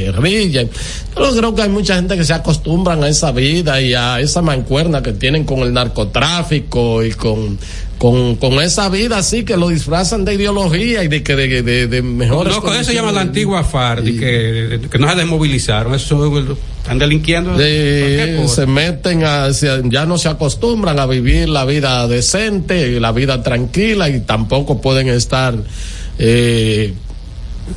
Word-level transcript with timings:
guerrilla. 0.00 0.62
Yo 0.62 1.36
creo 1.36 1.54
que 1.54 1.62
hay 1.62 1.68
mucha 1.68 1.96
gente 1.96 2.16
que 2.16 2.24
se 2.24 2.34
acostumbran 2.34 3.02
a 3.04 3.08
esa 3.08 3.32
vida 3.32 3.80
y 3.80 3.94
a 3.94 4.20
esa 4.20 4.42
mancuerna 4.42 5.02
que 5.02 5.12
tienen 5.12 5.44
con 5.44 5.60
el 5.60 5.72
narcotráfico 5.72 7.04
y 7.04 7.12
con 7.12 7.58
con, 8.00 8.36
con 8.36 8.54
esa 8.62 8.88
vida 8.88 9.18
así 9.18 9.44
que 9.44 9.58
lo 9.58 9.68
disfrazan 9.68 10.24
de 10.24 10.32
ideología 10.32 11.04
y 11.04 11.08
de 11.08 11.22
que 11.22 11.36
de, 11.36 11.62
de, 11.62 11.86
de 11.86 12.00
mejores 12.00 12.54
No, 12.54 12.62
con 12.62 12.72
eso 12.72 12.84
se 12.84 12.94
llama 12.94 13.12
la 13.12 13.20
antigua 13.20 13.62
FARC, 13.62 14.06
y... 14.06 14.18
que, 14.18 14.80
que 14.90 14.98
no 14.98 15.06
se 15.06 15.16
desmovilizaron, 15.16 15.94
eso 15.94 16.56
están 16.78 16.98
delinquiendo. 16.98 17.58
De, 17.58 18.42
se 18.48 18.64
meten 18.64 19.22
a, 19.24 19.50
ya 19.50 20.06
no 20.06 20.16
se 20.16 20.30
acostumbran 20.30 20.98
a 20.98 21.04
vivir 21.04 21.50
la 21.50 21.66
vida 21.66 22.08
decente, 22.08 22.98
la 23.00 23.12
vida 23.12 23.42
tranquila 23.42 24.08
y 24.08 24.20
tampoco 24.20 24.80
pueden 24.80 25.08
estar 25.08 25.54
eh, 26.18 26.94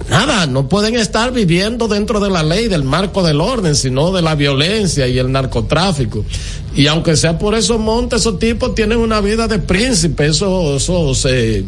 nada, 0.09 0.45
no 0.47 0.67
pueden 0.67 0.95
estar 0.95 1.31
viviendo 1.31 1.87
dentro 1.87 2.19
de 2.19 2.29
la 2.29 2.43
ley, 2.43 2.67
del 2.67 2.83
marco 2.83 3.23
del 3.23 3.41
orden, 3.41 3.75
sino 3.75 4.11
de 4.11 4.21
la 4.21 4.35
violencia 4.35 5.07
y 5.07 5.17
el 5.17 5.31
narcotráfico. 5.31 6.25
Y 6.75 6.87
aunque 6.87 7.15
sea 7.15 7.37
por 7.37 7.55
esos 7.55 7.79
montes, 7.79 8.21
esos 8.21 8.39
tipos 8.39 8.75
tienen 8.75 8.97
una 8.97 9.21
vida 9.21 9.47
de 9.47 9.59
príncipe, 9.59 10.27
esos, 10.27 10.81
esos 10.81 11.25
eh, 11.25 11.63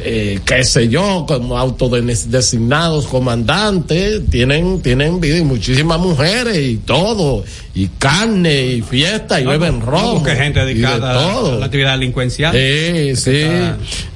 eh, 0.00 0.38
qué 0.44 0.64
sé 0.64 0.88
yo, 0.88 1.24
como 1.26 1.58
autodesignados 1.58 3.06
comandantes, 3.08 4.22
tienen, 4.30 4.80
tienen 4.80 5.20
vida 5.20 5.38
y 5.38 5.44
muchísimas 5.44 5.98
mujeres 5.98 6.56
y 6.56 6.76
todo, 6.76 7.42
y 7.78 7.88
carne 7.96 8.66
y 8.66 8.82
fiesta 8.82 9.40
y 9.40 9.44
no, 9.44 9.50
beben 9.50 9.80
rojo. 9.80 10.24
que 10.24 10.34
gente 10.34 10.64
dedicada 10.64 11.12
todo. 11.12 11.52
a 11.54 11.58
la 11.60 11.66
actividad 11.66 11.92
delincuencial. 11.92 12.52
Sí, 12.52 13.14
sí. 13.14 13.46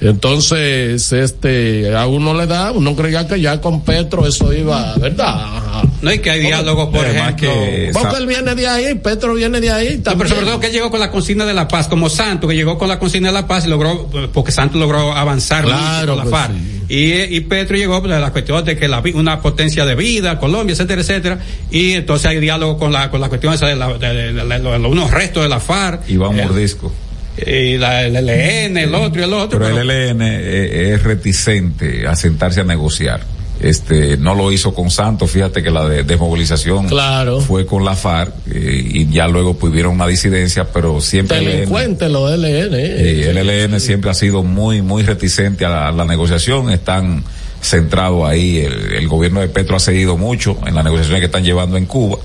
Entonces, 0.01 1.13
este, 1.13 1.95
a 1.95 2.09
uno 2.09 2.35
le 2.35 2.49
da, 2.49 2.73
uno 2.73 2.97
creía 2.97 3.29
que 3.29 3.41
ya 3.41 3.61
con 3.61 3.83
Petro 3.83 4.27
eso 4.27 4.53
iba, 4.53 4.97
¿verdad? 4.97 5.63
No 6.01 6.11
hay 6.11 6.19
que 6.19 6.31
hay 6.31 6.41
diálogos, 6.41 6.89
por 6.89 7.07
ejemplo. 7.07 7.37
Que, 7.37 7.91
porque 7.93 8.17
él 8.17 8.27
viene 8.27 8.55
de 8.57 8.67
ahí, 8.67 8.95
Petro 8.97 9.35
viene 9.35 9.61
de 9.61 9.71
ahí. 9.71 10.03
No, 10.05 10.19
pero 10.19 10.29
sobre 10.29 10.47
todo 10.47 10.59
que 10.59 10.71
llegó 10.71 10.91
con 10.91 10.99
la 10.99 11.13
consigna 11.13 11.45
de 11.45 11.55
la 11.55 11.69
paz, 11.69 11.87
como 11.87 12.11
Santo, 12.11 12.49
que 12.49 12.57
llegó 12.57 12.77
con 12.77 12.89
la 12.89 12.99
consigna 12.99 13.29
de 13.29 13.35
la 13.35 13.47
paz 13.47 13.65
y 13.67 13.69
logró, 13.69 14.11
porque 14.33 14.51
Santo 14.51 14.77
logró 14.77 15.13
avanzar 15.13 15.65
claro, 15.65 16.17
la 16.17 16.23
pues 16.25 16.35
FARC. 16.35 16.53
sí. 16.53 16.83
Y, 16.89 17.37
y 17.37 17.41
Petro 17.41 17.75
llegó 17.77 18.03
pues, 18.03 18.13
a 18.13 18.21
la 18.21 18.33
cuestión 18.33 18.63
de 18.67 18.77
que 18.77 18.87
la, 18.87 19.03
una 19.15 19.41
potencia 19.41 19.87
de 19.87 19.95
vida, 19.95 20.39
Colombia, 20.39 20.75
etcétera, 20.75 21.01
etcétera. 21.01 21.39
Y 21.71 21.93
entonces 21.93 22.27
hay 22.27 22.39
diálogo 22.39 22.77
con 22.77 22.93
la, 22.93 23.11
con 23.11 23.19
la 23.19 23.31
cuestión 23.31 23.52
esa 23.55 23.67
de, 23.67 23.77
la, 23.77 23.93
de, 23.99 24.33
de, 24.33 24.33
de, 24.33 24.59
de 24.61 24.87
unos 24.87 25.11
restos 25.11 25.43
de 25.43 25.49
la 25.49 25.61
FARC. 25.61 26.09
Iván 26.09 26.39
eh, 26.39 26.45
Mordisco. 26.45 26.93
Y 27.47 27.79
la, 27.79 28.05
el 28.05 28.13
LN, 28.15 28.77
el 28.77 28.95
otro 28.95 29.21
y 29.21 29.25
el 29.25 29.33
otro. 29.33 29.59
Pero, 29.59 29.75
pero 29.75 29.81
el 29.81 30.17
LN 30.17 30.23
es, 30.23 30.73
es 30.73 31.03
reticente 31.03 32.07
a 32.07 32.15
sentarse 32.15 32.61
a 32.61 32.65
negociar 32.65 33.21
este 33.63 34.17
no 34.17 34.35
lo 34.35 34.51
hizo 34.51 34.75
con 34.75 34.91
Santos 34.91 35.31
fíjate 35.31 35.63
que 35.63 35.71
la 35.71 35.89
de 35.89 36.03
desmovilización 36.03 36.89
claro. 36.89 37.41
fue 37.41 37.65
con 37.65 37.85
la 37.85 37.95
FARC 37.95 38.33
eh, 38.53 38.83
y 38.85 39.11
ya 39.11 39.29
luego 39.29 39.55
tuvieron 39.55 39.95
una 39.95 40.07
disidencia 40.07 40.65
pero 40.73 41.01
siempre 41.01 41.39
delincuente 41.41 42.09
LN 42.09 42.75
eh, 42.75 43.31
el 43.31 43.47
LN 43.47 43.81
siempre 43.81 44.11
ha 44.11 44.15
sido 44.15 44.43
muy 44.43 44.83
muy 44.83 45.03
reticente 45.03 45.65
a 45.65 45.69
la, 45.69 45.89
a 45.89 45.93
la 45.93 46.05
negociación 46.05 46.71
están 46.71 47.25
centrados 47.61 48.29
ahí 48.29 48.59
el, 48.59 48.95
el, 48.95 49.07
gobierno 49.07 49.41
de 49.41 49.49
Petro 49.49 49.77
ha 49.77 49.81
seguido 49.81 50.17
mucho 50.17 50.59
en 50.67 50.75
las 50.75 50.85
negociaciones 50.85 51.21
que 51.21 51.27
están 51.27 51.45
llevando 51.45 51.77
en 51.77 51.87
Cuba 51.87 52.19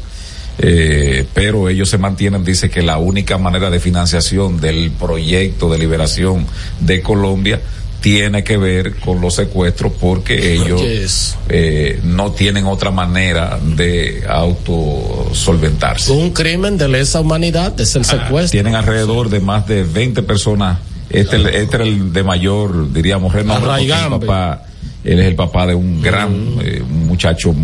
eh, 0.60 1.26
pero 1.34 1.70
ellos 1.70 1.90
se 1.90 1.98
mantienen, 1.98 2.44
dice 2.44 2.70
que 2.70 2.82
la 2.82 2.98
única 2.98 3.38
manera 3.38 3.70
de 3.70 3.80
financiación 3.80 4.60
del 4.60 4.92
proyecto 4.92 5.70
de 5.70 5.78
liberación 5.78 6.46
de 6.80 7.02
Colombia 7.02 7.62
tiene 8.02 8.44
que 8.44 8.58
ver 8.58 8.96
con 8.96 9.22
los 9.22 9.36
secuestros 9.36 9.92
porque 10.00 10.54
ellos 10.54 10.82
yes. 10.82 11.36
eh, 11.50 12.00
no 12.04 12.32
tienen 12.32 12.66
otra 12.66 12.92
manera 12.92 13.60
de 13.62 14.24
autosolventarse. 14.28 16.12
Un 16.12 16.32
crimen 16.32 16.78
de 16.78 16.88
lesa 16.88 17.22
humanidad 17.22 17.80
es 17.80 17.96
el 17.96 18.06
secuestro. 18.06 18.38
Ah, 18.38 18.64
tienen 18.64 18.76
alrededor 18.76 19.30
de 19.30 19.40
más 19.40 19.68
de 19.68 19.84
20 19.84 20.24
personas. 20.24 20.80
Este, 21.10 21.38
claro. 21.38 21.56
este 21.56 21.76
era 21.76 21.86
el 21.86 22.14
de 22.14 22.24
mayor, 22.24 22.92
diríamos, 22.92 23.34
renombre. 23.34 23.88
Papá, 24.10 24.64
él 25.04 25.20
es 25.20 25.26
el 25.26 25.36
papá 25.36 25.66
de 25.66 25.76
un 25.76 26.02
gran 26.02 26.56
mm. 26.58 26.62
eh, 26.62 26.84
muchacho 26.88 27.56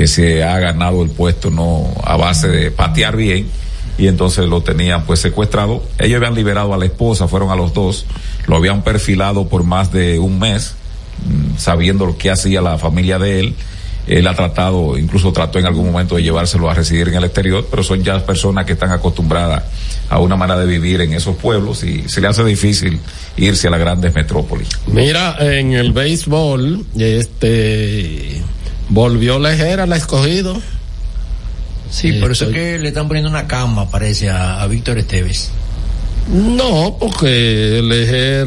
que 0.00 0.06
se 0.06 0.42
ha 0.42 0.58
ganado 0.58 1.02
el 1.02 1.10
puesto 1.10 1.50
no 1.50 1.92
a 2.02 2.16
base 2.16 2.48
de 2.48 2.70
patear 2.70 3.16
bien 3.16 3.46
y 3.98 4.08
entonces 4.08 4.48
lo 4.48 4.62
tenían 4.62 5.04
pues 5.04 5.20
secuestrado. 5.20 5.82
Ellos 5.98 6.16
habían 6.16 6.34
liberado 6.34 6.72
a 6.72 6.78
la 6.78 6.86
esposa, 6.86 7.28
fueron 7.28 7.50
a 7.50 7.54
los 7.54 7.74
dos, 7.74 8.06
lo 8.46 8.56
habían 8.56 8.80
perfilado 8.80 9.46
por 9.48 9.62
más 9.62 9.92
de 9.92 10.18
un 10.18 10.38
mes, 10.38 10.74
sabiendo 11.58 12.06
lo 12.06 12.16
que 12.16 12.30
hacía 12.30 12.62
la 12.62 12.78
familia 12.78 13.18
de 13.18 13.40
él. 13.40 13.54
Él 14.06 14.26
ha 14.26 14.34
tratado, 14.34 14.96
incluso 14.96 15.34
trató 15.34 15.58
en 15.58 15.66
algún 15.66 15.92
momento 15.92 16.16
de 16.16 16.22
llevárselo 16.22 16.70
a 16.70 16.72
residir 16.72 17.08
en 17.08 17.16
el 17.16 17.24
exterior, 17.24 17.68
pero 17.70 17.82
son 17.82 18.02
ya 18.02 18.24
personas 18.24 18.64
que 18.64 18.72
están 18.72 18.92
acostumbradas 18.92 19.64
a 20.08 20.18
una 20.18 20.34
manera 20.34 20.58
de 20.60 20.66
vivir 20.66 21.02
en 21.02 21.12
esos 21.12 21.36
pueblos 21.36 21.84
y 21.84 22.08
se 22.08 22.22
le 22.22 22.28
hace 22.28 22.42
difícil 22.42 22.98
irse 23.36 23.68
a 23.68 23.70
las 23.70 23.80
grandes 23.80 24.14
metrópolis. 24.14 24.68
Mira, 24.86 25.36
en 25.40 25.74
el 25.74 25.92
béisbol, 25.92 26.86
este, 26.98 28.42
volvió 28.90 29.38
Lejera 29.38 29.84
al 29.84 29.92
escogido. 29.94 30.60
Sí, 31.90 32.12
por 32.12 32.30
eso 32.30 32.44
es 32.44 32.52
que 32.52 32.78
le 32.78 32.88
están 32.88 33.08
poniendo 33.08 33.30
una 33.30 33.48
cama, 33.48 33.90
parece, 33.90 34.30
a, 34.30 34.62
a 34.62 34.66
Víctor 34.68 34.98
Esteves. 34.98 35.50
No, 36.32 36.96
porque 37.00 37.80
Lejer, 37.82 38.46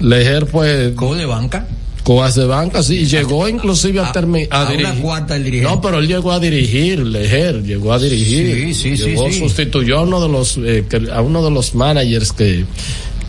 Lejer 0.00 0.46
pues... 0.46 0.92
¿Cómo 0.94 1.16
de 1.16 1.26
banca? 1.26 1.66
Cobas 2.02 2.34
de 2.34 2.44
banca, 2.44 2.82
sí, 2.82 3.06
llegó 3.06 3.48
inclusive 3.48 3.98
a, 3.98 4.04
a, 4.04 4.06
a, 4.08 4.10
a 4.10 4.70
dirigir. 4.70 4.92
Una 4.92 5.00
cuarta 5.00 5.36
el. 5.36 5.62
No, 5.62 5.80
pero 5.80 6.00
él 6.00 6.06
llegó 6.06 6.32
a 6.32 6.38
dirigir, 6.38 6.98
Lejer, 6.98 7.62
llegó 7.62 7.94
a 7.94 7.98
dirigir. 7.98 8.74
Sí, 8.74 8.74
sí, 8.74 8.96
llegó, 9.02 9.26
sí, 9.28 9.32
sí. 9.32 9.38
sustituyó 9.38 10.00
a 10.00 10.02
uno 10.02 10.20
de 10.20 10.28
los, 10.28 10.58
eh, 10.58 10.84
que, 10.86 11.10
a 11.10 11.22
uno 11.22 11.42
de 11.42 11.50
los 11.50 11.74
managers 11.74 12.32
que, 12.32 12.66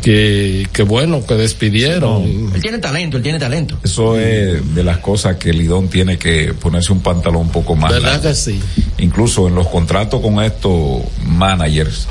que, 0.05 0.67
que 0.71 0.83
bueno, 0.83 1.25
que 1.25 1.33
despidieron. 1.33 2.49
No, 2.49 2.53
él 2.53 2.61
tiene 2.61 2.77
talento, 2.77 3.17
él 3.17 3.23
tiene 3.23 3.39
talento. 3.39 3.79
Eso 3.83 4.19
es 4.19 4.75
de 4.75 4.83
las 4.83 4.99
cosas 4.99 5.37
que 5.37 5.51
Lidón 5.51 5.87
tiene 5.87 6.19
que 6.19 6.53
ponerse 6.53 6.93
un 6.93 6.99
pantalón 6.99 7.41
un 7.41 7.49
poco 7.49 7.75
más. 7.75 7.91
¿Verdad 7.91 8.11
largo. 8.11 8.29
que 8.29 8.35
sí? 8.35 8.59
Incluso 8.99 9.47
en 9.47 9.55
los 9.55 9.65
contratos 9.67 10.21
con 10.21 10.43
estos 10.43 11.01
managers 11.25 12.05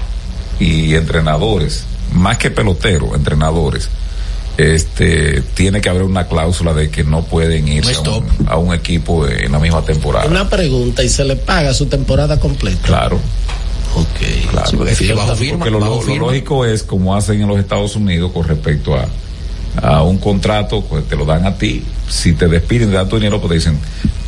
y 0.58 0.96
entrenadores, 0.96 1.84
más 2.12 2.36
que 2.36 2.50
peloteros, 2.50 3.14
entrenadores, 3.14 3.88
este 4.56 5.42
tiene 5.54 5.80
que 5.80 5.88
haber 5.88 6.02
una 6.02 6.26
cláusula 6.26 6.74
de 6.74 6.90
que 6.90 7.04
no 7.04 7.22
pueden 7.22 7.68
irse 7.68 8.02
no 8.02 8.10
a, 8.10 8.18
un, 8.18 8.26
a, 8.48 8.56
un, 8.56 8.74
equipo 8.74 9.28
en 9.28 9.52
la 9.52 9.60
misma 9.60 9.82
temporada. 9.82 10.26
Una 10.26 10.50
pregunta, 10.50 11.04
¿y 11.04 11.08
se 11.08 11.24
le 11.24 11.36
paga 11.36 11.72
su 11.72 11.86
temporada 11.86 12.40
completa? 12.40 12.82
Claro. 12.82 13.20
Ok. 13.94 14.50
Claro. 14.50 14.66
Sí, 14.68 14.76
porque, 14.76 15.14
bajo 15.14 15.36
firma, 15.36 15.58
porque 15.58 15.70
lo, 15.70 15.80
bajo 15.80 15.96
lo, 15.96 16.02
firma. 16.02 16.26
lógico 16.26 16.64
es 16.64 16.82
como 16.82 17.14
hacen 17.14 17.40
en 17.40 17.48
los 17.48 17.58
Estados 17.58 17.96
Unidos 17.96 18.32
con 18.32 18.46
respecto 18.46 18.94
a, 18.94 19.06
a 19.82 20.02
un 20.02 20.18
contrato, 20.18 20.82
pues 20.82 21.06
te 21.08 21.16
lo 21.16 21.24
dan 21.24 21.46
a 21.46 21.56
ti. 21.56 21.82
Si 22.08 22.32
te 22.32 22.48
despiden, 22.48 22.88
te 22.90 22.96
dan 22.96 23.08
tu 23.08 23.16
dinero, 23.16 23.40
pues 23.40 23.50
te 23.50 23.54
dicen, 23.54 23.78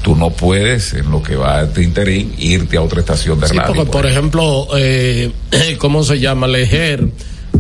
tú 0.02 0.14
no 0.14 0.30
puedes, 0.30 0.94
en 0.94 1.10
lo 1.10 1.22
que 1.22 1.36
va 1.36 1.62
este 1.62 1.82
interín, 1.82 2.32
irte 2.38 2.76
a 2.76 2.82
otra 2.82 3.00
estación 3.00 3.40
de 3.40 3.48
sí, 3.48 3.56
radio. 3.56 3.74
Porque, 3.74 3.90
por 3.90 4.06
ejemplo, 4.06 4.68
eh, 4.76 5.32
¿cómo 5.78 6.04
se 6.04 6.20
llama? 6.20 6.46
Lejer. 6.46 7.08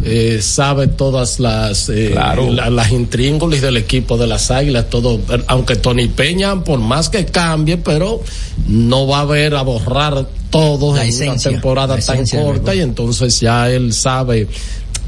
Eh, 0.04 0.40
sabe 0.40 0.86
todas 0.86 1.40
las 1.40 1.88
eh, 1.88 2.10
claro. 2.12 2.48
la, 2.52 2.70
las 2.70 2.92
intríngulis 2.92 3.60
del 3.60 3.76
equipo 3.76 4.16
de 4.16 4.28
las 4.28 4.52
águilas 4.52 4.88
todo 4.88 5.18
aunque 5.48 5.74
Tony 5.74 6.06
Peña 6.06 6.62
por 6.62 6.78
más 6.78 7.08
que 7.08 7.24
cambie 7.24 7.76
pero 7.78 8.20
no 8.68 9.08
va 9.08 9.20
a 9.20 9.24
ver 9.24 9.56
a 9.56 9.62
borrar 9.62 10.28
todo 10.50 10.94
la 10.94 11.02
en 11.02 11.08
esencia, 11.08 11.50
una 11.50 11.60
temporada 11.60 11.98
tan 11.98 12.26
corta 12.26 12.74
y 12.74 12.80
entonces 12.80 13.40
ya 13.40 13.70
él 13.70 13.92
sabe 13.92 14.48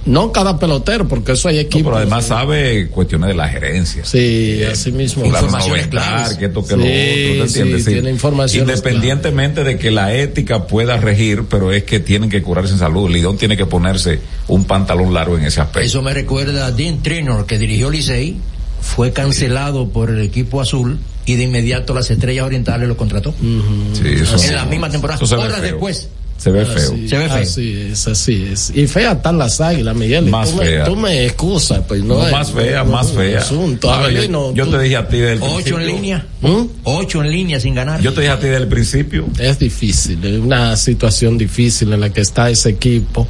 no 0.08 0.32
cada 0.32 0.58
pelotero, 0.58 1.06
porque 1.06 1.32
eso 1.32 1.48
hay 1.48 1.58
equipos. 1.58 1.82
No, 1.82 1.88
pero 1.90 1.96
además 1.98 2.26
sabe 2.26 2.88
cuestiones 2.88 3.28
de 3.28 3.34
la 3.34 3.48
gerencia. 3.48 4.04
Sí, 4.04 4.58
eh, 4.60 4.70
así 4.72 4.90
mismo. 4.90 5.24
Informaciones 5.24 5.88
claras. 5.88 6.34
Que 6.36 6.46
esto, 6.46 6.62
que 6.62 6.74
sí, 6.74 6.76
lo 6.76 6.82
otro, 6.82 6.86
¿te 6.86 7.40
entiendes? 7.42 7.84
Sí, 7.84 7.92
tiene 7.92 8.10
información. 8.10 8.68
Independientemente 8.68 9.64
de 9.64 9.78
que 9.78 9.90
la 9.90 10.14
ética 10.14 10.66
pueda 10.66 10.96
regir, 10.96 11.44
pero 11.48 11.72
es 11.72 11.84
que 11.84 12.00
tienen 12.00 12.30
que 12.30 12.42
curarse 12.42 12.72
en 12.72 12.78
salud. 12.78 13.10
Lidón 13.10 13.36
tiene 13.36 13.56
que 13.56 13.66
ponerse 13.66 14.20
un 14.48 14.64
pantalón 14.64 15.12
largo 15.12 15.36
en 15.36 15.44
ese 15.44 15.60
aspecto. 15.60 15.86
Eso 15.86 16.02
me 16.02 16.14
recuerda 16.14 16.66
a 16.66 16.72
Dean 16.72 17.02
Trinor, 17.02 17.46
que 17.46 17.58
dirigió 17.58 17.90
Licey, 17.90 18.36
fue 18.80 19.12
cancelado 19.12 19.84
sí. 19.84 19.90
por 19.92 20.10
el 20.10 20.20
equipo 20.20 20.60
azul 20.60 20.98
y 21.28 21.36
de 21.36 21.42
inmediato 21.44 21.94
las 21.94 22.10
estrellas 22.10 22.46
orientales 22.46 22.88
lo 22.88 22.96
contrató. 22.96 23.30
Uh 23.30 23.44
-huh. 23.44 23.94
sí, 23.94 24.22
eso 24.22 24.42
en 24.42 24.54
la 24.54 24.64
misma 24.64 24.88
temporada. 24.88 25.20
Horas 25.22 25.60
después 25.60 26.08
se 26.38 26.50
ve 26.52 26.64
feo. 26.64 26.92
Así, 26.94 27.08
se 27.08 27.18
ve 27.18 27.28
feo. 27.28 27.36
Así 27.36 27.88
es, 27.90 28.06
así 28.08 28.48
es. 28.50 28.72
Y 28.74 28.86
fea 28.86 29.12
están 29.12 29.36
las 29.36 29.60
águilas, 29.60 29.94
Miguel. 29.94 30.26
Más 30.26 30.52
tú, 30.52 30.58
fea. 30.58 30.84
Me, 30.84 30.84
tú 30.88 30.96
me 30.96 31.26
excusas, 31.26 31.82
pues 31.86 32.02
no, 32.02 32.14
no 32.14 32.26
es, 32.26 32.32
Más 32.32 32.52
fea, 32.52 32.84
no, 32.84 32.92
más 32.92 33.12
fea. 33.12 33.40
Asunto. 33.40 33.92
A 33.92 34.06
ver, 34.06 34.22
yo, 34.22 34.28
no, 34.30 34.54
yo 34.54 34.64
tú, 34.64 34.70
te 34.70 34.82
dije 34.84 34.96
a 34.96 35.06
ti 35.06 35.18
del 35.18 35.38
Ocho 35.42 35.52
principio. 35.54 35.78
en 35.80 35.86
línea. 35.86 36.26
¿Mm? 36.40 36.62
Ocho 36.84 37.22
en 37.22 37.30
línea 37.30 37.60
sin 37.60 37.74
ganar. 37.74 38.00
Yo 38.00 38.14
te 38.14 38.22
dije 38.22 38.32
a 38.32 38.38
ti 38.40 38.46
del 38.46 38.68
principio. 38.68 39.26
Es 39.38 39.58
difícil, 39.58 40.24
es 40.24 40.38
una 40.38 40.76
situación 40.76 41.36
difícil 41.36 41.92
en 41.92 42.00
la 42.00 42.10
que 42.10 42.22
está 42.22 42.48
ese 42.48 42.70
equipo. 42.70 43.26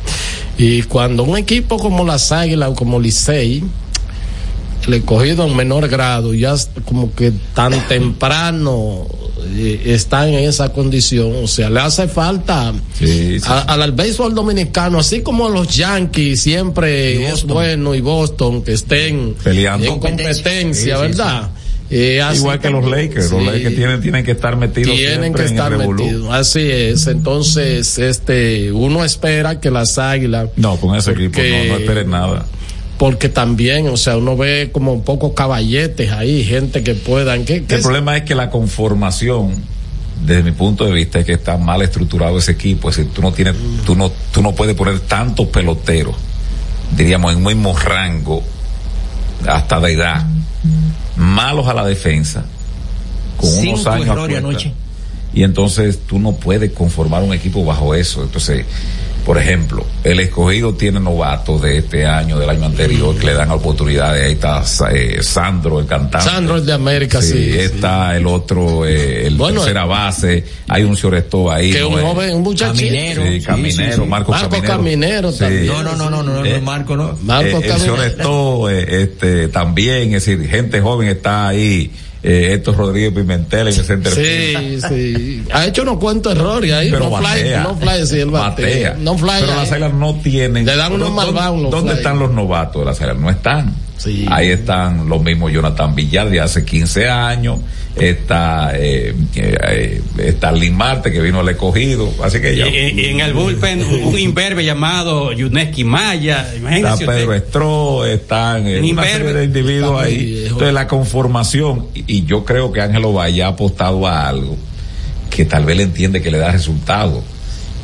Y 0.56 0.82
cuando 0.82 1.24
un 1.24 1.36
equipo 1.36 1.78
como 1.78 2.04
las 2.04 2.30
águilas 2.30 2.68
o 2.68 2.74
como 2.74 3.00
Licey, 3.00 3.64
le 4.86 5.02
cogido 5.02 5.46
en 5.46 5.56
menor 5.56 5.88
grado, 5.88 6.34
ya 6.34 6.54
como 6.84 7.14
que 7.14 7.32
tan 7.54 7.72
temprano 7.88 9.06
eh, 9.54 9.82
están 9.86 10.28
en 10.28 10.48
esa 10.48 10.72
condición. 10.72 11.32
O 11.42 11.46
sea, 11.46 11.70
le 11.70 11.80
hace 11.80 12.08
falta 12.08 12.72
al 13.66 13.92
béisbol 13.92 14.34
dominicano, 14.34 14.98
así 14.98 15.22
como 15.22 15.48
los 15.48 15.74
Yankees 15.74 16.40
siempre 16.40 17.28
es 17.28 17.44
bueno 17.44 17.94
y 17.94 18.00
Boston 18.00 18.62
que 18.62 18.72
estén 18.72 19.34
Peleando. 19.42 19.86
en 19.86 19.98
competencia, 19.98 20.98
¿verdad? 20.98 21.50
Eh, 21.90 22.20
Igual 22.34 22.60
que 22.60 22.68
los 22.68 22.84
Lakers, 22.84 23.30
los 23.30 23.42
Lakers 23.42 23.74
tienen, 23.74 24.02
tienen 24.02 24.22
que 24.22 24.32
estar 24.32 24.56
metidos. 24.56 24.94
Tienen 24.94 25.32
que 25.32 25.44
estar 25.44 25.74
metidos, 25.74 26.28
así 26.30 26.60
es. 26.60 27.06
Entonces, 27.06 27.98
este, 27.98 28.70
uno 28.72 29.04
espera 29.04 29.58
que 29.58 29.70
las 29.70 29.96
águilas. 29.96 30.50
No, 30.56 30.76
con 30.76 30.94
ese 30.96 31.12
equipo 31.12 31.40
no, 31.40 31.64
no 31.64 31.76
esperes 31.78 32.06
nada 32.06 32.46
porque 32.98 33.28
también, 33.28 33.88
o 33.88 33.96
sea, 33.96 34.16
uno 34.16 34.36
ve 34.36 34.70
como 34.72 34.92
un 34.92 35.02
poco 35.02 35.32
caballetes 35.32 36.10
ahí, 36.10 36.44
gente 36.44 36.82
que 36.82 36.94
puedan. 36.94 37.44
¿qué, 37.44 37.64
el 37.68 37.80
problema 37.80 38.16
es 38.16 38.24
que 38.24 38.34
la 38.34 38.50
conformación, 38.50 39.54
desde 40.26 40.42
mi 40.42 40.50
punto 40.50 40.84
de 40.84 40.92
vista, 40.92 41.20
es 41.20 41.24
que 41.24 41.34
está 41.34 41.56
mal 41.56 41.80
estructurado 41.80 42.38
ese 42.38 42.52
equipo. 42.52 42.90
Es 42.90 42.96
decir, 42.96 43.12
tú 43.12 43.22
no 43.22 43.32
tienes, 43.32 43.54
tú 43.86 43.94
no, 43.94 44.10
tú 44.32 44.42
no 44.42 44.52
puedes 44.52 44.74
poner 44.74 44.98
tantos 45.00 45.46
peloteros, 45.46 46.16
diríamos, 46.96 47.32
en 47.32 47.38
un 47.38 47.44
mismo 47.44 47.78
rango, 47.78 48.42
hasta 49.46 49.78
de 49.78 49.92
edad, 49.92 50.26
malos 51.16 51.68
a 51.68 51.74
la 51.74 51.84
defensa, 51.84 52.44
con 53.36 53.48
unos 53.58 53.86
años. 53.86 54.66
Y 55.32 55.44
entonces 55.44 56.00
tú 56.04 56.18
no 56.18 56.32
puedes 56.32 56.72
conformar 56.72 57.22
un 57.22 57.32
equipo 57.32 57.64
bajo 57.64 57.94
eso. 57.94 58.24
Entonces, 58.24 58.64
por 59.24 59.38
ejemplo, 59.38 59.84
el 60.04 60.20
escogido 60.20 60.74
tiene 60.74 61.00
novatos 61.00 61.60
de 61.62 61.78
este 61.78 62.06
año, 62.06 62.38
del 62.38 62.48
año 62.48 62.66
anterior, 62.66 63.16
que 63.16 63.26
le 63.26 63.34
dan 63.34 63.50
oportunidades. 63.50 64.24
Ahí 64.24 64.32
está 64.32 64.62
eh, 64.92 65.22
Sandro, 65.22 65.80
el 65.80 65.86
cantante. 65.86 66.28
Sandro, 66.28 66.56
el 66.56 66.66
de 66.66 66.72
América, 66.72 67.20
sí. 67.20 67.50
está 67.58 68.16
el 68.16 68.26
otro, 68.26 68.86
eh, 68.86 69.26
el 69.26 69.36
tercera 69.36 69.84
base. 69.84 70.44
Hay 70.68 70.84
un 70.84 70.96
Cioresto 70.96 71.50
ahí. 71.50 71.72
Que 71.72 71.84
un 71.84 72.00
joven, 72.00 72.36
un 72.36 72.42
muchachito. 72.42 72.78
Caminero. 72.78 73.22
Sí, 73.26 73.40
Caminero, 73.40 74.06
Marco, 74.06 74.32
Marco 74.32 74.62
Caminero. 74.62 75.32
también. 75.32 75.66
No, 75.66 75.82
no, 75.82 75.96
no, 75.96 76.10
no, 76.10 76.22
no, 76.22 76.44
no, 76.44 76.60
Marco 76.62 76.96
no. 76.96 77.18
Marco 77.22 77.60
Caminero. 77.60 78.68
El 78.68 78.88
este, 78.88 79.48
también, 79.48 80.14
es 80.14 80.24
decir, 80.24 80.48
gente 80.48 80.80
joven 80.80 81.08
está 81.08 81.48
ahí 81.48 81.90
eh, 82.22 82.52
Héctor 82.54 82.76
Rodríguez 82.76 83.12
Pimentel 83.12 83.60
en 83.60 83.66
el 83.68 83.74
center. 83.74 84.12
Sí, 84.12 84.80
sí. 84.88 85.44
Ha 85.52 85.66
hecho 85.66 85.82
unos 85.82 85.98
cuantos 85.98 86.34
errores 86.34 86.72
ahí. 86.72 86.90
Pero 86.90 87.10
no 87.10 87.16
fly, 87.16 87.50
no 87.62 87.76
fly, 87.76 88.06
sí, 88.06 88.20
él 88.20 88.30
batea. 88.30 88.96
No 88.98 89.16
fly. 89.16 89.30
Pero 89.40 89.54
las 89.54 89.72
águilas 89.72 89.94
no 89.94 90.14
tienen. 90.16 90.66
Le 90.66 90.76
dan 90.76 90.92
unos 90.92 91.12
malvados. 91.12 91.70
¿Dónde 91.70 91.94
están 91.94 92.18
los 92.18 92.32
novatos 92.32 92.82
de 92.82 92.86
las 92.86 93.00
águilas? 93.00 93.18
No 93.18 93.30
están. 93.30 93.74
Sí. 93.96 94.26
Ahí 94.30 94.48
están 94.48 95.08
los 95.08 95.22
mismos 95.22 95.52
Jonathan 95.52 95.94
Villar 95.94 96.30
de 96.30 96.40
hace 96.40 96.64
15 96.64 97.08
años 97.08 97.58
está 98.00 98.72
eh, 98.74 99.14
eh, 99.34 100.02
está 100.18 100.52
Marte 100.72 101.10
que 101.10 101.20
vino 101.20 101.40
al 101.40 101.48
escogido. 101.48 102.12
Así 102.22 102.40
que 102.40 102.56
ya 102.56 102.68
y, 102.68 103.06
en 103.06 103.20
el 103.20 103.32
bullpen 103.32 103.82
un 103.84 104.18
imberbe 104.18 104.64
llamado 104.64 105.32
Yuneski 105.32 105.84
Maya 105.84 106.46
está 106.70 106.96
Pedro 106.96 107.34
Estro 107.34 108.06
están 108.06 108.66
eh, 108.66 108.80
una 108.80 109.04
serie 109.04 109.32
de 109.32 109.44
individuos 109.44 110.02
ahí. 110.02 110.44
entonces 110.44 110.72
la 110.72 110.86
conformación 110.86 111.86
y, 111.94 112.24
yo 112.24 112.44
creo 112.44 112.72
que 112.72 112.80
Ángelo 112.80 113.12
Valle 113.12 113.42
ha 113.42 113.48
apostado 113.48 114.06
a 114.06 114.28
algo 114.28 114.56
que 115.30 115.44
tal 115.44 115.64
vez 115.64 115.76
le 115.76 115.84
entiende 115.84 116.20
que 116.22 116.30
le 116.30 116.38
da 116.38 116.52
resultado. 116.52 117.22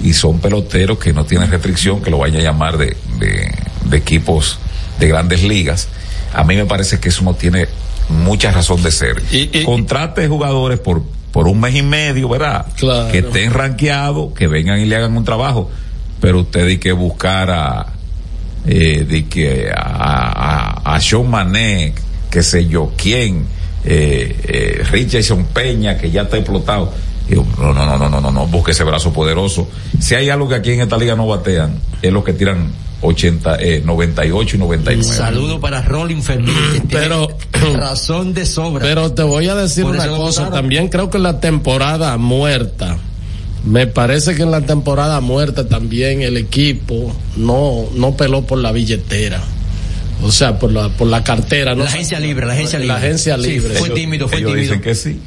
Y 0.03 0.13
son 0.13 0.41
peloteros 0.41 0.99
que 0.99 1.13
no 1.13 1.25
tienen 1.25 1.51
restricción 1.51 2.03
que 2.03 2.11
lo 2.11 2.19
vaya 2.19 2.41
a 2.41 2.43
llamar 2.43 2.77
de, 2.77 2.97
de, 3.19 3.51
de 3.85 3.97
equipos 3.97 4.59
de 4.99 5.09
grandes 5.09 5.43
ligas. 5.45 5.89
A 6.35 6.43
mí 6.45 6.57
me 6.57 6.67
parece 6.67 6.99
que 6.99 7.11
eso 7.11 7.23
no 7.23 7.35
tiene 7.35 7.69
mucha 8.09 8.51
razón 8.51 8.83
de 8.83 8.91
ser. 8.91 9.23
Contrate 9.65 10.29
jugadores 10.29 10.79
por, 10.79 11.03
por 11.33 11.49
un 11.49 11.61
mes 11.61 11.75
y 11.75 11.83
medio, 11.83 12.29
¿verdad? 12.29 12.67
Que 13.11 13.19
estén 13.19 13.53
rankeados, 13.53 14.33
que 14.35 14.47
vengan 14.47 14.81
y 14.81 14.87
le 14.87 14.97
hagan 14.97 15.17
un 15.17 15.25
trabajo. 15.25 15.71
Pero 16.21 16.41
usted 16.41 16.67
hay 16.67 16.79
que 16.79 16.93
buscar 16.93 17.51
a, 17.51 17.87
eh, 18.67 19.05
de 19.09 19.27
que 19.27 19.71
a, 19.71 20.83
a, 20.85 20.95
a 20.95 21.01
Sean 21.01 21.29
Mané, 21.29 21.93
que 22.31 22.43
sé 22.43 22.67
yo 22.67 22.93
quién, 22.97 23.47
eh, 23.85 24.37
eh, 24.45 24.83
Richardson 24.91 25.45
Peña, 25.53 25.99
que 25.99 26.11
ya 26.11 26.23
está 26.23 26.39
explotado. 26.39 26.93
no, 27.29 27.75
no, 27.75 27.87
no, 27.87 27.99
no, 27.99 28.09
no, 28.09 28.21
no, 28.21 28.31
no, 28.31 28.47
busque 28.47 28.71
ese 28.71 28.85
brazo 28.85 29.13
poderoso. 29.13 29.69
Si 29.99 30.15
hay 30.15 30.31
algo 30.31 30.49
que 30.49 30.55
aquí 30.55 30.73
en 30.73 30.81
esta 30.81 30.97
liga 30.97 31.15
no 31.15 31.27
batean, 31.27 31.79
es 32.01 32.13
los 32.13 32.25
que 32.25 32.33
tiran 32.33 32.73
80, 33.05 33.57
eh, 33.61 33.83
98 33.85 34.57
y 34.57 34.59
99. 34.59 35.17
saludo 35.17 35.61
para 35.61 35.83
Rolling 35.83 36.23
Fermín, 36.23 36.55
pero 36.91 37.29
razón 37.77 38.35
de 38.35 38.47
sobra. 38.47 38.85
Pero 38.85 39.13
te 39.13 39.23
voy 39.23 39.49
a 39.49 39.55
decir 39.55 39.85
una 39.85 40.09
cosa, 40.09 40.51
también 40.51 40.89
creo 40.89 41.11
que 41.11 41.19
la 41.19 41.41
temporada 41.41 42.17
muerta, 42.17 42.99
me 43.65 43.87
parece 43.87 44.35
que 44.35 44.43
en 44.43 44.51
la 44.51 44.63
temporada 44.63 45.21
muerta 45.21 45.69
también 45.69 46.23
el 46.23 46.37
equipo 46.37 47.15
no, 47.37 47.87
no 47.95 48.17
peló 48.17 48.43
por 48.43 48.59
la 48.59 48.73
billetera. 48.73 49.41
O 50.23 50.31
sea, 50.31 50.59
por 50.59 50.73
la, 50.73 50.89
por 50.89 51.09
la 51.09 51.23
cartera. 51.23 51.75
La 51.75 51.85
agencia 51.85 52.19
libre, 52.19 52.47
la 52.47 52.55
agencia 52.55 52.79
libre. 52.79 52.95
La 52.95 52.99
agencia 52.99 53.37
libre. 53.37 53.75
fue 53.75 53.91
tímido, 53.91 54.29
fue 54.29 54.39
tímido. 54.39 54.57
dicen 54.57 54.81
que 54.81 54.95
sí 54.95 55.21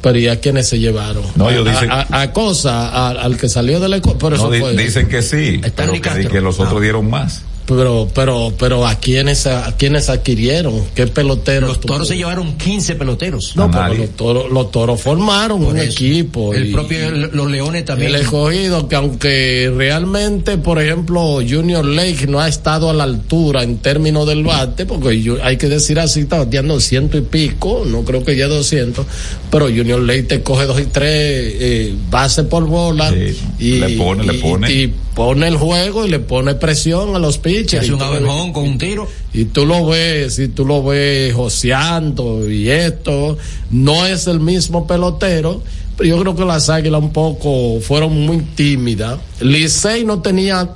pero 0.00 0.18
¿y 0.18 0.28
a 0.28 0.40
quiénes 0.40 0.68
se 0.68 0.78
llevaron? 0.78 1.24
No, 1.34 1.50
ellos 1.50 1.68
dicen. 1.68 1.90
A, 1.90 2.32
cosa, 2.32 3.10
al 3.10 3.36
que 3.36 3.48
salió 3.48 3.80
de 3.80 3.88
la 3.88 4.00
por 4.00 4.34
eso 4.34 4.50
Dicen 4.50 5.08
que 5.08 5.22
sí, 5.22 5.60
pero 5.74 5.92
que, 5.92 6.28
que, 6.28 6.40
los 6.40 6.60
otros 6.60 6.80
dieron 6.80 7.08
más 7.08 7.42
pero 7.66 8.08
pero 8.14 8.52
pero 8.58 8.86
a 8.86 8.94
quiénes 8.94 9.46
a 9.46 9.76
quiénes 9.76 10.08
adquirieron 10.08 10.84
qué 10.94 11.06
peloteros 11.06 11.68
los 11.68 11.80
toros 11.80 12.08
se 12.08 12.16
llevaron 12.16 12.56
15 12.56 12.94
peloteros. 12.94 13.56
No 13.56 13.70
pero 13.70 13.94
los 13.94 14.10
toros 14.10 14.50
los 14.50 14.70
toros 14.70 15.00
formaron 15.00 15.64
un 15.64 15.78
equipo 15.78 16.54
el 16.54 16.70
propio 16.70 17.10
los 17.10 17.50
leones 17.50 17.84
también. 17.84 18.14
el 18.14 18.20
escogido 18.20 18.88
que 18.88 18.96
aunque 18.96 19.72
realmente 19.74 20.58
por 20.58 20.80
ejemplo 20.80 21.40
Junior 21.46 21.84
Lake 21.84 22.26
no 22.28 22.40
ha 22.40 22.48
estado 22.48 22.88
a 22.88 22.92
la 22.92 23.04
altura 23.04 23.62
en 23.62 23.78
términos 23.78 24.26
del 24.26 24.44
bate 24.44 24.86
porque 24.86 25.20
yo, 25.20 25.36
hay 25.42 25.56
que 25.56 25.68
decir 25.68 25.98
así 25.98 26.20
está 26.20 26.38
bateando 26.38 26.78
ciento 26.80 27.18
y 27.18 27.22
pico 27.22 27.82
no 27.84 28.04
creo 28.04 28.24
que 28.24 28.36
ya 28.36 28.46
200 28.46 29.04
pero 29.50 29.66
Junior 29.66 30.00
Lake 30.00 30.24
te 30.24 30.42
coge 30.42 30.66
dos 30.66 30.80
y 30.80 30.86
tres 30.86 31.10
eh, 31.10 31.94
base 32.10 32.44
por 32.44 32.66
bola 32.66 33.12
y 33.58 33.80
le 33.80 33.90
pone 33.90 34.24
le 34.24 34.34
pone. 34.34 34.72
y 34.72 34.94
pone 35.16 35.48
el 35.48 35.56
juego 35.56 36.04
y 36.04 36.10
le 36.10 36.18
pone 36.18 36.54
presión 36.54 37.16
a 37.16 37.18
los 37.18 37.38
pitchers. 37.56 37.88
un 37.90 38.52
con 38.52 38.64
un 38.64 38.78
tiro. 38.78 39.08
Y 39.32 39.46
tú 39.46 39.66
lo 39.66 39.86
ves, 39.86 40.38
y 40.38 40.48
tú 40.48 40.64
lo 40.64 40.82
ves 40.82 41.34
joseando 41.34 42.50
y 42.50 42.68
esto, 42.68 43.36
no 43.70 44.06
es 44.06 44.26
el 44.26 44.40
mismo 44.40 44.86
pelotero, 44.86 45.62
pero 45.96 46.08
yo 46.08 46.20
creo 46.20 46.36
que 46.36 46.44
las 46.44 46.68
águilas 46.68 47.00
un 47.00 47.12
poco 47.12 47.80
fueron 47.80 48.26
muy 48.26 48.38
tímidas. 48.38 49.18
Licey 49.40 50.04
no 50.04 50.20
tenía 50.20 50.70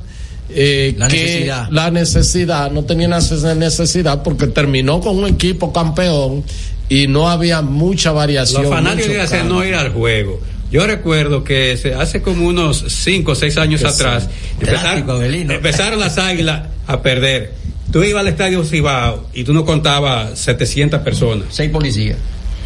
eh, 0.50 0.94
la 0.96 1.08
necesidad. 1.08 1.68
la 1.70 1.90
necesidad, 1.90 2.70
no 2.70 2.84
tenía 2.84 3.08
necesidad 3.08 4.22
porque 4.22 4.46
terminó 4.46 5.00
con 5.00 5.18
un 5.18 5.26
equipo 5.26 5.72
campeón 5.72 6.44
y 6.88 7.06
no 7.06 7.28
había 7.28 7.62
mucha 7.62 8.12
variación. 8.12 8.62
Los 8.62 8.72
fanáticos 8.72 9.44
no 9.46 9.64
ir 9.64 9.74
al 9.74 9.92
juego 9.92 10.40
yo 10.70 10.86
recuerdo 10.86 11.42
que 11.42 11.78
hace 11.98 12.22
como 12.22 12.46
unos 12.46 12.84
5 12.86 13.32
o 13.32 13.34
6 13.34 13.56
años 13.58 13.84
atrás 13.84 14.28
empezaron, 14.60 15.98
las 15.98 16.18
águilas 16.18 16.68
a 16.86 17.02
perder. 17.02 17.52
Tú 17.92 18.04
ibas 18.04 18.20
al 18.20 18.28
estadio 18.28 18.64
Cibao 18.64 19.26
y 19.34 19.42
tú 19.44 19.52
no 19.52 19.64
contabas 19.64 20.38
700 20.38 21.00
personas. 21.00 21.46
Seis 21.50 21.70
policías. 21.70 22.16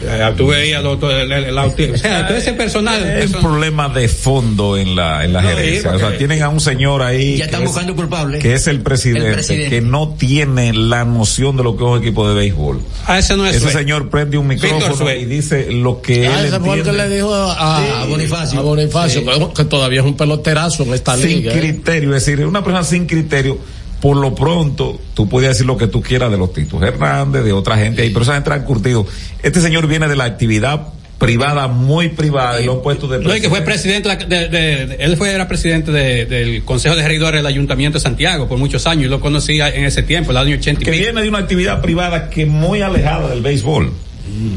Eh, 0.03 0.35
tú 0.37 0.49
veías 0.49 0.81
el, 0.81 0.87
o 0.87 1.97
sea, 1.97 2.27
todo 2.27 2.37
ese 2.37 2.53
personal. 2.53 3.03
Es 3.05 3.33
un 3.33 3.41
problema 3.41 3.89
de 3.89 4.09
fondo 4.09 4.77
en 4.77 4.97
la, 4.97 5.25
en 5.25 5.33
la 5.33 5.43
gerencia. 5.43 5.93
O 5.93 5.99
sea, 5.99 6.17
tienen 6.17 6.43
a 6.43 6.49
un 6.49 6.61
señor 6.61 7.03
ahí. 7.03 7.37
Ya 7.37 7.47
están 7.47 7.65
buscando 7.65 7.95
culpable. 7.95 8.39
Que 8.39 8.55
es 8.55 8.67
el 8.67 8.81
presidente, 8.81 9.69
que 9.69 9.81
no 9.81 10.15
tiene 10.15 10.73
la 10.73 11.05
noción 11.05 11.57
de 11.57 11.63
lo 11.63 11.77
que 11.77 11.85
es 11.85 11.91
un 11.91 11.99
equipo 11.99 12.29
de 12.29 12.35
béisbol. 12.35 12.81
Ah, 13.07 13.19
ese 13.19 13.37
no 13.37 13.47
es 13.47 13.57
Ese 13.57 13.71
señor 13.71 14.11
prende 14.11 14.39
un 14.39 14.47
micrófono 14.47 15.11
y 15.13 15.25
dice 15.25 15.71
lo 15.71 16.01
que 16.01 16.27
ah, 16.27 16.41
él 16.41 16.47
ese 16.47 16.61
fue 16.61 16.83
que 16.83 16.93
le 16.93 17.09
dijo 17.09 17.33
a, 17.35 18.05
Bonifacio. 18.09 18.61
A 18.61 18.63
Bonifacio, 18.63 19.53
que, 19.55 19.65
todavía 19.65 20.01
es 20.01 20.07
un 20.07 20.17
peloterazo 20.17 20.83
en 20.85 20.95
esta 20.95 21.17
liga. 21.17 21.53
Sin 21.53 21.59
¿eh? 21.59 21.61
criterio, 21.61 22.15
es 22.15 22.25
decir, 22.25 22.45
una 22.47 22.63
persona 22.63 22.85
sin 22.85 23.07
criterio 23.07 23.59
por 24.01 24.17
lo 24.17 24.35
pronto, 24.35 25.01
tú 25.15 25.29
puedes 25.29 25.51
decir 25.51 25.67
lo 25.67 25.77
que 25.77 25.87
tú 25.87 26.03
quieras 26.03 26.31
de 26.31 26.37
los 26.37 26.53
Titos 26.53 26.83
Hernández, 26.83 27.45
de 27.45 27.53
otra 27.53 27.77
gente 27.77 28.03
ahí, 28.03 28.11
pero 28.11 28.23
esa 28.23 28.35
gente 28.35 28.51
curtido. 28.65 29.07
Este 29.43 29.61
señor 29.61 29.87
viene 29.87 30.09
de 30.09 30.17
la 30.17 30.25
actividad 30.25 30.89
privada 31.19 31.69
muy 31.69 32.09
privada 32.09 32.61
y 32.61 32.67
lo 32.67 32.75
han 32.75 32.83
puesto 32.83 33.07
de 33.07 33.19
presidente. 33.19 33.41
No, 33.41 33.43
que 33.43 33.49
fue 33.49 33.65
presidente 33.65 34.15
de, 34.27 34.97
él 34.99 35.17
fue 35.17 35.31
era 35.33 35.49
presidente 35.49 35.91
del 35.91 36.65
Consejo 36.65 36.97
de 36.97 37.07
Regidores 37.07 37.39
del 37.39 37.47
Ayuntamiento 37.47 37.99
de 37.99 38.03
Santiago 38.03 38.49
por 38.49 38.59
muchos 38.59 38.87
años 38.87 39.07
y 39.07 39.09
lo 39.09 39.21
conocía 39.21 39.69
en 39.69 39.85
ese 39.85 40.03
tiempo, 40.03 40.33
el 40.33 40.37
año 40.37 40.57
80 40.57 40.83
Que 40.83 40.91
viene 40.91 41.23
de 41.23 41.29
una 41.29 41.39
actividad 41.39 41.81
privada 41.81 42.31
que 42.31 42.47
muy 42.47 42.83
alejada 42.83 43.29
del 43.29 43.41
béisbol. 43.41 43.93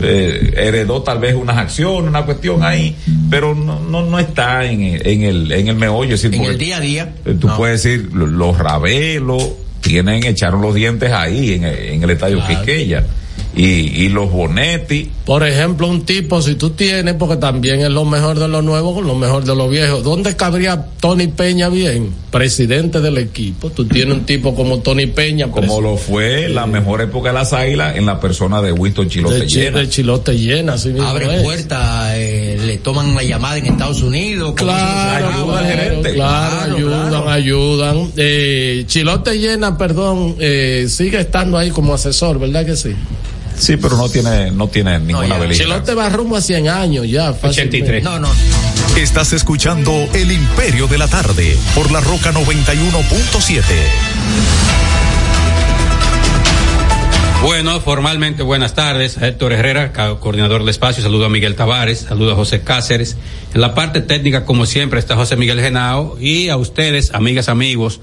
Eh, 0.02 0.54
heredó 0.56 1.04
tal 1.04 1.20
vez 1.20 1.36
unas 1.36 1.58
acciones, 1.58 2.10
una 2.10 2.24
cuestión 2.24 2.64
ahí, 2.64 2.96
pero 3.30 3.54
no, 3.54 3.80
no, 3.80 4.06
no 4.06 4.18
está 4.18 4.66
en, 4.66 4.82
en, 4.82 5.24
el, 5.24 5.52
en 5.52 5.68
el 5.68 5.76
meollo. 5.76 6.16
en 6.22 6.34
el 6.34 6.58
día 6.58 6.78
a 6.78 6.80
día. 6.80 7.14
Eh, 7.26 7.36
tú 7.40 7.50
puedes 7.58 7.84
decir, 7.84 8.10
los 8.14 8.58
rabelos 8.58 9.50
tienen, 9.82 10.24
echaron 10.26 10.62
los 10.62 10.74
dientes 10.74 11.12
ahí 11.12 11.54
en, 11.54 11.66
en 11.66 12.04
el 12.04 12.10
estadio 12.10 12.42
Quiqueya 12.48 13.06
y, 13.56 13.66
y 13.66 14.10
los 14.10 14.32
Bonetti. 14.32 15.12
Por 15.28 15.46
ejemplo, 15.46 15.90
un 15.90 16.06
tipo, 16.06 16.42
si 16.42 16.56
tú 16.56 16.70
tienes, 16.70 17.16
porque 17.16 17.36
también 17.36 17.82
es 17.82 17.90
lo 17.90 18.06
mejor 18.06 18.40
de 18.40 18.48
lo 18.48 18.62
nuevo 18.62 18.96
con 18.96 19.06
lo 19.06 19.14
mejor 19.14 19.44
de 19.44 19.54
lo 19.54 19.68
viejo, 19.68 20.00
¿dónde 20.00 20.38
cabría 20.38 20.86
Tony 21.02 21.28
Peña 21.28 21.68
bien? 21.68 22.14
Presidente 22.32 23.02
del 23.02 23.18
equipo. 23.18 23.70
Tú 23.70 23.86
tienes 23.86 24.20
un 24.20 24.26
tipo 24.26 24.56
como 24.56 24.80
Tony 24.80 25.08
Peña. 25.08 25.52
Como 25.52 25.82
lo 25.82 25.98
fue 25.98 26.48
la 26.48 26.66
mejor 26.66 27.02
época 27.02 27.28
de 27.28 27.34
las 27.34 27.52
águilas 27.52 27.98
en 27.98 28.06
la 28.06 28.22
persona 28.22 28.62
de 28.62 28.72
Winston 28.72 29.10
Chilote 29.10 29.40
de 29.40 29.48
Llena. 29.48 29.80
De 29.80 29.90
Chilote 29.90 30.38
Llena, 30.38 30.74
así 30.76 30.90
mismo 30.92 31.06
Abre 31.06 31.42
puertas, 31.42 32.14
eh, 32.16 32.58
le 32.66 32.78
toman 32.78 33.14
la 33.14 33.24
llamada 33.24 33.58
en 33.58 33.66
Estados 33.66 34.02
Unidos. 34.04 34.54
Claro, 34.56 35.28
ayuda 35.28 35.60
al 35.60 35.66
gerente. 35.66 36.14
Claro, 36.14 36.74
ayudan, 36.74 37.28
ayudan. 37.28 38.12
Eh, 38.16 38.86
Chilote 38.88 39.38
Llena, 39.38 39.78
perdón, 39.78 40.38
eh, 40.40 40.86
sigue 40.88 41.20
estando 41.20 41.58
ahí 41.58 41.70
como 41.70 41.94
asesor, 41.94 42.40
¿verdad 42.40 42.66
que 42.66 42.78
sí? 42.78 42.96
Sí, 43.58 43.78
pero 43.78 43.98
no 43.98 44.08
tiene, 44.08 44.52
no 44.52 44.68
tiene 44.68 45.00
ninguna 45.00 45.38
no, 45.40 45.52
Chilote 45.52 45.94
va 45.96 46.10
rumbo 46.10 46.36
a 46.38 46.42
100 46.42 46.70
años 46.70 47.10
ya. 47.10 47.32
83. 47.32 48.04
No, 48.04 48.20
no. 48.20 48.30
Estás 48.96 49.34
escuchando 49.34 49.92
El 50.14 50.32
Imperio 50.32 50.88
de 50.88 50.98
la 50.98 51.08
Tarde 51.08 51.58
por 51.76 51.92
la 51.92 52.00
Roca 52.02 52.32
91.7. 52.32 53.64
Bueno, 57.44 57.80
formalmente 57.80 58.42
buenas 58.44 58.74
tardes 58.74 59.18
a 59.20 59.28
Héctor 59.28 59.54
Herrera, 59.54 59.94
coordinador 60.20 60.62
del 60.62 60.70
espacio, 60.70 61.04
saludo 61.04 61.26
a 61.26 61.30
Miguel 61.30 61.56
Tavares, 61.56 62.00
saludo 62.00 62.34
a 62.34 62.36
José 62.36 62.62
Cáceres. 62.62 63.16
En 63.54 63.62
la 63.62 63.76
parte 63.76 64.02
técnica, 64.02 64.44
como 64.44 64.66
siempre, 64.66 65.00
está 65.00 65.16
José 65.16 65.36
Miguel 65.36 65.62
Genao 65.62 66.18
y 66.20 66.50
a 66.50 66.58
ustedes, 66.58 67.14
amigas, 67.14 67.48
amigos, 67.48 68.02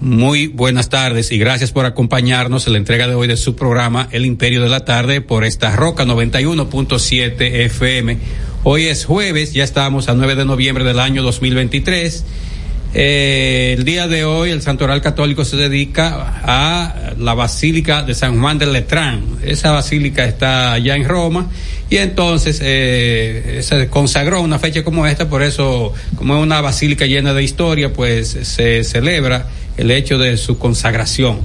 muy 0.00 0.46
buenas 0.48 0.90
tardes 0.90 1.32
y 1.32 1.38
gracias 1.38 1.72
por 1.72 1.86
acompañarnos 1.86 2.66
en 2.66 2.74
la 2.74 2.78
entrega 2.78 3.08
de 3.08 3.14
hoy 3.14 3.28
de 3.28 3.36
su 3.36 3.56
programa 3.56 4.08
El 4.12 4.26
Imperio 4.26 4.62
de 4.62 4.68
la 4.68 4.84
Tarde 4.84 5.22
por 5.22 5.44
esta 5.44 5.74
Roca 5.74 6.04
91.7 6.04 7.40
FM. 7.64 8.18
Hoy 8.62 8.84
es 8.84 9.06
jueves, 9.06 9.54
ya 9.54 9.64
estamos 9.64 10.08
a 10.08 10.14
9 10.14 10.34
de 10.34 10.44
noviembre 10.44 10.84
del 10.84 11.00
año 11.00 11.22
2023. 11.22 12.24
Eh, 12.92 13.74
el 13.76 13.84
día 13.84 14.06
de 14.06 14.24
hoy 14.24 14.50
el 14.50 14.60
Santoral 14.60 15.00
Católico 15.00 15.44
se 15.44 15.56
dedica 15.56 16.40
a 16.42 17.14
la 17.18 17.34
Basílica 17.34 18.02
de 18.02 18.14
San 18.14 18.38
Juan 18.40 18.58
del 18.58 18.74
Letrán. 18.74 19.22
Esa 19.42 19.70
basílica 19.70 20.24
está 20.24 20.72
allá 20.72 20.94
en 20.94 21.08
Roma 21.08 21.50
y 21.88 21.96
entonces 21.96 22.60
eh, 22.62 23.60
se 23.62 23.88
consagró 23.88 24.42
una 24.42 24.58
fecha 24.58 24.84
como 24.84 25.06
esta, 25.06 25.28
por 25.28 25.42
eso 25.42 25.94
como 26.16 26.36
es 26.36 26.42
una 26.42 26.60
basílica 26.60 27.06
llena 27.06 27.32
de 27.32 27.42
historia, 27.42 27.92
pues 27.92 28.28
se 28.28 28.84
celebra 28.84 29.46
el 29.76 29.90
hecho 29.90 30.18
de 30.18 30.36
su 30.36 30.58
consagración. 30.58 31.40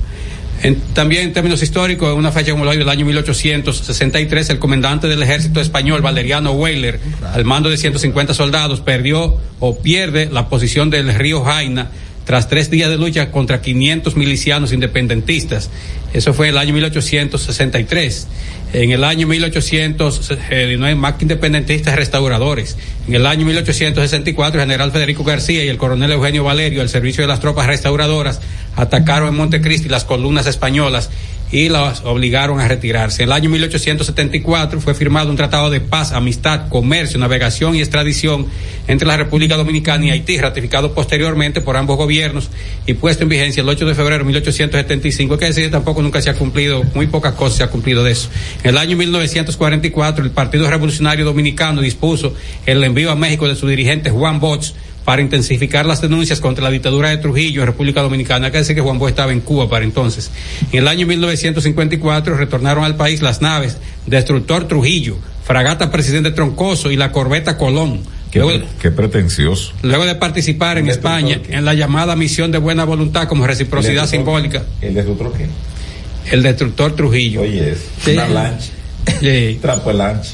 también 0.93 1.23
en 1.23 1.33
términos 1.33 1.63
históricos, 1.63 2.11
en 2.11 2.17
una 2.17 2.31
fecha 2.31 2.51
como 2.51 2.65
la 2.65 2.71
hoy 2.71 2.77
del 2.77 2.89
año 2.89 3.05
1863, 3.05 4.49
el 4.49 4.59
comandante 4.59 5.07
del 5.07 5.21
ejército 5.23 5.59
español, 5.59 6.01
Valeriano 6.01 6.51
Weyler, 6.51 6.99
al 7.33 7.45
mando 7.45 7.69
de 7.69 7.77
150 7.77 8.33
soldados, 8.33 8.81
perdió 8.81 9.37
o 9.59 9.79
pierde 9.79 10.29
la 10.31 10.49
posición 10.49 10.89
del 10.89 11.13
río 11.13 11.43
Jaina 11.43 11.89
tras 12.25 12.47
tres 12.47 12.69
días 12.69 12.89
de 12.89 12.97
lucha 12.97 13.31
contra 13.31 13.61
500 13.61 14.15
milicianos 14.15 14.71
independentistas. 14.71 15.69
Eso 16.13 16.33
fue 16.33 16.49
el 16.49 16.57
año 16.57 16.73
1863. 16.73 18.27
En 18.73 18.91
el 18.91 19.03
año 19.03 19.27
1800, 19.27 20.31
eh, 20.49 20.75
no 20.79 20.85
hay 20.85 20.95
más 20.95 21.15
que 21.15 21.25
independentistas 21.25 21.95
restauradores. 21.95 22.77
En 23.07 23.15
el 23.15 23.25
año 23.25 23.45
1864, 23.45 24.61
el 24.61 24.67
general 24.67 24.91
Federico 24.91 25.25
García 25.25 25.65
y 25.65 25.67
el 25.67 25.77
coronel 25.77 26.11
Eugenio 26.11 26.45
Valerio, 26.45 26.81
al 26.81 26.87
servicio 26.87 27.23
de 27.23 27.27
las 27.27 27.41
tropas 27.41 27.67
restauradoras, 27.67 28.39
atacaron 28.77 29.29
en 29.29 29.35
Montecristi 29.35 29.89
las 29.89 30.05
columnas 30.05 30.47
españolas 30.47 31.09
y 31.51 31.67
las 31.67 32.01
obligaron 32.05 32.59
a 32.59 32.67
retirarse. 32.67 33.23
En 33.23 33.29
el 33.29 33.33
año 33.33 33.49
1874 33.49 34.79
fue 34.79 34.93
firmado 34.93 35.29
un 35.29 35.35
tratado 35.35 35.69
de 35.69 35.81
paz, 35.81 36.13
amistad, 36.13 36.69
comercio, 36.69 37.19
navegación 37.19 37.75
y 37.75 37.79
extradición 37.79 38.47
entre 38.87 39.07
la 39.07 39.17
República 39.17 39.57
Dominicana 39.57 40.05
y 40.05 40.09
Haití, 40.11 40.37
ratificado 40.39 40.93
posteriormente 40.93 41.61
por 41.61 41.75
ambos 41.75 41.97
gobiernos 41.97 42.49
y 42.85 42.93
puesto 42.93 43.23
en 43.23 43.29
vigencia 43.29 43.61
el 43.61 43.69
8 43.69 43.85
de 43.85 43.95
febrero 43.95 44.19
de 44.19 44.25
1875, 44.25 45.37
que 45.37 45.45
decir 45.45 45.69
tampoco 45.69 46.01
nunca 46.01 46.21
se 46.21 46.29
ha 46.29 46.35
cumplido, 46.35 46.83
muy 46.95 47.07
pocas 47.07 47.33
cosas 47.33 47.57
se 47.57 47.63
ha 47.63 47.67
cumplido 47.67 48.03
de 48.03 48.13
eso. 48.13 48.29
En 48.63 48.69
el 48.71 48.77
año 48.77 48.95
1944 48.95 50.23
el 50.23 50.31
Partido 50.31 50.69
Revolucionario 50.69 51.25
Dominicano 51.25 51.81
dispuso 51.81 52.35
el 52.67 52.83
envío 52.83 53.11
a 53.11 53.15
México 53.15 53.47
de 53.47 53.55
su 53.55 53.67
dirigente 53.67 54.11
Juan 54.11 54.39
Bosch 54.39 54.73
para 55.03 55.23
intensificar 55.23 55.87
las 55.87 55.99
denuncias 55.99 56.39
contra 56.39 56.63
la 56.63 56.69
dictadura 56.69 57.09
de 57.09 57.17
Trujillo 57.17 57.61
en 57.61 57.67
República 57.67 58.03
Dominicana. 58.03 58.47
Hay 58.47 58.51
que 58.51 58.59
decir 58.59 58.75
que 58.75 58.81
Juan 58.81 58.99
Bosch 58.99 59.09
estaba 59.09 59.31
en 59.31 59.41
Cuba 59.41 59.67
para 59.67 59.83
entonces. 59.83 60.29
En 60.71 60.79
el 60.79 60.87
año 60.87 61.07
1954 61.07 62.37
retornaron 62.37 62.83
al 62.83 62.95
país 62.95 63.23
las 63.23 63.41
naves 63.41 63.77
Destructor 64.05 64.67
Trujillo, 64.67 65.17
Fragata 65.43 65.89
Presidente 65.89 66.29
Troncoso 66.29 66.91
y 66.91 66.97
la 66.97 67.11
Corbeta 67.11 67.57
Colón. 67.57 68.01
Qué, 68.31 68.91
pretencioso. 68.91 69.73
Luego 69.81 70.05
de 70.05 70.15
participar 70.15 70.77
en 70.77 70.87
España 70.87 71.41
en 71.49 71.65
la 71.65 71.73
llamada 71.73 72.15
misión 72.15 72.51
de 72.51 72.59
buena 72.59 72.85
voluntad 72.85 73.27
como 73.27 73.45
reciprocidad 73.45 74.07
simbólica. 74.07 74.63
¿El 74.81 74.93
destructor 74.93 75.33
qué? 75.33 75.47
El 76.29 76.43
destructor 76.43 76.95
Trujillo. 76.95 77.41
Oye, 77.41 77.71
es 77.71 78.07
una 78.07 78.27
lancha. 78.27 78.71
Sí. 79.19 79.57
Trapo 79.59 79.89
de 79.89 79.97
lancha 79.97 80.31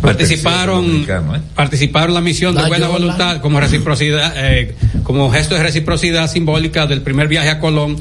participaron 0.00 1.04
¿eh? 1.08 1.40
participaron 1.54 2.14
la 2.14 2.20
misión 2.20 2.54
de 2.54 2.66
buena 2.66 2.88
voluntad 2.88 3.40
como 3.40 3.60
reciprocidad 3.60 4.32
eh, 4.36 4.74
como 5.02 5.30
gesto 5.30 5.54
de 5.54 5.62
reciprocidad 5.62 6.30
simbólica 6.30 6.86
del 6.86 7.02
primer 7.02 7.28
viaje 7.28 7.48
a 7.48 7.58
Colón 7.58 7.96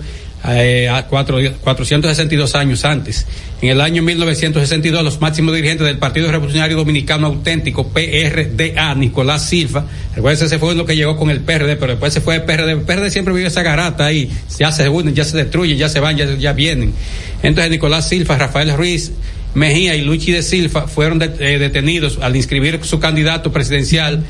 eh, 0.47 0.89
a 0.89 1.07
cuatro, 1.07 1.37
462 1.61 2.55
años 2.55 2.85
antes. 2.85 3.25
En 3.61 3.69
el 3.69 3.81
año 3.81 4.03
1962, 4.03 5.03
los 5.03 5.21
máximos 5.21 5.55
dirigentes 5.55 5.87
del 5.87 5.97
Partido 5.97 6.31
Revolucionario 6.31 6.77
Dominicano 6.77 7.27
Auténtico, 7.27 7.87
PRDA, 7.87 8.93
Nicolás 8.95 9.47
Silva, 9.47 9.85
recuerden, 10.15 10.45
ese 10.45 10.59
fue 10.59 10.75
lo 10.75 10.85
que 10.85 10.95
llegó 10.95 11.17
con 11.17 11.29
el 11.29 11.41
PRD, 11.41 11.77
pero 11.77 11.93
después 11.93 12.13
se 12.13 12.21
fue 12.21 12.35
el 12.35 12.43
PRD. 12.43 12.71
El 12.71 12.81
PRD 12.81 13.09
siempre 13.09 13.33
vive 13.33 13.47
esa 13.47 13.63
garata 13.63 14.05
ahí, 14.05 14.29
ya 14.59 14.71
se 14.71 14.87
unen, 14.89 15.15
ya 15.15 15.23
se 15.23 15.37
destruyen, 15.37 15.77
ya 15.77 15.89
se 15.89 15.99
van, 15.99 16.17
ya, 16.17 16.25
ya 16.35 16.53
vienen. 16.53 16.93
Entonces, 17.41 17.71
Nicolás 17.71 18.07
Silva, 18.09 18.37
Rafael 18.37 18.75
Ruiz, 18.75 19.11
Mejía 19.55 19.95
y 19.95 20.01
Luchi 20.01 20.33
de 20.33 20.43
Silva 20.43 20.87
fueron 20.87 21.21
eh, 21.21 21.57
detenidos 21.57 22.19
al 22.21 22.35
inscribir 22.35 22.81
su 22.83 22.99
candidato 22.99 23.51
presidencial 23.51 24.23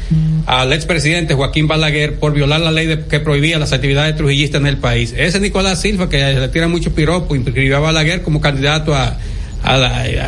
al 0.46 0.72
expresidente 0.72 1.34
Joaquín 1.34 1.67
Balaguer 1.67 2.20
por 2.20 2.34
violar 2.34 2.62
la 2.62 2.72
ley 2.72 3.05
que 3.10 3.20
prohibía 3.20 3.58
las 3.58 3.74
actividades 3.74 4.15
trujillistas 4.15 4.62
en 4.62 4.67
el 4.67 4.77
país. 4.77 5.13
Ese 5.17 5.39
Nicolás 5.39 5.82
Silva, 5.82 6.10
que 6.10 6.17
le 6.17 6.48
tira 6.50 6.67
mucho 6.67 6.94
piropo, 6.94 7.36
inscribió 7.36 7.77
a 7.77 7.79
Balaguer 7.79 8.22
como 8.22 8.39
candidato 8.39 8.94
a, 8.96 9.17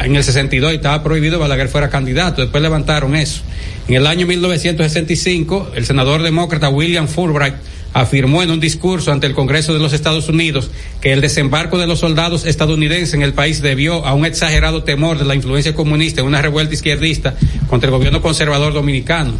en 0.03 0.15
el 0.15 0.23
62 0.23 0.73
y 0.73 0.75
estaba 0.77 1.03
prohibido 1.03 1.37
Balaguer 1.37 1.67
fuera 1.67 1.89
candidato. 1.89 2.41
Después 2.41 2.63
levantaron 2.63 3.15
eso. 3.15 3.41
En 3.87 3.95
el 3.95 4.07
año 4.07 4.25
1965, 4.25 5.73
el 5.75 5.85
senador 5.85 6.23
demócrata 6.23 6.69
William 6.69 7.07
Fulbright 7.07 7.53
afirmó 7.93 8.43
en 8.43 8.51
un 8.51 8.59
discurso 8.59 9.11
ante 9.11 9.27
el 9.27 9.33
Congreso 9.33 9.73
de 9.73 9.79
los 9.79 9.93
Estados 9.93 10.29
Unidos 10.29 10.69
que 11.01 11.13
el 11.13 11.21
desembarco 11.21 11.77
de 11.77 11.87
los 11.87 11.99
soldados 11.99 12.45
estadounidenses 12.45 13.13
en 13.13 13.21
el 13.21 13.33
país 13.33 13.61
debió 13.61 14.05
a 14.05 14.13
un 14.13 14.25
exagerado 14.25 14.83
temor 14.83 15.17
de 15.17 15.25
la 15.25 15.35
influencia 15.35 15.73
comunista 15.73 16.21
en 16.21 16.27
una 16.27 16.41
revuelta 16.41 16.73
izquierdista 16.73 17.35
contra 17.69 17.89
el 17.89 17.95
gobierno 17.95 18.21
conservador 18.21 18.73
dominicano 18.73 19.33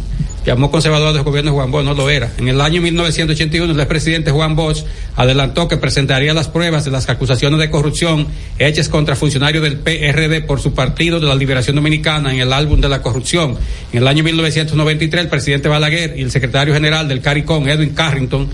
llamó 0.48 0.70
conservador 0.70 1.12
del 1.12 1.24
gobierno 1.24 1.52
Juan 1.52 1.70
Bosch, 1.70 1.84
no 1.84 1.92
lo 1.92 2.08
era. 2.08 2.32
En 2.38 2.48
el 2.48 2.60
año 2.62 2.80
1981, 2.80 3.70
el 3.70 3.78
expresidente 3.78 4.30
Juan 4.30 4.56
Bosch 4.56 4.82
adelantó 5.14 5.68
que 5.68 5.76
presentaría 5.76 6.32
las 6.32 6.48
pruebas 6.48 6.86
de 6.86 6.90
las 6.90 7.06
acusaciones 7.10 7.60
de 7.60 7.68
corrupción 7.68 8.26
hechas 8.58 8.88
contra 8.88 9.14
funcionarios 9.14 9.62
del 9.62 9.78
PRD 9.78 10.40
por 10.40 10.60
su 10.60 10.72
partido 10.72 11.20
de 11.20 11.26
la 11.26 11.34
Liberación 11.34 11.76
Dominicana 11.76 12.32
en 12.32 12.40
el 12.40 12.52
álbum 12.54 12.80
de 12.80 12.88
la 12.88 13.02
corrupción. 13.02 13.58
En 13.92 13.98
el 13.98 14.08
año 14.08 14.24
1993, 14.24 15.24
el 15.24 15.28
presidente 15.28 15.68
Balaguer 15.68 16.18
y 16.18 16.22
el 16.22 16.30
secretario 16.30 16.72
general 16.72 17.06
del 17.08 17.20
CARICOM, 17.20 17.68
Edwin 17.68 17.90
Carrington, 17.90 18.48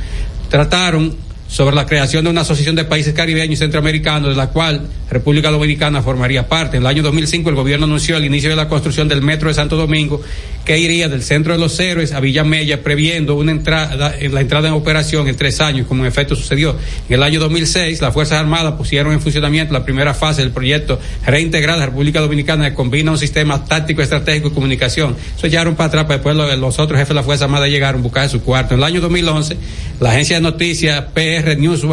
trataron 0.50 1.14
sobre 1.54 1.76
la 1.76 1.86
creación 1.86 2.24
de 2.24 2.30
una 2.30 2.40
asociación 2.40 2.74
de 2.74 2.84
países 2.84 3.14
caribeños 3.14 3.52
y 3.52 3.56
centroamericanos, 3.56 4.30
de 4.30 4.34
la 4.34 4.48
cual 4.48 4.88
República 5.08 5.52
Dominicana 5.52 6.02
formaría 6.02 6.48
parte. 6.48 6.78
En 6.78 6.82
el 6.82 6.88
año 6.88 7.04
2005 7.04 7.48
el 7.48 7.54
gobierno 7.54 7.86
anunció 7.86 8.16
el 8.16 8.24
inicio 8.24 8.50
de 8.50 8.56
la 8.56 8.68
construcción 8.68 9.06
del 9.06 9.22
metro 9.22 9.46
de 9.46 9.54
Santo 9.54 9.76
Domingo, 9.76 10.20
que 10.64 10.76
iría 10.80 11.08
del 11.08 11.22
centro 11.22 11.52
de 11.52 11.60
los 11.60 11.78
héroes 11.78 12.10
a 12.12 12.18
Villa 12.18 12.42
Mella, 12.42 12.82
previendo 12.82 13.36
una 13.36 13.52
entrada, 13.52 14.16
la 14.20 14.40
entrada 14.40 14.66
en 14.66 14.74
operación 14.74 15.28
en 15.28 15.36
tres 15.36 15.60
años, 15.60 15.86
como 15.86 16.02
en 16.02 16.08
efecto 16.08 16.34
sucedió. 16.34 16.74
En 17.08 17.14
el 17.14 17.22
año 17.22 17.38
2006 17.38 18.00
las 18.00 18.12
Fuerzas 18.12 18.40
Armadas 18.40 18.72
pusieron 18.72 19.12
en 19.12 19.20
funcionamiento 19.20 19.72
la 19.72 19.84
primera 19.84 20.12
fase 20.12 20.42
del 20.42 20.50
proyecto 20.50 20.98
reintegrar 21.24 21.78
la 21.78 21.86
República 21.86 22.20
Dominicana 22.20 22.68
que 22.68 22.74
combina 22.74 23.12
un 23.12 23.18
sistema 23.18 23.64
táctico, 23.64 24.02
estratégico 24.02 24.48
y 24.48 24.50
comunicación. 24.50 25.14
Eso 25.36 25.46
llegaron 25.46 25.76
para 25.76 25.86
atrás, 25.86 26.08
después 26.08 26.34
los, 26.34 26.78
otros 26.80 26.98
jefes 26.98 27.10
de 27.10 27.14
la 27.14 27.22
Fuerza 27.22 27.44
Armada 27.44 27.68
llegaron 27.68 28.00
a 28.00 28.02
buscar 28.02 28.28
su 28.28 28.42
cuarto. 28.42 28.74
En 28.74 28.80
el 28.80 28.84
año 28.84 29.00
2011 29.00 29.56
la 30.00 30.10
agencia 30.10 30.36
de 30.36 30.42
noticias 30.42 31.04
PR 31.14 31.43
AR 31.46 31.54
News 31.56 31.84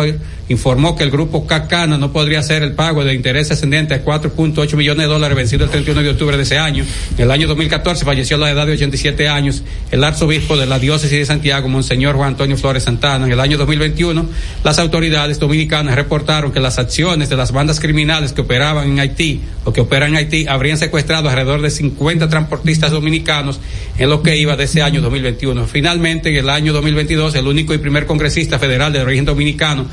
informó 0.52 0.96
que 0.96 1.04
el 1.04 1.12
grupo 1.12 1.48
Cacana 1.48 1.98
no 1.98 2.12
podría 2.12 2.40
hacer 2.40 2.62
el 2.64 2.74
pago 2.74 3.04
de 3.04 3.14
interés 3.14 3.50
ascendente 3.52 3.94
a 3.94 4.04
4.8 4.04 4.76
millones 4.76 5.08
de 5.08 5.12
dólares 5.14 5.36
vencido 5.36 5.66
el 5.66 5.72
31 5.72 6.04
de 6.04 6.10
octubre 6.10 6.38
de 6.38 6.44
ese 6.44 6.58
año. 6.58 6.86
En 7.18 7.24
el 7.24 7.32
año 7.32 7.48
2014 7.48 8.06
falleció 8.06 8.36
a 8.38 8.40
la 8.40 8.52
edad 8.52 8.68
de 8.68 8.74
87 8.74 9.28
años 9.28 9.64
el 9.92 10.04
arzobispo 10.04 10.58
de 10.58 10.66
la 10.66 10.80
diócesis 10.80 11.18
de 11.18 11.26
Santiago, 11.26 11.68
Monseñor 11.68 12.16
Juan 12.16 12.30
Antonio 12.30 12.58
Flores 12.58 12.84
Santana. 12.84 13.26
En 13.26 13.32
el 13.32 13.40
año 13.40 13.58
2021, 13.58 14.26
las 14.64 14.80
autoridades 14.80 15.40
dominicanas 15.40 15.96
reportaron 15.96 16.52
que 16.52 16.60
las 16.60 16.78
acciones 16.78 17.30
de 17.30 17.38
las 17.38 17.52
bandas 17.52 17.80
criminales 17.80 18.34
que 18.34 18.42
operaban 18.42 18.90
en 18.90 19.00
Haití 19.00 19.42
o 19.64 19.74
que 19.74 19.82
operan 19.82 20.12
en 20.12 20.18
Haití 20.18 20.46
habrían 20.48 20.78
secuestrado 20.78 21.30
alrededor 21.30 21.62
de 21.62 21.70
50 21.70 22.30
transportistas 22.30 22.92
dominicanos 22.92 23.60
en 23.98 24.10
lo 24.10 24.22
que 24.22 24.38
iba 24.38 24.56
de 24.56 24.66
ese 24.66 24.82
año 24.82 25.02
2021. 25.02 25.66
Finalmente, 25.68 26.30
en 26.30 26.36
el 26.36 26.50
año 26.50 26.74
2022, 26.74 27.36
el 27.36 27.48
único 27.48 27.74
y 27.74 27.78
primer 27.78 28.06
congresista 28.06 28.60
federal 28.60 28.92
de 28.92 29.02
origen 29.02 29.26
dominicano, 29.26 29.88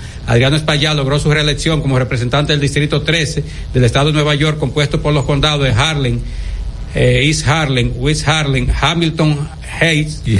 Adriano 0.48 0.56
Espaillá, 0.56 0.94
logró 0.94 1.18
su 1.18 1.30
reelección 1.30 1.82
como 1.82 1.98
representante 1.98 2.52
del 2.54 2.60
Distrito 2.60 3.02
13 3.02 3.44
del 3.74 3.84
Estado 3.84 4.06
de 4.06 4.12
Nueva 4.14 4.34
York, 4.34 4.58
compuesto 4.58 5.02
por 5.02 5.12
los 5.12 5.26
condados 5.26 5.62
de 5.62 5.72
Harlem, 5.72 6.20
eh, 6.94 7.24
East 7.26 7.46
Harlem, 7.46 7.92
West 7.96 8.26
Harlem, 8.26 8.66
Hamilton 8.80 9.46
Heights 9.80 10.22
y 10.24 10.38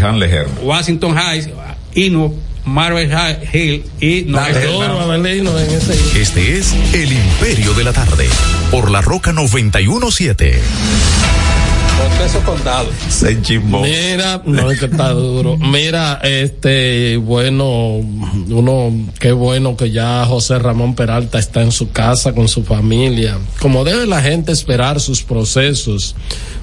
Washington 0.62 1.14
Heights, 1.18 1.50
Ino, 1.94 2.34
Marvel 2.64 3.10
Hill 3.52 3.84
y 4.00 4.24
no 4.28 4.40
Este 6.16 6.58
es 6.58 6.74
El 6.94 7.12
Imperio 7.12 7.74
de 7.74 7.84
la 7.84 7.92
Tarde 7.92 8.28
por 8.70 8.90
la 8.90 9.02
Roca 9.02 9.34
917 9.34 10.58
esos 12.24 12.42
condados. 12.44 12.94
Se 13.08 13.36
Mira, 13.36 14.42
no 14.44 14.70
es 14.70 14.80
que 14.80 14.86
está 14.86 15.10
duro. 15.10 15.56
Mira, 15.56 16.20
este, 16.22 17.16
bueno, 17.16 17.96
uno, 17.96 18.92
qué 19.18 19.32
bueno 19.32 19.76
que 19.76 19.90
ya 19.90 20.24
José 20.26 20.58
Ramón 20.58 20.94
Peralta 20.94 21.38
está 21.38 21.62
en 21.62 21.72
su 21.72 21.90
casa 21.90 22.32
con 22.34 22.48
su 22.48 22.64
familia. 22.64 23.38
Como 23.60 23.84
debe 23.84 24.06
la 24.06 24.22
gente 24.22 24.52
esperar 24.52 25.00
sus 25.00 25.22
procesos 25.22 26.14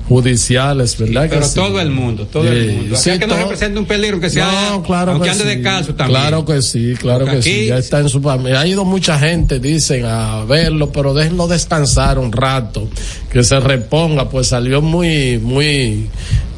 judiciales, 0.08 0.98
¿verdad? 0.98 1.28
pero 1.30 1.50
todo 1.50 1.80
el 1.80 1.90
mundo, 1.90 2.28
todo 2.28 2.48
el 2.48 2.74
mundo. 2.74 2.96
Sí, 2.96 3.18
que 3.18 3.26
no 3.26 3.36
represente 3.36 3.80
un 3.80 3.86
peligro 3.86 4.20
que 4.20 4.30
sea, 4.30 4.70
no, 4.70 4.84
claro 4.84 5.14
aunque 5.14 5.30
ande 5.30 5.46
de 5.46 5.62
caso 5.62 5.96
también. 5.96 6.20
Claro 6.20 6.46
que 6.46 6.62
sí, 6.62 6.94
claro 7.00 7.26
que 7.26 7.42
sí. 7.42 7.68
Ya 7.68 7.78
está 7.78 8.00
en 8.00 8.10
su 8.10 8.22
familia. 8.22 8.62
Ha 8.62 8.68
ido 8.68 8.86
mucha 8.86 9.18
gente, 9.18 9.60
dicen, 9.60 10.06
a 10.06 10.44
verlo, 10.46 10.92
pero 10.92 11.14
déjenlo 11.14 11.48
descansar 11.48 12.20
un 12.20 12.32
rato, 12.32 12.88
que 13.32 13.44
se 13.44 13.60
reponga, 13.60 14.30
pues 14.30 14.48
salió 14.48 14.82
muy, 14.82 15.40
muy, 15.40 16.08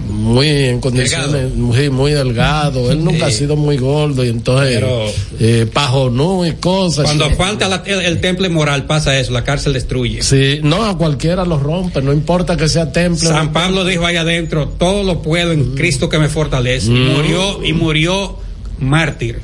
muy 0.10 0.48
en 0.48 0.80
condiciones 0.80 1.54
muy, 1.54 1.89
muy 1.89 2.12
delgado. 2.12 2.92
Él 2.92 3.04
nunca 3.04 3.27
ha 3.27 3.32
sido 3.32 3.56
muy 3.56 3.77
gordo 3.77 4.24
y 4.24 4.30
entonces 4.30 4.84
eh, 5.39 5.68
pajonú 5.72 6.46
y 6.46 6.54
cosas. 6.54 7.06
Cuando 7.06 7.30
falta 7.32 7.84
el, 7.86 8.20
temple 8.22 8.50
moral 8.50 8.86
pasa 8.86 9.18
eso, 9.18 9.32
la 9.32 9.44
cárcel 9.44 9.74
destruye. 9.74 10.22
Sí, 10.22 10.60
no, 10.63 10.86
a 10.86 10.98
cualquiera 10.98 11.46
lo 11.46 11.60
rompe, 11.60 12.01
no 12.01 12.13
importa 12.13 12.58
que 12.58 12.68
sea 12.68 12.92
temple. 12.92 13.30
San 13.38 13.53
Pablo 13.53 13.86
dijo 13.86 14.03
ahí 14.06 14.15
adentro, 14.15 14.67
todo 14.67 15.03
lo 15.03 15.22
puedo 15.22 15.51
en 15.51 15.75
Cristo 15.75 16.10
que 16.10 16.17
me 16.17 16.27
fortalece. 16.27 16.88
Y 16.88 16.96
mm. 16.96 17.13
murió, 17.13 17.63
y 17.63 17.74
murió 17.74 18.38
mártir. 18.79 19.39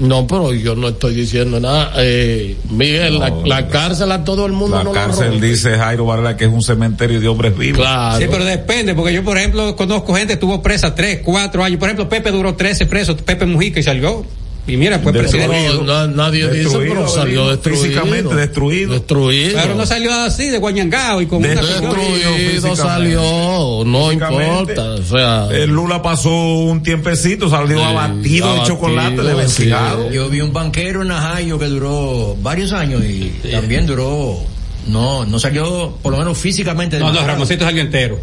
no, 0.00 0.26
pero 0.26 0.54
yo 0.54 0.74
no 0.74 0.88
estoy 0.88 1.14
diciendo 1.14 1.60
nada. 1.60 1.92
Eh, 1.98 2.56
Miguel, 2.70 3.20
la, 3.44 3.68
cárcel 3.68 4.10
a 4.12 4.24
todo 4.24 4.46
el 4.46 4.52
mundo 4.52 4.78
la 4.78 4.84
no 4.84 4.92
cárcel 4.92 5.38
dice 5.38 5.76
Jairo 5.76 6.06
Varela 6.06 6.36
que 6.36 6.44
es 6.44 6.50
un 6.50 6.62
cementerio 6.62 7.20
de 7.20 7.28
hombres 7.28 7.56
vivos. 7.56 7.78
Claro. 7.78 8.18
Sí, 8.18 8.26
pero 8.30 8.44
depende, 8.44 8.94
porque 8.94 9.12
yo, 9.12 9.22
por 9.22 9.36
ejemplo, 9.36 9.76
conozco 9.76 10.14
gente 10.14 10.28
que 10.28 10.34
estuvo 10.34 10.62
presa 10.62 10.94
tres, 10.94 11.20
cuatro 11.22 11.62
años. 11.62 11.78
Por 11.78 11.88
ejemplo, 11.88 12.08
Pepe 12.08 12.30
duró 12.30 12.54
13 12.54 12.86
presos, 12.86 13.20
Pepe 13.20 13.44
Mujica 13.44 13.80
y 13.80 13.82
salió. 13.82 14.24
Y 14.66 14.76
mira, 14.76 14.98
fue 14.98 15.12
presidente. 15.12 15.70
No, 15.84 16.06
nadie 16.08 16.50
dice, 16.50 16.76
pero 16.78 17.08
salió 17.08 17.48
destruido. 17.50 17.82
Físicamente 17.82 18.34
destruido. 18.34 18.92
Destruido. 18.94 19.60
Pero 19.60 19.74
no 19.74 19.86
salió 19.86 20.12
así, 20.12 20.48
de 20.48 20.58
Guañangao 20.58 21.20
y 21.22 21.26
con 21.26 21.42
destruido, 21.42 21.92
Destruido 21.92 22.76
salió, 22.76 23.84
no 23.84 24.12
importa. 24.12 24.82
O 24.94 25.02
sea. 25.02 25.48
El 25.52 25.70
Lula 25.70 26.02
pasó 26.02 26.30
un 26.30 26.82
tiempecito, 26.82 27.48
salió 27.48 27.84
abatido, 27.84 28.54
de 28.54 28.62
chocolate, 28.64 29.22
de 29.22 29.34
vestigado. 29.34 30.10
Yo 30.10 30.28
vi 30.28 30.40
un 30.40 30.52
banquero 30.52 31.02
en 31.02 31.10
Ajayo 31.10 31.58
que 31.58 31.66
duró 31.66 32.36
varios 32.40 32.72
años 32.72 33.04
y 33.04 33.32
también 33.50 33.86
duró. 33.86 34.38
No, 34.88 35.24
no 35.24 35.40
salió, 35.40 35.96
por 36.00 36.12
lo 36.12 36.18
menos 36.18 36.38
físicamente. 36.38 36.98
No, 36.98 37.12
no, 37.12 37.26
Ramoncito 37.26 37.64
salió 37.64 37.82
entero. 37.82 38.20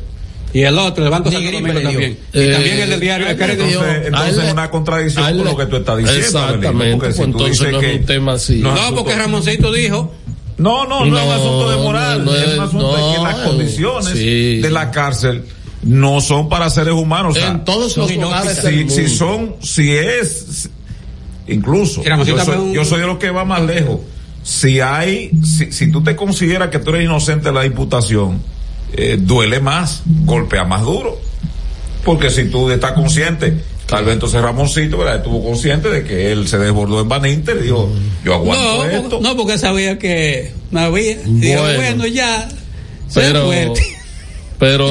Y 0.54 0.62
el 0.62 0.78
otro, 0.78 1.04
el 1.04 1.10
Banco 1.10 1.32
Santo 1.32 1.52
Domingo 1.52 1.82
también. 1.82 2.18
y 2.32 2.52
también 2.52 2.80
el 2.80 2.90
del 2.92 3.00
diario. 3.00 3.28
entonces, 3.28 4.06
entonces 4.06 4.44
es 4.44 4.54
una 4.54 4.70
contradicción 4.70 5.38
con 5.38 5.46
lo 5.46 5.58
que 5.58 5.66
tú 5.66 5.78
estás 5.78 5.98
diciendo. 5.98 6.24
Exactamente. 6.24 6.98
Porque 6.98 7.14
si 7.14 7.22
entonces 7.24 7.72
no 7.72 7.82
es 7.82 8.00
un 8.00 8.06
tema 8.06 8.34
así. 8.34 8.60
No, 8.60 8.96
porque 8.96 9.16
Ramoncito 9.16 9.72
dijo. 9.72 10.14
No, 10.56 10.86
no, 10.86 11.04
no, 11.04 11.18
es 11.18 11.26
un 11.26 11.32
asunto 11.32 11.72
de 11.72 11.78
moral. 11.78 12.26
No, 12.26 12.36
es, 12.36 12.54
un 12.54 12.64
asunto 12.64 12.96
de 12.96 13.16
que 13.16 13.24
las 13.24 13.36
condiciones 13.38 14.14
de 14.14 14.70
la 14.70 14.92
cárcel 14.92 15.44
no 15.82 16.22
son 16.22 16.48
para 16.48 16.70
seres 16.70 16.94
humanos. 16.94 17.36
en 17.38 17.66
todos 17.66 17.98
los 17.98 18.16
lugares 18.16 18.62
si, 18.64 18.90
si 18.90 19.08
son, 19.08 19.56
si 19.62 19.92
es, 19.92 20.70
incluso, 21.48 22.04
yo 22.04 22.40
soy, 22.44 22.74
yo 22.74 22.86
soy 22.86 23.02
de 23.02 23.08
los 23.08 23.18
que 23.18 23.32
va 23.32 23.46
más 23.46 23.64
lejos. 23.64 24.00
Si 24.44 24.82
hay, 24.82 25.32
si, 25.44 25.72
si 25.72 25.92
tú 25.92 26.04
te 26.04 26.16
consideras 26.16 26.70
que 26.70 26.80
tú 26.80 26.92
eres 26.92 27.06
inocente 27.06 27.50
de 27.50 27.54
la 27.54 27.66
imputación, 27.66 28.42
eh, 28.96 29.18
duele 29.20 29.60
más, 29.60 30.04
golpea 30.06 30.64
más 30.64 30.84
duro. 30.84 31.20
Porque 32.04 32.30
si 32.30 32.46
tú 32.46 32.70
estás 32.70 32.92
consciente, 32.94 33.54
tal 33.86 34.06
vez 34.06 34.16
entonces 34.16 34.42
Ramoncito 34.42 34.98
¿verdad? 34.98 35.18
estuvo 35.18 35.44
consciente 35.44 35.90
de 35.90 36.04
que 36.04 36.32
él 36.32 36.48
se 36.48 36.58
desbordó 36.58 37.02
en 37.02 37.10
Van 37.10 37.26
Inter 37.26 37.58
y 37.60 37.64
dijo, 37.64 37.90
yo 38.24 38.34
aguanto 38.34 38.86
esto. 38.86 39.20
No, 39.22 39.38
porque 39.38 39.58
sabía 39.58 39.98
que 39.98 40.52
no 40.72 40.82
había. 40.82 41.18
Bueno, 41.26 42.06
ya, 42.08 42.50
pero, 43.14 43.50
pero 44.60 44.88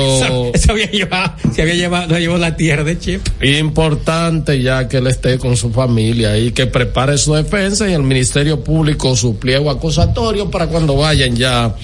se 0.55 0.73
había 0.73 0.91
llevado, 0.91 1.35
se 1.55 1.63
había 1.63 1.75
llevado, 1.75 2.19
llevó 2.19 2.39
la 2.39 2.57
tierra 2.57 2.83
de 2.85 2.99
Chip. 2.99 3.27
Importante 3.43 4.61
ya 4.63 4.89
que 4.89 4.99
él 4.99 5.07
esté 5.07 5.39
con 5.39 5.57
su 5.57 5.71
familia 5.71 6.39
y 6.39 6.53
que 6.53 6.67
prepare 6.67 7.19
su 7.19 7.35
defensa 7.35 7.89
y 7.89 7.93
el 7.93 8.03
Ministerio 8.03 8.65
Público 8.65 9.15
su 9.17 9.39
pliego 9.39 9.71
acusatorio 9.71 10.51
para 10.51 10.69
cuando 10.69 10.97
vayan 10.97 11.37
ya 11.37 11.75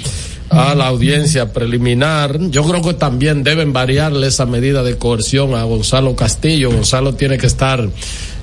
a 0.51 0.75
la 0.75 0.87
audiencia 0.89 1.53
preliminar. 1.53 2.39
Yo 2.51 2.65
creo 2.65 2.83
que 2.83 2.95
también 2.95 3.43
deben 3.43 3.73
variarle 3.73 4.29
esa 4.29 4.47
medida 4.47 4.83
de 4.83 4.97
coerción 4.97 5.55
a 5.55 5.65
Gonzalo 5.65 6.17
Castillo. 6.17 6.71
Gonzalo 6.71 7.15
tiene 7.15 7.39
que 7.39 7.47
estar 7.47 7.89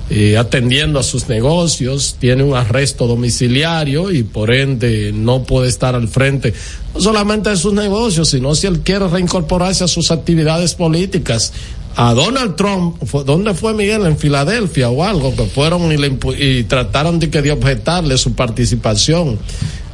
eh, 0.08 0.36
atendiendo 0.36 1.00
a 1.00 1.02
sus 1.02 1.28
negocios, 1.28 2.16
tiene 2.20 2.44
un 2.44 2.54
arresto 2.54 3.08
domiciliario 3.08 4.12
y 4.12 4.22
por 4.22 4.52
ende 4.52 5.10
no 5.12 5.42
puede 5.42 5.68
estar 5.68 5.96
al 5.96 6.06
frente 6.06 6.54
no 6.94 7.00
solamente 7.00 7.50
de 7.50 7.56
sus 7.56 7.72
negocios, 7.72 8.28
sino 8.28 8.54
si 8.54 8.68
él 8.68 8.80
quiere 8.80 9.08
reincorporarse 9.08 9.82
a 9.82 9.88
sus 9.88 10.10
actividades 10.10 10.74
políticas. 10.74 11.52
A 11.96 12.12
Donald 12.12 12.56
Trump, 12.56 13.02
¿dónde 13.24 13.54
fue 13.54 13.72
Miguel? 13.72 14.04
En 14.04 14.18
Filadelfia 14.18 14.90
o 14.90 15.02
algo, 15.02 15.34
que 15.34 15.46
fueron 15.46 15.90
y, 15.90 15.96
le, 15.96 16.16
y 16.38 16.64
trataron 16.64 17.18
de 17.18 17.30
que 17.30 17.40
de 17.40 17.52
objetarle 17.52 18.18
su 18.18 18.34
participación 18.34 19.38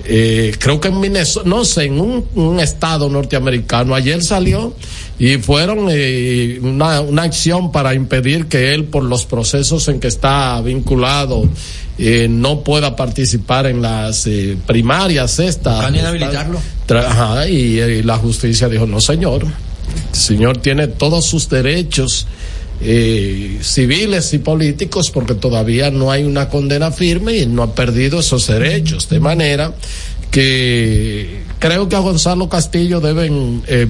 eh, 0.05 0.55
creo 0.59 0.81
que 0.81 0.89
en 0.89 1.01
Minnesota, 1.01 1.49
no 1.49 1.65
sé, 1.65 1.85
en 1.85 2.01
un, 2.01 2.61
estado 2.61 3.09
norteamericano, 3.09 3.95
ayer 3.95 4.23
salió 4.23 4.75
y 5.19 5.37
fueron 5.39 5.87
eh, 5.91 6.59
una, 6.63 7.01
una, 7.01 7.23
acción 7.23 7.71
para 7.73 7.95
impedir 7.95 8.47
que 8.47 8.75
él, 8.75 8.85
por 8.85 9.05
los 9.05 9.25
procesos 9.25 9.89
en 9.89 10.01
que 10.01 10.09
está 10.09 10.61
vinculado, 10.61 11.49
eh, 11.99 12.27
no 12.29 12.65
pueda 12.65 12.97
participar 12.97 13.67
en 13.67 13.83
las 13.83 14.27
eh, 14.27 14.57
primarias 14.67 15.39
estas. 15.39 15.93
inhabilitarlo? 15.95 16.61
Ajá, 16.89 17.49
y, 17.49 17.81
y, 17.81 18.03
la 18.03 18.17
justicia 18.19 18.69
dijo, 18.69 18.87
no 18.87 19.01
señor, 19.01 19.45
el 19.45 20.19
señor 20.19 20.59
tiene 20.59 20.89
todos 20.89 21.25
sus 21.25 21.49
derechos 21.49 22.27
eh, 22.85 23.59
civiles 23.63 24.33
y 24.35 24.39
políticos 24.39 25.11
porque 25.11 25.35
todavía 25.35 25.91
no 25.91 26.11
hay 26.11 26.25
una 26.25 26.49
condena 26.49 26.91
firme 26.91 27.37
y 27.37 27.47
no 27.47 27.63
ha 27.63 27.75
perdido 27.75 28.21
esos 28.21 28.47
derechos. 28.47 29.09
De 29.09 29.21
manera 29.21 29.73
que 30.33 31.43
creo 31.59 31.89
que 31.89 31.95
a 31.95 32.01
Gonzalo 32.01 32.49
Castillo 32.49 33.01
deben 33.01 33.63
eh, 33.69 33.87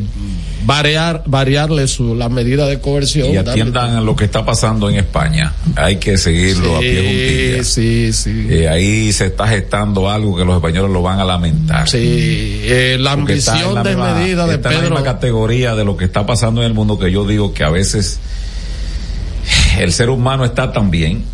variar, 0.67 1.23
variarle 1.25 1.87
su, 1.87 2.15
la 2.17 2.29
medida 2.29 2.67
de 2.67 2.81
coerción. 2.81 3.33
Y 3.33 3.37
atiendan 3.37 4.05
lo 4.05 4.17
que 4.17 4.25
está 4.25 4.45
pasando 4.45 4.91
en 4.91 4.97
España. 4.97 5.55
Hay 5.77 5.97
que 5.97 6.19
seguirlo 6.19 6.77
a 6.77 6.81
pie 6.81 6.97
juntilla. 6.97 7.65
Sí, 7.65 8.13
sí. 8.13 8.47
Eh, 8.51 8.69
ahí 8.69 9.13
se 9.13 9.27
está 9.27 9.47
gestando 9.47 10.11
algo 10.11 10.37
que 10.37 10.45
los 10.45 10.57
españoles 10.57 10.91
lo 10.91 11.01
van 11.01 11.21
a 11.21 11.25
lamentar. 11.25 11.89
Sí, 11.89 12.61
eh, 12.65 12.97
la 13.01 13.13
ambición 13.13 13.83
de 13.83 13.97
medida 13.97 14.47
de 14.47 14.59
Pedro. 14.59 14.71
en 14.71 14.83
la 14.85 14.91
misma 14.91 15.05
categoría 15.05 15.75
de 15.77 15.85
lo 15.85 15.97
que 15.97 16.05
está 16.05 16.27
pasando 16.27 16.61
en 16.61 16.67
el 16.67 16.75
mundo 16.75 16.99
que 16.99 17.11
yo 17.11 17.25
digo 17.25 17.55
que 17.55 17.63
a 17.63 17.71
veces 17.71 18.19
el 19.79 19.93
ser 19.93 20.11
humano 20.11 20.45
está 20.45 20.73
también. 20.73 21.25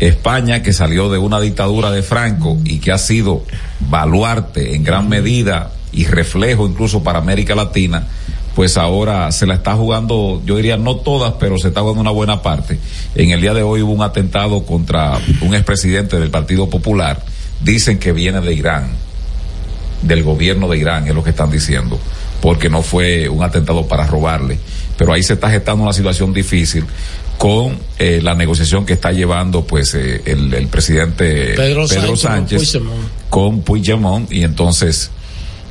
España, 0.00 0.62
que 0.62 0.72
salió 0.72 1.08
de 1.08 1.18
una 1.18 1.40
dictadura 1.40 1.90
de 1.90 2.02
Franco 2.02 2.58
y 2.64 2.78
que 2.78 2.90
ha 2.92 2.98
sido 2.98 3.44
baluarte 3.80 4.74
en 4.74 4.82
gran 4.82 5.08
medida 5.08 5.70
y 5.92 6.04
reflejo 6.06 6.66
incluso 6.66 7.02
para 7.02 7.20
América 7.20 7.54
Latina, 7.54 8.08
pues 8.54 8.76
ahora 8.76 9.30
se 9.32 9.46
la 9.46 9.54
está 9.54 9.74
jugando, 9.74 10.42
yo 10.44 10.56
diría 10.56 10.76
no 10.76 10.96
todas, 10.96 11.34
pero 11.38 11.58
se 11.58 11.68
está 11.68 11.80
jugando 11.80 12.00
una 12.00 12.10
buena 12.10 12.42
parte. 12.42 12.78
En 13.14 13.30
el 13.30 13.40
día 13.40 13.54
de 13.54 13.62
hoy 13.62 13.82
hubo 13.82 13.92
un 13.92 14.02
atentado 14.02 14.64
contra 14.64 15.18
un 15.40 15.54
expresidente 15.54 16.18
del 16.18 16.30
Partido 16.30 16.68
Popular, 16.68 17.22
dicen 17.62 17.98
que 17.98 18.12
viene 18.12 18.40
de 18.40 18.52
Irán, 18.52 18.88
del 20.02 20.22
gobierno 20.22 20.68
de 20.68 20.78
Irán, 20.78 21.06
es 21.08 21.14
lo 21.14 21.24
que 21.24 21.30
están 21.30 21.50
diciendo, 21.50 21.98
porque 22.40 22.68
no 22.68 22.82
fue 22.82 23.28
un 23.28 23.42
atentado 23.42 23.86
para 23.86 24.06
robarle. 24.06 24.58
Pero 24.96 25.12
ahí 25.12 25.22
se 25.24 25.32
está 25.32 25.50
gestando 25.50 25.82
una 25.82 25.92
situación 25.92 26.32
difícil 26.32 26.84
con 27.38 27.78
eh, 27.98 28.20
la 28.22 28.34
negociación 28.34 28.86
que 28.86 28.94
está 28.94 29.12
llevando 29.12 29.64
pues 29.64 29.94
eh, 29.94 30.22
el, 30.24 30.66
presidente 30.68 31.54
Pedro, 31.56 31.86
Sánchez, 32.16 32.78
con 33.28 33.60
Puigdemont 33.62 34.30
y 34.32 34.42
entonces 34.42 35.10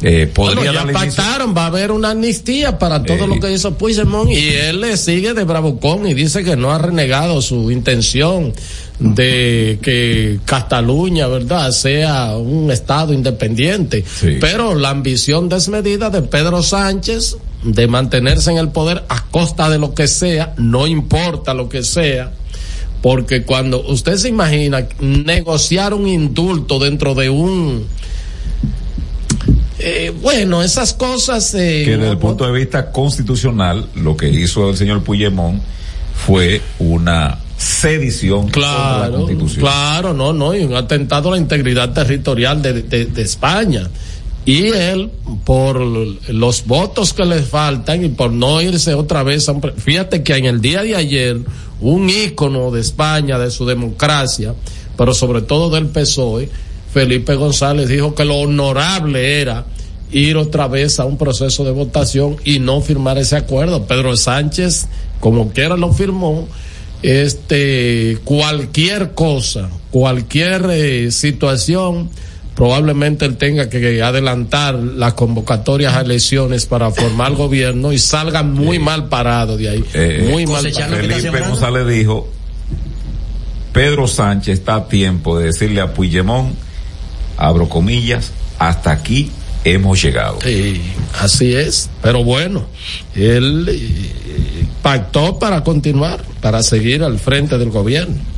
eh, 0.01 0.29
podría 0.33 0.73
ya 0.73 0.85
pactaron, 0.85 1.55
va 1.55 1.63
a 1.63 1.67
haber 1.67 1.91
una 1.91 2.11
amnistía 2.11 2.77
para 2.77 3.03
todo 3.03 3.25
lo 3.25 3.39
que 3.39 3.51
hizo 3.51 3.77
Puigdemont 3.77 4.29
y 4.29 4.49
él 4.49 4.81
le 4.81 4.97
sigue 4.97 5.33
de 5.33 5.45
bravucón 5.45 6.05
y 6.05 6.13
dice 6.13 6.43
que 6.43 6.57
no 6.57 6.71
ha 6.71 6.77
renegado 6.77 7.41
su 7.41 7.71
intención 7.71 8.53
de 8.99 9.79
que 9.81 10.39
Cataluña, 10.45 11.27
¿verdad?, 11.27 11.71
sea 11.71 12.37
un 12.37 12.71
Estado 12.71 13.13
independiente. 13.13 14.03
Pero 14.39 14.75
la 14.75 14.91
ambición 14.91 15.49
desmedida 15.49 16.09
de 16.09 16.21
Pedro 16.21 16.63
Sánchez 16.63 17.37
de 17.63 17.87
mantenerse 17.87 18.51
en 18.51 18.57
el 18.57 18.69
poder 18.69 19.03
a 19.09 19.25
costa 19.25 19.69
de 19.69 19.79
lo 19.79 19.93
que 19.93 20.07
sea, 20.07 20.53
no 20.57 20.87
importa 20.87 21.53
lo 21.53 21.69
que 21.69 21.83
sea, 21.83 22.31
porque 23.01 23.43
cuando 23.43 23.81
usted 23.87 24.17
se 24.17 24.29
imagina 24.29 24.87
negociar 24.99 25.93
un 25.93 26.07
indulto 26.07 26.79
dentro 26.79 27.15
de 27.15 27.29
un 27.29 27.85
eh, 29.85 30.13
bueno, 30.21 30.63
esas 30.63 30.93
cosas. 30.93 31.53
Eh, 31.55 31.83
que 31.83 31.97
desde 31.97 32.11
el 32.11 32.17
punto 32.17 32.45
de 32.45 32.53
vista 32.53 32.89
constitucional, 32.91 33.85
lo 33.95 34.15
que 34.15 34.29
hizo 34.29 34.69
el 34.69 34.77
señor 34.77 35.03
Puigdemont 35.03 35.61
fue 36.25 36.61
una 36.79 37.39
sedición 37.57 38.49
claro, 38.49 39.11
la 39.11 39.17
Constitución. 39.17 39.61
Claro, 39.61 40.13
no, 40.13 40.31
no, 40.31 40.55
y 40.55 40.63
un 40.63 40.75
atentado 40.75 41.29
a 41.29 41.31
la 41.33 41.37
integridad 41.37 41.91
territorial 41.91 42.61
de, 42.61 42.81
de, 42.81 43.21
España. 43.21 43.89
Y 44.45 44.67
él, 44.67 45.09
por 45.45 45.79
los 45.79 46.65
votos 46.65 47.13
que 47.13 47.23
le 47.23 47.41
faltan 47.41 48.03
y 48.03 48.09
por 48.09 48.31
no 48.31 48.61
irse 48.61 48.93
otra 48.93 49.23
vez 49.23 49.47
a 49.47 49.55
Fíjate 49.77 50.21
que 50.21 50.35
en 50.35 50.45
el 50.45 50.59
día 50.59 50.83
de 50.83 50.95
ayer, 50.95 51.39
un 51.79 52.09
ícono 52.09 52.69
de 52.71 52.81
España, 52.81 53.39
de 53.39 53.51
su 53.51 53.65
democracia, 53.65 54.53
pero 54.97 55.13
sobre 55.13 55.41
todo 55.41 55.69
del 55.69 55.87
PSOE, 55.87 56.49
Felipe 56.93 57.35
González 57.35 57.87
dijo 57.87 58.13
que 58.13 58.25
lo 58.25 58.35
honorable 58.35 59.41
era 59.41 59.65
ir 60.11 60.37
otra 60.37 60.67
vez 60.67 60.99
a 60.99 61.05
un 61.05 61.17
proceso 61.17 61.63
de 61.63 61.71
votación 61.71 62.37
y 62.45 62.59
no 62.59 62.81
firmar 62.81 63.17
ese 63.17 63.35
acuerdo. 63.35 63.85
Pedro 63.85 64.15
Sánchez, 64.15 64.87
como 65.19 65.51
quiera, 65.51 65.75
lo 65.75 65.91
firmó. 65.91 66.47
Este, 67.01 68.19
cualquier 68.23 69.13
cosa, 69.13 69.69
cualquier 69.91 70.67
eh, 70.71 71.11
situación, 71.11 72.09
probablemente 72.55 73.25
él 73.25 73.37
tenga 73.37 73.69
que 73.69 74.01
adelantar 74.01 74.75
las 74.75 75.13
convocatorias 75.13 75.95
a 75.95 76.01
elecciones 76.01 76.65
para 76.65 76.91
formar 76.91 77.33
gobierno 77.35 77.91
y 77.91 77.99
salga 77.99 78.43
muy 78.43 78.79
mal 78.79 79.09
parado 79.09 79.57
de 79.57 79.69
ahí. 79.69 79.85
Eh, 79.93 80.27
muy 80.29 80.45
mal 80.45 80.63
Felipe 80.63 81.39
González 81.41 81.87
dijo, 81.87 82.29
Pedro 83.71 84.07
Sánchez 84.07 84.59
está 84.59 84.75
a 84.75 84.87
tiempo 84.87 85.39
de 85.39 85.47
decirle 85.47 85.81
a 85.81 85.93
Puigdemont, 85.93 86.53
abro 87.37 87.67
comillas, 87.67 88.31
hasta 88.59 88.91
aquí 88.91 89.31
hemos 89.63 90.01
llegado. 90.01 90.39
Sí, 90.43 90.81
así 91.19 91.55
es, 91.55 91.89
pero 92.01 92.23
bueno, 92.23 92.65
él 93.15 93.67
eh, 93.69 94.65
pactó 94.81 95.39
para 95.39 95.63
continuar, 95.63 96.23
para 96.41 96.61
seguir 96.61 97.03
al 97.03 97.17
frente 97.17 97.57
del 97.57 97.69
gobierno. 97.69 98.32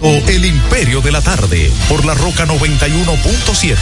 El 0.00 0.44
Imperio 0.44 1.00
de 1.00 1.10
la 1.10 1.20
Tarde, 1.20 1.72
por 1.88 2.04
la 2.04 2.14
Roca 2.14 2.46
91.7. 2.46 3.74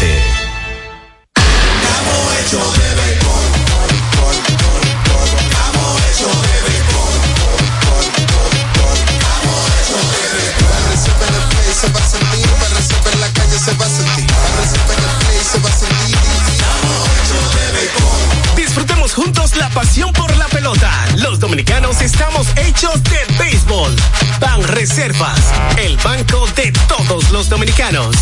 Disfrutemos 18.56 19.12
juntos 19.14 19.56
la 19.56 19.68
pasión 19.68 20.12
por 20.14 20.34
la 20.36 20.48
pelota. 20.48 21.06
Los 21.36 21.42
dominicanos 21.42 22.00
estamos 22.00 22.46
hechos 22.56 22.94
de 23.04 23.18
béisbol. 23.38 23.94
Ban 24.40 24.62
Reservas, 24.68 25.38
el 25.76 25.98
banco 25.98 26.46
de 26.56 26.72
todos 26.88 27.30
los 27.30 27.50
dominicanos. 27.50 28.16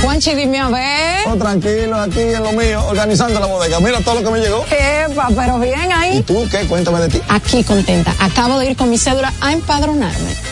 Juanchi, 0.00 0.34
dime 0.34 0.60
a 0.60 0.70
ver. 0.70 1.28
Oh, 1.28 1.36
tranquilo, 1.36 2.00
aquí 2.00 2.20
en 2.20 2.42
lo 2.42 2.52
mío, 2.52 2.82
organizando 2.86 3.38
la 3.38 3.44
bodega. 3.44 3.78
Mira 3.78 4.00
todo 4.00 4.14
lo 4.14 4.24
que 4.24 4.30
me 4.30 4.40
llegó. 4.40 4.64
Epa, 4.70 5.28
pero 5.36 5.58
bien 5.58 5.92
ahí. 5.92 6.16
¿Y 6.16 6.22
tú 6.22 6.48
qué? 6.50 6.60
Cuéntame 6.60 7.00
de 7.00 7.08
ti. 7.10 7.20
Aquí 7.28 7.62
contenta. 7.64 8.14
Acabo 8.18 8.58
de 8.58 8.70
ir 8.70 8.76
con 8.78 8.88
mi 8.88 8.96
cédula 8.96 9.30
a 9.42 9.52
empadronarme. 9.52 10.51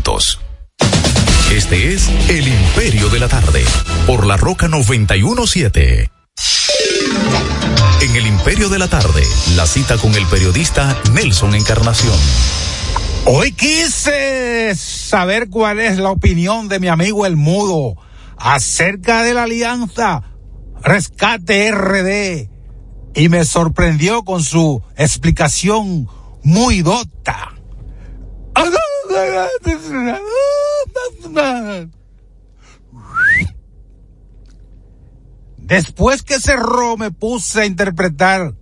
Este 1.51 1.93
es 1.93 2.09
El 2.27 2.47
Imperio 2.47 3.09
de 3.09 3.19
la 3.19 3.27
Tarde, 3.27 3.63
por 4.07 4.25
la 4.25 4.35
Roca 4.35 4.67
917. 4.67 6.09
En 8.01 8.15
El 8.15 8.25
Imperio 8.25 8.69
de 8.69 8.79
la 8.79 8.87
Tarde, 8.87 9.21
la 9.55 9.67
cita 9.67 9.97
con 9.97 10.15
el 10.15 10.25
periodista 10.25 10.97
Nelson 11.13 11.53
Encarnación. 11.53 12.17
Hoy 13.25 13.51
quise 13.51 14.73
saber 14.75 15.49
cuál 15.49 15.79
es 15.79 15.99
la 15.99 16.09
opinión 16.09 16.67
de 16.67 16.79
mi 16.79 16.87
amigo 16.87 17.27
El 17.27 17.35
Mudo 17.35 17.95
acerca 18.37 19.21
de 19.21 19.35
la 19.35 19.43
alianza 19.43 20.23
Rescate 20.81 21.71
RD 21.71 22.49
y 23.13 23.29
me 23.29 23.45
sorprendió 23.45 24.23
con 24.23 24.41
su 24.41 24.81
explicación 24.97 26.07
muy 26.43 26.81
dota. 26.81 27.53
Después 35.57 36.23
que 36.23 36.39
cerró 36.39 36.97
me 36.97 37.11
puse 37.11 37.61
a 37.61 37.65
interpretar 37.65 38.53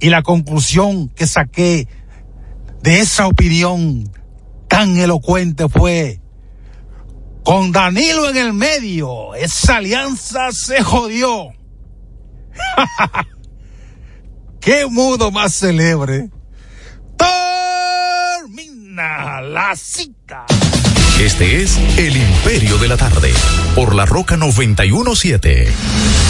y 0.00 0.10
la 0.10 0.22
conclusión 0.22 1.08
que 1.08 1.26
saqué 1.26 1.86
de 2.82 3.00
esa 3.00 3.28
opinión 3.28 4.10
tan 4.66 4.96
elocuente 4.96 5.68
fue 5.68 6.20
con 7.44 7.72
Danilo 7.72 8.28
en 8.28 8.36
el 8.36 8.52
medio, 8.52 9.34
esa 9.34 9.76
alianza 9.76 10.52
se 10.52 10.82
jodió. 10.82 11.52
¡Qué 14.60 14.86
mudo 14.86 15.30
más 15.30 15.54
celebre! 15.54 16.30
La 18.96 19.74
cita. 19.76 20.46
Este 21.20 21.62
es 21.62 21.76
El 21.96 22.16
Imperio 22.16 22.76
de 22.78 22.88
la 22.88 22.96
Tarde, 22.96 23.32
por 23.74 23.94
la 23.94 24.04
Roca 24.04 24.36
917. 24.36 26.29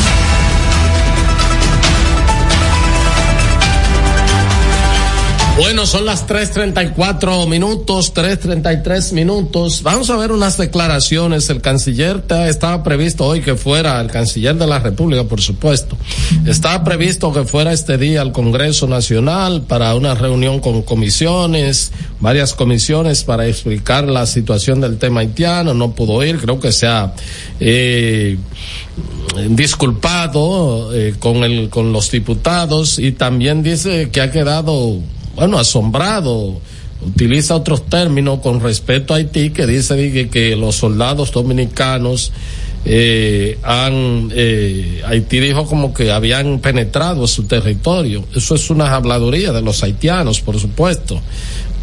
Bueno, 5.60 5.84
son 5.84 6.06
las 6.06 6.26
3.34 6.26 7.46
minutos, 7.46 8.14
3.33 8.14 9.12
minutos. 9.12 9.82
Vamos 9.82 10.08
a 10.08 10.16
ver 10.16 10.32
unas 10.32 10.56
declaraciones. 10.56 11.50
El 11.50 11.60
canciller 11.60 12.24
estaba 12.48 12.82
previsto 12.82 13.26
hoy 13.26 13.42
que 13.42 13.56
fuera, 13.56 14.00
el 14.00 14.10
canciller 14.10 14.56
de 14.56 14.66
la 14.66 14.78
República, 14.78 15.24
por 15.24 15.42
supuesto, 15.42 15.98
estaba 16.46 16.82
previsto 16.82 17.30
que 17.34 17.44
fuera 17.44 17.74
este 17.74 17.98
día 17.98 18.22
al 18.22 18.32
Congreso 18.32 18.86
Nacional 18.86 19.60
para 19.68 19.94
una 19.94 20.14
reunión 20.14 20.60
con 20.60 20.80
comisiones, 20.80 21.92
varias 22.20 22.54
comisiones 22.54 23.22
para 23.24 23.46
explicar 23.46 24.08
la 24.08 24.24
situación 24.24 24.80
del 24.80 24.96
tema 24.96 25.20
haitiano. 25.20 25.74
No 25.74 25.92
pudo 25.92 26.24
ir, 26.24 26.38
creo 26.38 26.58
que 26.58 26.72
se 26.72 26.86
ha 26.86 27.12
eh, 27.60 28.38
disculpado 29.50 30.94
eh, 30.94 31.16
con, 31.18 31.44
el, 31.44 31.68
con 31.68 31.92
los 31.92 32.10
diputados 32.10 32.98
y 32.98 33.12
también 33.12 33.62
dice 33.62 34.08
que 34.10 34.22
ha 34.22 34.30
quedado 34.30 35.00
bueno, 35.34 35.58
asombrado, 35.58 36.60
utiliza 37.06 37.54
otros 37.54 37.86
términos 37.86 38.40
con 38.40 38.60
respecto 38.60 39.14
a 39.14 39.16
Haití 39.16 39.50
que 39.50 39.66
dice 39.66 40.28
que, 40.30 40.56
los 40.56 40.76
soldados 40.76 41.32
dominicanos 41.32 42.32
eh, 42.84 43.58
han, 43.62 44.30
eh, 44.34 45.02
Haití 45.06 45.40
dijo 45.40 45.66
como 45.66 45.92
que 45.92 46.10
habían 46.10 46.60
penetrado 46.60 47.26
su 47.26 47.44
territorio. 47.44 48.24
Eso 48.34 48.54
es 48.54 48.70
una 48.70 48.94
habladuría 48.94 49.52
de 49.52 49.62
los 49.62 49.82
haitianos, 49.82 50.40
por 50.40 50.58
supuesto, 50.58 51.20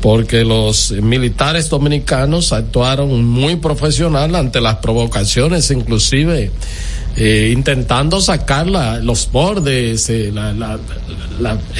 porque 0.01 0.43
los 0.43 0.91
militares 0.91 1.69
dominicanos 1.69 2.53
actuaron 2.53 3.25
muy 3.25 3.55
profesional 3.55 4.35
ante 4.35 4.61
las 4.61 4.75
provocaciones, 4.75 5.71
inclusive 5.71 6.51
eh, 7.15 7.51
intentando 7.51 8.21
sacar 8.21 8.67
los 8.67 9.31
bordes, 9.31 10.09
eh, 10.09 10.31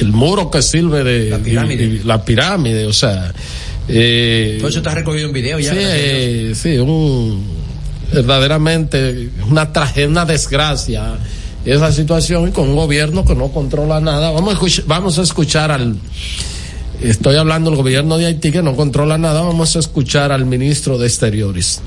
el 0.00 0.12
muro 0.12 0.50
que 0.50 0.62
sirve 0.62 1.04
de 1.04 1.30
la 1.30 1.38
pirámide, 1.38 2.00
la 2.04 2.24
pirámide 2.24 2.86
o 2.86 2.92
sea. 2.92 3.32
Eh, 3.88 4.56
Todo 4.58 4.68
eso 4.68 4.78
está 4.78 4.94
recogido 4.94 5.28
en 5.28 5.32
video 5.32 5.58
ya. 5.58 5.72
Sí, 5.72 5.78
eh, 5.80 6.52
sí, 6.54 6.76
un, 6.76 7.42
verdaderamente 8.12 9.30
una 9.48 9.72
tragedia, 9.72 10.08
una 10.08 10.24
desgracia 10.26 11.16
esa 11.64 11.92
situación 11.92 12.48
y 12.48 12.52
con 12.52 12.68
un 12.68 12.76
gobierno 12.76 13.24
que 13.24 13.34
no 13.34 13.48
controla 13.48 14.00
nada. 14.00 14.30
Vamos 14.30 14.50
a 14.50 14.52
escuchar, 14.54 14.84
vamos 14.86 15.18
a 15.18 15.22
escuchar 15.22 15.70
al 15.70 15.96
estoy 17.02 17.36
hablando 17.36 17.70
del 17.70 17.78
gobierno 17.78 18.18
de 18.18 18.26
Haití 18.26 18.52
que 18.52 18.62
no 18.62 18.76
controla 18.76 19.18
nada, 19.18 19.42
vamos 19.42 19.76
a 19.76 19.78
escuchar 19.78 20.32
al 20.32 20.44
ministro 20.44 20.98
de 20.98 21.06
Exteriores 21.06 21.82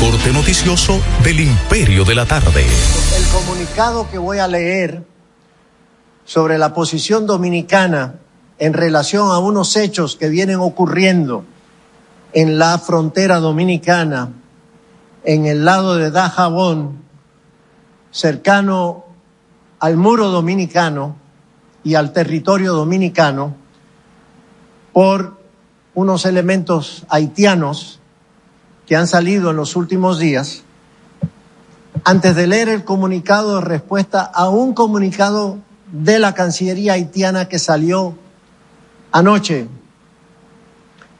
corte 0.00 0.32
noticioso 0.32 1.00
del 1.24 1.40
Imperio 1.40 2.04
de 2.04 2.14
la 2.14 2.26
Tarde. 2.26 2.64
El 3.16 3.24
comunicado 3.28 4.08
que 4.10 4.18
voy 4.18 4.38
a 4.38 4.46
leer 4.46 5.02
sobre 6.24 6.58
la 6.58 6.74
posición 6.74 7.26
dominicana 7.26 8.16
en 8.58 8.74
relación 8.74 9.30
a 9.30 9.38
unos 9.38 9.74
hechos 9.76 10.16
que 10.16 10.28
vienen 10.28 10.58
ocurriendo 10.58 11.44
en 12.34 12.58
la 12.58 12.78
frontera 12.78 13.38
dominicana, 13.38 14.32
en 15.24 15.46
el 15.46 15.64
lado 15.64 15.96
de 15.96 16.10
Dajabón, 16.10 17.02
cercano 18.10 19.06
al 19.78 19.96
muro 19.96 20.28
dominicano 20.28 21.16
y 21.86 21.94
al 21.94 22.12
territorio 22.12 22.72
dominicano, 22.72 23.54
por 24.92 25.38
unos 25.94 26.26
elementos 26.26 27.06
haitianos 27.08 28.00
que 28.86 28.96
han 28.96 29.06
salido 29.06 29.50
en 29.50 29.56
los 29.56 29.76
últimos 29.76 30.18
días, 30.18 30.64
antes 32.02 32.34
de 32.34 32.48
leer 32.48 32.70
el 32.70 32.82
comunicado 32.82 33.54
de 33.54 33.60
respuesta 33.60 34.22
a 34.22 34.48
un 34.48 34.74
comunicado 34.74 35.58
de 35.92 36.18
la 36.18 36.34
Cancillería 36.34 36.94
haitiana 36.94 37.48
que 37.48 37.60
salió 37.60 38.18
anoche, 39.12 39.68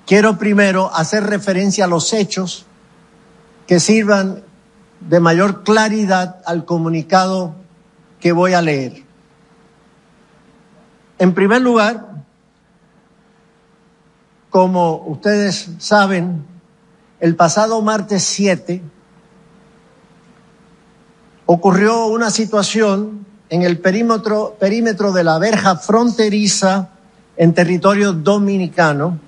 quiero 0.04 0.36
primero 0.36 0.92
hacer 0.92 1.22
referencia 1.22 1.84
a 1.84 1.88
los 1.88 2.12
hechos 2.12 2.66
que 3.68 3.78
sirvan 3.78 4.42
de 4.98 5.20
mayor 5.20 5.62
claridad 5.62 6.42
al 6.44 6.64
comunicado 6.64 7.54
que 8.18 8.32
voy 8.32 8.54
a 8.54 8.62
leer. 8.62 9.05
En 11.18 11.32
primer 11.32 11.62
lugar, 11.62 12.24
como 14.50 15.04
ustedes 15.06 15.70
saben, 15.78 16.44
el 17.20 17.36
pasado 17.36 17.80
martes 17.80 18.22
7 18.24 18.82
ocurrió 21.46 22.06
una 22.06 22.30
situación 22.30 23.24
en 23.48 23.62
el 23.62 23.78
perímetro, 23.78 24.56
perímetro 24.58 25.12
de 25.12 25.24
la 25.24 25.38
verja 25.38 25.76
fronteriza 25.76 26.90
en 27.36 27.54
territorio 27.54 28.12
dominicano, 28.12 29.18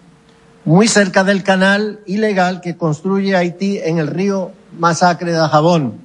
muy 0.65 0.89
cerca 0.89 1.25
del 1.25 1.43
canal 1.43 2.01
ilegal 2.05 2.61
que 2.61 2.77
construye 2.77 3.37
Haití 3.37 3.79
en 3.79 3.99
el 3.99 4.09
río 4.09 4.53
Masacre 4.79 5.33
de 5.33 5.49
Jabón. 5.49 6.01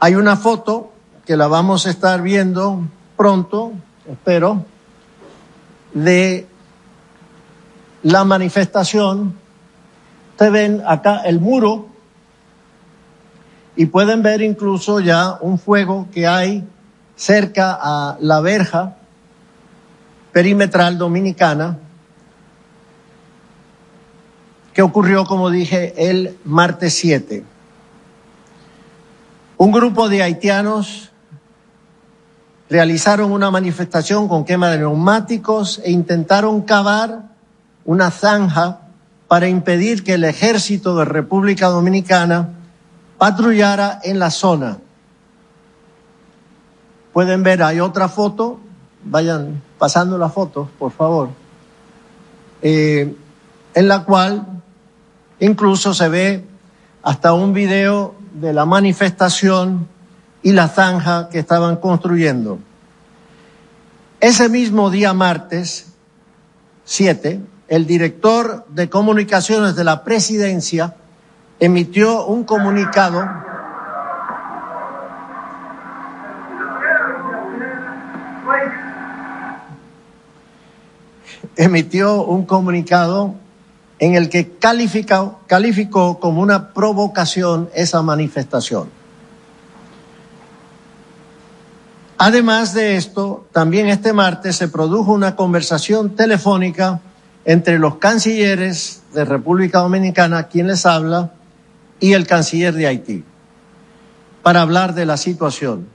Hay 0.00 0.14
una 0.14 0.36
foto 0.36 0.92
que 1.26 1.36
la 1.36 1.48
vamos 1.48 1.86
a 1.86 1.90
estar 1.90 2.22
viendo 2.22 2.82
pronto, 3.16 3.72
espero, 4.10 4.64
de 5.92 6.46
la 8.02 8.24
manifestación. 8.24 9.34
Ustedes 10.32 10.52
ven 10.52 10.82
acá 10.86 11.22
el 11.24 11.40
muro 11.40 11.88
y 13.76 13.86
pueden 13.86 14.22
ver 14.22 14.42
incluso 14.42 15.00
ya 15.00 15.38
un 15.40 15.58
fuego 15.58 16.08
que 16.12 16.26
hay 16.26 16.64
cerca 17.16 17.78
a 17.80 18.16
la 18.20 18.40
verja 18.40 18.96
perimetral 20.32 20.98
dominicana 20.98 21.78
que 24.72 24.82
ocurrió, 24.82 25.24
como 25.24 25.50
dije, 25.50 26.10
el 26.10 26.38
martes 26.44 26.94
7. 26.94 27.44
Un 29.58 29.70
grupo 29.70 30.08
de 30.08 30.22
haitianos 30.22 31.11
realizaron 32.72 33.32
una 33.32 33.50
manifestación 33.50 34.28
con 34.28 34.46
quema 34.46 34.70
de 34.70 34.78
neumáticos 34.78 35.78
e 35.84 35.90
intentaron 35.90 36.62
cavar 36.62 37.24
una 37.84 38.10
zanja 38.10 38.78
para 39.28 39.46
impedir 39.46 40.02
que 40.02 40.14
el 40.14 40.24
ejército 40.24 40.96
de 40.96 41.04
República 41.04 41.68
Dominicana 41.68 42.48
patrullara 43.18 44.00
en 44.02 44.18
la 44.18 44.30
zona. 44.30 44.78
Pueden 47.12 47.42
ver, 47.42 47.62
hay 47.62 47.78
otra 47.78 48.08
foto, 48.08 48.58
vayan 49.04 49.60
pasando 49.78 50.16
la 50.16 50.30
foto, 50.30 50.70
por 50.78 50.92
favor, 50.92 51.28
eh, 52.62 53.14
en 53.74 53.88
la 53.88 54.04
cual 54.04 54.46
incluso 55.40 55.92
se 55.92 56.08
ve 56.08 56.46
hasta 57.02 57.34
un 57.34 57.52
video 57.52 58.14
de 58.32 58.54
la 58.54 58.64
manifestación 58.64 59.91
y 60.42 60.52
la 60.52 60.68
zanja 60.68 61.28
que 61.28 61.38
estaban 61.38 61.76
construyendo. 61.76 62.58
Ese 64.20 64.48
mismo 64.48 64.90
día 64.90 65.12
martes 65.12 65.92
7, 66.84 67.40
el 67.68 67.86
director 67.86 68.66
de 68.68 68.88
comunicaciones 68.88 69.76
de 69.76 69.84
la 69.84 70.04
presidencia 70.04 70.96
emitió 71.58 72.26
un 72.26 72.44
comunicado 72.44 73.24
emitió 81.56 82.24
un 82.24 82.46
comunicado 82.46 83.34
en 83.98 84.14
el 84.14 84.28
que 84.28 84.56
calificó, 84.56 85.40
calificó 85.46 86.18
como 86.18 86.40
una 86.40 86.72
provocación 86.72 87.68
esa 87.74 88.02
manifestación. 88.02 89.01
Además 92.24 92.72
de 92.72 92.94
esto, 92.94 93.48
también 93.50 93.88
este 93.88 94.12
martes 94.12 94.54
se 94.54 94.68
produjo 94.68 95.12
una 95.12 95.34
conversación 95.34 96.14
telefónica 96.14 97.00
entre 97.44 97.80
los 97.80 97.96
cancilleres 97.96 99.02
de 99.12 99.24
República 99.24 99.80
Dominicana, 99.80 100.44
quien 100.44 100.68
les 100.68 100.86
habla, 100.86 101.32
y 101.98 102.12
el 102.12 102.28
canciller 102.28 102.74
de 102.74 102.86
Haití, 102.86 103.24
para 104.40 104.60
hablar 104.60 104.94
de 104.94 105.04
la 105.04 105.16
situación. 105.16 105.88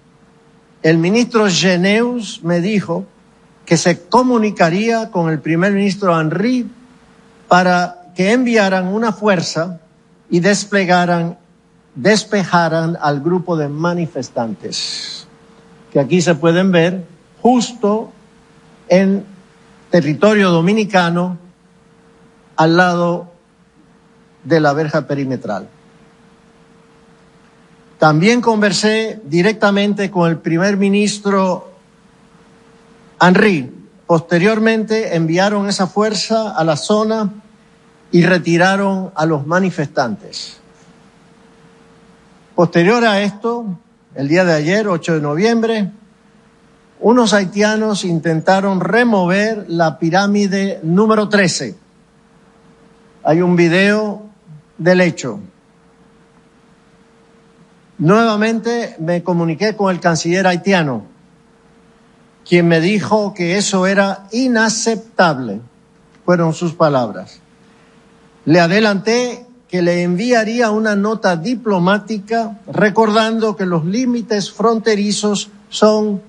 El 0.83 0.97
ministro 0.97 1.47
Geneus 1.47 2.43
me 2.43 2.59
dijo 2.59 3.05
que 3.65 3.77
se 3.77 4.01
comunicaría 4.01 5.11
con 5.11 5.29
el 5.29 5.39
primer 5.39 5.71
ministro 5.71 6.19
Henry 6.19 6.69
para 7.47 8.11
que 8.17 8.33
enviaran 8.33 8.87
una 8.89 9.13
fuerza 9.13 9.79
y 10.29 10.41
desplegaran, 10.41 11.37
despejaran 11.95 12.97
al 12.99 13.21
grupo 13.21 13.55
de 13.55 13.69
manifestantes, 13.69 15.16
que 15.97 16.01
aquí 16.01 16.21
se 16.21 16.35
pueden 16.35 16.71
ver 16.71 17.07
justo 17.41 18.11
en 18.87 19.25
territorio 19.89 20.51
dominicano, 20.51 21.39
al 22.55 22.77
lado 22.77 23.31
de 24.43 24.59
la 24.59 24.73
verja 24.73 25.07
perimetral. 25.07 25.67
También 27.97 28.41
conversé 28.41 29.19
directamente 29.23 30.11
con 30.11 30.29
el 30.29 30.37
primer 30.37 30.77
ministro 30.77 31.71
Henry. 33.19 33.73
Posteriormente 34.05 35.15
enviaron 35.15 35.67
esa 35.67 35.87
fuerza 35.87 36.51
a 36.51 36.63
la 36.63 36.77
zona 36.77 37.33
y 38.11 38.23
retiraron 38.23 39.11
a 39.15 39.25
los 39.25 39.47
manifestantes. 39.47 40.59
Posterior 42.53 43.03
a 43.03 43.23
esto, 43.23 43.79
el 44.17 44.27
día 44.27 44.43
de 44.43 44.53
ayer, 44.53 44.87
8 44.87 45.13
de 45.13 45.21
noviembre, 45.21 45.91
unos 46.99 47.33
haitianos 47.33 48.03
intentaron 48.03 48.79
remover 48.79 49.65
la 49.67 49.99
pirámide 49.99 50.79
número 50.81 51.29
13. 51.29 51.75
Hay 53.23 53.41
un 53.43 53.55
video 53.55 54.23
del 54.79 55.01
hecho. 55.01 55.39
Nuevamente 57.99 58.95
me 58.97 59.21
comuniqué 59.21 59.75
con 59.75 59.93
el 59.93 59.99
canciller 59.99 60.47
haitiano, 60.47 61.03
quien 62.43 62.67
me 62.67 62.81
dijo 62.81 63.35
que 63.35 63.57
eso 63.57 63.85
era 63.85 64.27
inaceptable, 64.31 65.61
fueron 66.25 66.53
sus 66.53 66.73
palabras. 66.73 67.39
Le 68.45 68.59
adelanté 68.59 69.45
que 69.69 69.81
le 69.81 70.03
enviaría 70.03 70.71
una 70.71 70.95
nota 70.95 71.35
diplomática 71.35 72.59
recordando 72.71 73.55
que 73.55 73.65
los 73.65 73.85
límites 73.85 74.51
fronterizos 74.51 75.49
son 75.69 76.21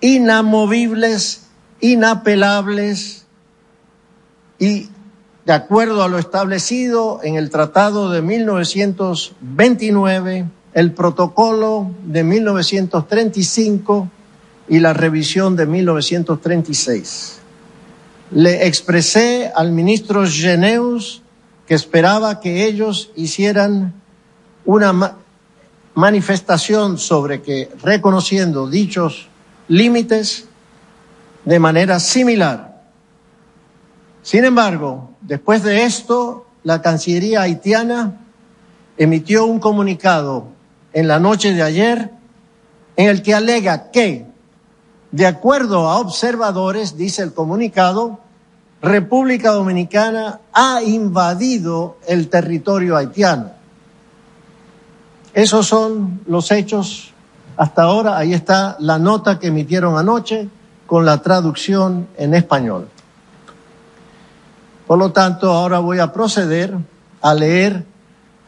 inamovibles, 0.00 1.42
inapelables 1.80 3.26
y 4.58 4.88
de 5.46 5.52
acuerdo 5.52 6.02
a 6.04 6.08
lo 6.08 6.18
establecido 6.18 7.20
en 7.22 7.36
el 7.36 7.50
Tratado 7.50 8.10
de 8.10 8.22
1929, 8.22 10.46
el 10.74 10.92
Protocolo 10.92 11.90
de 12.04 12.22
1935 12.22 14.08
y 14.68 14.78
la 14.78 14.92
revisión 14.92 15.56
de 15.56 15.66
1936. 15.66 17.38
Le 18.30 18.66
expresé 18.66 19.50
al 19.54 19.72
ministro 19.72 20.24
Geneus 20.26 21.21
que 21.72 21.76
esperaba 21.76 22.38
que 22.38 22.66
ellos 22.66 23.12
hicieran 23.16 23.94
una 24.66 25.16
manifestación 25.94 26.98
sobre 26.98 27.40
que 27.40 27.70
reconociendo 27.82 28.68
dichos 28.68 29.28
límites 29.68 30.48
de 31.46 31.58
manera 31.58 31.98
similar. 31.98 32.82
Sin 34.20 34.44
embargo, 34.44 35.12
después 35.22 35.62
de 35.62 35.84
esto, 35.84 36.44
la 36.62 36.82
Cancillería 36.82 37.40
haitiana 37.40 38.20
emitió 38.98 39.46
un 39.46 39.58
comunicado 39.58 40.48
en 40.92 41.08
la 41.08 41.20
noche 41.20 41.54
de 41.54 41.62
ayer 41.62 42.10
en 42.96 43.08
el 43.08 43.22
que 43.22 43.32
alega 43.32 43.90
que, 43.90 44.26
de 45.10 45.26
acuerdo 45.26 45.88
a 45.88 46.00
observadores, 46.00 46.98
dice 46.98 47.22
el 47.22 47.32
comunicado, 47.32 48.20
República 48.82 49.52
Dominicana 49.52 50.40
ha 50.52 50.82
invadido 50.82 51.98
el 52.08 52.28
territorio 52.28 52.96
haitiano. 52.96 53.52
Esos 55.32 55.68
son 55.68 56.20
los 56.26 56.50
hechos 56.50 57.12
hasta 57.56 57.82
ahora. 57.84 58.18
Ahí 58.18 58.34
está 58.34 58.76
la 58.80 58.98
nota 58.98 59.38
que 59.38 59.46
emitieron 59.46 59.96
anoche 59.96 60.48
con 60.84 61.06
la 61.06 61.22
traducción 61.22 62.08
en 62.16 62.34
español. 62.34 62.88
Por 64.88 64.98
lo 64.98 65.12
tanto, 65.12 65.52
ahora 65.52 65.78
voy 65.78 66.00
a 66.00 66.12
proceder 66.12 66.76
a 67.20 67.34
leer 67.34 67.84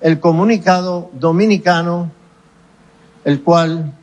el 0.00 0.18
comunicado 0.18 1.10
dominicano, 1.12 2.10
el 3.24 3.40
cual 3.44 3.94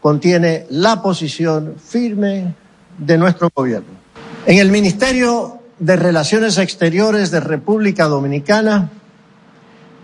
contiene 0.00 0.66
la 0.70 1.02
posición 1.02 1.74
firme 1.78 2.54
de 2.96 3.18
nuestro 3.18 3.50
gobierno. 3.54 4.05
En 4.46 4.58
el 4.58 4.70
Ministerio 4.70 5.58
de 5.80 5.96
Relaciones 5.96 6.56
Exteriores 6.58 7.32
de 7.32 7.40
República 7.40 8.04
Dominicana 8.04 8.92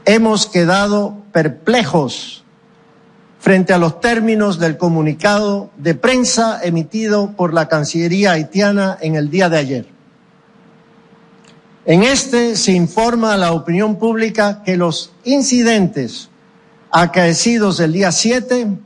hemos 0.05 0.47
quedado 0.47 1.19
perplejos 1.31 2.43
frente 3.39 3.73
a 3.73 3.79
los 3.79 4.01
términos 4.01 4.59
del 4.59 4.79
comunicado 4.79 5.71
de 5.77 5.95
prensa 5.95 6.59
emitido 6.61 7.37
por 7.37 7.55
la 7.55 7.69
Cancillería 7.69 8.33
haitiana 8.33 8.99
en 9.01 9.15
el 9.15 9.31
día 9.31 9.49
de 9.49 9.59
ayer. 9.59 9.87
En 11.87 12.03
este 12.03 12.57
se 12.57 12.73
informa 12.73 13.35
a 13.35 13.39
la 13.39 13.53
opinión 13.53 13.97
pública 13.97 14.65
que 14.65 14.77
los 14.77 15.13
incidentes 15.23 16.31
acaecidos 16.91 17.79
el 17.79 17.93
día 17.93 18.11
7 18.11 18.77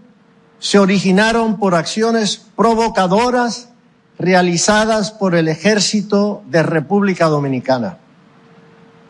se 0.59 0.79
originaron 0.79 1.59
por 1.59 1.75
acciones 1.75 2.45
provocadoras 2.55 3.71
realizadas 4.19 5.11
por 5.11 5.35
el 5.35 5.49
ejército 5.49 6.43
de 6.47 6.63
República 6.63 7.27
Dominicana, 7.27 7.99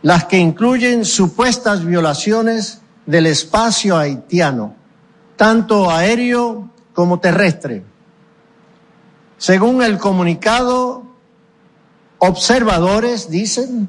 las 0.02 0.24
que 0.24 0.38
incluyen 0.38 1.04
supuestas 1.04 1.84
violaciones 1.84 2.80
del 3.07 3.26
espacio 3.26 3.96
haitiano, 3.96 4.74
tanto 5.36 5.90
aéreo 5.90 6.70
como 6.92 7.20
terrestre. 7.20 7.84
Según 9.38 9.82
el 9.82 9.98
comunicado, 9.98 11.04
observadores, 12.18 13.30
dicen, 13.30 13.88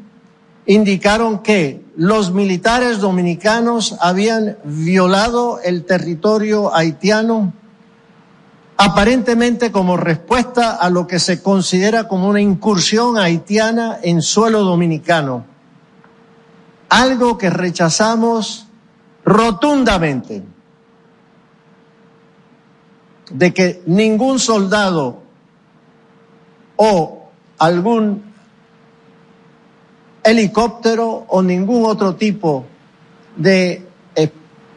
indicaron 0.66 1.40
que 1.40 1.84
los 1.96 2.32
militares 2.32 3.00
dominicanos 3.00 3.96
habían 4.00 4.58
violado 4.66 5.60
el 5.62 5.86
territorio 5.86 6.76
haitiano 6.76 7.54
aparentemente 8.78 9.72
como 9.72 9.98
respuesta 9.98 10.76
a 10.76 10.90
lo 10.92 11.08
que 11.08 11.20
se 11.20 11.42
considera 11.42 12.08
como 12.08 12.30
una 12.30 12.42
incursión 12.42 13.18
haitiana 13.18 13.98
en 14.04 14.22
suelo 14.22 14.64
dominicano, 14.64 15.46
algo 16.90 17.38
que 17.38 17.50
rechazamos 17.50 18.68
rotundamente, 19.26 20.44
de 23.32 23.54
que 23.54 23.82
ningún 23.88 24.40
soldado 24.40 25.24
o 26.78 27.30
algún 27.58 28.24
helicóptero 30.24 31.26
o 31.28 31.42
ningún 31.42 31.84
otro 31.86 32.16
tipo 32.16 32.66
de 33.36 33.86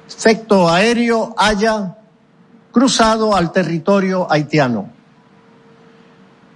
efecto 0.09 0.68
aéreo 0.68 1.34
haya 1.36 1.96
cruzado 2.73 3.35
al 3.35 3.53
territorio 3.53 4.31
haitiano. 4.31 4.91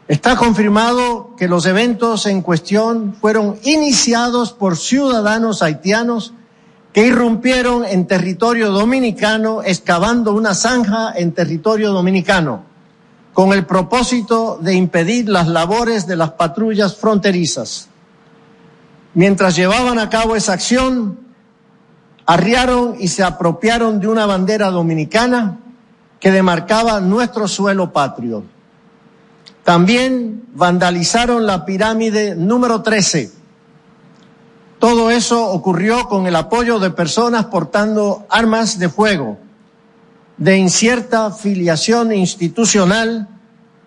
Está 0.06 0.36
confirmado 0.36 1.34
que 1.36 1.48
los 1.48 1.64
eventos 1.64 2.26
en 2.26 2.42
cuestión 2.42 3.14
fueron 3.20 3.56
iniciados 3.62 4.52
por 4.52 4.76
ciudadanos 4.76 5.62
haitianos 5.62 6.34
que 6.92 7.06
irrumpieron 7.06 7.84
en 7.84 8.06
territorio 8.06 8.70
dominicano 8.70 9.62
excavando 9.62 10.34
una 10.34 10.54
zanja 10.54 11.12
en 11.16 11.32
territorio 11.32 11.90
dominicano 11.90 12.64
con 13.32 13.52
el 13.52 13.66
propósito 13.66 14.58
de 14.60 14.74
impedir 14.74 15.28
las 15.28 15.48
labores 15.48 16.06
de 16.06 16.16
las 16.16 16.32
patrullas 16.32 16.96
fronterizas. 16.96 17.88
Mientras 19.14 19.56
llevaban 19.56 19.98
a 19.98 20.08
cabo 20.08 20.36
esa 20.36 20.52
acción, 20.52 21.18
arriaron 22.26 22.96
y 23.00 23.08
se 23.08 23.24
apropiaron 23.24 24.00
de 24.00 24.06
una 24.06 24.26
bandera 24.26 24.70
dominicana 24.70 25.60
que 26.24 26.30
demarcaba 26.30 27.00
nuestro 27.00 27.46
suelo 27.46 27.92
patrio. 27.92 28.44
También 29.62 30.44
vandalizaron 30.54 31.46
la 31.46 31.66
pirámide 31.66 32.34
número 32.34 32.80
13. 32.80 33.30
Todo 34.78 35.10
eso 35.10 35.50
ocurrió 35.50 36.08
con 36.08 36.26
el 36.26 36.34
apoyo 36.34 36.78
de 36.78 36.88
personas 36.88 37.44
portando 37.44 38.24
armas 38.30 38.78
de 38.78 38.88
fuego, 38.88 39.36
de 40.38 40.56
incierta 40.56 41.30
filiación 41.30 42.10
institucional, 42.10 43.28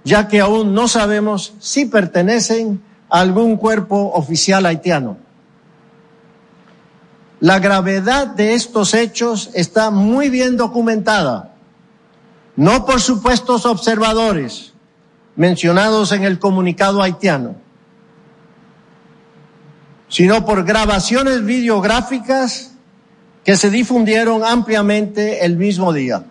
ya 0.03 0.27
que 0.27 0.39
aún 0.39 0.75
no 0.75 0.87
sabemos 0.87 1.55
si 1.57 1.87
pertenecen 1.87 2.83
a 3.09 3.21
algún 3.21 3.57
cuerpo 3.57 4.11
oficial 4.13 4.67
haitiano. 4.67 5.17
La 7.39 7.57
gravedad 7.57 8.27
de 8.27 8.53
estos 8.53 8.93
hechos 8.93 9.49
está 9.55 9.89
muy 9.89 10.29
bien 10.29 10.55
documentada 10.55 11.55
no 12.57 12.85
por 12.85 12.99
supuestos 12.99 13.65
observadores 13.65 14.73
mencionados 15.35 16.11
en 16.11 16.23
el 16.23 16.39
comunicado 16.39 17.01
haitiano, 17.01 17.55
sino 20.09 20.43
por 20.45 20.65
grabaciones 20.65 21.45
videográficas 21.45 22.71
que 23.45 23.55
se 23.55 23.69
difundieron 23.69 24.43
ampliamente 24.43 25.45
el 25.45 25.55
mismo 25.55 25.93
día. 25.93 26.25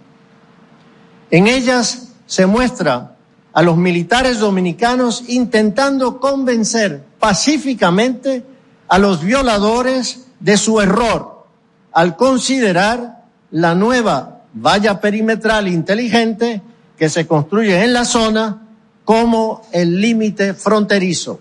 En 1.30 1.46
ellas 1.46 2.08
se 2.26 2.46
muestra 2.46 3.16
a 3.52 3.62
los 3.62 3.76
militares 3.76 4.40
dominicanos 4.40 5.24
intentando 5.28 6.18
convencer 6.18 7.04
pacíficamente 7.20 8.44
a 8.88 8.98
los 8.98 9.22
violadores 9.22 10.26
de 10.40 10.56
su 10.56 10.80
error 10.80 11.46
al 11.92 12.16
considerar 12.16 13.24
la 13.52 13.74
nueva 13.74 14.35
valla 14.56 15.00
perimetral 15.00 15.68
inteligente 15.68 16.62
que 16.96 17.08
se 17.08 17.26
construye 17.26 17.84
en 17.84 17.92
la 17.92 18.04
zona 18.04 18.66
como 19.04 19.62
el 19.72 20.00
límite 20.00 20.54
fronterizo. 20.54 21.40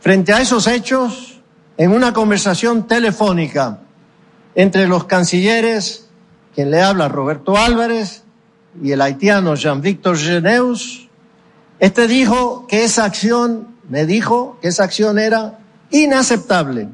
Frente 0.00 0.32
a 0.32 0.40
esos 0.40 0.66
hechos, 0.66 1.40
en 1.76 1.92
una 1.92 2.12
conversación 2.12 2.86
telefónica 2.86 3.78
entre 4.54 4.86
los 4.86 5.04
cancilleres, 5.04 6.08
quien 6.54 6.70
le 6.70 6.82
habla 6.82 7.08
Roberto 7.08 7.56
Álvarez 7.56 8.24
y 8.82 8.90
el 8.90 9.00
haitiano 9.00 9.54
Jean-Victor 9.54 10.18
Geneus, 10.18 11.08
este 11.78 12.06
dijo 12.06 12.66
que 12.66 12.84
esa 12.84 13.04
acción, 13.04 13.68
me 13.88 14.04
dijo 14.04 14.58
que 14.60 14.68
esa 14.68 14.84
acción 14.84 15.18
era 15.18 15.58
inaceptable 15.90 16.88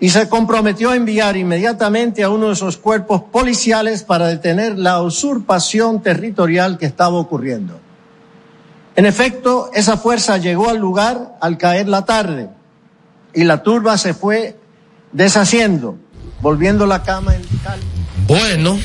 y 0.00 0.10
se 0.10 0.28
comprometió 0.28 0.90
a 0.90 0.96
enviar 0.96 1.36
inmediatamente 1.36 2.22
a 2.22 2.30
uno 2.30 2.48
de 2.48 2.52
esos 2.52 2.76
cuerpos 2.76 3.22
policiales 3.32 4.04
para 4.04 4.28
detener 4.28 4.78
la 4.78 5.02
usurpación 5.02 6.02
territorial 6.02 6.78
que 6.78 6.86
estaba 6.86 7.16
ocurriendo. 7.16 7.80
En 8.94 9.06
efecto, 9.06 9.70
esa 9.74 9.96
fuerza 9.96 10.38
llegó 10.38 10.70
al 10.70 10.78
lugar 10.78 11.36
al 11.40 11.58
caer 11.58 11.88
la 11.88 12.04
tarde 12.04 12.48
y 13.34 13.44
la 13.44 13.62
turba 13.62 13.98
se 13.98 14.14
fue 14.14 14.56
deshaciendo, 15.12 15.96
volviendo 16.40 16.86
la 16.86 17.02
cama 17.02 17.34
en 17.34 17.42
calma. 17.62 17.84
Bueno, 18.26 18.78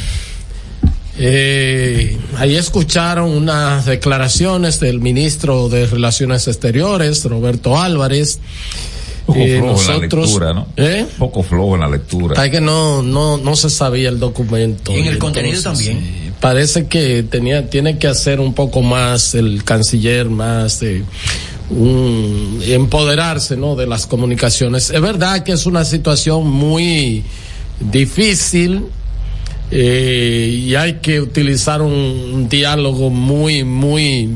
eh, 1.17 2.17
ahí 2.37 2.55
escucharon 2.55 3.29
unas 3.29 3.85
declaraciones 3.85 4.79
del 4.79 4.99
ministro 4.99 5.69
de 5.69 5.85
Relaciones 5.85 6.47
Exteriores, 6.47 7.23
Roberto 7.25 7.79
Álvarez, 7.79 8.39
poco 9.25 9.39
eh, 9.39 9.59
flojo 9.59 9.73
nosotros, 9.73 9.89
en 9.89 9.95
la 9.95 10.01
lectura, 10.01 10.53
¿no? 10.53 10.67
¿eh? 10.77 11.05
Poco 11.17 11.43
flojo 11.43 11.75
en 11.75 11.81
la 11.81 11.89
lectura. 11.89 12.45
Es 12.45 12.51
que 12.51 12.61
no, 12.61 13.01
no, 13.01 13.37
no 13.37 13.55
se 13.55 13.69
sabía 13.69 14.09
el 14.09 14.19
documento. 14.19 14.91
Y 14.91 14.99
en 14.99 15.05
el 15.05 15.17
contenido 15.17 15.61
también. 15.61 16.33
parece 16.39 16.87
que 16.87 17.23
tenía, 17.23 17.69
tiene 17.69 17.97
que 17.97 18.07
hacer 18.07 18.39
un 18.39 18.53
poco 18.53 18.81
más 18.81 19.33
el 19.35 19.63
canciller, 19.63 20.29
más 20.29 20.81
de 20.81 21.03
un, 21.69 22.61
empoderarse, 22.65 23.55
¿no? 23.55 23.75
De 23.75 23.87
las 23.87 24.05
comunicaciones. 24.05 24.89
Es 24.89 25.01
verdad 25.01 25.43
que 25.43 25.53
es 25.53 25.65
una 25.65 25.85
situación 25.85 26.49
muy 26.49 27.23
difícil. 27.79 28.85
Eh, 29.75 30.65
y 30.67 30.75
hay 30.75 30.95
que 30.95 31.19
utilizar 31.19 31.81
un 31.81 32.47
diálogo 32.47 33.09
muy, 33.09 33.63
muy 33.63 34.29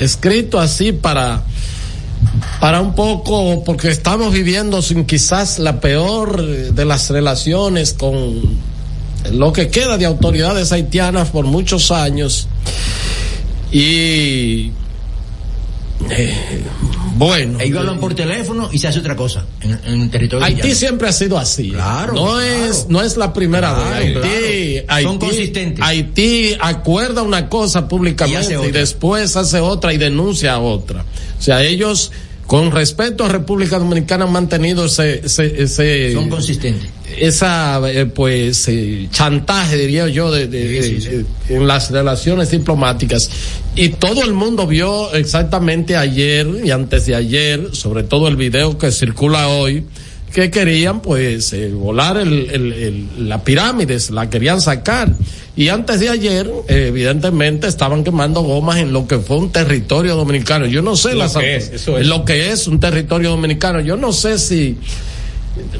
escrito 0.00 0.58
así 0.58 0.90
para 0.90 1.44
para 2.60 2.80
un 2.80 2.94
poco, 2.94 3.62
porque 3.64 3.88
estamos 3.88 4.32
viviendo 4.32 4.82
sin 4.82 5.04
quizás 5.04 5.58
la 5.58 5.80
peor 5.80 6.42
de 6.44 6.84
las 6.84 7.10
relaciones 7.10 7.92
con 7.92 8.40
lo 9.32 9.52
que 9.52 9.68
queda 9.68 9.98
de 9.98 10.06
autoridades 10.06 10.72
haitianas 10.72 11.28
por 11.30 11.44
muchos 11.44 11.90
años. 11.90 12.48
Y 13.70 14.72
eh, 16.10 16.62
bueno. 17.16 17.58
Ellos 17.60 17.78
hablan 17.78 18.00
por 18.00 18.14
teléfono 18.14 18.68
y 18.72 18.78
se 18.78 18.88
hace 18.88 18.98
otra 18.98 19.16
cosa 19.16 19.44
en, 19.60 20.02
el 20.02 20.10
territorio. 20.10 20.44
Haití 20.44 20.74
siempre 20.74 21.08
ha 21.08 21.12
sido 21.12 21.38
así. 21.38 21.70
Claro. 21.70 22.14
No 22.14 22.40
es, 22.40 22.86
no 22.88 23.02
es 23.02 23.16
la 23.16 23.32
primera 23.32 23.72
vez. 23.74 24.16
Haití, 24.16 24.84
Haití, 24.88 25.04
Son 25.06 25.18
consistentes. 25.18 25.84
Haití 25.84 26.56
acuerda 26.60 27.22
una 27.22 27.48
cosa 27.48 27.88
públicamente 27.88 28.58
y, 28.62 28.68
y, 28.68 28.72
después 28.72 29.36
hace 29.36 29.60
otra 29.60 29.92
y 29.92 29.98
denuncia 29.98 30.58
otra. 30.58 31.04
O 31.38 31.42
sea, 31.42 31.62
ellos 31.62 32.12
con 32.52 32.70
respeto 32.70 33.24
a 33.24 33.28
República 33.30 33.78
Dominicana 33.78 34.26
han 34.26 34.32
mantenido 34.32 34.84
ese, 34.84 35.22
ese, 35.24 36.12
son 36.12 36.28
consistentes. 36.28 36.86
esa 37.16 37.80
eh, 37.90 38.04
pues 38.04 38.68
eh, 38.68 39.08
chantaje 39.10 39.78
diría 39.78 40.06
yo 40.08 40.30
de, 40.30 41.24
en 41.48 41.66
las 41.66 41.90
relaciones 41.90 42.50
diplomáticas. 42.50 43.30
Y 43.74 43.88
todo 43.88 44.22
el 44.22 44.34
mundo 44.34 44.66
vio 44.66 45.14
exactamente 45.14 45.96
ayer 45.96 46.46
y 46.62 46.70
antes 46.72 47.06
de 47.06 47.14
ayer 47.14 47.74
sobre 47.74 48.02
todo 48.02 48.28
el 48.28 48.36
video 48.36 48.76
que 48.76 48.92
circula 48.92 49.48
hoy 49.48 49.86
que 50.32 50.50
querían 50.50 51.00
pues 51.00 51.52
eh, 51.52 51.70
volar 51.70 52.16
el, 52.16 52.50
el, 52.50 53.28
la 53.28 53.44
pirámide, 53.44 53.98
la 54.10 54.28
querían 54.30 54.60
sacar. 54.60 55.12
Y 55.54 55.68
antes 55.68 56.00
de 56.00 56.08
ayer, 56.08 56.50
evidentemente, 56.68 57.66
estaban 57.66 58.04
quemando 58.04 58.40
gomas 58.40 58.78
en 58.78 58.92
lo 58.92 59.06
que 59.06 59.18
fue 59.18 59.36
un 59.36 59.52
territorio 59.52 60.16
dominicano. 60.16 60.64
Yo 60.66 60.80
no 60.80 60.96
sé 60.96 61.14
lo 61.14 61.30
que 61.30 61.56
es, 61.56 61.70
eso 61.70 61.98
es. 61.98 62.06
lo 62.06 62.24
que 62.24 62.50
es 62.50 62.66
un 62.66 62.80
territorio 62.80 63.30
dominicano. 63.30 63.80
Yo 63.80 63.96
no 63.98 64.12
sé 64.12 64.38
si 64.38 64.78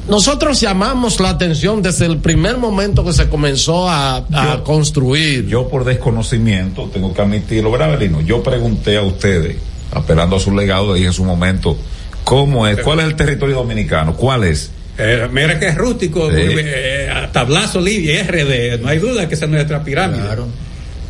nosotros 0.09 0.61
llamamos 0.61 1.19
la 1.21 1.31
atención 1.31 1.81
desde 1.81 2.05
el 2.05 2.19
primer 2.19 2.59
momento 2.59 3.05
que 3.05 3.15
se 3.15 3.29
comenzó 3.29 3.89
a, 3.89 4.27
construir. 4.65 5.47
Yo 5.47 5.69
por 5.69 5.85
desconocimiento, 5.85 6.91
tengo 6.93 7.15
que 7.15 7.23
admitirlo, 7.23 7.71
¿verdad, 7.71 7.99
Belino? 7.99 8.21
Yo 8.21 8.43
pregunté 8.43 8.99
a 8.99 9.03
ustedes, 9.03 9.57
apelando 9.91 10.37
a 10.37 10.41
su 10.41 10.55
legado, 10.55 10.93
dije 10.93 11.07
en 11.07 11.13
su 11.15 11.25
momento, 11.25 11.79
¿cómo 12.25 12.67
es? 12.67 12.81
¿Cuál 12.81 13.01
es 13.01 13.07
el 13.07 13.17
territorio 13.17 13.57
dominicano? 13.57 14.15
¿Cuál 14.15 14.45
es? 14.45 14.71
Eh, 14.99 15.29
mira 15.33 15.59
que 15.59 15.69
es 15.69 15.75
rústico, 15.75 16.29
eh, 16.31 17.11
tablazo 17.33 17.81
Libia, 17.81 18.25
RD, 18.25 18.81
no 18.81 18.89
hay 18.89 18.99
duda 18.99 19.27
que 19.27 19.35
esa 19.35 19.47
es 19.47 19.51
nuestra 19.51 19.83
pirámide. 19.83 20.23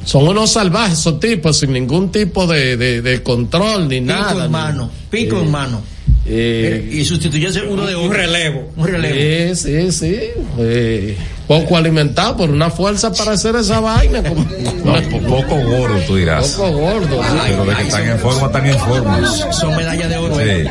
Son 0.04 0.26
unos 0.26 0.52
salvajes 0.52 0.98
esos 0.98 1.20
tipos, 1.20 1.58
sin 1.58 1.72
ningún 1.72 2.10
tipo 2.10 2.46
de, 2.46 2.76
de, 2.76 3.22
control 3.22 3.88
ni 3.88 4.00
nada. 4.00 4.32
Pico 4.32 4.44
en 4.44 4.50
mano, 4.50 4.90
pico 5.10 5.40
en 5.40 5.50
mano. 5.50 5.82
Eh, 6.24 6.88
y 6.92 7.04
sustituyese 7.04 7.62
uno 7.62 7.84
de 7.84 7.96
Un 7.96 8.12
relevo. 8.12 8.70
Un 8.76 8.86
relevo. 8.86 9.54
Sí, 9.54 9.90
sí, 9.90 9.92
sí. 9.92 10.20
Eh, 10.58 11.16
poco 11.48 11.76
alimentado 11.76 12.36
por 12.36 12.50
una 12.50 12.70
fuerza 12.70 13.12
para 13.12 13.32
hacer 13.32 13.56
esa 13.56 13.80
vaina. 13.80 14.22
Como, 14.22 14.44
poco 15.28 15.56
gordo, 15.56 15.98
tú 16.06 16.16
dirás. 16.16 16.50
Poco 16.50 16.70
gordo. 16.78 17.20
pero 17.46 17.64
de 17.64 17.74
que 17.74 17.82
están 17.82 18.08
en 18.08 18.18
forma, 18.20 18.46
están 18.46 18.66
en 18.66 18.78
forma. 18.78 19.32
Son 19.52 19.76
medallas 19.76 20.08
de 20.08 20.16
oro. 20.16 20.36
Sí. 20.36 20.64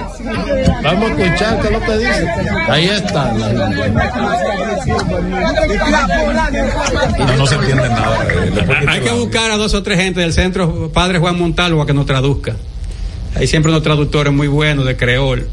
Vamos 0.83 1.11
a 1.11 1.13
escuchar 1.23 1.61
qué 1.61 1.67
es 1.67 1.73
lo 1.73 1.81
que 1.81 1.97
dice. 1.97 2.27
Ahí 2.69 2.85
está. 2.85 3.33
No, 7.17 7.37
no 7.37 7.45
se 7.47 7.55
entiende 7.55 7.89
nada. 7.89 8.27
Eh, 8.31 8.85
Hay 8.87 9.01
que 9.01 9.11
buscar 9.11 9.51
a 9.51 9.57
dos 9.57 9.73
o 9.73 9.83
tres 9.83 9.99
gente 9.99 10.21
del 10.21 10.33
centro, 10.33 10.89
padre 10.93 11.19
Juan 11.19 11.37
Montalvo, 11.37 11.81
a 11.81 11.85
que 11.85 11.93
nos 11.93 12.05
traduzca. 12.05 12.55
Hay 13.35 13.47
siempre 13.47 13.71
unos 13.71 13.83
traductores 13.83 14.33
muy 14.33 14.47
buenos 14.47 14.85
de 14.85 14.97
creol. 14.97 15.47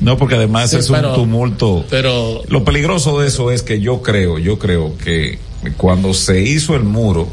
No, 0.00 0.16
porque 0.16 0.34
además 0.34 0.72
es 0.72 0.88
un 0.88 1.02
tumulto. 1.14 1.84
Pero 1.90 2.42
lo 2.48 2.64
peligroso 2.64 3.20
de 3.20 3.28
eso 3.28 3.50
es 3.50 3.62
que 3.62 3.80
yo 3.80 4.02
creo, 4.02 4.38
yo 4.38 4.58
creo 4.58 4.96
que 4.96 5.38
cuando 5.76 6.14
se 6.14 6.40
hizo 6.40 6.74
el 6.74 6.84
muro, 6.84 7.28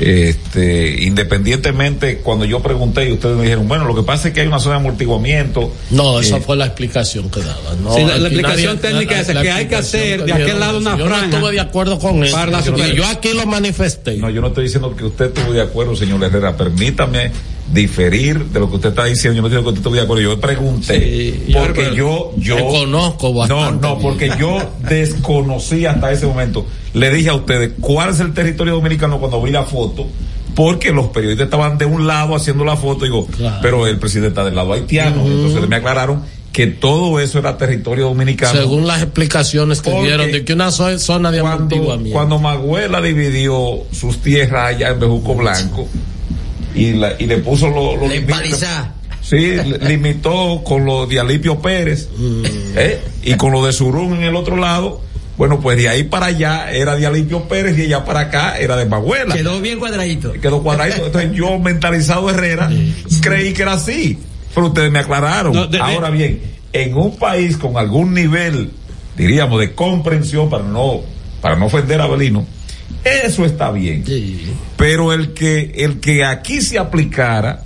este, 0.00 1.04
independientemente, 1.04 2.18
cuando 2.18 2.44
yo 2.44 2.60
pregunté 2.60 3.08
y 3.08 3.12
ustedes 3.12 3.36
me 3.36 3.44
dijeron, 3.44 3.68
bueno, 3.68 3.84
lo 3.84 3.94
que 3.94 4.02
pasa 4.02 4.28
es 4.28 4.34
que 4.34 4.40
hay 4.40 4.48
una 4.48 4.58
zona 4.58 4.74
de 4.74 4.80
amortiguamiento. 4.80 5.72
No, 5.90 6.20
esa 6.20 6.38
eh, 6.38 6.40
fue 6.40 6.56
la 6.56 6.66
explicación 6.66 7.30
que 7.30 7.40
daban. 7.40 7.82
No, 7.82 7.96
la, 7.96 8.16
explicación 8.16 8.78
técnica 8.78 9.20
es 9.20 9.28
que 9.28 9.50
hay 9.50 9.66
que 9.66 9.76
hacer 9.76 10.24
de 10.24 10.32
aquel 10.32 10.58
lado 10.58 10.78
una 10.78 10.98
yo 10.98 11.06
franja. 11.06 11.24
Yo 11.24 11.28
no 11.28 11.36
estuve 11.36 11.52
de 11.52 11.60
acuerdo 11.60 11.98
con 11.98 12.24
eso. 12.24 12.36
Yo, 12.94 13.06
aquí 13.06 13.32
lo 13.32 13.46
manifesté. 13.46 14.16
No, 14.16 14.30
yo 14.30 14.40
no 14.40 14.48
estoy 14.48 14.64
diciendo 14.64 14.94
que 14.96 15.04
usted 15.04 15.26
estuvo 15.26 15.52
de 15.52 15.62
acuerdo, 15.62 15.94
señor 15.94 16.22
Herrera. 16.24 16.56
Permítame 16.56 17.30
diferir 17.72 18.44
de 18.46 18.60
lo 18.60 18.68
que 18.68 18.76
usted 18.76 18.90
está 18.90 19.04
diciendo. 19.04 19.36
Yo 19.36 19.42
no 19.42 19.48
digo 19.48 19.62
que 19.62 19.68
usted 19.68 19.80
estuvo 19.80 19.94
de 19.94 20.00
acuerdo. 20.02 20.22
Yo 20.22 20.40
pregunté. 20.40 21.40
porque 21.52 21.94
yo, 21.94 22.32
yo. 22.36 22.66
conozco 22.66 23.32
bastante. 23.32 23.86
No, 23.86 23.94
no, 23.94 23.98
porque 24.00 24.30
yo 24.38 24.58
desconocí 24.88 25.86
hasta 25.86 26.12
ese 26.12 26.26
momento. 26.26 26.66
Le 26.94 27.10
dije 27.10 27.28
a 27.28 27.34
ustedes 27.34 27.72
cuál 27.80 28.10
es 28.10 28.20
el 28.20 28.32
territorio 28.32 28.74
dominicano 28.74 29.18
cuando 29.18 29.42
vi 29.42 29.50
la 29.50 29.64
foto 29.64 30.06
porque 30.54 30.90
los 30.90 31.08
periodistas 31.08 31.44
estaban 31.44 31.76
de 31.76 31.84
un 31.84 32.06
lado 32.06 32.34
haciendo 32.34 32.64
la 32.64 32.76
foto, 32.76 33.04
digo, 33.04 33.28
pero 33.60 33.86
el 33.86 33.98
presidente 33.98 34.28
está 34.28 34.42
del 34.42 34.54
lado 34.54 34.72
haitiano, 34.72 35.22
entonces 35.26 35.68
me 35.68 35.76
aclararon 35.76 36.22
que 36.50 36.66
todo 36.66 37.20
eso 37.20 37.38
era 37.38 37.58
territorio 37.58 38.06
dominicano. 38.06 38.58
Según 38.58 38.86
las 38.86 39.02
explicaciones 39.02 39.82
que 39.82 39.90
dieron 40.00 40.32
de 40.32 40.42
que 40.46 40.54
una 40.54 40.70
zona 40.70 41.30
de 41.30 41.42
cuando, 41.42 41.76
cuando 42.10 42.38
Maguela 42.38 43.02
dividió 43.02 43.82
sus 43.92 44.22
tierras 44.22 44.74
allá 44.74 44.88
en 44.88 44.98
Bejuco 44.98 45.34
Blanco 45.34 45.86
y, 46.76 46.92
la, 46.92 47.14
y 47.18 47.26
le 47.26 47.38
puso 47.38 47.68
los 47.68 47.98
lo 47.98 48.08
Sí, 49.22 49.56
limitó 49.80 50.62
con 50.62 50.84
lo 50.84 51.06
de 51.06 51.18
Alipio 51.18 51.58
Pérez 51.58 52.08
mm. 52.16 52.44
¿eh? 52.76 53.00
y 53.24 53.34
con 53.34 53.50
lo 53.50 53.66
de 53.66 53.72
Surún 53.72 54.14
en 54.14 54.22
el 54.22 54.36
otro 54.36 54.56
lado 54.56 55.00
bueno, 55.36 55.60
pues 55.60 55.76
de 55.76 55.88
ahí 55.88 56.04
para 56.04 56.26
allá 56.26 56.70
era 56.72 56.96
de 56.96 57.06
Alipio 57.06 57.42
Pérez 57.42 57.76
y 57.78 57.82
allá 57.82 58.04
para 58.04 58.20
acá 58.20 58.58
era 58.58 58.74
de 58.76 58.86
Maguela. 58.86 59.34
Quedó 59.34 59.60
bien 59.60 59.78
cuadradito. 59.78 60.32
Quedó 60.32 60.62
cuadradito. 60.62 61.06
Entonces 61.06 61.32
yo, 61.32 61.58
mentalizado 61.58 62.30
Herrera, 62.30 62.70
creí 63.20 63.52
que 63.52 63.62
era 63.62 63.74
así. 63.74 64.18
Pero 64.54 64.68
ustedes 64.68 64.90
me 64.90 65.00
aclararon. 65.00 65.54
Ahora 65.78 66.08
bien, 66.08 66.40
en 66.72 66.96
un 66.96 67.16
país 67.16 67.58
con 67.58 67.76
algún 67.76 68.14
nivel, 68.14 68.70
diríamos, 69.16 69.60
de 69.60 69.74
comprensión 69.74 70.48
para 70.48 70.64
no, 70.64 71.02
para 71.42 71.56
no 71.56 71.66
ofender 71.66 72.00
a 72.00 72.06
Belino, 72.06 72.46
eso 73.06 73.44
está 73.44 73.70
bien. 73.70 74.04
Pero 74.76 75.12
el 75.12 75.32
que, 75.32 75.72
el 75.76 76.00
que 76.00 76.24
aquí 76.24 76.60
se 76.60 76.78
aplicara, 76.78 77.62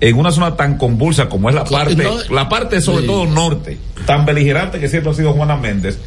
en 0.00 0.18
una 0.18 0.32
zona 0.32 0.56
tan 0.56 0.78
convulsa 0.78 1.28
como 1.28 1.48
es 1.48 1.54
la 1.54 1.64
parte, 1.64 2.04
la 2.30 2.48
parte 2.48 2.80
sobre 2.80 3.06
todo 3.06 3.26
norte, 3.26 3.78
tan 4.04 4.26
beligerante 4.26 4.80
que 4.80 4.88
siempre 4.88 5.12
ha 5.12 5.14
sido 5.14 5.32
Juana 5.32 5.56
Méndez, 5.56 5.98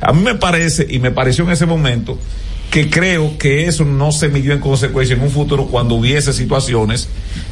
a 0.00 0.12
mí 0.12 0.22
me 0.22 0.34
parece, 0.34 0.86
y 0.88 0.98
me 0.98 1.12
pareció 1.12 1.44
en 1.44 1.52
ese 1.52 1.64
momento, 1.64 2.18
que 2.70 2.90
creo 2.90 3.38
que 3.38 3.66
eso 3.66 3.84
no 3.84 4.10
se 4.10 4.28
midió 4.28 4.52
en 4.52 4.58
consecuencia 4.58 5.14
en 5.14 5.22
un 5.22 5.30
futuro 5.30 5.66
cuando 5.66 5.94
hubiese 5.94 6.32
situaciones 6.32 7.08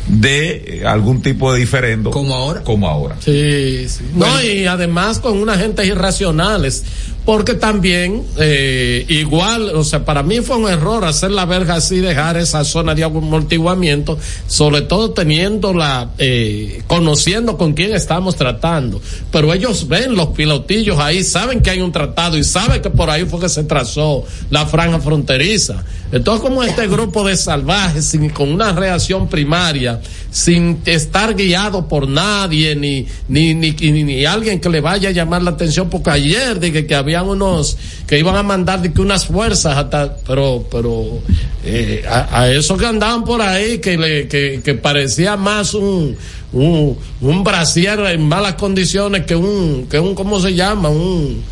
de 0.08 0.80
eh, 0.80 0.86
algún 0.86 1.22
tipo 1.22 1.52
de 1.52 1.60
diferendo. 1.60 2.10
Como 2.10 2.34
ahora. 2.34 2.62
Como 2.62 2.88
ahora. 2.88 3.16
Sí, 3.20 3.88
sí. 3.88 4.04
no, 4.14 4.42
y 4.42 4.66
además 4.66 5.18
con 5.18 5.38
unas 5.38 5.58
gentes 5.58 5.86
irracionales 5.86 6.84
porque 7.24 7.54
también 7.54 8.24
eh, 8.38 9.04
igual, 9.08 9.70
o 9.76 9.84
sea, 9.84 10.04
para 10.04 10.22
mí 10.24 10.40
fue 10.40 10.56
un 10.56 10.68
error 10.68 11.04
hacer 11.04 11.30
la 11.30 11.44
verga 11.44 11.74
así, 11.74 11.98
dejar 11.98 12.36
esa 12.36 12.64
zona 12.64 12.94
de 12.96 13.04
amortiguamiento, 13.04 14.18
sobre 14.48 14.82
todo 14.82 15.12
teniendo 15.12 15.72
la, 15.72 16.10
eh, 16.18 16.82
conociendo 16.88 17.56
con 17.56 17.74
quién 17.74 17.94
estamos 17.94 18.34
tratando. 18.34 19.00
Pero 19.30 19.52
ellos 19.54 19.86
ven 19.86 20.16
los 20.16 20.28
pilotillos 20.28 20.98
ahí, 20.98 21.22
saben 21.22 21.60
que 21.60 21.70
hay 21.70 21.80
un 21.80 21.92
tratado 21.92 22.36
y 22.36 22.42
saben 22.42 22.82
que 22.82 22.90
por 22.90 23.08
ahí 23.08 23.24
fue 23.24 23.38
que 23.38 23.48
se 23.48 23.62
trazó 23.64 24.24
la 24.50 24.66
franja 24.66 24.98
fronteriza. 24.98 25.84
Entonces, 26.10 26.42
como 26.42 26.62
este 26.62 26.88
grupo 26.88 27.24
de 27.26 27.36
salvajes, 27.36 28.04
sin, 28.04 28.30
con 28.30 28.52
una 28.52 28.72
reacción 28.72 29.28
primaria, 29.28 29.91
sin 30.30 30.80
estar 30.86 31.34
guiado 31.34 31.86
por 31.88 32.08
nadie, 32.08 32.74
ni, 32.74 33.06
ni, 33.28 33.54
ni, 33.54 33.72
ni, 33.72 34.24
alguien 34.24 34.60
que 34.60 34.68
le 34.68 34.80
vaya 34.80 35.10
a 35.10 35.12
llamar 35.12 35.42
la 35.42 35.50
atención, 35.50 35.88
porque 35.88 36.10
ayer 36.10 36.58
dije 36.58 36.86
que 36.86 36.94
había 36.94 37.12
habían 37.20 37.28
unos 37.28 37.76
que 38.06 38.18
iban 38.18 38.36
a 38.36 38.42
mandar 38.42 38.80
de 38.80 38.92
que 38.92 39.00
unas 39.00 39.26
fuerzas 39.26 39.76
hasta, 39.76 40.16
pero, 40.26 40.64
pero 40.70 41.20
eh, 41.64 42.04
a, 42.08 42.48
esos 42.48 42.78
que 42.78 42.86
andaban 42.86 43.24
por 43.24 43.42
ahí 43.42 43.78
que 43.78 43.96
le, 43.96 44.28
que, 44.28 44.74
parecía 44.74 45.36
más 45.36 45.74
un, 45.74 46.16
un, 46.52 46.98
un 47.20 47.44
brasier 47.44 48.00
en 48.00 48.26
malas 48.26 48.54
condiciones 48.54 49.26
que 49.26 49.36
un, 49.36 49.86
que 49.90 49.98
un, 49.98 50.14
¿cómo 50.14 50.40
se 50.40 50.54
llama? 50.54 50.88
Un, 50.88 51.42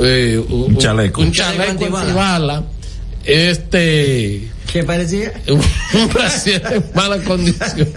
eh, 0.00 0.42
un, 0.48 0.76
chaleco. 0.78 1.20
Un 1.20 1.32
chaleco 1.32 1.70
antibala. 1.96 2.62
Este, 3.24 4.48
¿Qué 4.72 4.84
parecía? 4.84 5.32
Un 5.48 6.08
brasier 6.12 6.62
en 6.72 6.84
malas 6.94 7.20
condiciones. 7.20 7.88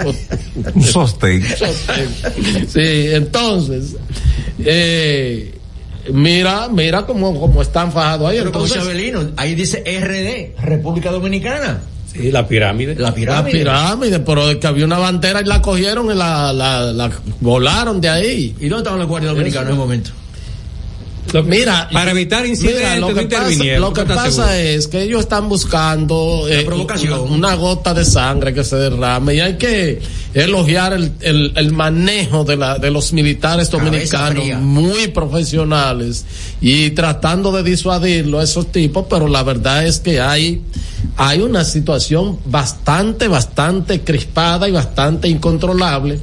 un 0.73 0.83
sostén. 0.83 1.43
Sí, 2.67 3.07
entonces, 3.13 3.95
eh, 4.59 5.55
Mira, 6.11 6.67
mira 6.69 7.05
cómo, 7.05 7.39
cómo 7.39 7.61
están 7.61 7.91
fajados 7.91 8.29
ahí. 8.29 8.37
Pero 8.37 8.49
entonces, 8.49 8.79
ahí 9.37 9.55
dice 9.55 9.83
RD, 9.85 10.61
República 10.63 11.11
Dominicana. 11.11 11.79
Sí, 12.11 12.31
la 12.31 12.47
pirámide. 12.47 12.95
La 12.95 13.13
pirámide. 13.13 13.63
La 13.63 13.73
pirámide, 13.73 14.19
pero 14.19 14.49
es 14.49 14.57
que 14.57 14.67
había 14.67 14.85
una 14.85 14.99
bandera 14.99 15.41
y 15.41 15.45
la 15.45 15.61
cogieron 15.61 16.11
y 16.11 16.15
la, 16.15 16.53
la, 16.53 16.93
la 16.93 17.11
volaron 17.41 17.99
de 17.99 18.09
ahí. 18.09 18.55
¿Y 18.59 18.67
dónde 18.67 18.83
estaban 18.83 18.99
los 18.99 19.07
guardias 19.07 19.33
dominicanos 19.33 19.69
en 19.69 19.73
ese 19.73 19.79
momento? 19.79 20.11
Mira, 21.45 21.89
para 21.91 22.11
evitar 22.11 22.45
incidentes, 22.45 22.99
lo 22.99 23.13
que 23.13 23.25
pasa, 23.25 23.79
lo 23.79 23.93
que 23.93 24.05
pasa 24.05 24.59
es 24.59 24.87
que 24.87 25.03
ellos 25.03 25.21
están 25.21 25.49
buscando 25.49 26.47
eh, 26.49 26.63
provocación. 26.63 27.31
una 27.31 27.55
gota 27.55 27.93
de 27.93 28.05
sangre 28.05 28.53
que 28.53 28.63
se 28.63 28.75
derrame 28.75 29.35
y 29.35 29.39
hay 29.39 29.57
que 29.57 30.01
elogiar 30.33 30.93
el, 30.93 31.13
el, 31.21 31.53
el 31.55 31.71
manejo 31.71 32.43
de, 32.43 32.57
la, 32.57 32.77
de 32.77 32.91
los 32.91 33.13
militares 33.13 33.69
dominicanos 33.69 34.45
muy 34.61 35.07
profesionales 35.07 36.25
y 36.61 36.91
tratando 36.91 37.51
de 37.51 37.63
disuadirlo 37.63 38.39
a 38.39 38.43
esos 38.43 38.71
tipos, 38.71 39.05
pero 39.09 39.27
la 39.27 39.43
verdad 39.43 39.85
es 39.85 39.99
que 39.99 40.19
hay 40.19 40.61
hay 41.17 41.41
una 41.41 41.63
situación 41.63 42.39
bastante, 42.45 43.27
bastante 43.27 44.01
crispada 44.01 44.67
y 44.67 44.71
bastante 44.71 45.27
incontrolable 45.27 46.19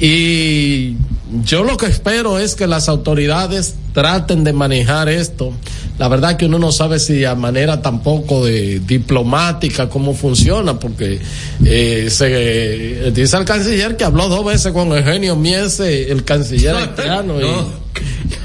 y 0.00 0.96
yo 1.44 1.62
lo 1.62 1.76
que 1.76 1.86
espero 1.86 2.38
es 2.38 2.54
que 2.54 2.66
las 2.66 2.88
autoridades 2.88 3.74
traten 3.92 4.44
de 4.44 4.52
manejar 4.52 5.08
esto. 5.08 5.52
La 5.98 6.08
verdad 6.08 6.36
que 6.36 6.46
uno 6.46 6.58
no 6.58 6.72
sabe 6.72 6.98
si 6.98 7.24
a 7.24 7.34
manera 7.34 7.82
tampoco 7.82 8.44
de 8.44 8.80
diplomática 8.80 9.88
cómo 9.88 10.14
funciona, 10.14 10.78
porque 10.78 11.20
eh, 11.64 12.08
se 12.10 13.10
dice 13.12 13.36
el 13.36 13.44
canciller 13.44 13.96
que 13.96 14.04
habló 14.04 14.28
dos 14.28 14.44
veces 14.44 14.72
con 14.72 14.88
Eugenio 14.92 15.36
Miese, 15.36 16.10
el 16.10 16.24
canciller 16.24 16.74
haitiano. 16.76 17.38
No, 17.38 17.40
no, 17.40 17.74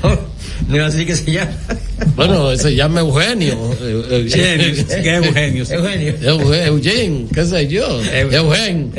no, 0.03 0.34
así 0.85 1.05
que 1.05 1.15
se 1.15 1.31
llama. 1.31 1.51
Bueno, 2.15 2.55
se 2.55 2.75
llama 2.75 3.01
Eugenio. 3.01 3.57
Genius. 4.27 4.83
¿Qué 4.83 5.15
Eugenio? 5.15 5.65
Eugenio. 5.69 6.15
Eugenio, 6.21 7.27
qué 7.33 7.45
sé 7.45 7.67
yo. 7.67 8.01
Eugenio. 8.01 8.91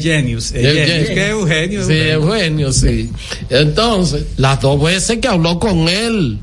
Genius. 0.00 0.52
¿Qué 0.52 1.28
Eugenio? 1.28 1.86
Sí, 1.86 1.92
Eugenio, 1.94 2.72
sí. 2.72 3.10
Entonces, 3.50 4.24
las 4.36 4.60
dos 4.60 4.82
veces 4.82 5.18
que 5.18 5.28
habló 5.28 5.58
con 5.58 5.88
él, 5.88 6.38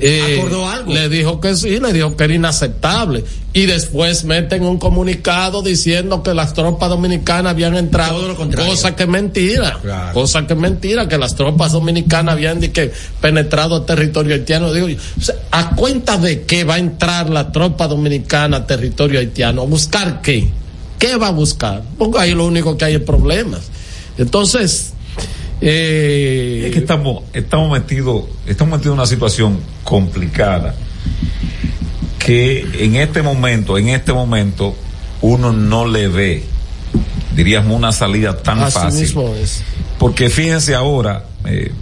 eh, 0.00 0.36
¿Acordó 0.38 0.68
algo? 0.68 0.92
Le 0.92 1.08
dijo 1.08 1.40
que 1.40 1.56
sí, 1.56 1.78
le 1.78 1.92
dijo 1.92 2.16
que 2.16 2.24
era 2.24 2.34
inaceptable. 2.34 3.24
Y 3.52 3.66
después 3.66 4.24
meten 4.24 4.62
un 4.62 4.78
comunicado 4.78 5.62
diciendo 5.62 6.22
que 6.22 6.34
las 6.34 6.54
tropas 6.54 6.88
dominicanas 6.88 7.50
habían 7.50 7.76
entrado. 7.76 8.36
Cosa 8.36 8.94
que 8.94 9.02
es 9.02 9.08
mentira. 9.08 9.78
Claro. 9.82 10.12
Cosa 10.14 10.46
que 10.46 10.52
es 10.52 10.58
mentira, 10.58 11.08
que 11.08 11.18
las 11.18 11.34
tropas 11.34 11.72
dominicanas 11.72 12.34
habían 12.34 12.60
que 12.60 12.92
penetrado 13.20 13.78
el 13.78 13.84
territorio 13.84 14.34
haitiano. 14.34 14.72
Digo, 14.72 14.86
o 14.86 15.20
sea, 15.20 15.34
¿a 15.50 15.74
cuenta 15.74 16.16
de 16.16 16.42
qué 16.42 16.64
va 16.64 16.74
a 16.74 16.78
entrar 16.78 17.28
la 17.28 17.50
tropa 17.50 17.88
dominicana 17.88 18.58
a 18.58 18.66
territorio 18.66 19.18
haitiano? 19.18 19.62
¿A 19.62 19.66
buscar 19.66 20.22
qué? 20.22 20.48
¿Qué 20.98 21.16
va 21.16 21.28
a 21.28 21.32
buscar? 21.32 21.82
Porque 21.98 22.18
ahí 22.18 22.34
lo 22.34 22.46
único 22.46 22.76
que 22.76 22.84
hay 22.84 22.94
es 22.94 23.02
problemas. 23.02 23.62
Entonces, 24.16 24.92
eh, 25.60 26.64
es 26.66 26.72
que 26.72 26.78
estamos, 26.78 27.24
estamos 27.32 27.70
metidos, 27.70 28.24
estamos 28.46 28.78
metidos 28.78 28.94
en 28.94 29.00
una 29.00 29.06
situación 29.06 29.58
complicada 29.84 30.74
que 32.18 32.66
en 32.78 32.96
este 32.96 33.22
momento, 33.22 33.78
en 33.78 33.88
este 33.88 34.12
momento, 34.12 34.74
uno 35.22 35.52
no 35.52 35.86
le 35.86 36.08
ve, 36.08 36.44
diríamos, 37.34 37.76
una 37.76 37.92
salida 37.92 38.36
tan 38.42 38.60
así 38.60 38.78
fácil. 38.78 39.00
mismo 39.00 39.34
es. 39.34 39.62
Porque 39.98 40.30
fíjense 40.30 40.74
ahora, 40.74 41.26
eh, 41.44 41.72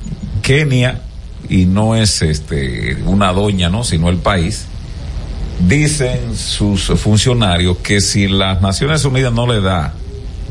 Kenia, 0.42 1.02
y 1.48 1.66
no 1.66 1.96
es 1.96 2.22
este 2.22 2.96
una 3.06 3.32
doña, 3.32 3.68
¿no? 3.68 3.84
sino 3.84 4.08
el 4.08 4.18
país, 4.18 4.66
dicen 5.66 6.36
sus 6.36 6.86
funcionarios 7.00 7.78
que 7.78 8.00
si 8.00 8.28
las 8.28 8.60
Naciones 8.60 9.04
Unidas 9.04 9.32
no 9.32 9.46
le 9.46 9.60
da 9.60 9.94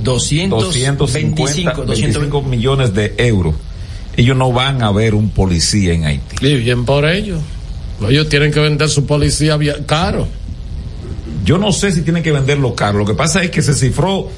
250 0.03 0.55
225, 0.55 1.85
25 1.85 2.41
millones 2.43 2.93
de 2.93 3.13
euros, 3.17 3.55
ellos 4.15 4.35
no 4.35 4.51
van 4.51 4.83
a 4.83 4.91
ver 4.91 5.13
un 5.13 5.29
policía 5.29 5.93
en 5.93 6.05
Haití. 6.05 6.45
Y 6.45 6.55
bien 6.55 6.85
por 6.85 7.05
ello. 7.05 7.37
Ellos 8.07 8.29
tienen 8.29 8.51
que 8.51 8.59
vender 8.59 8.89
su 8.89 9.05
policía 9.05 9.57
caro. 9.85 10.27
Yo 11.43 11.57
no 11.57 11.71
sé 11.71 11.91
si 11.91 12.01
tienen 12.01 12.23
que 12.23 12.31
venderlo 12.31 12.75
caro. 12.75 12.99
Lo 12.99 13.05
que 13.05 13.13
pasa 13.13 13.41
es 13.43 13.51
que 13.51 13.61
se 13.61 13.73
cifró 13.73 14.29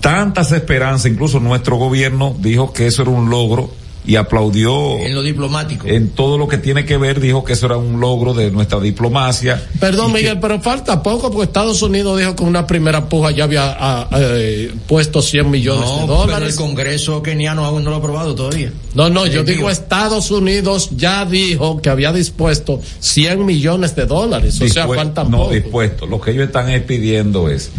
tantas 0.00 0.52
esperanzas, 0.52 1.10
incluso 1.10 1.40
nuestro 1.40 1.76
gobierno 1.76 2.34
dijo 2.38 2.72
que 2.72 2.86
eso 2.86 3.02
era 3.02 3.10
un 3.10 3.30
logro 3.30 3.70
y 4.06 4.16
aplaudió 4.16 4.98
En 4.98 5.14
lo 5.14 5.22
diplomático. 5.22 5.86
en 5.86 6.08
todo 6.10 6.38
lo 6.38 6.48
que 6.48 6.56
tiene 6.58 6.84
que 6.86 6.96
ver, 6.96 7.20
dijo 7.20 7.44
que 7.44 7.52
eso 7.52 7.66
era 7.66 7.76
un 7.76 8.00
logro 8.00 8.32
de 8.34 8.50
nuestra 8.50 8.80
diplomacia. 8.80 9.62
Perdón, 9.78 10.12
que- 10.12 10.18
Miguel, 10.20 10.38
pero 10.40 10.60
falta 10.60 11.02
poco 11.02 11.30
porque 11.30 11.44
Estados 11.44 11.82
Unidos 11.82 12.18
dijo 12.18 12.34
que 12.34 12.42
una 12.42 12.66
primera 12.66 13.08
puja 13.08 13.30
ya 13.30 13.44
había 13.44 13.76
ah, 13.78 14.08
eh, 14.18 14.72
puesto 14.86 15.20
100 15.22 15.50
millones 15.50 15.84
No, 15.84 15.94
de 16.00 16.06
pero 16.06 16.22
el 16.22 16.26
dólares. 16.30 16.56
Congreso 16.56 17.22
keniano 17.22 17.64
aún 17.64 17.84
no 17.84 17.90
lo 17.90 17.96
ha 17.96 17.98
aprobado 17.98 18.34
todavía. 18.34 18.72
No, 18.94 19.10
no, 19.10 19.26
yo 19.26 19.40
Eh, 19.40 19.44
digo 19.44 19.56
digo- 19.58 19.70
Estados 19.70 20.30
Unidos 20.30 20.90
ya 20.96 21.24
dijo 21.26 21.80
que 21.82 21.90
había 21.90 22.12
dispuesto 22.12 22.80
100 23.00 23.44
millones 23.44 23.94
de 23.96 24.06
dólares. 24.06 24.60
O 24.60 24.68
sea, 24.68 24.88
faltan 24.88 25.30
no, 25.30 25.38
poco. 25.38 25.52
dispuesto. 25.52 26.06
Lo 26.06 26.20
que 26.20 26.30
ellos 26.32 26.46
están 26.46 26.70
es 26.70 26.82
pidiendo 26.82 27.48
es 27.48 27.70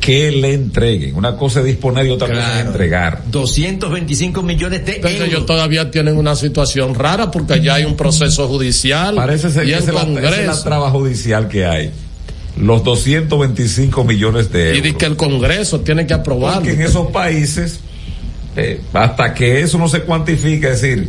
que 0.00 0.30
le 0.30 0.54
entreguen. 0.54 1.14
Una 1.14 1.36
cosa 1.36 1.60
es 1.60 1.66
disponer 1.66 2.06
y 2.06 2.10
otra 2.10 2.28
cosa 2.28 2.60
es 2.60 2.66
entregar. 2.66 3.22
225 3.30 4.42
millones 4.42 4.84
de 4.86 4.92
Pero 4.94 5.08
euros. 5.08 5.28
ellos 5.28 5.46
todavía 5.46 5.90
tienen 5.90 6.16
una 6.16 6.34
situación 6.36 6.94
rara 6.94 7.30
porque 7.30 7.60
ya 7.60 7.74
hay 7.74 7.84
un 7.84 7.96
proceso 7.96 8.48
judicial 8.48 9.14
Parece 9.14 9.50
ser 9.50 9.64
y 9.64 9.68
que 9.68 9.74
el 9.74 9.78
esa 9.82 9.90
es 9.90 9.94
la, 9.94 10.02
esa 10.02 10.10
es 10.10 10.16
la 10.16 10.30
Congreso. 10.30 10.62
traba 10.64 10.90
judicial 10.90 11.48
que 11.48 11.66
hay. 11.66 11.90
Los 12.56 12.82
225 12.82 14.04
millones 14.04 14.50
de 14.50 14.64
Y 14.74 14.78
euros. 14.78 14.82
de 14.84 14.94
que 14.96 15.06
el 15.06 15.16
Congreso 15.16 15.80
tiene 15.80 16.06
que 16.06 16.14
aprobarlo. 16.14 16.60
Porque 16.62 16.72
en 16.74 16.80
esos 16.82 17.08
países, 17.10 17.80
eh, 18.56 18.80
hasta 18.92 19.34
que 19.34 19.60
eso 19.60 19.78
no 19.78 19.88
se 19.88 20.00
cuantifica, 20.00 20.70
es 20.70 20.80
decir, 20.82 21.08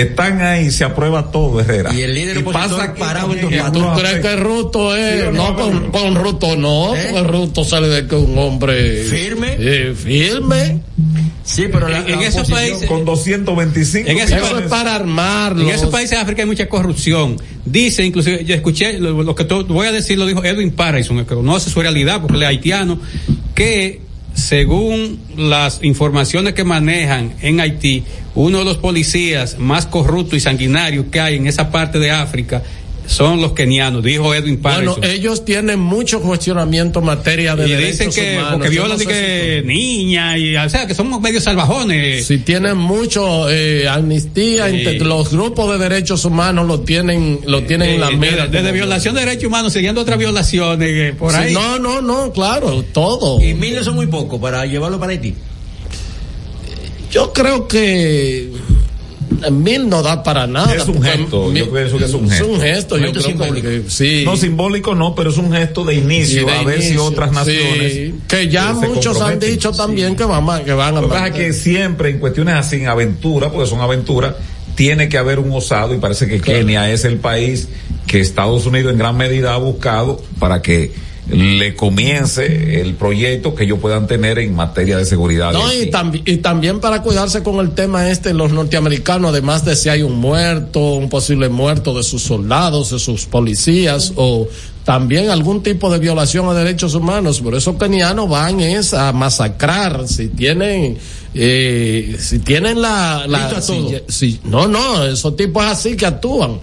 están 0.00 0.40
ahí, 0.40 0.70
se 0.70 0.84
aprueba 0.84 1.30
todo, 1.30 1.60
Herrera. 1.60 1.92
Y 1.94 2.02
el 2.02 2.14
líder 2.14 2.44
pasa 2.44 2.58
opositor 2.66 2.80
aquí 2.90 3.00
parado 3.00 3.32
en 3.34 3.72
¿Tú 3.72 3.82
crees 3.96 4.20
que 4.20 4.36
Ruto 4.36 4.94
es? 4.96 5.20
Sí, 5.22 5.28
no, 5.32 5.50
no, 5.50 5.56
con, 5.56 5.90
con 5.90 6.14
Ruto 6.14 6.56
no, 6.56 6.94
¿Eh? 6.94 7.08
porque 7.10 7.26
Ruto 7.28 7.64
sale 7.64 7.88
de 7.88 8.06
que 8.06 8.14
un 8.14 8.36
hombre. 8.38 9.04
¿Firme? 9.04 9.56
Eh, 9.58 9.94
firme. 9.96 10.82
Sí, 11.44 11.66
pero 11.70 11.88
la, 11.88 11.98
En- 12.00 12.08
en 12.08 12.20
la 12.20 12.26
esos 12.26 12.50
países- 12.50 12.86
Con 12.88 13.04
225 13.04 14.10
En 14.10 14.18
ese 14.18 14.34
millones. 14.34 14.50
Eso 14.50 14.58
es 14.60 14.66
para 14.70 14.94
armarlo. 14.96 15.62
En 15.62 15.68
esos 15.70 15.90
países 15.90 16.10
de 16.10 16.16
África 16.18 16.42
hay 16.42 16.48
mucha 16.48 16.68
corrupción. 16.68 17.36
Dice, 17.64 18.04
inclusive, 18.04 18.44
yo 18.44 18.54
escuché, 18.54 18.98
lo, 18.98 19.22
lo 19.22 19.34
que 19.34 19.44
voy 19.44 19.86
a 19.86 19.92
decir 19.92 20.18
lo 20.18 20.26
dijo 20.26 20.44
Edwin 20.44 20.72
Patterson, 20.72 21.24
que 21.24 21.34
conoce 21.34 21.70
su 21.70 21.80
realidad 21.80 22.20
porque 22.20 22.36
él 22.36 22.42
es 22.42 22.48
haitiano, 22.48 22.98
que 23.54 24.00
según 24.36 25.18
las 25.34 25.82
informaciones 25.82 26.52
que 26.52 26.62
manejan 26.62 27.32
en 27.40 27.58
Haití, 27.58 28.04
uno 28.34 28.58
de 28.58 28.64
los 28.66 28.76
policías 28.76 29.58
más 29.58 29.86
corruptos 29.86 30.36
y 30.36 30.40
sanguinarios 30.40 31.06
que 31.10 31.20
hay 31.20 31.36
en 31.36 31.46
esa 31.46 31.70
parte 31.70 31.98
de 31.98 32.10
África 32.10 32.62
son 33.06 33.40
los 33.40 33.52
kenianos, 33.52 34.02
dijo 34.02 34.34
Edwin 34.34 34.60
Bueno, 34.60 34.94
Patterson. 34.96 35.04
ellos 35.18 35.44
tienen 35.44 35.78
mucho 35.78 36.20
cuestionamiento 36.20 36.98
en 36.98 37.04
materia 37.06 37.54
de 37.54 37.66
y 37.66 37.70
derechos 37.70 37.98
dicen 37.98 38.10
que 38.12 38.32
humanos. 38.36 38.52
porque 38.54 38.68
violan 38.68 38.90
no 38.92 38.98
sé 38.98 39.06
que 39.06 39.62
niña 39.64 40.36
y 40.36 40.56
o 40.56 40.68
sea 40.68 40.86
que 40.86 40.94
somos 40.94 41.20
medio 41.20 41.40
salvajones 41.40 42.26
si, 42.26 42.38
si 42.38 42.42
tienen 42.42 42.76
mucho 42.76 43.48
eh, 43.50 43.86
amnistía, 43.88 44.68
Sí. 44.70 44.98
los 44.98 45.30
grupos 45.30 45.70
de 45.72 45.88
derechos 45.88 46.24
humanos 46.24 46.66
lo 46.66 46.80
tienen, 46.80 47.40
lo 47.46 47.62
tienen 47.62 47.90
en 47.90 48.00
la 48.00 48.08
Eh, 48.10 48.16
mira. 48.16 48.46
desde, 48.46 48.58
desde 48.58 48.72
violación 48.72 49.14
de 49.14 49.20
derechos 49.20 49.44
humanos 49.44 49.72
siguiendo 49.72 50.00
otras 50.00 50.18
violaciones 50.18 50.88
eh, 50.90 51.14
por 51.18 51.30
Sí, 51.32 51.38
ahí 51.38 51.52
No, 51.54 51.78
no, 51.78 52.02
no, 52.02 52.32
claro, 52.32 52.82
todo. 52.92 53.40
Y 53.40 53.54
miles 53.54 53.84
son 53.84 53.94
muy 53.94 54.06
pocos 54.08 54.40
para 54.40 54.66
llevarlo 54.66 54.98
para 54.98 55.12
Haití. 55.12 55.34
Yo 57.10 57.32
creo 57.32 57.68
que 57.68 58.50
mil 59.50 59.88
no 59.88 60.02
da 60.02 60.22
para 60.22 60.46
nada. 60.46 60.74
Es 60.74 60.86
un 60.86 61.02
gesto, 61.02 61.46
yo 61.46 61.52
mil- 61.52 61.68
pienso 61.68 61.98
que 61.98 62.04
es 62.04 62.14
un 62.14 62.28
gesto. 62.28 62.44
Es 62.44 62.50
un 62.50 62.60
gesto, 62.60 62.98
yo 62.98 63.10
creo 63.12 63.22
simbólico. 63.22 63.68
que 63.68 63.84
sí. 63.88 64.22
No 64.24 64.36
simbólico 64.36 64.94
no, 64.94 65.14
pero 65.14 65.30
es 65.30 65.36
un 65.38 65.52
gesto 65.52 65.84
de 65.84 65.94
inicio, 65.94 66.46
de 66.46 66.52
a 66.52 66.62
ver 66.62 66.80
si 66.80 66.88
inicio, 66.88 67.04
otras 67.04 67.30
sí, 67.30 67.34
naciones. 67.36 68.14
que 68.28 68.48
ya 68.48 68.72
muchos 68.72 69.20
han 69.20 69.38
dicho 69.38 69.72
también 69.72 70.16
que 70.16 70.24
van 70.24 70.64
que 70.64 70.72
van 70.72 70.96
a 70.96 71.00
Lo 71.00 71.08
que 71.08 71.12
pasa 71.14 71.26
es 71.28 71.34
que 71.34 71.52
siempre 71.52 72.10
en 72.10 72.18
cuestiones 72.18 72.54
así, 72.54 72.76
en 72.76 72.88
aventura, 72.88 73.50
porque 73.50 73.68
son 73.68 73.80
aventuras, 73.80 74.34
tiene 74.74 75.08
que 75.08 75.16
haber 75.18 75.38
un 75.38 75.50
osado 75.52 75.94
y 75.94 75.98
parece 75.98 76.26
que 76.28 76.40
Kenia 76.40 76.90
es 76.92 77.04
el 77.04 77.16
país 77.16 77.68
que 78.06 78.20
Estados 78.20 78.66
Unidos 78.66 78.92
en 78.92 78.98
gran 78.98 79.16
medida 79.16 79.54
ha 79.54 79.56
buscado 79.56 80.22
para 80.38 80.60
que 80.62 80.92
le 81.28 81.74
comience 81.74 82.80
el 82.80 82.94
proyecto 82.94 83.54
que 83.54 83.64
ellos 83.64 83.78
puedan 83.80 84.06
tener 84.06 84.38
en 84.38 84.54
materia 84.54 84.96
de 84.96 85.04
seguridad. 85.04 85.52
No, 85.52 85.72
y, 85.72 85.90
tambi- 85.90 86.22
y 86.24 86.36
también 86.36 86.78
para 86.80 87.02
cuidarse 87.02 87.42
con 87.42 87.58
el 87.58 87.72
tema 87.72 88.08
este, 88.10 88.32
los 88.32 88.52
norteamericanos, 88.52 89.30
además 89.30 89.64
de 89.64 89.74
si 89.74 89.88
hay 89.88 90.02
un 90.02 90.16
muerto, 90.16 90.94
un 90.94 91.08
posible 91.08 91.48
muerto 91.48 91.94
de 91.96 92.04
sus 92.04 92.22
soldados, 92.22 92.90
de 92.92 92.98
sus 93.00 93.26
policías, 93.26 94.12
o 94.16 94.46
también 94.84 95.28
algún 95.30 95.64
tipo 95.64 95.90
de 95.90 95.98
violación 95.98 96.48
a 96.48 96.54
derechos 96.54 96.94
humanos. 96.94 97.40
Por 97.40 97.56
eso 97.56 97.76
kenianos 97.76 98.28
van 98.30 98.60
es 98.60 98.94
a 98.94 99.12
masacrar, 99.12 100.06
si 100.06 100.28
tienen, 100.28 100.96
eh, 101.34 102.16
si 102.20 102.38
tienen 102.38 102.80
la, 102.80 103.24
si- 103.62 103.72
si- 104.08 104.40
no, 104.44 104.68
no, 104.68 105.04
esos 105.04 105.36
tipos 105.36 105.64
así 105.64 105.96
que 105.96 106.06
actúan. 106.06 106.60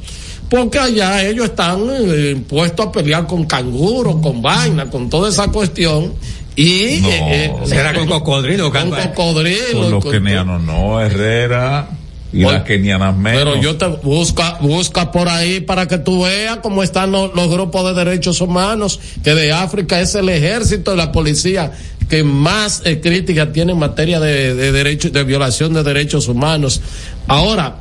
Porque 0.54 0.78
allá 0.78 1.28
ellos 1.28 1.46
están 1.46 1.80
eh, 1.90 2.40
puestos 2.48 2.86
a 2.86 2.92
pelear 2.92 3.26
con 3.26 3.44
canguros, 3.46 4.18
con 4.22 4.40
vaina, 4.40 4.88
con 4.88 5.10
toda 5.10 5.30
esa 5.30 5.48
cuestión. 5.48 6.14
Y 6.56 7.00
No. 7.02 7.10
eh, 7.10 7.46
eh, 7.46 7.54
será 7.66 7.92
con 7.96 8.08
cocodrilo 8.08 8.72
con 8.72 8.92
cocodrilo. 8.92 9.82
Con 9.82 9.90
los 9.90 10.06
kenianos 10.06 10.62
no, 10.62 11.02
Herrera 11.02 11.90
y 12.32 12.42
las 12.44 12.62
kenianas 12.66 13.18
menos. 13.18 13.40
Pero 13.40 13.62
yo 13.64 13.78
te 13.78 13.88
busca, 13.88 14.60
busca 14.62 15.12
por 15.12 15.28
ahí 15.28 15.60
para 15.62 15.88
que 15.88 15.98
tú 15.98 16.22
veas 16.22 16.58
cómo 16.58 16.84
están 16.84 17.12
los, 17.12 17.34
los 17.34 17.50
grupos 17.50 17.86
de 17.88 18.06
derechos 18.06 18.40
humanos, 18.40 19.00
que 19.24 19.34
de 19.34 19.52
África 19.52 20.02
es 20.02 20.14
el 20.14 20.30
ejército 20.30 20.94
y 20.94 20.98
la 20.98 21.12
policía 21.12 21.72
que 22.08 22.24
más 22.24 22.84
eh, 22.86 23.02
crítica 23.02 23.52
tiene 23.52 23.72
en 23.72 23.80
materia 23.80 24.20
de, 24.20 24.54
de 24.54 24.72
derechos, 24.72 25.12
de 25.12 25.24
violación 25.24 25.74
de 25.74 25.82
derechos 25.82 26.28
humanos. 26.28 26.80
Ahora, 27.28 27.78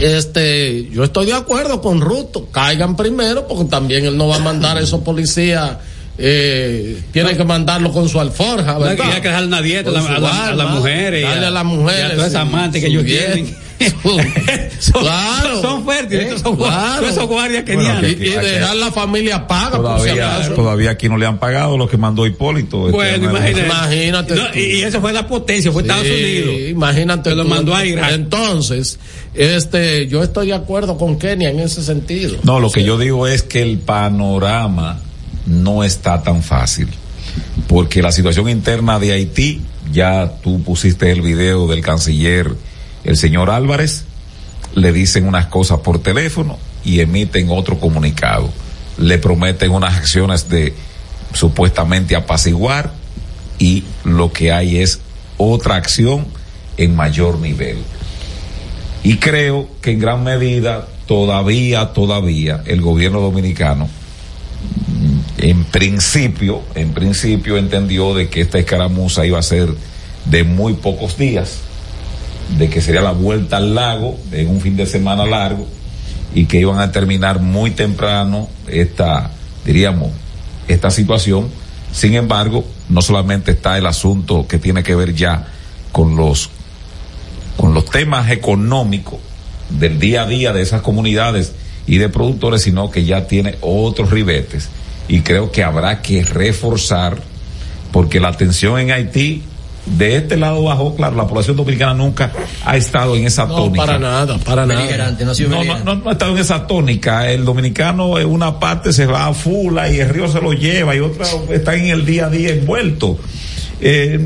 este, 0.00 0.88
yo 0.90 1.04
estoy 1.04 1.26
de 1.26 1.34
acuerdo 1.34 1.80
con 1.80 2.00
Ruto, 2.00 2.48
caigan 2.50 2.96
primero, 2.96 3.46
porque 3.46 3.64
también 3.66 4.04
él 4.06 4.16
no 4.16 4.28
va 4.28 4.36
a 4.36 4.40
mandar 4.40 4.76
a 4.76 4.80
esos 4.80 5.00
policías, 5.00 5.76
eh, 6.18 7.00
tiene 7.12 7.36
que 7.36 7.44
mandarlo 7.44 7.92
con 7.92 8.08
su 8.08 8.20
alforja, 8.20 8.74
No, 8.74 8.78
que 8.80 8.84
¿verdad? 8.90 9.06
hay 9.14 9.20
que 9.20 9.28
dejar 9.28 9.44
una 9.44 9.60
dieta 9.62 9.90
a, 9.90 9.92
la- 9.92 10.00
a 10.16 10.18
la- 10.20 10.46
a 10.48 10.54
las 10.54 10.70
mujeres 10.70 11.24
a- 11.24 11.32
a 11.46 11.50
las 11.50 11.64
mujeres 11.64 12.00
y 12.00 12.04
a 12.04 12.14
todas 12.14 12.28
esas 12.30 12.42
amantes 12.42 12.80
que 12.82 12.88
ellos 12.88 13.04
dieta. 13.04 13.32
tienen 13.34 13.64
son, 14.78 15.02
Claro. 15.02 15.60
son 15.60 15.84
fértiles 15.84 16.26
estos 16.26 16.42
son, 16.42 16.56
Claro. 16.56 17.00
todos 17.00 17.10
esos 17.12 17.26
guardias 17.26 17.64
Bueno, 17.64 17.80
kenianos 17.80 18.04
y, 18.12 18.14
y 18.24 18.30
dejar 18.30 18.76
la 18.76 18.92
familia 18.92 19.48
paga 19.48 19.82
por 19.82 19.98
si 19.98 20.04
todavía, 20.10 20.36
acaso. 20.36 20.52
todavía 20.52 20.90
aquí 20.92 21.08
no 21.08 21.18
le 21.18 21.26
han 21.26 21.38
pagado 21.40 21.76
lo 21.76 21.88
que 21.88 21.96
mandó 21.96 22.24
Hipólito. 22.24 22.86
este, 22.86 22.92
Bueno, 22.92 23.32
no- 23.32 23.48
imagínate. 23.48 24.34
No, 24.36 24.42
y, 24.54 24.82
eso 24.82 25.00
fue 25.00 25.12
la 25.12 25.26
potencia, 25.26 25.72
fue 25.72 25.82
Estados 25.82 26.06
Unidos. 26.06 26.54
Imagínate. 26.70 27.30
Que 27.30 27.34
lo 27.36 27.44
mandó 27.44 27.74
a 27.74 27.84
Irak. 27.84 28.12
Entonces, 28.12 29.00
este, 29.34 30.06
yo 30.06 30.22
estoy 30.22 30.48
de 30.48 30.54
acuerdo 30.54 30.96
con 30.96 31.18
Kenia 31.18 31.50
en 31.50 31.60
ese 31.60 31.82
sentido. 31.82 32.38
No, 32.44 32.60
lo 32.60 32.70
que 32.70 32.84
yo 32.84 32.98
digo 32.98 33.26
es 33.26 33.42
que 33.42 33.62
el 33.62 33.78
panorama 33.78 35.00
no 35.46 35.84
está 35.84 36.22
tan 36.22 36.42
fácil, 36.42 36.88
porque 37.66 38.02
la 38.02 38.12
situación 38.12 38.48
interna 38.48 38.98
de 38.98 39.12
Haití, 39.12 39.60
ya 39.92 40.32
tú 40.42 40.62
pusiste 40.62 41.10
el 41.10 41.20
video 41.20 41.66
del 41.66 41.82
canciller, 41.82 42.52
el 43.04 43.16
señor 43.16 43.50
Álvarez, 43.50 44.04
le 44.74 44.92
dicen 44.92 45.26
unas 45.26 45.46
cosas 45.46 45.80
por 45.80 46.00
teléfono 46.00 46.58
y 46.84 47.00
emiten 47.00 47.48
otro 47.50 47.78
comunicado. 47.78 48.50
Le 48.98 49.18
prometen 49.18 49.70
unas 49.70 49.96
acciones 49.96 50.48
de 50.48 50.74
supuestamente 51.32 52.16
apaciguar 52.16 52.92
y 53.58 53.84
lo 54.04 54.32
que 54.32 54.52
hay 54.52 54.78
es 54.78 55.00
otra 55.36 55.76
acción 55.76 56.26
en 56.76 56.94
mayor 56.94 57.38
nivel. 57.38 57.78
Y 59.04 59.18
creo 59.18 59.68
que 59.82 59.92
en 59.92 60.00
gran 60.00 60.24
medida 60.24 60.88
todavía, 61.06 61.92
todavía 61.92 62.62
el 62.64 62.80
gobierno 62.80 63.20
dominicano 63.20 63.86
mm, 63.86 65.18
en 65.44 65.64
principio, 65.64 66.62
en 66.74 66.94
principio 66.94 67.58
entendió 67.58 68.14
de 68.14 68.30
que 68.30 68.40
esta 68.40 68.58
escaramuza 68.58 69.26
iba 69.26 69.38
a 69.38 69.42
ser 69.42 69.68
de 70.24 70.42
muy 70.42 70.72
pocos 70.72 71.18
días, 71.18 71.58
de 72.56 72.70
que 72.70 72.80
sería 72.80 73.02
la 73.02 73.12
vuelta 73.12 73.58
al 73.58 73.74
lago 73.74 74.16
en 74.32 74.48
un 74.48 74.62
fin 74.62 74.74
de 74.74 74.86
semana 74.86 75.26
largo 75.26 75.66
y 76.34 76.46
que 76.46 76.60
iban 76.60 76.80
a 76.80 76.90
terminar 76.90 77.40
muy 77.40 77.72
temprano 77.72 78.48
esta, 78.66 79.32
diríamos, 79.66 80.12
esta 80.66 80.90
situación. 80.90 81.50
Sin 81.92 82.14
embargo, 82.14 82.64
no 82.88 83.02
solamente 83.02 83.52
está 83.52 83.76
el 83.76 83.84
asunto 83.84 84.46
que 84.48 84.58
tiene 84.58 84.82
que 84.82 84.94
ver 84.94 85.14
ya 85.14 85.46
con 85.92 86.16
los 86.16 86.50
con 87.56 87.74
los 87.74 87.84
temas 87.86 88.30
económicos 88.30 89.18
del 89.70 89.98
día 89.98 90.22
a 90.22 90.26
día 90.26 90.52
de 90.52 90.62
esas 90.62 90.82
comunidades 90.82 91.52
y 91.86 91.98
de 91.98 92.08
productores, 92.08 92.62
sino 92.62 92.90
que 92.90 93.04
ya 93.04 93.26
tiene 93.26 93.56
otros 93.60 94.10
ribetes. 94.10 94.68
Y 95.08 95.20
creo 95.20 95.50
que 95.52 95.62
habrá 95.62 96.00
que 96.02 96.24
reforzar, 96.24 97.18
porque 97.92 98.20
la 98.20 98.28
atención 98.28 98.78
en 98.78 98.90
Haití, 98.90 99.42
de 99.86 100.16
este 100.16 100.38
lado 100.38 100.62
bajó, 100.62 100.96
claro, 100.96 101.14
la 101.14 101.26
población 101.26 101.56
dominicana 101.58 101.92
nunca 101.92 102.32
ha 102.64 102.74
estado 102.76 103.16
en 103.16 103.26
esa 103.26 103.44
No, 103.44 103.56
tónica. 103.56 103.84
para 103.84 103.98
nada, 103.98 104.38
para 104.38 104.64
nada. 104.64 104.80
No, 105.50 105.62
no, 105.64 105.84
no, 105.84 105.94
no 105.96 106.08
ha 106.08 106.12
estado 106.12 106.32
en 106.32 106.38
esa 106.38 106.66
tónica. 106.66 107.30
El 107.30 107.44
dominicano 107.44 108.18
en 108.18 108.26
una 108.26 108.58
parte 108.58 108.94
se 108.94 109.04
va 109.04 109.26
a 109.26 109.34
Fula 109.34 109.90
y 109.90 110.00
el 110.00 110.08
río 110.08 110.26
se 110.28 110.40
lo 110.40 110.54
lleva 110.54 110.96
y 110.96 111.00
otra 111.00 111.26
está 111.50 111.74
en 111.74 111.88
el 111.88 112.06
día 112.06 112.26
a 112.26 112.30
día 112.30 112.50
envuelto. 112.54 113.18
Eh, 113.80 114.18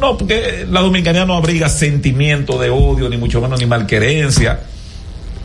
no, 0.00 0.16
porque 0.16 0.66
la 0.70 0.80
dominicanía 0.80 1.24
no 1.24 1.34
abriga 1.34 1.68
sentimiento 1.68 2.58
de 2.58 2.70
odio, 2.70 3.08
ni 3.08 3.16
mucho 3.16 3.40
menos 3.40 3.60
ni 3.60 3.66
malquerencia. 3.66 4.60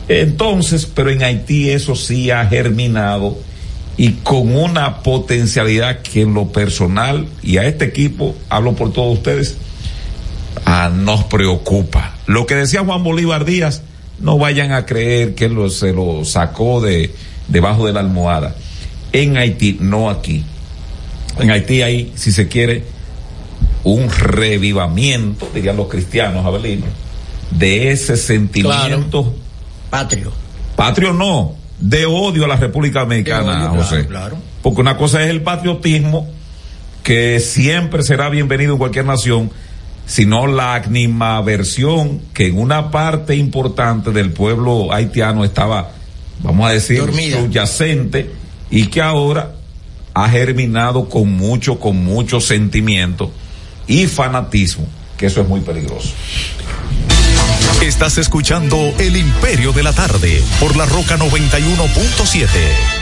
Entonces, 0.08 0.86
pero 0.86 1.10
en 1.10 1.22
Haití 1.22 1.70
eso 1.70 1.94
sí 1.94 2.30
ha 2.30 2.46
germinado 2.46 3.38
y 3.96 4.12
con 4.22 4.56
una 4.56 5.02
potencialidad 5.02 6.00
que 6.00 6.22
en 6.22 6.34
lo 6.34 6.48
personal 6.48 7.28
y 7.42 7.58
a 7.58 7.66
este 7.66 7.84
equipo, 7.84 8.34
hablo 8.48 8.74
por 8.74 8.92
todos 8.92 9.18
ustedes, 9.18 9.56
ah, 10.64 10.90
nos 10.92 11.24
preocupa. 11.24 12.16
Lo 12.26 12.46
que 12.46 12.54
decía 12.54 12.84
Juan 12.84 13.04
Bolívar 13.04 13.44
Díaz, 13.44 13.82
no 14.18 14.38
vayan 14.38 14.72
a 14.72 14.86
creer 14.86 15.34
que 15.34 15.48
lo, 15.48 15.68
se 15.68 15.92
lo 15.92 16.24
sacó 16.24 16.80
de 16.80 17.14
debajo 17.48 17.86
de 17.86 17.92
la 17.92 18.00
almohada. 18.00 18.54
En 19.12 19.36
Haití, 19.36 19.76
no 19.80 20.08
aquí. 20.08 20.44
En 21.38 21.50
Haití 21.50 21.82
hay, 21.82 22.12
si 22.14 22.32
se 22.32 22.48
quiere, 22.48 22.84
un 23.84 24.08
revivamiento, 24.10 25.48
dirían 25.52 25.76
los 25.76 25.88
cristianos, 25.88 26.44
Abelino, 26.44 26.86
de 27.50 27.90
ese 27.90 28.16
sentimiento 28.16 29.34
patrio. 29.90 30.32
Patrio 30.76 31.12
no, 31.12 31.54
de 31.78 32.06
odio 32.06 32.44
a 32.44 32.48
la 32.48 32.56
República 32.56 33.00
Dominicana, 33.00 33.68
José. 33.68 34.06
claro, 34.06 34.08
claro. 34.08 34.36
Porque 34.62 34.80
una 34.80 34.96
cosa 34.96 35.22
es 35.22 35.30
el 35.30 35.42
patriotismo, 35.42 36.28
que 37.02 37.40
siempre 37.40 38.02
será 38.02 38.28
bienvenido 38.28 38.72
en 38.72 38.78
cualquier 38.78 39.04
nación, 39.04 39.50
sino 40.06 40.46
la 40.46 40.74
animaversión 40.74 42.20
que 42.32 42.46
en 42.46 42.58
una 42.58 42.90
parte 42.90 43.34
importante 43.34 44.12
del 44.12 44.32
pueblo 44.32 44.92
haitiano 44.92 45.44
estaba, 45.44 45.90
vamos 46.40 46.70
a 46.70 46.72
decir, 46.72 47.00
Dormida. 47.00 47.40
subyacente 47.40 48.30
y 48.70 48.86
que 48.86 49.02
ahora 49.02 49.56
ha 50.14 50.28
germinado 50.28 51.08
con 51.08 51.32
mucho, 51.32 51.80
con 51.80 52.04
mucho 52.04 52.40
sentimiento 52.40 53.32
y 53.86 54.06
fanatismo, 54.06 54.86
que 55.16 55.26
eso 55.26 55.40
es 55.40 55.48
muy 55.48 55.60
peligroso. 55.60 56.10
Estás 57.80 58.18
escuchando 58.18 58.76
El 58.98 59.16
Imperio 59.16 59.72
de 59.72 59.82
la 59.82 59.92
Tarde 59.92 60.42
por 60.60 60.76
la 60.76 60.86
Roca 60.86 61.18
91.7. 61.18 63.01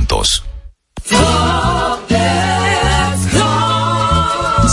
juntos. 0.01 0.43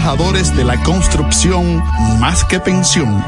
de 0.00 0.64
la 0.64 0.82
construcción 0.82 1.76
más 2.18 2.42
que 2.44 2.58
pensión. 2.58 3.22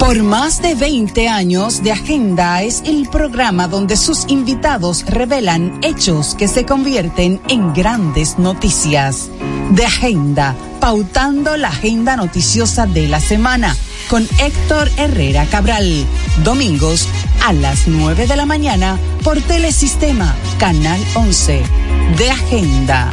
Por 0.00 0.22
más 0.24 0.60
de 0.60 0.74
20 0.74 1.28
años 1.28 1.84
de 1.84 1.92
Agenda 1.92 2.62
es 2.62 2.82
el 2.84 3.08
programa 3.08 3.68
donde 3.68 3.96
sus 3.96 4.24
invitados 4.28 5.06
revelan 5.06 5.78
hechos 5.82 6.34
que 6.34 6.48
se 6.48 6.66
convierten 6.66 7.40
en 7.48 7.72
grandes 7.72 8.40
noticias. 8.40 9.30
De 9.70 9.86
Agenda, 9.86 10.56
pautando 10.80 11.56
la 11.56 11.68
agenda 11.68 12.16
noticiosa 12.16 12.86
de 12.86 13.06
la 13.06 13.20
semana 13.20 13.76
con 14.10 14.28
Héctor 14.40 14.90
Herrera 14.96 15.46
Cabral. 15.46 16.04
Domingos 16.42 17.08
a 17.42 17.52
las 17.52 17.88
9 17.88 18.26
de 18.26 18.36
la 18.36 18.46
mañana 18.46 18.98
por 19.24 19.40
Telesistema, 19.40 20.34
Canal 20.58 21.00
11. 21.14 21.62
De 22.16 22.30
Agenda. 22.30 23.12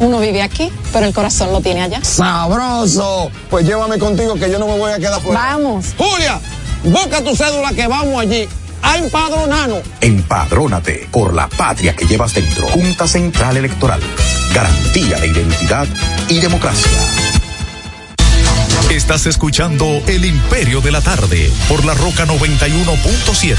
uno 0.00 0.20
vive 0.20 0.42
aquí, 0.42 0.70
pero 0.92 1.06
el 1.06 1.14
corazón 1.14 1.52
lo 1.52 1.60
tiene 1.60 1.82
allá. 1.82 2.02
¡Sabroso! 2.02 3.30
Pues 3.50 3.66
llévame 3.66 3.98
contigo 3.98 4.34
que 4.34 4.50
yo 4.50 4.58
no 4.58 4.66
me 4.66 4.78
voy 4.78 4.92
a 4.92 4.98
quedar 4.98 5.20
fuera. 5.20 5.40
Vamos. 5.40 5.94
Julia, 5.96 6.40
busca 6.84 7.22
tu 7.22 7.34
cédula 7.34 7.72
que 7.72 7.86
vamos 7.86 8.20
allí 8.20 8.48
a 8.82 8.98
empadronarnos. 8.98 9.80
Empadrónate 10.00 11.08
por 11.10 11.34
la 11.34 11.48
patria 11.48 11.94
que 11.94 12.06
llevas 12.06 12.34
dentro. 12.34 12.68
Junta 12.68 13.06
Central 13.08 13.56
Electoral. 13.56 14.00
Garantía 14.54 15.18
de 15.18 15.26
identidad 15.26 15.86
y 16.28 16.40
democracia. 16.40 16.90
Estás 18.90 19.26
escuchando 19.26 19.84
El 20.06 20.24
Imperio 20.24 20.80
de 20.80 20.90
la 20.90 21.02
Tarde 21.02 21.52
por 21.68 21.84
la 21.84 21.92
Roca 21.92 22.24
91.7. 22.24 23.56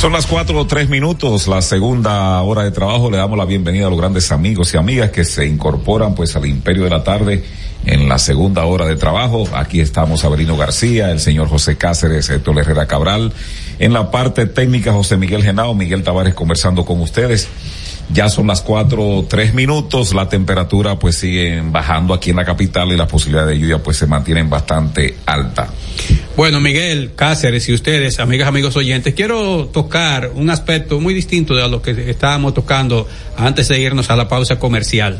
Son 0.00 0.14
las 0.14 0.26
cuatro 0.26 0.58
o 0.58 0.66
tres 0.66 0.88
minutos, 0.88 1.46
la 1.46 1.60
segunda 1.60 2.40
hora 2.40 2.64
de 2.64 2.70
trabajo. 2.70 3.10
Le 3.10 3.18
damos 3.18 3.36
la 3.36 3.44
bienvenida 3.44 3.86
a 3.86 3.90
los 3.90 3.98
grandes 3.98 4.32
amigos 4.32 4.72
y 4.72 4.78
amigas 4.78 5.10
que 5.10 5.24
se 5.24 5.44
incorporan 5.46 6.14
pues 6.14 6.34
al 6.36 6.46
Imperio 6.46 6.84
de 6.84 6.90
la 6.90 7.04
Tarde 7.04 7.44
en 7.84 8.08
la 8.08 8.18
segunda 8.18 8.64
hora 8.64 8.86
de 8.86 8.96
trabajo. 8.96 9.46
Aquí 9.52 9.78
estamos 9.82 10.24
Avelino 10.24 10.56
García, 10.56 11.10
el 11.10 11.20
señor 11.20 11.48
José 11.48 11.76
Cáceres, 11.76 12.30
Héctor 12.30 12.60
Herrera 12.60 12.86
Cabral. 12.86 13.34
En 13.78 13.92
la 13.92 14.10
parte 14.10 14.46
técnica, 14.46 14.90
José 14.90 15.18
Miguel 15.18 15.42
Genao, 15.42 15.74
Miguel 15.74 16.02
Tavares 16.02 16.32
conversando 16.32 16.86
con 16.86 16.98
ustedes. 17.02 17.46
Ya 18.10 18.30
son 18.30 18.46
las 18.46 18.62
cuatro, 18.62 19.26
tres 19.28 19.52
minutos, 19.52 20.14
la 20.14 20.30
temperatura 20.30 20.98
pues 20.98 21.16
sigue 21.16 21.62
bajando 21.62 22.14
aquí 22.14 22.30
en 22.30 22.36
la 22.36 22.46
capital 22.46 22.90
y 22.90 22.96
las 22.96 23.06
posibilidades 23.06 23.50
de 23.50 23.58
lluvia 23.58 23.82
pues 23.82 23.98
se 23.98 24.06
mantienen 24.06 24.48
bastante 24.48 25.18
alta. 25.26 25.68
Bueno, 26.36 26.60
Miguel 26.60 27.12
Cáceres 27.14 27.68
y 27.68 27.74
ustedes, 27.74 28.18
amigas, 28.20 28.48
amigos 28.48 28.76
oyentes, 28.76 29.14
quiero 29.14 29.66
tocar 29.66 30.30
un 30.34 30.48
aspecto 30.48 31.00
muy 31.00 31.12
distinto 31.12 31.54
de 31.54 31.68
lo 31.68 31.82
que 31.82 32.10
estábamos 32.10 32.54
tocando 32.54 33.06
antes 33.36 33.68
de 33.68 33.80
irnos 33.80 34.10
a 34.10 34.16
la 34.16 34.28
pausa 34.28 34.58
comercial. 34.58 35.18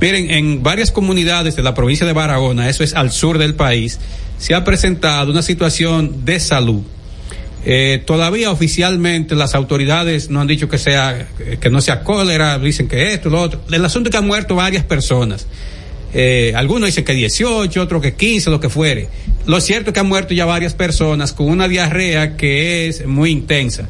Miren, 0.00 0.30
en 0.30 0.62
varias 0.62 0.90
comunidades 0.90 1.56
de 1.56 1.62
la 1.62 1.74
provincia 1.74 2.06
de 2.06 2.12
Barahona, 2.12 2.68
eso 2.68 2.84
es 2.84 2.94
al 2.94 3.10
sur 3.10 3.38
del 3.38 3.54
país, 3.54 3.98
se 4.38 4.54
ha 4.54 4.64
presentado 4.64 5.30
una 5.30 5.42
situación 5.42 6.24
de 6.24 6.40
salud 6.40 6.82
eh, 7.64 8.02
todavía 8.04 8.50
oficialmente 8.50 9.36
las 9.36 9.54
autoridades 9.54 10.30
no 10.30 10.40
han 10.40 10.48
dicho 10.48 10.68
que 10.68 10.78
sea 10.78 11.28
que 11.60 11.70
no 11.70 11.80
sea 11.80 12.02
cólera, 12.02 12.58
dicen 12.58 12.88
que 12.88 13.12
esto, 13.12 13.30
lo 13.30 13.40
otro. 13.40 13.60
El 13.70 13.84
asunto 13.84 14.08
es 14.08 14.12
que 14.12 14.18
han 14.18 14.26
muerto 14.26 14.56
varias 14.56 14.84
personas. 14.84 15.46
Eh, 16.14 16.52
algunos 16.54 16.88
dicen 16.88 17.04
que 17.04 17.14
18, 17.14 17.80
otros 17.80 18.02
que 18.02 18.14
15, 18.14 18.50
lo 18.50 18.60
que 18.60 18.68
fuere. 18.68 19.08
Lo 19.46 19.60
cierto 19.60 19.90
es 19.90 19.94
que 19.94 20.00
han 20.00 20.08
muerto 20.08 20.34
ya 20.34 20.44
varias 20.44 20.74
personas 20.74 21.32
con 21.32 21.48
una 21.48 21.68
diarrea 21.68 22.36
que 22.36 22.88
es 22.88 23.06
muy 23.06 23.30
intensa. 23.30 23.88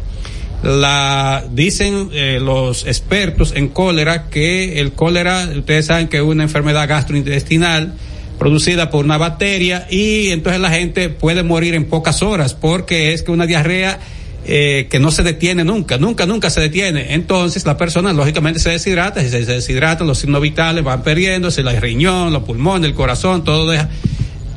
La 0.63 1.45
dicen 1.51 2.11
eh, 2.13 2.39
los 2.41 2.87
expertos 2.87 3.53
en 3.57 3.69
cólera 3.69 4.29
que 4.31 4.81
el 4.81 4.93
cólera, 4.93 5.51
ustedes 5.57 5.87
saben 5.87 6.07
que 6.07 6.19
es 6.19 6.23
una 6.23 6.45
enfermedad 6.45 6.89
gastrointestinal 6.89 7.95
producida 8.39 8.91
por 8.91 9.05
una 9.05 9.19
bacteria 9.19 9.87
y 9.91 10.29
entonces 10.31 10.61
la 10.61 10.71
gente 10.71 11.09
puede 11.09 11.43
morir 11.43 11.75
en 11.75 11.85
pocas 11.85 12.23
horas 12.23 12.55
porque 12.55 13.13
es 13.13 13.23
que 13.23 13.33
una 13.33 13.47
diarrea 13.47 13.99
eh, 14.45 14.89
que 14.91 14.99
no 14.99 15.11
se 15.11 15.23
detiene 15.23 15.65
nunca, 15.65 15.99
nunca, 15.99 16.27
nunca 16.27 16.51
se 16.51 16.61
detiene. 16.61 17.15
Entonces 17.15 17.65
la 17.65 17.77
persona 17.77 18.13
lógicamente 18.13 18.61
se 18.61 18.71
deshidrata, 18.71 19.21
si 19.21 19.29
se 19.29 19.45
deshidrata 19.45 20.05
los 20.05 20.19
signos 20.19 20.43
vitales 20.43 20.85
van 20.85 21.03
perdiéndose, 21.03 21.61
el 21.61 21.81
riñón, 21.81 22.33
los 22.33 22.43
pulmones, 22.43 22.89
el 22.89 22.95
corazón, 22.95 23.45
todo 23.45 23.71
deja 23.71 23.89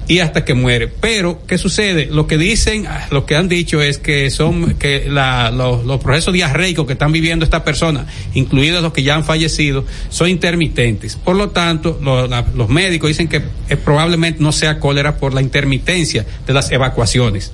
y 0.08 0.20
hasta 0.20 0.46
que 0.46 0.54
muere. 0.54 0.88
Pero, 0.88 1.46
¿qué 1.48 1.58
sucede? 1.58 2.08
Lo 2.08 2.28
que 2.28 2.38
dicen, 2.38 2.88
lo 3.12 3.26
que 3.26 3.36
han 3.36 3.48
dicho 3.48 3.82
es 3.82 3.98
que 3.98 4.30
son, 4.30 4.76
que 4.76 5.06
la, 5.10 5.52
los, 5.52 5.86
los, 5.86 6.02
procesos 6.02 6.34
diarreicos 6.34 6.86
que 6.86 6.94
están 6.94 7.12
viviendo 7.12 7.44
estas 7.44 7.62
personas, 7.62 8.06
incluidos 8.34 8.84
los 8.84 8.94
que 8.94 9.04
ya 9.04 9.16
han 9.16 9.24
fallecido, 9.24 9.86
son 10.10 10.30
intermitentes. 10.30 11.16
Por 11.16 11.36
lo 11.36 11.50
tanto, 11.50 12.00
lo, 12.02 12.28
los 12.28 12.70
médicos 12.70 13.10
dicen 13.10 13.28
que 13.28 13.42
eh, 13.70 13.78
probablemente 13.78 14.42
no 14.42 14.52
sea 14.52 14.80
cólera 14.80 15.18
por 15.18 15.34
la 15.34 15.42
intermitencia 15.42 16.26
de 16.46 16.54
las 16.54 16.72
evacuaciones. 16.72 17.52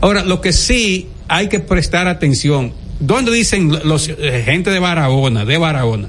Ahora, 0.00 0.24
lo 0.24 0.40
que 0.40 0.52
sí 0.52 1.08
hay 1.28 1.48
que 1.48 1.60
prestar 1.60 2.08
atención, 2.08 2.72
¿dónde 3.00 3.32
dicen 3.32 3.72
los 3.84 4.08
eh, 4.08 4.42
gente 4.44 4.70
de 4.70 4.78
Barahona, 4.78 5.44
de 5.44 5.58
Barahona, 5.58 6.08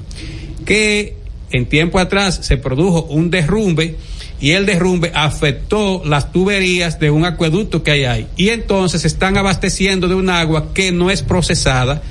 que 0.64 1.16
en 1.50 1.66
tiempo 1.66 1.98
atrás 1.98 2.40
se 2.42 2.56
produjo 2.56 3.04
un 3.04 3.30
derrumbe 3.30 3.96
y 4.40 4.52
el 4.52 4.66
derrumbe 4.66 5.10
afectó 5.14 6.02
las 6.04 6.30
tuberías 6.30 7.00
de 7.00 7.10
un 7.10 7.24
acueducto 7.24 7.82
que 7.82 7.90
hay 7.90 8.04
ahí. 8.04 8.26
Y 8.36 8.50
entonces 8.50 9.04
están 9.04 9.36
abasteciendo 9.36 10.06
de 10.06 10.14
un 10.14 10.30
agua 10.30 10.72
que 10.74 10.92
no 10.92 11.10
es 11.10 11.22
procesada 11.22 12.02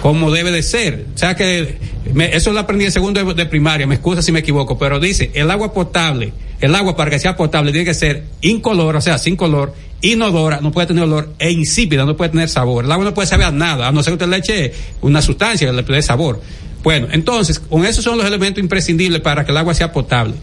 como 0.00 0.30
debe 0.30 0.50
de 0.50 0.62
ser. 0.62 1.06
O 1.14 1.18
sea 1.18 1.34
que 1.34 1.76
me, 2.14 2.34
eso 2.34 2.52
lo 2.52 2.60
aprendí 2.60 2.86
en 2.86 2.92
segundo 2.92 3.22
de, 3.22 3.34
de, 3.34 3.46
primaria, 3.46 3.86
me 3.86 3.96
excusa 3.96 4.22
si 4.22 4.32
me 4.32 4.38
equivoco, 4.38 4.78
pero 4.78 4.98
dice, 5.00 5.30
el 5.34 5.50
agua 5.50 5.72
potable, 5.72 6.32
el 6.60 6.74
agua 6.74 6.96
para 6.96 7.10
que 7.10 7.18
sea 7.18 7.36
potable 7.36 7.72
tiene 7.72 7.84
que 7.84 7.94
ser 7.94 8.24
incolora, 8.40 8.98
o 8.98 9.02
sea, 9.02 9.18
sin 9.18 9.36
color, 9.36 9.74
inodora, 10.00 10.60
no 10.60 10.72
puede 10.72 10.86
tener 10.86 11.04
olor, 11.04 11.34
e 11.38 11.50
insípida, 11.50 12.04
no 12.04 12.16
puede 12.16 12.30
tener 12.30 12.48
sabor. 12.48 12.84
El 12.84 12.92
agua 12.92 13.04
no 13.04 13.14
puede 13.14 13.28
saber 13.28 13.46
a 13.46 13.50
nada, 13.50 13.88
a 13.88 13.92
no 13.92 14.02
ser 14.02 14.12
que 14.12 14.24
usted 14.24 14.28
le 14.28 14.36
eche 14.38 14.72
una 15.02 15.22
sustancia 15.22 15.66
que 15.66 15.72
le 15.72 15.82
dé 15.82 16.02
sabor. 16.02 16.40
Bueno, 16.82 17.08
entonces, 17.10 17.58
con 17.58 17.84
esos 17.84 18.04
son 18.04 18.16
los 18.16 18.26
elementos 18.26 18.62
imprescindibles 18.62 19.20
para 19.20 19.44
que 19.44 19.50
el 19.50 19.56
agua 19.56 19.74
sea 19.74 19.92
potable. 19.92 20.34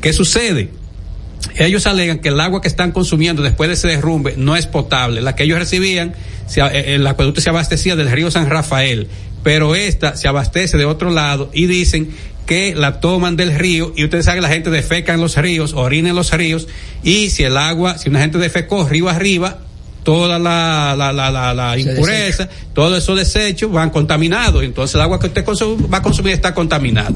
¿Qué 0.00 0.12
sucede? 0.12 0.70
ellos 1.56 1.86
alegan 1.86 2.18
que 2.18 2.28
el 2.28 2.40
agua 2.40 2.60
que 2.60 2.68
están 2.68 2.92
consumiendo 2.92 3.42
después 3.42 3.68
de 3.68 3.74
ese 3.74 3.88
derrumbe 3.88 4.34
no 4.36 4.56
es 4.56 4.66
potable. 4.66 5.20
La 5.20 5.34
que 5.34 5.44
ellos 5.44 5.58
recibían, 5.58 6.14
se, 6.46 6.60
el 6.94 7.06
acueducto 7.06 7.40
se 7.40 7.50
abastecía 7.50 7.96
del 7.96 8.10
río 8.10 8.30
San 8.30 8.48
Rafael, 8.48 9.08
pero 9.42 9.74
esta 9.74 10.16
se 10.16 10.28
abastece 10.28 10.76
de 10.76 10.84
otro 10.84 11.10
lado 11.10 11.50
y 11.52 11.66
dicen 11.66 12.10
que 12.50 12.74
la 12.74 12.98
toman 12.98 13.36
del 13.36 13.54
río 13.54 13.92
y 13.94 14.02
ustedes 14.02 14.24
saben 14.24 14.38
que 14.38 14.48
la 14.48 14.52
gente 14.52 14.70
defeca 14.70 15.14
en 15.14 15.20
los 15.20 15.36
ríos, 15.36 15.72
orina 15.72 16.08
en 16.08 16.16
los 16.16 16.32
ríos 16.32 16.66
y 17.04 17.30
si 17.30 17.44
el 17.44 17.56
agua, 17.56 17.96
si 17.96 18.08
una 18.08 18.18
gente 18.18 18.38
defecó 18.38 18.88
río 18.88 19.08
arriba, 19.08 19.58
toda 20.02 20.36
la, 20.40 20.96
la, 20.98 21.12
la, 21.12 21.30
la, 21.30 21.54
la 21.54 21.78
impureza, 21.78 22.48
todos 22.74 22.98
esos 22.98 23.16
desechos 23.16 23.70
van 23.70 23.90
contaminados. 23.90 24.64
Entonces 24.64 24.96
el 24.96 25.00
agua 25.00 25.20
que 25.20 25.28
usted 25.28 25.44
consume, 25.44 25.86
va 25.86 25.98
a 25.98 26.02
consumir 26.02 26.32
está 26.32 26.52
contaminada. 26.52 27.12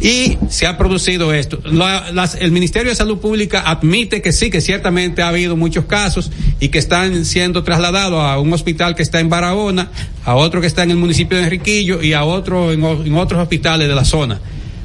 Y 0.00 0.38
se 0.48 0.68
ha 0.68 0.78
producido 0.78 1.34
esto. 1.34 1.58
La, 1.64 2.12
las, 2.12 2.36
el 2.36 2.52
Ministerio 2.52 2.90
de 2.90 2.94
Salud 2.94 3.18
Pública 3.18 3.64
admite 3.66 4.22
que 4.22 4.30
sí, 4.30 4.48
que 4.48 4.60
ciertamente 4.60 5.22
ha 5.22 5.28
habido 5.30 5.56
muchos 5.56 5.86
casos 5.86 6.30
y 6.60 6.68
que 6.68 6.78
están 6.78 7.24
siendo 7.24 7.64
trasladados 7.64 8.22
a 8.22 8.38
un 8.38 8.52
hospital 8.52 8.94
que 8.94 9.02
está 9.02 9.18
en 9.18 9.28
Barahona, 9.28 9.90
a 10.24 10.36
otro 10.36 10.60
que 10.60 10.68
está 10.68 10.84
en 10.84 10.92
el 10.92 10.98
municipio 10.98 11.36
de 11.36 11.42
Enriquillo 11.42 12.00
y 12.00 12.12
a 12.12 12.22
otro 12.22 12.70
en, 12.70 12.84
en 12.84 13.14
otros 13.16 13.42
hospitales 13.42 13.88
de 13.88 13.94
la 13.96 14.04
zona. 14.04 14.40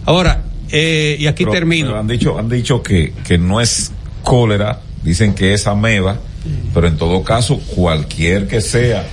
Ahora, 0.05 0.43
eh, 0.71 1.17
y 1.19 1.27
aquí 1.27 1.43
Pero- 1.43 1.53
termino. 1.53 1.87
pero 1.87 1.99
han 1.99 2.07
dicho, 2.07 2.37
han 2.37 2.49
dicho 2.49 2.81
que, 2.81 3.13
que 3.25 3.37
no 3.37 3.61
es 3.61 3.91
cólera, 4.23 4.81
dicen 5.03 5.33
que 5.35 5.53
es 5.53 5.67
ameba, 5.67 6.19
pero 6.73 6.87
en 6.87 6.97
todo 6.97 7.23
caso, 7.23 7.59
cualquier 7.59 8.47
que 8.47 8.61
sea. 8.61 9.07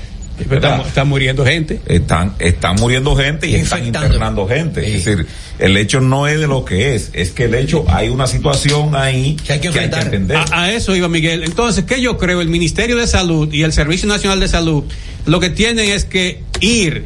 Está, 0.51 0.81
está 0.81 1.05
muriendo 1.05 1.45
gente. 1.45 1.81
están, 1.87 2.35
están 2.39 2.77
muriendo 2.77 3.15
gente 3.15 3.47
y 3.47 3.57
están 3.57 3.87
internando 3.87 4.49
gente. 4.49 4.81
Es 4.97 5.05
decir, 5.05 5.27
el 5.59 5.77
hecho 5.77 6.01
no 6.01 6.27
es 6.29 6.41
de 6.41 6.47
lo 6.47 6.65
que 6.65 6.95
es, 6.95 7.11
es 7.13 7.31
que 7.33 7.45
el 7.45 7.55
hecho 7.55 7.85
hay 7.89 8.09
una 8.09 8.27
situación 8.27 8.97
ahí 8.97 9.37
que 9.45 9.53
hay 9.53 9.61
que, 9.61 9.69
entender. 9.69 10.39
A, 10.39 10.63
a 10.63 10.73
eso 10.73 10.97
iba 10.97 11.09
Miguel. 11.09 11.45
Entonces, 11.45 11.85
¿qué 11.85 12.01
yo 12.01 12.17
creo? 12.17 12.41
El 12.41 12.49
Ministerio 12.49 12.97
de 12.97 13.07
Salud 13.07 13.53
y 13.53 13.65
el 13.65 13.73
Servicio 13.75 14.09
Nacional 14.09 14.41
de 14.41 14.49
Salud 14.49 14.85
lo 15.27 15.41
que 15.41 15.51
tienen 15.51 15.91
es 15.91 16.07
que 16.07 16.43
ir 16.61 17.05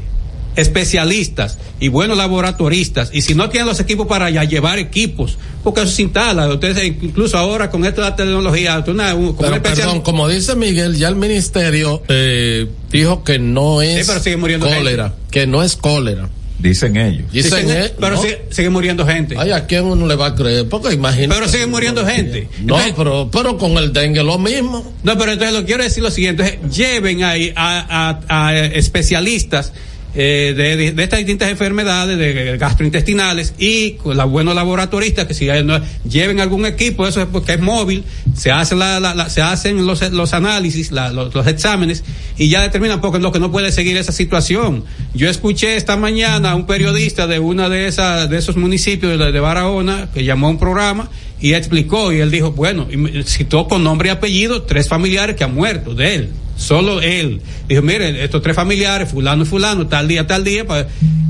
especialistas 0.56 1.58
y 1.80 1.88
buenos 1.88 2.16
laboratoristas 2.16 3.10
y 3.12 3.22
si 3.22 3.34
no 3.34 3.48
tienen 3.50 3.68
los 3.68 3.80
equipos 3.80 4.06
para 4.06 4.26
allá 4.26 4.44
llevar 4.44 4.78
equipos 4.78 5.38
porque 5.62 5.82
eso 5.82 5.90
se 5.90 6.02
instala 6.02 6.48
ustedes 6.48 6.84
incluso 7.02 7.36
ahora 7.38 7.70
con 7.70 7.84
esta 7.84 8.02
de 8.02 8.10
la 8.10 8.16
tecnología 8.16 8.84
una, 8.86 9.14
un- 9.14 9.28
con 9.28 9.36
Pero, 9.38 9.48
una 9.48 9.56
especial- 9.56 9.86
perdón, 9.88 10.00
como 10.02 10.28
dice 10.28 10.54
Miguel, 10.56 10.96
ya 10.96 11.08
el 11.08 11.16
ministerio 11.16 12.02
eh, 12.08 12.66
dijo 12.90 13.24
que 13.24 13.38
no 13.38 13.82
es 13.82 14.00
Sí, 14.00 14.04
pero 14.06 14.20
sigue 14.20 14.36
muriendo 14.36 14.66
cólera, 14.68 15.14
que 15.30 15.46
no 15.46 15.62
es 15.62 15.76
cólera. 15.76 16.28
Dicen 16.56 16.96
ellos. 16.96 17.30
Dicen, 17.30 17.66
Dicen, 17.66 17.76
eh, 17.84 17.92
pero 18.00 18.14
no. 18.16 18.22
sigue, 18.22 18.42
sigue 18.50 18.70
muriendo 18.70 19.04
gente 19.06 19.34
Ay, 19.38 19.50
¿a 19.50 19.66
quién 19.66 19.84
uno 19.84 20.06
le 20.06 20.14
va 20.14 20.26
a 20.28 20.34
creer? 20.34 20.66
Porque 20.68 20.94
imagínate. 20.94 21.34
pero 21.40 21.48
sigue 21.52 21.66
muriendo 21.66 22.06
gente 22.06 22.48
No, 22.62 22.78
pero, 22.96 23.28
pero 23.30 23.58
con 23.58 23.72
el 23.72 23.92
dengue 23.92 24.22
lo 24.22 24.38
mismo. 24.38 24.94
No, 25.02 25.18
pero 25.18 25.32
entonces 25.32 25.54
lo 25.58 25.66
quiero 25.66 25.82
decir 25.82 26.02
lo 26.02 26.10
siguiente, 26.10 26.58
es, 26.64 26.74
lleven 26.74 27.22
ahí 27.24 27.52
a, 27.54 28.20
a- 28.28 28.46
a 28.48 28.56
especialistas 28.58 29.72
eh, 30.16 30.54
de, 30.56 30.92
de- 30.92 31.02
estas 31.02 31.18
distintas 31.18 31.50
enfermedades 31.50 32.16
de 32.18 32.56
gastrointestinales 32.56 33.54
y 33.58 33.92
con 33.92 34.16
los 34.16 34.30
buenos 34.30 34.54
laboratoristas 34.54 35.26
que 35.26 35.34
si 35.34 35.48
hay- 35.50 35.64
no- 35.64 35.80
lleven 36.08 36.40
algún 36.40 36.66
equipo, 36.66 37.06
eso 37.06 37.20
es 37.20 37.26
porque 37.26 37.54
es 37.54 37.60
móvil, 37.60 38.04
se 38.36 38.50
hacen 38.52 38.78
la, 38.78 39.00
la- 39.00 39.14
la- 39.14 39.28
se 39.30 39.42
hacen 39.42 39.84
los, 39.86 40.08
los 40.12 40.32
análisis, 40.34 40.92
los, 40.92 41.34
los 41.34 41.46
exámenes 41.46 42.04
y 42.38 42.48
ya 42.48 42.62
determinan 42.62 43.00
porque 43.00 43.18
lo 43.18 43.32
que 43.32 43.40
no 43.40 43.50
puede 43.50 43.72
seguir 43.72 43.96
esa 43.96 44.12
situación. 44.12 44.84
Yo 45.14 45.28
escuché 45.28 45.76
esta 45.76 45.96
mañana 45.96 46.52
a 46.52 46.54
un 46.54 46.66
periodista 46.66 47.26
de 47.26 47.38
una 47.38 47.68
de 47.68 47.86
esas 47.86 48.28
de 48.30 48.38
esos 48.38 48.56
municipios 48.56 49.18
de, 49.18 49.32
de 49.32 49.40
Barahona 49.40 50.08
que 50.14 50.24
llamó 50.24 50.46
a 50.46 50.50
un 50.50 50.58
programa 50.58 51.10
y 51.40 51.54
explicó 51.54 52.12
y 52.12 52.20
él 52.20 52.30
dijo, 52.30 52.52
bueno, 52.52 52.86
y 52.90 53.22
citó 53.24 53.68
con 53.68 53.82
nombre 53.84 54.08
y 54.08 54.12
apellido 54.12 54.62
tres 54.62 54.88
familiares 54.88 55.36
que 55.36 55.44
han 55.44 55.54
muerto 55.54 55.94
de 55.94 56.14
él, 56.14 56.28
solo 56.56 57.00
él. 57.00 57.40
Dijo, 57.68 57.82
miren, 57.82 58.16
estos 58.16 58.42
tres 58.42 58.54
familiares, 58.56 59.10
fulano 59.10 59.42
y 59.42 59.46
fulano, 59.46 59.86
tal 59.86 60.08
día, 60.08 60.26
tal 60.26 60.44
día, 60.44 60.64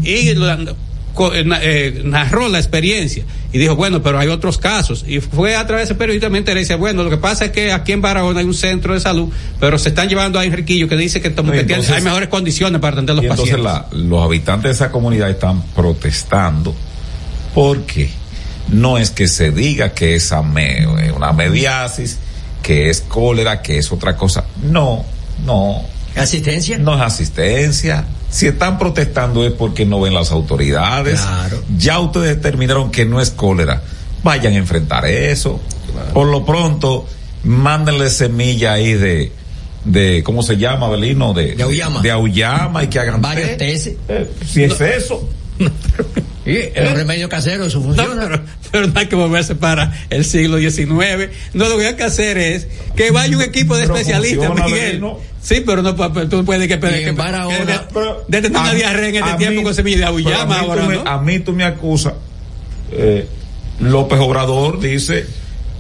y 0.02 0.28
eh, 0.28 1.44
eh, 1.62 2.02
narró 2.04 2.48
la 2.48 2.58
experiencia 2.58 3.24
y 3.52 3.58
dijo, 3.58 3.76
bueno, 3.76 4.02
pero 4.02 4.18
hay 4.18 4.28
otros 4.28 4.58
casos. 4.58 5.04
Y 5.06 5.20
fue 5.20 5.54
a 5.54 5.64
través 5.66 5.88
de 5.88 5.94
periodista 5.94 6.28
me 6.28 6.38
interesa, 6.38 6.74
bueno, 6.76 7.04
lo 7.04 7.10
que 7.10 7.16
pasa 7.18 7.44
es 7.46 7.50
que 7.52 7.70
aquí 7.72 7.92
en 7.92 8.00
Barahona 8.02 8.40
hay 8.40 8.46
un 8.46 8.54
centro 8.54 8.94
de 8.94 9.00
salud, 9.00 9.28
pero 9.60 9.78
se 9.78 9.90
están 9.90 10.08
llevando 10.08 10.38
a 10.40 10.44
Enriquillo 10.44 10.88
que 10.88 10.96
dice 10.96 11.20
que, 11.20 11.28
entonces- 11.28 11.90
hay 11.92 12.02
mejores 12.02 12.28
condiciones 12.28 12.80
para 12.80 12.94
atender 12.94 13.14
los 13.14 13.24
Y 13.24 13.28
entonces 13.28 13.56
pacientes. 13.56 13.92
la- 13.92 13.98
los 14.08 14.24
habitantes 14.24 14.64
de 14.70 14.72
esa 14.74 14.90
comunidad 14.90 15.30
están 15.30 15.62
protestando 15.74 16.74
porque 17.54 18.10
no 18.72 18.98
es 18.98 19.10
que 19.10 19.28
se 19.28 19.52
diga 19.52 19.92
que 19.94 20.16
es 20.16 20.32
eh, 20.32 21.12
una 21.14 21.32
mediasis, 21.32 22.18
que 22.62 22.90
es 22.90 23.02
cólera, 23.02 23.62
que 23.62 23.78
es 23.78 23.92
otra 23.92 24.16
cosa. 24.16 24.44
No, 24.62 25.04
no. 25.45 25.82
¿Asistencia? 26.16 26.78
No 26.78 26.95
es 26.95 27.01
asistencia. 27.01 28.05
Si 28.30 28.47
están 28.47 28.78
protestando 28.78 29.45
es 29.45 29.53
porque 29.53 29.85
no 29.85 30.01
ven 30.01 30.14
las 30.14 30.30
autoridades. 30.30 31.20
Ya 31.76 31.99
ustedes 31.99 32.37
determinaron 32.37 32.91
que 32.91 33.05
no 33.05 33.20
es 33.20 33.30
cólera. 33.30 33.82
Vayan 34.22 34.55
a 34.55 34.57
enfrentar 34.57 35.07
eso. 35.07 35.61
Por 36.12 36.28
lo 36.28 36.45
pronto, 36.45 37.07
mándenle 37.45 38.11
semilla 38.11 38.72
ahí 38.72 38.95
de, 38.95 39.32
de 39.85 40.22
¿cómo 40.24 40.43
se 40.43 40.57
llama, 40.57 40.89
Belino? 40.89 41.32
De, 41.32 41.55
De 41.55 41.62
auyama. 41.62 42.01
De 42.01 42.11
auyama 42.11 42.85
y 42.85 42.89
que 42.89 42.99
hagan 42.99 43.20
Varios 43.20 43.57
test. 43.57 43.89
Eh, 44.09 44.30
si 44.47 44.64
es 44.64 44.80
eso. 44.80 45.28
Sí, 46.45 46.59
el 46.74 46.90
remedio 46.95 47.28
casero, 47.28 47.64
eso 47.64 47.80
funciona. 47.80 48.20
pero, 48.28 48.42
pero 48.70 48.86
no 48.88 49.01
hay 49.01 49.07
que 49.07 49.16
moverse 49.16 49.55
para 49.55 49.92
el 50.11 50.24
siglo 50.26 50.59
XIX. 50.59 51.30
No, 51.55 51.68
lo 51.68 51.78
que 51.78 51.86
hay 51.86 51.95
que 51.95 52.03
hacer 52.03 52.36
es 52.36 52.66
que 52.95 53.11
vaya 53.11 53.34
un 53.36 53.42
equipo 53.42 53.74
de 53.76 53.84
Pero 53.84 53.97
especialistas, 53.97 54.51
Miguel. 54.55 55.03
Sí, 55.40 55.62
pero 55.64 55.82
no, 55.82 55.95
tú 55.95 56.45
puedes 56.45 56.68
que, 56.68 56.78
que, 56.80 57.12
Barahona- 57.12 57.86
que- 57.88 58.01
de, 58.28 58.42
tener 58.42 58.51
una 58.61 58.70
A- 58.70 58.74
diarrea 58.74 59.09
en 59.09 59.14
este 59.16 59.34
tiempo 59.34 59.59
mí- 59.61 59.64
con 59.64 59.74
semilla 59.74 59.97
de 59.99 60.05
auyama 60.05 60.42
a 60.42 60.47
mí 60.62 60.66
tú 60.66 60.70
ahora, 60.72 60.86
me- 60.86 60.95
¿no? 60.97 61.03
A 61.07 61.22
mí 61.22 61.38
tú 61.40 61.53
me 61.53 61.64
acusas. 61.64 62.14
eh, 62.92 63.26
López 63.80 64.18
Obrador 64.20 64.80
dice 64.80 65.26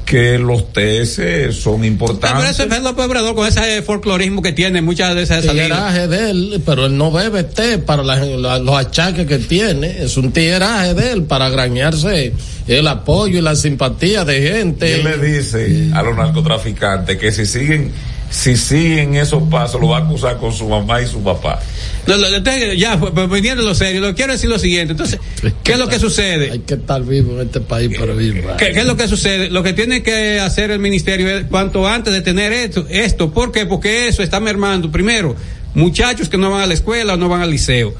que 0.04 0.38
los 0.38 0.72
TS 0.72 1.52
son 1.54 1.80
Pero 1.80 1.84
importantes. 1.86 2.50
eso 2.50 2.64
es 2.64 2.82
López 2.82 3.06
Obrador 3.06 3.34
con 3.34 3.46
ese 3.48 3.80
folclorismo 3.82 4.42
que 4.42 4.52
tiene 4.52 4.82
muchas 4.82 5.14
de 5.14 5.22
esas 5.22 5.44
salidas. 5.44 5.66
tigueraje 5.68 6.08
de 6.08 6.30
él, 6.30 6.62
pero 6.66 6.86
él 6.86 6.96
no 6.96 7.10
bebe 7.10 7.42
té 7.44 7.78
para 7.78 8.02
la- 8.02 8.16
la- 8.24 8.58
los 8.58 8.76
achaques 8.76 9.26
que 9.26 9.38
tiene. 9.38 10.02
Es 10.02 10.16
un 10.16 10.30
tigueraje 10.32 10.92
de 10.94 11.12
él 11.12 11.22
para 11.24 11.48
grañarse 11.48 12.32
el 12.68 12.86
apoyo 12.86 13.38
y 13.38 13.42
la 13.42 13.54
simpatía 13.56 14.24
de 14.24 14.38
Y 14.38 14.48
gente. 14.48 14.94
él 14.94 15.04
le 15.04 15.18
dice 15.18 15.88
a 15.94 16.02
los 16.02 16.16
narcotraficantes 16.16 17.16
que 17.16 17.32
si 17.32 17.46
siguen, 17.46 17.90
si 18.30 18.56
siguen 18.56 19.14
esos 19.14 19.42
pasos, 19.44 19.80
lo 19.80 19.88
va 19.88 19.98
a 19.98 20.00
acusar 20.00 20.36
con 20.38 20.52
su 20.52 20.68
mamá 20.68 21.00
y 21.00 21.06
su 21.06 21.22
papá. 21.22 21.60
No, 22.06 22.74
ya, 22.74 22.98
pues, 23.00 23.12
pues, 23.14 23.30
viniendo 23.30 23.62
lo 23.62 23.74
serio, 23.74 24.00
lo 24.00 24.14
quiero 24.14 24.32
decir 24.32 24.50
lo 24.50 24.58
siguiente. 24.58 24.92
Entonces, 24.92 25.18
¿qué 25.62 25.72
es 25.72 25.78
lo 25.78 25.88
que 25.88 25.98
sucede? 25.98 26.50
Hay 26.50 26.58
que 26.60 26.74
estar 26.74 27.02
vivo 27.02 27.40
en 27.40 27.46
este 27.46 27.60
país 27.60 27.96
para 27.98 28.12
vivir. 28.12 28.44
¿Qué, 28.58 28.72
qué 28.72 28.80
es 28.80 28.86
lo 28.86 28.96
que 28.96 29.08
sucede? 29.08 29.50
Lo 29.50 29.62
que 29.62 29.72
tiene 29.72 30.02
que 30.02 30.40
hacer 30.40 30.70
el 30.70 30.78
ministerio 30.78 31.28
es 31.28 31.44
cuanto 31.46 31.86
antes 31.86 32.12
de 32.12 32.20
tener 32.20 32.52
esto, 32.52 32.86
esto, 32.88 33.32
¿por 33.32 33.52
qué? 33.52 33.66
Porque 33.66 34.08
eso 34.08 34.22
está 34.22 34.40
mermando, 34.40 34.90
primero, 34.90 35.34
muchachos 35.74 36.28
que 36.28 36.36
no 36.36 36.50
van 36.50 36.62
a 36.62 36.66
la 36.66 36.74
escuela 36.74 37.14
o 37.14 37.16
no 37.16 37.28
van 37.28 37.42
al 37.42 37.50
liceo. 37.50 37.94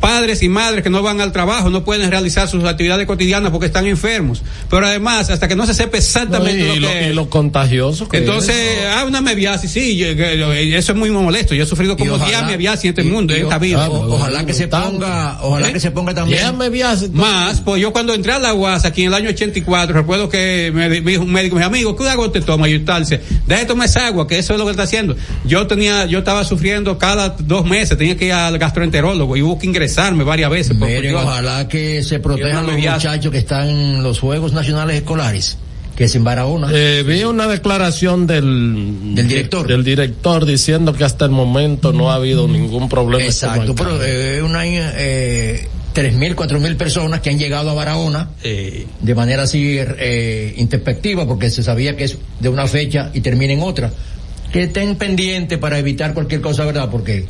Padres 0.00 0.42
y 0.42 0.48
madres 0.48 0.82
que 0.82 0.90
no 0.90 1.02
van 1.02 1.20
al 1.20 1.32
trabajo 1.32 1.70
no 1.70 1.84
pueden 1.84 2.10
realizar 2.10 2.48
sus 2.48 2.64
actividades 2.64 3.06
cotidianas 3.06 3.50
porque 3.50 3.66
están 3.66 3.86
enfermos. 3.86 4.42
Pero 4.70 4.86
además, 4.86 5.30
hasta 5.30 5.48
que 5.48 5.56
no 5.56 5.66
se 5.66 5.74
sepa 5.74 5.96
exactamente 5.98 6.66
No, 6.66 6.74
y, 6.74 6.80
lo 6.80 6.88
lo, 6.88 6.92
que 6.94 7.10
y 7.10 7.12
lo 7.14 7.30
contagioso 7.30 8.08
que 8.08 8.18
entonces, 8.18 8.54
es. 8.56 8.86
ah, 8.86 9.04
una 9.06 9.20
meviasis, 9.20 9.70
sí, 9.70 9.96
yo- 9.96 10.12
yo- 10.12 10.52
eso 10.52 10.92
es 10.92 10.98
muy 10.98 11.10
molesto. 11.10 11.54
Yo 11.54 11.64
he 11.64 11.66
sufrido 11.66 11.96
como 11.96 12.14
ojalá- 12.14 12.28
10 12.40 12.46
meviasis 12.50 12.84
en 12.84 12.88
este 12.90 13.02
y- 13.02 13.06
mundo, 13.10 13.34
y 13.34 13.38
en 13.38 13.42
esta 13.44 13.58
vida. 13.58 13.88
o- 13.88 14.14
ojalá 14.14 14.44
que 14.44 14.52
se 14.54 14.68
ponga, 14.68 15.38
ojalá 15.42 15.68
¿Eh? 15.68 15.72
que 15.72 15.80
se 15.80 15.90
ponga 15.90 16.14
también. 16.14 16.40
Ya 16.40 16.52
me 16.52 16.68
viaje, 16.70 17.08
Más, 17.12 17.60
pues 17.60 17.80
yo 17.80 17.92
cuando 17.92 18.14
entré 18.14 18.32
a 18.32 18.38
la 18.38 18.54
UAS 18.54 18.84
aquí 18.84 19.02
en 19.02 19.08
el 19.08 19.14
año 19.14 19.30
84, 19.30 19.94
recuerdo 19.94 20.28
que 20.28 20.70
me, 20.74 20.88
di- 20.90 21.00
me 21.00 21.12
dijo 21.12 21.22
un 21.22 21.32
médico, 21.32 21.56
me 21.56 21.60
dijo, 21.62 21.68
amigo, 21.68 21.96
¿qué 21.96 22.08
agua 22.08 22.30
te 22.32 22.40
toma? 22.40 22.68
Y 22.68 22.78
tal, 22.80 23.02
dice, 23.02 23.20
deja 23.46 23.60
de 23.60 23.66
tomar 23.66 23.86
esa 23.88 24.06
agua, 24.06 24.26
que 24.26 24.38
eso 24.38 24.52
es 24.54 24.58
lo 24.58 24.64
que 24.64 24.70
está 24.72 24.82
haciendo. 24.84 25.16
Yo 25.44 25.66
tenía, 25.66 26.06
yo 26.06 26.18
estaba 26.18 26.44
sufriendo 26.44 26.98
cada 26.98 27.30
dos 27.30 27.64
meses, 27.66 27.96
tenía 27.98 28.16
que 28.16 28.26
ir 28.26 28.32
al 28.32 28.58
gastroenterólogo 28.58 29.36
y 29.36 29.42
hubo 29.42 29.58
que 29.58 29.66
ingresarme 29.74 30.24
varias 30.24 30.50
veces. 30.50 30.76
Miren, 30.76 31.16
ojalá 31.16 31.66
que 31.68 32.02
se 32.02 32.20
protejan 32.20 32.66
no 32.66 32.72
los 32.72 32.80
muchachos 32.80 33.32
que 33.32 33.38
están 33.38 33.68
en 33.68 34.02
los 34.02 34.20
Juegos 34.20 34.52
Nacionales 34.52 34.96
Escolares, 34.96 35.58
que 35.96 36.04
es 36.04 36.14
en 36.14 36.22
Barahona. 36.24 36.68
Eh, 36.72 37.02
vi 37.06 37.24
una 37.24 37.48
declaración 37.48 38.26
del, 38.26 39.14
Del 39.14 39.26
director. 39.28 39.66
del 39.66 39.82
director 39.82 40.46
diciendo 40.46 40.92
que 40.92 41.04
hasta 41.04 41.24
el 41.24 41.32
momento 41.32 41.92
no 41.92 42.10
ha 42.10 42.14
habido 42.14 42.46
ningún 42.46 42.88
problema. 42.88 43.24
Exacto, 43.24 43.74
pero 43.74 44.02
eh, 44.02 44.42
una, 44.42 44.62
eh, 44.64 45.68
tres 45.92 46.14
mil, 46.14 46.34
cuatro 46.36 46.60
mil 46.60 46.76
personas 46.76 47.20
que 47.20 47.30
han 47.30 47.38
llegado 47.38 47.70
a 47.70 47.74
Barahona 47.74 48.30
Eh, 48.42 48.86
de 49.00 49.14
manera 49.14 49.42
así 49.44 49.76
eh, 49.78 50.54
introspectiva, 50.56 51.26
porque 51.26 51.50
se 51.50 51.62
sabía 51.62 51.96
que 51.96 52.04
es 52.04 52.18
de 52.40 52.48
una 52.48 52.66
fecha 52.66 53.10
y 53.12 53.20
termina 53.20 53.52
en 53.52 53.62
otra. 53.62 53.90
Que 54.52 54.64
estén 54.64 54.94
pendientes 54.94 55.58
para 55.58 55.78
evitar 55.80 56.14
cualquier 56.14 56.40
cosa, 56.40 56.64
¿verdad? 56.64 56.88
Porque 56.88 57.26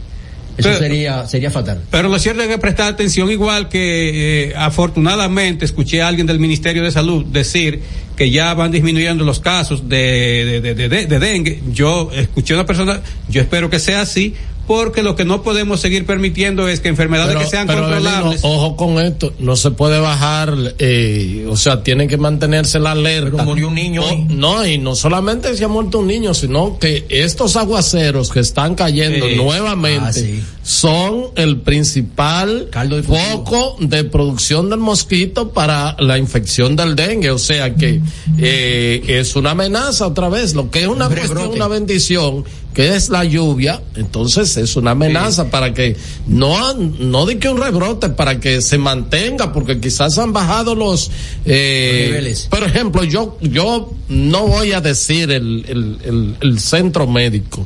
eso 0.56 0.68
Pero- 0.68 0.78
sería 0.78 1.26
sería 1.26 1.50
fatal. 1.50 1.82
Pero 1.90 2.08
lo 2.08 2.18
cierto 2.18 2.42
es 2.42 2.48
que 2.48 2.58
prestar 2.58 2.92
atención, 2.92 3.30
igual 3.30 3.68
que 3.68 4.50
eh, 4.50 4.54
afortunadamente 4.56 5.64
escuché 5.64 6.02
a 6.02 6.08
alguien 6.08 6.26
del 6.26 6.38
Ministerio 6.38 6.82
de 6.82 6.90
Salud 6.92 7.24
decir 7.26 7.80
que 8.16 8.30
ya 8.30 8.54
van 8.54 8.70
disminuyendo 8.70 9.24
los 9.24 9.40
casos 9.40 9.88
de, 9.88 10.60
de, 10.62 10.74
de, 10.74 10.88
de- 10.88 11.06
de 11.06 11.18
dengue. 11.18 11.60
Yo 11.72 12.10
escuché 12.14 12.54
a 12.54 12.58
una 12.58 12.66
persona, 12.66 13.00
yo 13.28 13.40
espero 13.40 13.68
que 13.68 13.80
sea 13.80 14.02
así, 14.02 14.34
porque 14.66 15.02
lo 15.02 15.14
que 15.16 15.24
no 15.24 15.42
podemos 15.42 15.80
seguir 15.80 16.06
permitiendo 16.06 16.68
es 16.68 16.80
que 16.80 16.88
enfermedades 16.88 17.34
Pero- 17.34 17.40
que 17.44 17.50
sean 17.50 17.66
pero, 17.66 17.80
controlables. 17.82 18.42
Belino, 18.42 18.56
ojo 18.62 18.76
con 18.76 18.98
esto, 19.04 19.32
no 19.38 19.56
se 19.56 19.70
puede 19.72 19.98
bajar, 19.98 20.74
eh, 20.78 21.46
o 21.48 21.56
sea, 21.56 21.82
tienen 21.82 22.08
que 22.08 22.16
mantenerse 22.16 22.78
la 22.78 22.92
alerta. 22.92 23.30
Pero 23.32 23.44
murió 23.44 23.68
un 23.68 23.74
niño 23.74 24.02
no, 24.30 24.66
y 24.66 24.78
no 24.78 24.94
solamente 24.94 25.56
se 25.56 25.64
ha 25.64 25.68
muerto 25.68 25.98
un 26.00 26.06
niño, 26.06 26.34
sino 26.34 26.78
que 26.78 27.04
estos 27.08 27.56
aguaceros 27.56 28.30
que 28.30 28.40
están 28.40 28.74
cayendo 28.74 29.28
Sí. 29.28 29.36
nuevamente 29.36 30.04
Ah, 30.08 30.12
sí. 30.12 30.42
son 30.62 31.26
el 31.36 31.58
principal 31.60 32.68
Caldo 32.70 33.02
foco 33.02 33.76
de 33.80 34.04
producción 34.04 34.70
del 34.70 34.80
mosquito 34.80 35.50
para 35.50 35.96
la 35.98 36.18
infección 36.18 36.74
del 36.76 36.96
dengue, 36.96 37.30
o 37.30 37.38
sea 37.38 37.74
que 37.74 38.00
eh, 38.38 39.02
es 39.06 39.36
una 39.36 39.50
amenaza 39.52 40.06
otra 40.06 40.28
vez, 40.28 40.54
lo 40.54 40.70
que 40.70 40.80
es 40.82 40.86
una 40.88 41.08
Un 41.08 41.14
cuestión, 41.14 41.48
una 41.48 41.68
bendición 41.68 42.44
que 42.74 42.96
es 42.96 43.08
la 43.08 43.24
lluvia, 43.24 43.80
entonces 43.94 44.56
es 44.56 44.74
una 44.74 44.90
amenaza 44.90 45.48
para 45.48 45.72
que 45.72 45.96
no, 46.26 46.74
no 46.74 47.24
di 47.24 47.36
que 47.36 47.48
un 47.48 47.58
rebrote, 47.58 48.08
para 48.10 48.40
que 48.40 48.60
se 48.60 48.78
mantenga, 48.78 49.52
porque 49.52 49.78
quizás 49.78 50.18
han 50.18 50.32
bajado 50.32 50.74
los, 50.74 51.10
eh, 51.44 52.06
niveles. 52.08 52.48
Por 52.50 52.64
ejemplo, 52.64 53.04
yo, 53.04 53.38
yo 53.40 53.92
no 54.08 54.48
voy 54.48 54.72
a 54.72 54.80
decir 54.80 55.30
el, 55.30 55.64
el, 55.68 55.98
el, 56.04 56.36
el 56.40 56.58
centro 56.58 57.06
médico, 57.06 57.64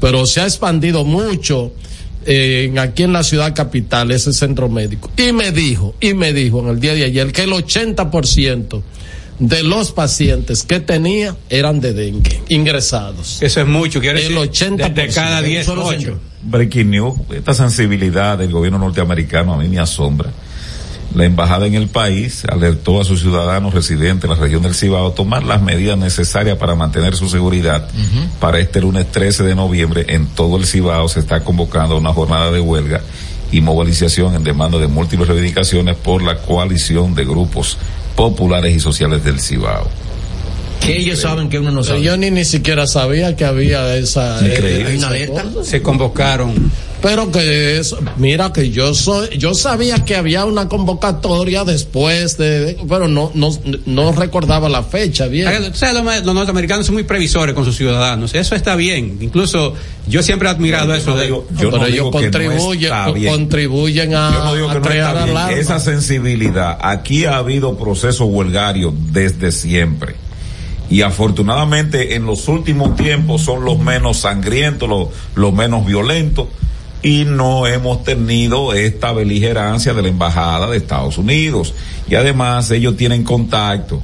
pero 0.00 0.24
se 0.26 0.40
ha 0.40 0.44
expandido 0.44 1.04
mucho 1.04 1.72
eh, 2.24 2.72
aquí 2.78 3.02
en 3.02 3.12
la 3.12 3.24
ciudad 3.24 3.54
capital 3.54 4.12
ese 4.12 4.32
centro 4.32 4.68
médico. 4.68 5.10
Y 5.16 5.32
me 5.32 5.50
dijo, 5.50 5.94
y 6.00 6.14
me 6.14 6.32
dijo 6.32 6.60
en 6.60 6.68
el 6.68 6.80
día 6.80 6.94
de 6.94 7.04
ayer 7.04 7.32
que 7.32 7.42
el 7.42 7.50
80% 7.50 8.82
de 9.38 9.62
los 9.62 9.92
pacientes 9.92 10.62
que 10.62 10.80
tenía 10.80 11.36
eran 11.50 11.80
de 11.80 11.92
dengue, 11.92 12.42
ingresados. 12.48 13.42
Eso 13.42 13.60
es 13.60 13.66
mucho, 13.66 14.00
quiere 14.00 14.26
El 14.26 14.34
decir, 14.34 14.68
80%. 14.70 14.94
de 14.94 15.08
cada 15.08 15.42
10, 15.42 15.68
Un 15.68 15.74
solo 15.74 15.86
8. 15.86 15.98
centro. 15.98 16.20
Breaking 16.42 16.90
news, 16.90 17.18
esta 17.34 17.54
sensibilidad 17.54 18.38
del 18.38 18.52
gobierno 18.52 18.78
norteamericano 18.78 19.54
a 19.54 19.58
mí 19.58 19.68
me 19.68 19.78
asombra. 19.78 20.30
La 21.14 21.24
embajada 21.24 21.66
en 21.66 21.74
el 21.74 21.88
país 21.88 22.44
alertó 22.46 23.00
a 23.00 23.04
sus 23.04 23.20
ciudadanos 23.20 23.72
residentes 23.72 24.24
en 24.24 24.36
la 24.36 24.42
región 24.42 24.62
del 24.62 24.74
Cibao 24.74 25.08
a 25.08 25.14
tomar 25.14 25.44
las 25.44 25.62
medidas 25.62 25.96
necesarias 25.96 26.58
para 26.58 26.74
mantener 26.74 27.16
su 27.16 27.28
seguridad. 27.28 27.88
Para 28.38 28.58
este 28.58 28.80
lunes 28.80 29.10
13 29.10 29.44
de 29.44 29.54
noviembre 29.54 30.04
en 30.08 30.26
todo 30.26 30.56
el 30.56 30.66
Cibao 30.66 31.08
se 31.08 31.20
está 31.20 31.42
convocando 31.42 31.96
una 31.96 32.12
jornada 32.12 32.50
de 32.50 32.60
huelga 32.60 33.00
y 33.50 33.60
movilización 33.60 34.34
en 34.34 34.44
demanda 34.44 34.78
de 34.78 34.88
múltiples 34.88 35.28
reivindicaciones 35.28 35.96
por 35.96 36.20
la 36.22 36.36
coalición 36.38 37.14
de 37.14 37.24
grupos 37.24 37.78
populares 38.16 38.74
y 38.74 38.80
sociales 38.80 39.22
del 39.22 39.38
Cibao. 39.40 39.88
Que 40.80 40.98
ellos 40.98 41.20
saben 41.20 41.48
que 41.48 41.58
uno 41.58 41.70
no 41.70 41.82
sabe. 41.84 42.02
Yo 42.02 42.16
ni, 42.16 42.30
ni 42.30 42.44
siquiera 42.44 42.86
sabía 42.86 43.34
que 43.36 43.44
había 43.44 43.96
esa. 43.96 44.38
Increíble. 44.40 44.82
eh, 44.82 44.86
Hay 44.86 44.96
una 44.96 45.10
esa. 45.10 45.64
Se 45.64 45.82
convocaron. 45.82 46.70
Pero 47.02 47.30
que 47.30 47.78
eso, 47.78 47.98
mira 48.16 48.52
que 48.52 48.70
yo 48.70 48.94
soy, 48.94 49.36
yo 49.38 49.54
sabía 49.54 50.04
que 50.04 50.16
había 50.16 50.44
una 50.46 50.68
convocatoria 50.68 51.62
después 51.64 52.36
de, 52.38 52.60
de- 52.74 52.78
pero 52.88 53.06
no, 53.06 53.30
no, 53.34 53.50
no 53.84 54.12
recordaba 54.12 54.68
la 54.68 54.82
fecha 54.82 55.26
bien. 55.26 55.46
O 55.48 55.74
sea, 55.74 55.92
los, 55.92 56.24
los 56.24 56.34
norteamericanos 56.34 56.86
son 56.86 56.94
muy 56.94 57.04
previsores 57.04 57.54
con 57.54 57.64
sus 57.64 57.76
ciudadanos. 57.76 58.34
Eso 58.34 58.54
está 58.54 58.74
bien. 58.76 59.18
Incluso 59.20 59.74
yo 60.08 60.22
siempre 60.22 60.48
he 60.48 60.50
admirado 60.50 60.94
eso 60.94 61.14
de 61.16 61.28
Yo 61.28 61.44
pero 61.56 61.70
no 61.72 61.76
ellos 61.86 61.92
digo 61.92 62.10
que 62.10 62.16
no 62.16 62.22
contribuyen, 62.32 62.84
está 62.92 63.10
bien. 63.12 63.32
contribuyen 63.32 64.14
a, 64.14 64.32
Yo 64.32 64.44
no 64.44 64.54
digo 64.54 64.70
a 64.70 64.72
que 64.72 64.78
no 64.80 64.84
crear 64.86 65.08
está 65.16 65.24
bien. 65.26 65.36
alarma. 65.36 65.58
Esa 65.60 65.78
sensibilidad, 65.78 66.78
aquí 66.80 67.26
ha 67.26 67.36
habido 67.36 67.76
procesos 67.76 68.26
huelgarios 68.30 68.94
desde 69.12 69.52
siempre. 69.52 70.16
Y 70.88 71.02
afortunadamente 71.02 72.14
en 72.14 72.26
los 72.26 72.48
últimos 72.48 72.96
tiempos 72.96 73.42
son 73.42 73.64
los 73.64 73.78
menos 73.78 74.18
sangrientos, 74.18 74.88
los, 74.88 75.08
los 75.34 75.52
menos 75.52 75.84
violentos. 75.84 76.46
Y 77.02 77.24
no 77.24 77.66
hemos 77.66 78.02
tenido 78.04 78.72
esta 78.72 79.12
beligerancia 79.12 79.92
de 79.94 80.02
la 80.02 80.08
embajada 80.08 80.68
de 80.68 80.76
Estados 80.78 81.18
Unidos. 81.18 81.74
Y 82.08 82.14
además 82.14 82.70
ellos 82.70 82.96
tienen 82.96 83.22
contacto 83.22 84.02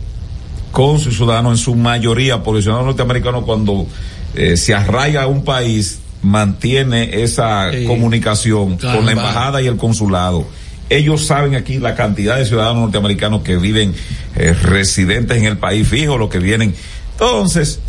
con 0.70 0.98
sus 1.00 1.16
ciudadanos 1.16 1.52
en 1.58 1.64
su 1.64 1.74
mayoría, 1.74 2.42
porque 2.42 2.58
el 2.58 2.62
ciudadano 2.62 2.86
norteamericano 2.88 3.42
cuando 3.44 3.86
eh, 4.34 4.56
se 4.56 4.74
arraiga 4.74 5.22
a 5.24 5.26
un 5.26 5.44
país 5.44 5.98
mantiene 6.22 7.22
esa 7.22 7.70
Sí. 7.72 7.84
comunicación 7.84 8.76
Claro, 8.76 8.98
con 8.98 9.06
la 9.06 9.14
va. 9.14 9.20
embajada 9.20 9.60
y 9.62 9.66
el 9.66 9.76
consulado. 9.76 10.46
Ellos 10.88 11.26
saben 11.26 11.54
aquí 11.56 11.78
la 11.78 11.94
cantidad 11.94 12.36
de 12.36 12.44
ciudadanos 12.46 12.82
norteamericanos 12.82 13.42
que 13.42 13.56
viven 13.56 13.94
eh, 14.36 14.52
residentes 14.52 15.36
en 15.38 15.44
el 15.44 15.58
país 15.58 15.88
fijo, 15.88 16.16
los 16.18 16.28
que 16.30 16.38
vienen. 16.38 16.74
Entonces, 17.12 17.80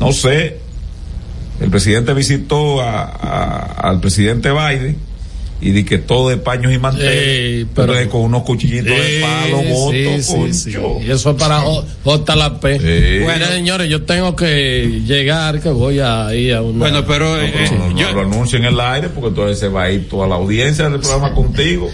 no 0.00 0.12
sé, 0.12 0.58
el 1.60 1.70
presidente 1.70 2.14
visitó 2.14 2.80
a- 2.80 3.74
al 3.78 4.00
presidente 4.00 4.50
Biden 4.50 4.96
y 5.60 5.70
di 5.72 5.84
que 5.84 5.98
todo 5.98 6.28
de 6.30 6.36
paños 6.38 6.72
y 6.72 6.78
manteles, 6.78 7.60
Sí, 7.64 7.66
pero- 7.74 7.92
Entonces, 7.92 8.08
con 8.08 8.20
unos 8.22 8.42
cuchillitos 8.44 8.86
de 8.96 9.20
palo, 9.20 9.60
Sí, 9.60 9.68
voto, 9.70 9.92
sí, 9.92 10.22
sí, 10.22 10.32
concho. 10.72 10.98
sí. 11.00 11.06
Y 11.06 11.10
eso 11.10 11.30
es 11.30 11.36
para 11.36 11.60
J- 11.60 11.86
JLP. 12.04 12.78
Sí. 12.80 13.18
Bueno, 13.24 13.46
señores, 13.46 13.88
yo 13.90 14.02
tengo 14.02 14.34
que 14.36 15.02
llegar, 15.06 15.60
que 15.60 15.68
voy 15.68 15.98
a 16.00 16.34
ir 16.34 16.54
a 16.54 16.62
una. 16.62 16.78
Bueno, 16.78 17.04
pero 17.06 17.36
No, 17.36 17.42
eh, 17.42 17.52
pero 17.54 17.78
no, 17.78 17.90
no 17.90 17.98
yo, 17.98 18.12
lo 18.12 18.20
anuncien 18.22 18.64
en 18.64 18.72
el 18.74 18.80
aire 18.80 19.08
porque 19.10 19.28
entonces 19.28 19.58
se 19.58 19.68
va 19.68 19.84
a 19.84 19.90
ir 19.90 20.08
toda 20.08 20.26
la 20.26 20.36
audiencia 20.36 20.88
del 20.88 21.00
programa 21.00 21.34
contigo. 21.34 21.90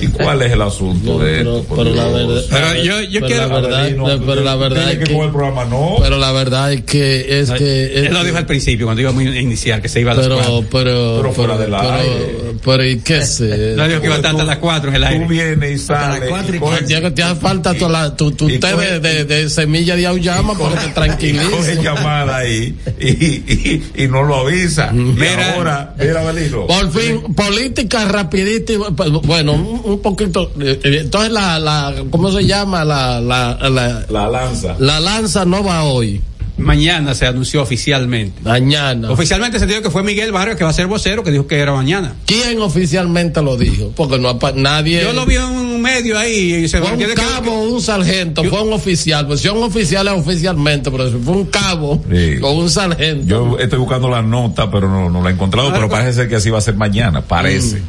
¿Y 0.00 0.06
cuál 0.08 0.42
es 0.42 0.52
el 0.52 0.62
asunto 0.62 1.18
de 1.18 1.38
pero, 1.38 1.58
esto? 1.60 1.74
pero 1.76 1.94
la 1.94 2.08
verdad, 2.08 2.42
Pero 2.50 2.82
yo- 2.82 3.00
yo 3.02 3.20
pero 3.20 3.26
quiero- 3.26 3.48
la 3.48 3.54
verdad, 3.60 3.90
la- 3.96 4.18
pero 4.26 4.42
la 4.42 4.56
verdad 4.56 4.92
es 4.92 4.98
que, 4.98 5.04
que, 5.04 5.18
el 5.18 5.30
programa 5.30 5.64
no. 5.64 5.96
pero 6.00 6.18
la 6.18 6.32
verdad 6.32 6.72
es 6.72 6.82
que 6.82 7.40
es 7.40 7.50
que 7.50 7.84
es 7.98 8.06
él 8.06 8.12
lo 8.12 8.20
que- 8.20 8.24
dijo 8.26 8.38
al 8.38 8.46
principio, 8.46 8.86
cuando 8.86 9.02
íbamos 9.02 9.22
a 9.24 9.38
iniciar, 9.38 9.80
que 9.80 9.88
se 9.88 10.00
iba 10.00 10.12
a 10.12 10.14
las 10.14 10.26
pero 10.26 10.64
pero 10.70 11.16
Pero 11.20 11.32
fuera 11.32 11.56
del 11.58 11.70
pero, 11.70 11.92
aire. 11.92 12.26
pero 12.64 12.84
y 12.84 12.98
qué 13.04 13.22
sé 13.26 13.74
No 13.76 13.86
dijo 13.86 14.00
que 14.00 14.06
iba 14.06 14.14
a 14.14 14.18
estar 14.18 14.32
hasta 14.32 14.44
las 14.44 14.58
4 14.58 14.88
en 14.90 14.96
el 14.96 15.02
Tú 15.02 15.08
aire. 15.08 15.26
vienes 15.26 15.70
y 15.80 15.84
sales. 15.84 16.30
y 16.30 16.94
y 16.94 17.10
te, 17.12 17.22
hace 17.22 17.40
falta 17.40 17.74
tu, 17.74 17.88
la- 17.88 18.16
tu, 18.16 18.32
tu 18.32 18.48
y 18.48 18.58
té 18.58 18.72
coge- 18.72 18.98
de, 19.00 19.00
de, 19.00 19.24
de 19.24 19.50
semilla 19.50 19.94
de 19.96 20.06
auyama 20.06 20.56
para 20.58 20.80
que 21.16 21.26
te 21.26 21.28
y 21.28 21.36
coge 21.50 21.82
llamada 21.82 22.36
ahí 22.38 22.74
y, 22.98 23.08
y, 23.08 23.82
y 23.96 24.08
no 24.08 24.22
lo 24.22 24.36
avisa. 24.36 24.90
Y 24.92 24.96
Mira. 24.96 25.54
ahora, 25.54 25.94
mira, 25.98 26.22
Belino. 26.24 26.66
Por 26.66 26.90
fin, 26.92 27.34
política 27.34 28.04
rapidita, 28.06 28.72
y, 28.72 28.78
pues, 28.96 29.10
bueno, 29.10 29.52
un, 29.52 30.00
poquito, 30.00 30.50
eh, 30.60 30.80
eh, 30.82 30.98
entonces 31.02 31.30
la, 31.32 31.58
la, 31.58 31.94
¿cómo 32.10 32.30
se 32.32 32.44
llama? 32.44 32.84
La, 32.84 33.20
la, 33.20 33.58
la, 33.70 34.04
La 34.08 34.28
lanza. 34.28 34.76
la 34.78 35.00
lanza 35.00 35.44
no 35.44 35.62
va 35.62 35.84
hoy, 35.84 36.20
Mañana 36.56 37.14
se 37.14 37.26
anunció 37.26 37.62
oficialmente. 37.62 38.40
mañana. 38.42 39.10
Oficialmente 39.10 39.58
se 39.58 39.66
dijo 39.66 39.82
que 39.82 39.90
fue 39.90 40.02
Miguel 40.02 40.30
Barrio 40.32 40.56
que 40.56 40.62
va 40.64 40.70
a 40.70 40.72
ser 40.72 40.86
vocero, 40.86 41.24
que 41.24 41.30
dijo 41.32 41.46
que 41.46 41.58
era 41.58 41.72
mañana. 41.74 42.14
¿Quién 42.26 42.60
oficialmente 42.60 43.42
lo 43.42 43.56
dijo? 43.56 43.92
Porque 43.96 44.18
no 44.18 44.38
nadie. 44.54 45.02
Yo 45.02 45.12
lo 45.12 45.26
vi 45.26 45.34
en 45.36 45.42
un 45.44 45.82
medio 45.82 46.18
ahí 46.18 46.54
y 46.54 46.68
se 46.68 46.80
Fue 46.80 46.92
un 46.92 46.98
que- 46.98 47.14
cabo 47.14 47.62
un 47.62 47.80
sargento, 47.82 48.44
fue 48.44 48.62
un 48.62 48.72
oficial. 48.72 49.26
Pues 49.26 49.40
si 49.40 49.48
un 49.48 49.62
oficial 49.62 50.06
es 50.08 50.14
oficialmente, 50.14 50.90
pero 50.90 51.10
si 51.10 51.18
fue 51.18 51.34
un 51.34 51.46
cabo 51.46 52.02
Sí. 52.10 52.36
o 52.40 52.52
un 52.52 52.70
sargento. 52.70 53.26
Yo 53.26 53.58
estoy 53.58 53.78
buscando 53.80 54.08
la 54.08 54.22
nota, 54.22 54.70
pero 54.70 54.88
no, 54.88 55.10
no 55.10 55.22
la 55.22 55.30
he 55.30 55.32
encontrado, 55.32 55.72
pero 55.72 55.88
parece 55.88 56.12
ser 56.12 56.28
que 56.28 56.36
así 56.36 56.50
va 56.50 56.58
a 56.58 56.62
ser 56.62 56.76
mañana, 56.76 57.20
parece. 57.22 57.82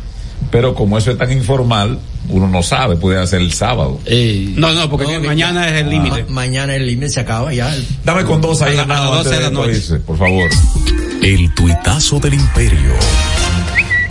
Pero 0.52 0.74
como 0.74 0.98
eso 0.98 1.12
es 1.12 1.18
tan 1.18 1.32
informal, 1.32 2.00
uno 2.30 2.48
no 2.48 2.64
sabe, 2.64 2.96
puede 2.96 3.26
ser 3.28 3.42
el 3.42 3.52
sábado. 3.54 4.00
Ey. 4.06 4.54
No, 4.58 4.74
no, 4.74 4.90
porque 4.90 5.18
No, 5.20 5.26
mañana 5.28 5.68
es 5.70 5.76
el 5.82 5.86
Ma- 5.86 5.92
límite. 5.92 6.26
mañana 6.30 6.76
el 6.76 6.86
límite 6.88 7.10
se 7.10 7.20
acaba 7.20 7.54
ya. 7.54 7.76
Dame 8.04 8.24
con 8.24 8.42
dos 8.42 8.62
ahí, 8.62 8.78
A 8.78 8.78
la- 8.78 8.84
a 8.84 8.88
las 8.88 8.98
Hernando, 9.00 9.16
12 9.24 9.36
de 9.36 9.42
la 9.42 9.50
noche. 9.50 9.96
por 10.06 10.18
favor. 10.18 10.50
El 11.22 11.54
tuitazo 11.54 12.20
del 12.20 12.36
imperio. 12.36 12.94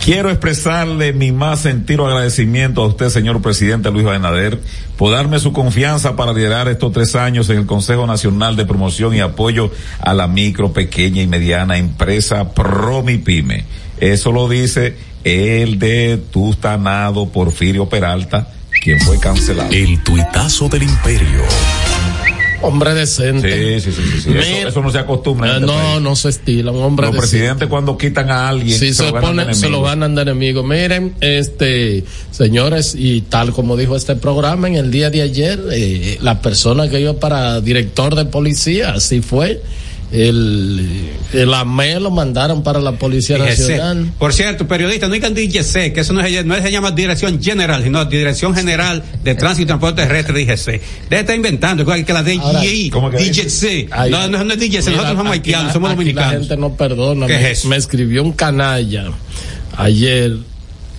Quiero 0.03 0.29
expresarle 0.29 1.13
mi 1.13 1.31
más 1.31 1.61
sentido 1.61 2.05
agradecimiento 2.05 2.83
a 2.83 2.87
usted, 2.87 3.09
señor 3.09 3.41
presidente 3.41 3.89
Luis 3.89 4.05
Abinader, 4.05 4.59
por 4.97 5.11
darme 5.11 5.39
su 5.39 5.51
confianza 5.51 6.15
para 6.15 6.31
liderar 6.31 6.67
estos 6.67 6.91
tres 6.93 7.15
años 7.15 7.49
en 7.49 7.57
el 7.57 7.65
Consejo 7.65 8.05
Nacional 8.05 8.55
de 8.55 8.65
Promoción 8.65 9.15
y 9.15 9.21
Apoyo 9.21 9.71
a 9.99 10.13
la 10.13 10.27
micro, 10.27 10.71
pequeña 10.73 11.23
y 11.23 11.27
mediana 11.27 11.77
empresa 11.79 12.53
Promipyme. 12.53 13.65
Eso 13.99 14.31
lo 14.31 14.47
dice 14.47 14.95
el 15.25 15.79
de 15.79 16.19
Tustanado 16.31 17.27
Porfirio 17.27 17.89
Peralta, 17.89 18.47
quien 18.83 18.99
fue 19.01 19.19
cancelado. 19.19 19.69
El 19.71 20.01
tuitazo 20.03 20.69
del 20.69 20.83
imperio. 20.83 21.41
Hombre 22.61 22.93
decente. 22.93 23.79
Sí, 23.81 23.91
sí, 23.91 23.97
sí, 24.01 24.11
sí, 24.13 24.21
sí. 24.21 24.37
Eso, 24.65 24.81
no 24.81 24.89
se 24.89 24.97
acostumbra. 24.99 25.47
Eh, 25.49 25.53
este 25.55 25.65
no, 25.65 25.73
país. 25.73 26.01
no 26.01 26.15
se 26.15 26.29
estila, 26.29 26.71
un 26.71 26.81
hombre 26.83 27.07
Los 27.07 27.15
decente. 27.15 27.37
presidentes 27.37 27.67
cuando 27.67 27.97
quitan 27.97 28.29
a 28.31 28.47
alguien 28.49 28.77
Sí, 28.79 28.93
se, 28.93 29.03
lo 29.03 29.13
ganan 29.13 29.29
pone, 29.29 29.45
de 29.45 29.53
se 29.53 29.61
lo 29.61 29.67
enemigo. 29.67 29.83
ganan 29.83 30.15
de 30.15 30.21
enemigo. 30.21 30.63
Miren, 30.63 31.13
este, 31.21 32.05
señores, 32.31 32.95
y 32.97 33.21
tal 33.21 33.51
como 33.51 33.75
dijo 33.77 33.95
este 33.95 34.15
programa 34.15 34.67
en 34.67 34.75
el 34.75 34.89
día 34.89 35.09
de 35.09 35.21
ayer, 35.21 35.59
eh, 35.73 36.17
la 36.21 36.41
persona 36.41 36.87
que 36.89 36.99
iba 37.01 37.13
para 37.13 37.61
director 37.61 38.15
de 38.15 38.25
policía, 38.25 38.93
así 38.95 39.21
fue. 39.21 39.61
El, 40.11 41.09
el 41.33 41.53
AME 41.53 41.99
lo 41.99 42.11
mandaron 42.11 42.63
para 42.63 42.79
la 42.79 42.93
Policía. 42.93 43.37
Nacional. 43.37 44.11
Por 44.17 44.33
cierto, 44.33 44.67
periodista, 44.67 45.07
no 45.07 45.13
digan 45.13 45.33
DGC, 45.33 45.93
que 45.93 46.01
eso 46.01 46.13
no, 46.13 46.21
es, 46.21 46.45
no 46.45 46.55
se 46.55 46.71
llama 46.71 46.91
Dirección 46.91 47.41
General, 47.41 47.83
sino 47.83 48.05
Dirección 48.05 48.53
General 48.55 49.03
de 49.23 49.35
Tránsito 49.35 49.63
y 49.63 49.65
Transporte 49.65 50.03
Terrestre, 50.03 50.45
DGC. 50.45 50.81
Debe 51.09 51.19
estar 51.21 51.35
inventando, 51.35 51.85
que 51.85 52.13
la 52.13 52.23
DGI, 52.23 52.89
¿cómo 52.91 53.09
que 53.09 53.17
DGC. 53.17 53.89
No, 54.09 54.27
no, 54.27 54.43
no 54.43 54.53
es 54.53 54.59
DGC, 54.59 54.91
nosotros 54.91 55.17
somos 55.17 55.31
haitianos, 55.31 55.73
somos 55.73 55.89
dominicanos. 55.89 56.33
La 56.33 56.39
gente 56.39 56.57
no 56.57 56.73
perdona. 56.75 57.27
¿Qué 57.27 57.33
me, 57.33 57.51
es 57.51 57.59
eso? 57.59 57.67
me 57.67 57.75
escribió 57.75 58.23
un 58.23 58.31
canalla 58.31 59.11
ayer. 59.77 60.37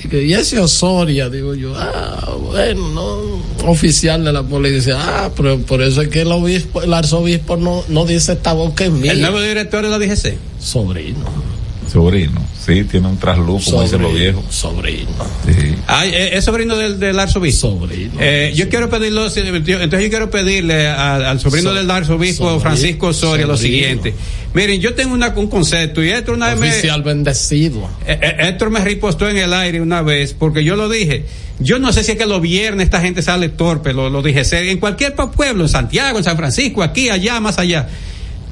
Y, 0.03 0.09
que, 0.09 0.23
y 0.23 0.35
ese 0.35 0.61
Osoria, 0.61 1.29
digo 1.31 1.55
yo, 1.55 1.75
ah, 1.77 2.37
bueno, 2.41 2.89
no, 2.91 3.71
oficial 3.71 4.25
de 4.25 4.33
la 4.33 4.43
policía. 4.43 4.97
Ah, 4.99 5.31
pero 5.37 5.59
por 5.61 5.83
eso 5.83 6.03
es 6.03 6.09
que 6.09 6.23
el 6.23 6.33
obispo, 6.33 6.83
el 6.83 6.93
arzobispo 6.93 7.57
no, 7.57 7.85
no 7.89 8.05
dice 8.05 8.33
esta 8.33 8.53
boca 8.53 8.85
es 8.85 8.93
mía. 8.93 9.13
El 9.13 9.21
nuevo 9.21 9.41
director 9.41 9.83
de 9.83 9.91
la 9.91 9.99
DGC. 9.99 10.37
Sobrino. 10.61 11.46
Sobrino, 11.91 12.45
sí, 12.59 12.85
tiene 12.85 13.09
un 13.09 13.19
trasluz, 13.19 13.67
como 13.67 13.83
dicen 13.83 14.03
los 14.03 14.13
viejos. 14.13 14.45
Sobrino. 14.51 15.11
Sí. 15.47 15.75
Ay, 15.87 16.13
es 16.15 16.45
sobrino 16.45 16.77
del, 16.77 16.99
del 16.99 17.19
arzobispo. 17.19 17.69
Sobrino. 17.71 18.15
Eh, 18.19 18.53
yo 18.55 18.69
quiero 18.69 18.91
pedirlo, 18.91 19.27
entonces 19.27 20.03
yo 20.03 20.09
quiero 20.11 20.31
pedirle 20.31 20.89
al, 20.89 21.25
al 21.25 21.41
sobrino 21.41 21.71
so, 21.71 21.77
del 21.77 21.91
arzobispo 21.91 22.45
sobrino, 22.45 22.61
Francisco 22.61 23.13
Soria 23.13 23.47
sobrino. 23.47 23.49
lo 23.49 23.57
siguiente. 23.57 24.15
Miren, 24.53 24.81
yo 24.81 24.95
tengo 24.95 25.15
una, 25.15 25.29
un 25.37 25.49
concepto 25.49 26.03
y 26.03 26.11
esto 26.11 26.33
una 26.33 26.55
vez 26.55 26.73
Oficial 26.73 27.01
me, 27.01 27.05
bendecido. 27.05 27.89
Eh, 28.07 28.19
eh, 28.21 28.37
Héctor 28.49 28.71
me 28.71 28.81
ripostó 28.81 29.29
en 29.29 29.37
el 29.37 29.53
aire 29.53 29.81
una 29.81 30.03
vez 30.03 30.35
porque 30.35 30.65
yo 30.65 30.77
lo 30.77 30.89
dije. 30.89 31.25
Yo 31.59 31.79
no 31.79 31.93
sé 31.93 32.05
si 32.05 32.13
es 32.13 32.19
que 32.19 32.27
los 32.27 32.43
viernes 32.43 32.87
esta 32.87 33.01
gente 33.01 33.23
sale 33.23 33.49
torpe, 33.49 33.93
lo, 33.93 34.11
lo 34.11 34.23
dije. 34.23 34.43
En 34.71 34.79
cualquier 34.79 35.15
pueblo, 35.15 35.63
en 35.65 35.69
Santiago, 35.69 36.19
en 36.19 36.25
San 36.25 36.37
Francisco, 36.37 36.83
aquí, 36.83 37.09
allá, 37.09 37.41
más 37.41 37.59
allá. 37.59 37.89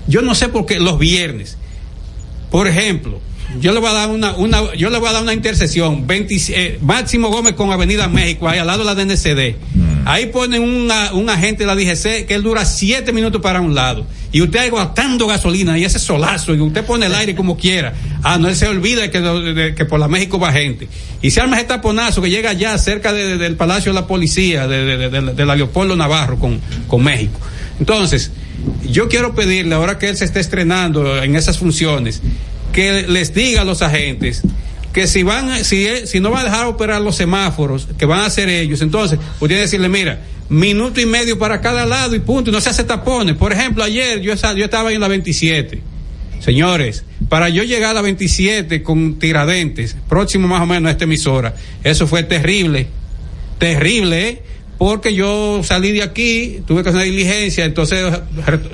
Yo 0.06 0.22
no 0.22 0.34
sé 0.34 0.48
por 0.48 0.66
qué 0.66 0.78
los 0.78 0.98
viernes. 0.98 1.58
Por 2.54 2.68
ejemplo, 2.68 3.20
yo 3.58 3.72
le 3.72 3.80
voy 3.80 3.90
a 3.90 3.94
dar 3.94 4.10
una, 4.10 4.36
una 4.36 4.72
yo 4.76 4.88
le 4.88 4.98
voy 4.98 5.08
a 5.08 5.12
dar 5.12 5.24
una 5.24 5.34
intersección 5.34 6.06
20, 6.06 6.36
eh, 6.50 6.78
Máximo 6.82 7.28
Gómez 7.28 7.54
con 7.54 7.72
Avenida 7.72 8.06
México 8.06 8.48
ahí 8.48 8.60
al 8.60 8.68
lado 8.68 8.84
de 8.84 8.94
la 8.94 8.94
DNCD 8.94 9.56
mm. 9.74 10.02
ahí 10.06 10.26
ponen 10.26 10.62
una, 10.62 11.14
un 11.14 11.28
agente 11.28 11.64
de 11.64 11.66
la 11.66 11.74
DGC 11.74 12.26
que 12.26 12.34
él 12.36 12.44
dura 12.44 12.64
siete 12.64 13.12
minutos 13.12 13.42
para 13.42 13.60
un 13.60 13.74
lado. 13.74 14.06
Y 14.30 14.40
usted 14.40 14.60
ahí 14.60 14.70
gastando 14.70 15.26
gasolina 15.26 15.76
y 15.76 15.84
ese 15.84 15.98
solazo 15.98 16.54
y 16.54 16.60
usted 16.60 16.84
pone 16.84 17.06
el 17.06 17.14
aire 17.16 17.34
como 17.34 17.56
quiera. 17.56 17.92
Ah 18.22 18.38
no 18.38 18.46
él 18.46 18.54
se 18.54 18.68
olvida 18.68 19.10
que, 19.10 19.20
de, 19.20 19.74
que 19.74 19.84
por 19.84 19.98
la 19.98 20.06
México 20.06 20.38
va 20.38 20.52
gente. 20.52 20.86
Y 21.22 21.32
se 21.32 21.40
arma 21.40 21.56
ese 21.56 21.66
taponazo 21.66 22.22
que 22.22 22.30
llega 22.30 22.50
allá 22.50 22.78
cerca 22.78 23.12
de, 23.12 23.30
de, 23.30 23.36
del 23.36 23.56
Palacio 23.56 23.92
de 23.92 24.00
la 24.00 24.06
Policía 24.06 24.68
de, 24.68 25.08
de 25.08 25.44
la 25.44 25.56
Leopoldo 25.56 25.96
Navarro 25.96 26.38
con, 26.38 26.60
con 26.86 27.02
México. 27.02 27.40
Entonces 27.80 28.30
yo 28.84 29.08
quiero 29.08 29.34
pedirle 29.34 29.74
ahora 29.74 29.98
que 29.98 30.08
él 30.08 30.16
se 30.16 30.24
esté 30.24 30.40
estrenando 30.40 31.22
en 31.22 31.36
esas 31.36 31.58
funciones 31.58 32.22
que 32.72 33.06
les 33.06 33.34
diga 33.34 33.62
a 33.62 33.64
los 33.64 33.82
agentes 33.82 34.42
que 34.94 35.08
si 35.08 35.24
van, 35.24 35.64
si, 35.64 35.88
si 36.06 36.20
no 36.20 36.30
van 36.30 36.42
a 36.42 36.44
dejar 36.44 36.66
operar 36.66 37.00
los 37.00 37.16
semáforos, 37.16 37.88
que 37.98 38.06
van 38.06 38.20
a 38.20 38.26
hacer 38.26 38.48
ellos, 38.48 38.80
entonces, 38.80 39.18
usted 39.40 39.58
decirle, 39.58 39.88
mira, 39.88 40.20
minuto 40.48 41.00
y 41.00 41.06
medio 41.06 41.36
para 41.36 41.60
cada 41.60 41.84
lado 41.84 42.14
y 42.14 42.20
punto, 42.20 42.50
y 42.50 42.52
no 42.52 42.60
se 42.60 42.70
hace 42.70 42.84
tapones. 42.84 43.36
Por 43.36 43.52
ejemplo, 43.52 43.82
ayer 43.82 44.20
yo, 44.20 44.34
yo 44.34 44.64
estaba 44.64 44.92
en 44.92 45.00
la 45.00 45.08
27. 45.08 45.82
Señores, 46.38 47.04
para 47.28 47.48
yo 47.48 47.64
llegar 47.64 47.90
a 47.90 47.94
la 47.94 48.02
27 48.02 48.84
con 48.84 49.18
Tiradentes, 49.18 49.96
próximo 50.08 50.46
más 50.46 50.62
o 50.62 50.66
menos 50.66 50.88
a 50.88 50.92
esta 50.92 51.04
emisora, 51.04 51.56
eso 51.82 52.06
fue 52.06 52.22
terrible, 52.22 52.86
terrible, 53.58 54.28
¿eh? 54.28 54.42
Porque 54.78 55.14
yo 55.14 55.62
salí 55.62 55.92
de 55.92 56.02
aquí, 56.02 56.60
tuve 56.66 56.82
que 56.82 56.88
hacer 56.88 57.00
una 57.00 57.04
diligencia, 57.04 57.64
entonces 57.64 58.20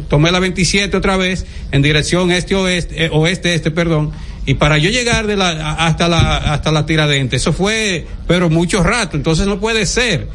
tomé 0.09 0.31
la 0.31 0.41
27 0.41 0.97
otra 0.97 1.17
vez 1.17 1.47
en 1.73 1.83
dirección 1.83 2.31
este 2.31 2.55
oeste, 2.55 3.05
eh, 3.05 3.11
oeste 3.13 3.55
este, 3.55 3.71
perdón, 3.71 4.13
y 4.47 4.55
para 4.55 4.79
yo 4.79 4.91
llegar 4.91 5.27
de 5.27 5.37
la 5.37 5.73
hasta 5.73 6.09
la 6.09 6.37
hasta 6.37 6.73
la 6.73 6.87
tiradente, 6.87 7.37
eso 7.37 7.53
fue 7.53 8.07
pero 8.27 8.49
mucho 8.49 8.83
rato, 8.83 9.17
entonces 9.17 9.47
no 9.47 9.61
puede 9.61 9.87
ser. 9.87 10.29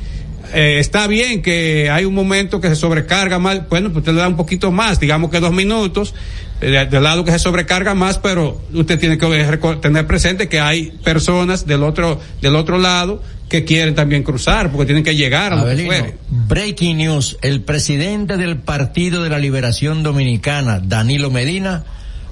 Eh, 0.53 0.77
está 0.79 1.07
bien 1.07 1.41
que 1.41 1.89
hay 1.89 2.05
un 2.05 2.13
momento 2.13 2.61
que 2.61 2.69
se 2.69 2.75
sobrecarga 2.75 3.39
más, 3.39 3.67
bueno, 3.67 3.89
pues 3.89 4.01
usted 4.01 4.13
le 4.13 4.19
da 4.19 4.27
un 4.27 4.35
poquito 4.35 4.71
más, 4.71 4.99
digamos 4.99 5.31
que 5.31 5.39
dos 5.39 5.51
minutos, 5.51 6.13
eh, 6.61 6.87
del 6.89 7.03
lado 7.03 7.25
que 7.25 7.31
se 7.31 7.39
sobrecarga 7.39 7.95
más, 7.95 8.19
pero 8.19 8.61
usted 8.73 8.99
tiene 8.99 9.17
que 9.17 9.57
tener 9.81 10.07
presente 10.07 10.47
que 10.47 10.59
hay 10.59 10.91
personas 11.03 11.65
del 11.65 11.83
otro, 11.83 12.21
del 12.41 12.55
otro 12.55 12.77
lado 12.77 13.21
que 13.49 13.63
quieren 13.63 13.95
también 13.95 14.23
cruzar, 14.23 14.71
porque 14.71 14.85
tienen 14.85 15.03
que 15.03 15.15
llegar 15.15 15.53
a 15.53 15.61
Abelino, 15.61 15.93
Breaking 16.29 16.97
news, 16.97 17.37
el 17.41 17.61
presidente 17.61 18.37
del 18.37 18.57
Partido 18.57 19.23
de 19.23 19.29
la 19.29 19.39
Liberación 19.39 20.03
Dominicana, 20.03 20.79
Danilo 20.79 21.29
Medina, 21.29 21.83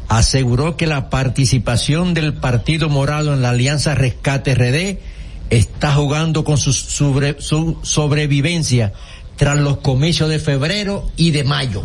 aseguró 0.08 0.76
que 0.76 0.88
la 0.88 1.10
participación 1.10 2.14
del 2.14 2.34
Partido 2.34 2.90
Morado 2.90 3.34
en 3.34 3.42
la 3.42 3.50
Alianza 3.50 3.96
Rescate 3.96 4.56
RD 4.56 5.00
está 5.50 5.94
jugando 5.94 6.44
con 6.44 6.58
su, 6.58 6.74
sobre, 6.74 7.40
su 7.40 7.78
sobrevivencia 7.84 8.94
tras 9.36 9.58
los 9.58 9.78
comicios 9.78 10.30
de 10.30 10.40
febrero 10.40 11.10
y 11.16 11.32
de 11.32 11.44
mayo. 11.44 11.84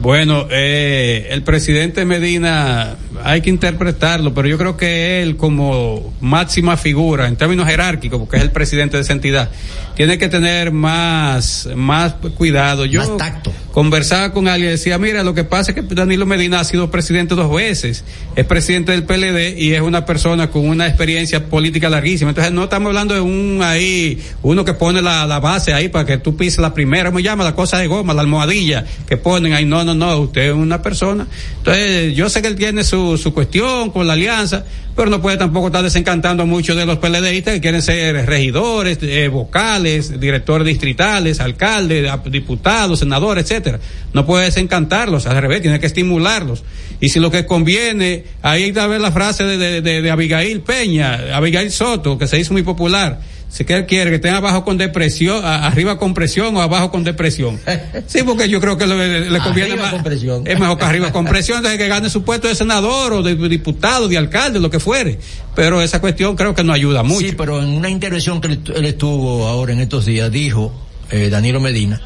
Bueno, 0.00 0.46
eh, 0.50 1.28
el 1.30 1.42
presidente 1.42 2.06
Medina 2.06 2.96
hay 3.22 3.42
que 3.42 3.50
interpretarlo, 3.50 4.32
pero 4.32 4.48
yo 4.48 4.56
creo 4.56 4.76
que 4.76 5.22
él 5.22 5.36
como 5.36 6.14
máxima 6.22 6.78
figura 6.78 7.28
en 7.28 7.36
términos 7.36 7.66
jerárquicos, 7.68 8.18
porque 8.18 8.38
es 8.38 8.42
el 8.42 8.50
presidente 8.50 8.96
de 8.96 9.02
esa 9.02 9.12
entidad, 9.12 9.50
tiene 9.94 10.16
que 10.16 10.28
tener 10.30 10.72
más, 10.72 11.68
más 11.76 12.14
cuidado. 12.36 12.86
Yo 12.86 13.00
más 13.00 13.16
tacto. 13.18 13.52
Conversaba 13.72 14.32
con 14.32 14.48
alguien 14.48 14.70
y 14.70 14.72
decía, 14.72 14.98
mira, 14.98 15.22
lo 15.22 15.34
que 15.34 15.44
pasa 15.44 15.70
es 15.70 15.74
que 15.76 15.94
Danilo 15.94 16.26
Medina 16.26 16.60
ha 16.60 16.64
sido 16.64 16.90
presidente 16.90 17.34
dos 17.34 17.54
veces, 17.54 18.04
es 18.34 18.44
presidente 18.46 18.92
del 18.92 19.04
PLD 19.04 19.58
y 19.58 19.74
es 19.74 19.80
una 19.80 20.04
persona 20.04 20.50
con 20.50 20.68
una 20.68 20.86
experiencia 20.86 21.46
política 21.46 21.88
larguísima. 21.88 22.30
Entonces 22.30 22.52
no 22.52 22.64
estamos 22.64 22.88
hablando 22.88 23.14
de 23.14 23.20
un 23.20 23.60
ahí, 23.62 24.20
uno 24.42 24.64
que 24.64 24.74
pone 24.74 25.02
la, 25.02 25.26
la 25.26 25.40
base 25.40 25.72
ahí 25.72 25.88
para 25.88 26.04
que 26.04 26.18
tú 26.18 26.36
pises 26.36 26.58
la 26.58 26.74
primera, 26.74 27.10
me 27.10 27.22
llama 27.22 27.44
la 27.44 27.54
cosa 27.54 27.78
de 27.78 27.86
goma, 27.86 28.14
la 28.14 28.22
almohadilla 28.22 28.84
que 29.06 29.16
ponen 29.16 29.52
ahí, 29.52 29.64
no, 29.64 29.84
no, 29.84 29.94
no, 29.94 30.18
usted 30.18 30.48
es 30.48 30.54
una 30.54 30.82
persona. 30.82 31.26
Entonces 31.58 32.14
yo 32.14 32.28
sé 32.28 32.42
que 32.42 32.48
él 32.48 32.56
tiene 32.56 32.84
su, 32.84 33.16
su 33.18 33.32
cuestión 33.32 33.90
con 33.90 34.06
la 34.06 34.14
alianza, 34.14 34.64
pero 34.96 35.10
no 35.10 35.22
puede 35.22 35.36
tampoco 35.36 35.68
estar 35.68 35.82
desencantando 35.82 36.44
mucho 36.46 36.74
de 36.74 36.84
los 36.84 36.98
PLDistas 36.98 37.54
que 37.54 37.60
quieren 37.60 37.80
ser 37.80 38.26
regidores, 38.26 38.98
eh, 39.02 39.28
vocales, 39.28 40.20
directores 40.20 40.66
distritales, 40.66 41.40
alcaldes, 41.40 42.10
diputados, 42.26 42.98
senadores, 42.98 43.46
etcétera. 43.60 43.80
No 44.12 44.26
puede 44.26 44.46
desencantarlos, 44.46 45.26
al 45.26 45.40
revés, 45.40 45.62
tiene 45.62 45.78
que 45.78 45.86
estimularlos. 45.86 46.64
Y 47.00 47.10
si 47.10 47.20
lo 47.20 47.30
que 47.30 47.46
conviene, 47.46 48.24
ahí 48.42 48.64
está 48.64 48.86
ver 48.86 49.00
la 49.00 49.12
frase 49.12 49.44
de, 49.44 49.56
de, 49.56 49.80
de, 49.80 50.02
de 50.02 50.10
Abigail 50.10 50.60
Peña, 50.60 51.36
Abigail 51.36 51.70
Soto, 51.70 52.18
que 52.18 52.26
se 52.26 52.38
hizo 52.38 52.52
muy 52.52 52.62
popular 52.62 53.20
si 53.50 53.64
que 53.64 53.74
él 53.74 53.84
quiere 53.84 54.10
que 54.10 54.16
esté 54.16 54.30
abajo 54.30 54.64
con 54.64 54.78
depresión, 54.78 55.44
a, 55.44 55.66
arriba 55.66 55.98
con 55.98 56.14
presión 56.14 56.56
o 56.56 56.62
abajo 56.62 56.90
con 56.90 57.02
depresión. 57.02 57.58
Sí, 58.06 58.22
porque 58.22 58.48
yo 58.48 58.60
creo 58.60 58.78
que 58.78 58.86
le, 58.86 59.28
le 59.28 59.38
conviene 59.40 59.72
arriba 59.72 59.82
más. 59.82 59.92
Con 59.94 60.02
presión. 60.04 60.46
Es 60.46 60.58
mejor 60.58 60.78
que 60.78 60.84
arriba 60.84 61.12
con 61.12 61.24
presión, 61.24 61.58
entonces 61.58 61.78
que 61.78 61.88
gane 61.88 62.08
su 62.08 62.22
puesto 62.22 62.46
de 62.46 62.54
senador 62.54 63.12
o 63.12 63.22
de 63.22 63.34
diputado, 63.48 64.06
de 64.06 64.16
alcalde, 64.16 64.60
lo 64.60 64.70
que 64.70 64.78
fuere. 64.78 65.18
Pero 65.56 65.82
esa 65.82 66.00
cuestión 66.00 66.36
creo 66.36 66.54
que 66.54 66.62
no 66.62 66.72
ayuda 66.72 67.02
mucho. 67.02 67.26
Sí, 67.26 67.34
pero 67.36 67.60
en 67.60 67.70
una 67.70 67.90
intervención 67.90 68.40
que 68.40 68.48
él 68.52 68.84
estuvo 68.86 69.48
ahora 69.48 69.72
en 69.72 69.80
estos 69.80 70.06
días, 70.06 70.30
dijo 70.30 70.72
eh, 71.10 71.28
Danilo 71.28 71.60
Medina 71.60 72.00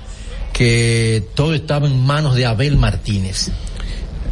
que 0.55 1.23
todo 1.35 1.53
estaba 1.53 1.87
en 1.87 2.01
manos 2.01 2.37
de 2.37 2.47
Abel 2.47 2.77
Martínez. 2.77 3.51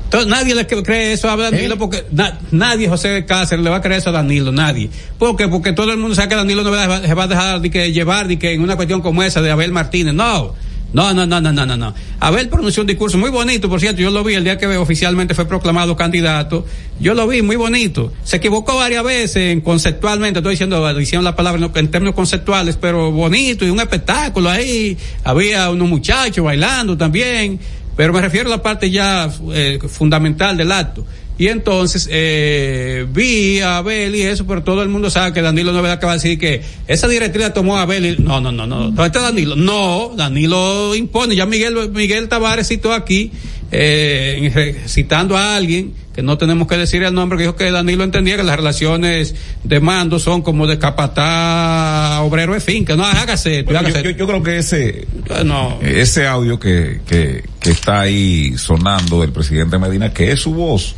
Entonces, 0.05 0.31
nadie 0.31 0.55
le 0.55 0.67
cree 0.67 1.15
eso 1.15 1.29
a 1.29 1.37
Danilo 1.37 1.75
¿Eh? 1.75 1.79
porque 1.79 2.05
na, 2.13 2.39
nadie, 2.51 2.89
José 2.89 3.25
Cáceres, 3.27 3.65
le 3.65 3.71
va 3.71 3.77
a 3.77 3.81
creer 3.81 4.01
eso 4.01 4.11
a 4.11 4.13
Danilo, 4.13 4.53
nadie. 4.53 4.89
¿Por 5.19 5.37
qué? 5.37 5.49
Porque 5.49 5.73
todo 5.73 5.91
el 5.91 5.99
mundo 5.99 6.15
sabe 6.15 6.29
que 6.29 6.35
Danilo 6.37 6.63
no 6.63 6.71
se 6.71 7.15
va 7.15 7.25
a 7.25 7.29
dejar 7.29 7.61
de 7.61 7.71
que 7.71 7.93
llevar 7.93 8.29
de 8.29 8.39
que 8.39 8.53
en 8.53 8.63
una 8.63 8.77
cuestión 8.77 9.01
como 9.01 9.23
esa 9.23 9.43
de 9.43 9.51
Abel 9.51 9.73
Martínez. 9.73 10.15
No. 10.15 10.55
No, 10.93 11.15
no, 11.15 11.25
no, 11.27 11.41
no, 11.41 11.53
no, 11.53 11.65
no, 11.65 11.77
no. 11.77 11.95
Abel 12.21 12.49
pronunció 12.49 12.83
un 12.83 12.87
discurso 12.87 13.17
muy 13.17 13.31
bonito, 13.31 13.69
por 13.69 13.81
cierto, 13.81 14.03
yo 14.03 14.11
lo 14.11 14.23
vi 14.23 14.35
el 14.35 14.45
día 14.45 14.59
que 14.59 14.67
oficialmente 14.77 15.35
fue 15.35 15.47
proclamado 15.47 15.97
candidato. 15.97 16.67
Yo 17.01 17.15
lo 17.15 17.27
vi 17.27 17.41
muy 17.43 17.57
bonito. 17.57 18.13
Se 18.25 18.37
equivocó 18.37 18.77
varias 18.77 19.03
veces 19.03 19.37
en 19.53 19.61
conceptualmente, 19.63 20.41
estoy 20.41 20.53
diciendo, 20.53 20.95
diciendo 20.95 21.25
la 21.25 21.35
palabra 21.35 21.71
en 21.75 21.91
términos 21.91 22.15
conceptuales, 22.15 22.77
pero 22.77 23.11
bonito 23.11 23.65
y 23.65 23.71
un 23.71 23.81
espectáculo 23.81 24.51
ahí. 24.51 24.97
Había 25.25 25.71
unos 25.71 25.89
muchachos 25.89 26.45
bailando 26.45 26.97
también. 26.97 27.59
Pero 27.97 28.13
me 28.13 28.23
refiero 28.23 28.49
a 28.49 28.57
la 28.57 28.63
parte 28.63 28.91
ya 28.91 29.31
eh, 29.53 29.79
fundamental 29.87 30.57
del 30.57 30.73
acto. 30.73 31.05
Y 31.39 31.49
entonces 31.49 32.09
eh, 32.11 33.07
vi 33.11 33.61
a 33.61 33.79
Abel 33.79 34.15
y 34.15 34.23
eso, 34.23 34.47
pero 34.47 34.63
todo 34.63 34.83
el 34.83 34.89
mundo 34.89 35.11
sabe 35.11 35.33
que 35.33 35.43
Danilo 35.43 35.73
no 35.73 35.79
acaba 35.79 36.13
de 36.13 36.19
decir 36.19 36.39
que 36.39 36.63
esa 36.87 37.09
directriz 37.09 37.43
la 37.43 37.55
tomó 37.55 37.79
Abel 37.79 38.07
y 38.07 38.23
no, 38.23 38.41
no, 38.41 38.53
no, 38.53 38.67
no. 38.67 38.83
¿Dónde 38.85 39.07
está 39.07 39.21
Danilo? 39.21 39.57
No, 39.57 40.13
Danilo 40.15 40.95
impone. 40.95 41.35
Ya 41.35 41.47
Miguel, 41.47 41.91
Miguel 41.91 42.29
Tavares 42.29 42.69
citó 42.69 42.93
aquí, 42.93 43.33
eh, 43.71 44.83
citando 44.87 45.37
a 45.37 45.57
alguien 45.57 45.95
que 46.15 46.23
no 46.23 46.37
tenemos 46.37 46.69
que 46.69 46.77
decir 46.77 47.03
el 47.03 47.15
nombre, 47.15 47.39
que 47.39 47.45
dijo 47.45 47.57
que 47.57 47.71
Danilo 47.71 48.05
entendía 48.05 48.37
que 48.37 48.43
las 48.43 48.57
relaciones 48.57 49.35
de 49.65 49.81
mando 49.81 50.19
son 50.19 50.43
como 50.43 50.67
de 50.67 50.79
capatá 50.79 52.21
obrero 52.23 52.53
de 52.53 52.61
finca. 52.61 52.97
No, 52.97 53.05
hágase. 53.05 53.63
Bueno, 53.63 53.81
hágase. 53.81 54.03
Yo, 54.03 54.11
yo, 54.11 54.17
yo, 54.19 54.27
creo 54.27 54.43
que 54.43 54.59
ese, 54.59 55.07
no. 55.45 55.79
ese 55.81 56.27
audio 56.27 56.61
que, 56.61 57.01
que, 57.07 57.43
que 57.59 57.71
está 57.71 58.01
ahí 58.01 58.57
sonando 58.59 59.23
del 59.23 59.33
presidente 59.33 59.79
Medina, 59.79 60.13
que 60.13 60.33
es 60.33 60.41
su 60.41 60.53
voz, 60.53 60.95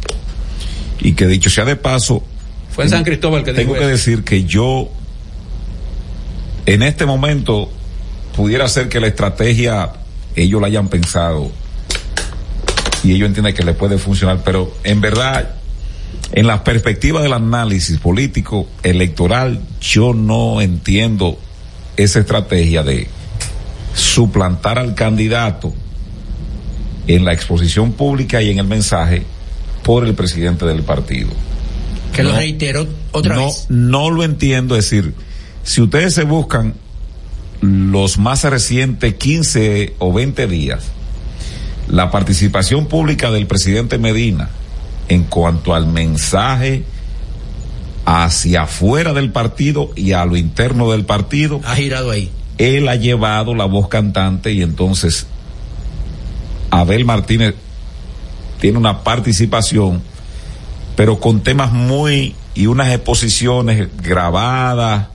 y 1.04 1.12
que 1.12 1.28
dicho 1.28 1.50
sea 1.50 1.64
de 1.64 1.76
paso, 1.76 2.24
fue 2.70 2.84
en 2.84 2.90
San 2.90 3.04
Cristóbal 3.04 3.44
que 3.44 3.52
tengo 3.52 3.74
que 3.74 3.80
eso. 3.80 3.88
decir 3.88 4.24
que 4.24 4.44
yo, 4.44 4.88
en 6.66 6.82
este 6.82 7.06
momento, 7.06 7.70
pudiera 8.34 8.66
ser 8.66 8.88
que 8.88 8.98
la 8.98 9.06
estrategia 9.06 9.92
ellos 10.34 10.60
la 10.60 10.66
hayan 10.66 10.88
pensado 10.88 11.52
y 13.04 13.12
ellos 13.12 13.28
entienden 13.28 13.54
que 13.54 13.62
le 13.62 13.74
puede 13.74 13.98
funcionar, 13.98 14.40
pero 14.44 14.74
en 14.82 15.00
verdad, 15.00 15.54
en 16.32 16.46
la 16.46 16.64
perspectiva 16.64 17.22
del 17.22 17.34
análisis 17.34 17.98
político 17.98 18.66
electoral, 18.82 19.60
yo 19.80 20.14
no 20.14 20.62
entiendo 20.62 21.38
esa 21.98 22.20
estrategia 22.20 22.82
de 22.82 23.06
suplantar 23.94 24.78
al 24.78 24.94
candidato 24.94 25.72
en 27.06 27.26
la 27.26 27.34
exposición 27.34 27.92
pública 27.92 28.40
y 28.40 28.50
en 28.50 28.58
el 28.58 28.66
mensaje 28.66 29.26
por 29.84 30.04
el 30.04 30.14
presidente 30.14 30.66
del 30.66 30.82
partido. 30.82 31.30
Que 32.12 32.24
lo 32.24 32.32
reitero 32.32 32.86
otra 33.12 33.36
no, 33.36 33.46
vez. 33.46 33.66
No 33.68 34.10
lo 34.10 34.24
entiendo, 34.24 34.76
es 34.76 34.90
decir, 34.90 35.14
si 35.62 35.80
ustedes 35.80 36.14
se 36.14 36.24
buscan 36.24 36.74
los 37.60 38.18
más 38.18 38.42
recientes 38.44 39.14
15 39.14 39.94
o 39.98 40.12
20 40.12 40.46
días, 40.48 40.84
la 41.88 42.10
participación 42.10 42.86
pública 42.86 43.30
del 43.30 43.46
presidente 43.46 43.98
Medina 43.98 44.50
en 45.08 45.24
cuanto 45.24 45.74
al 45.74 45.86
mensaje 45.86 46.84
hacia 48.06 48.62
afuera 48.62 49.12
del 49.12 49.30
partido 49.30 49.90
y 49.94 50.12
a 50.12 50.24
lo 50.24 50.36
interno 50.36 50.90
del 50.90 51.04
partido. 51.04 51.60
Ha 51.64 51.76
girado 51.76 52.10
ahí. 52.10 52.30
Él 52.58 52.88
ha 52.88 52.96
llevado 52.96 53.54
la 53.54 53.64
voz 53.64 53.88
cantante 53.88 54.52
y 54.52 54.62
entonces 54.62 55.26
Abel 56.70 57.04
Martínez 57.04 57.54
tiene 58.64 58.78
una 58.78 59.04
participación, 59.04 60.00
pero 60.96 61.20
con 61.20 61.42
temas 61.42 61.70
muy 61.70 62.34
y 62.54 62.64
unas 62.64 62.94
exposiciones 62.94 63.90
grabadas, 64.02 65.08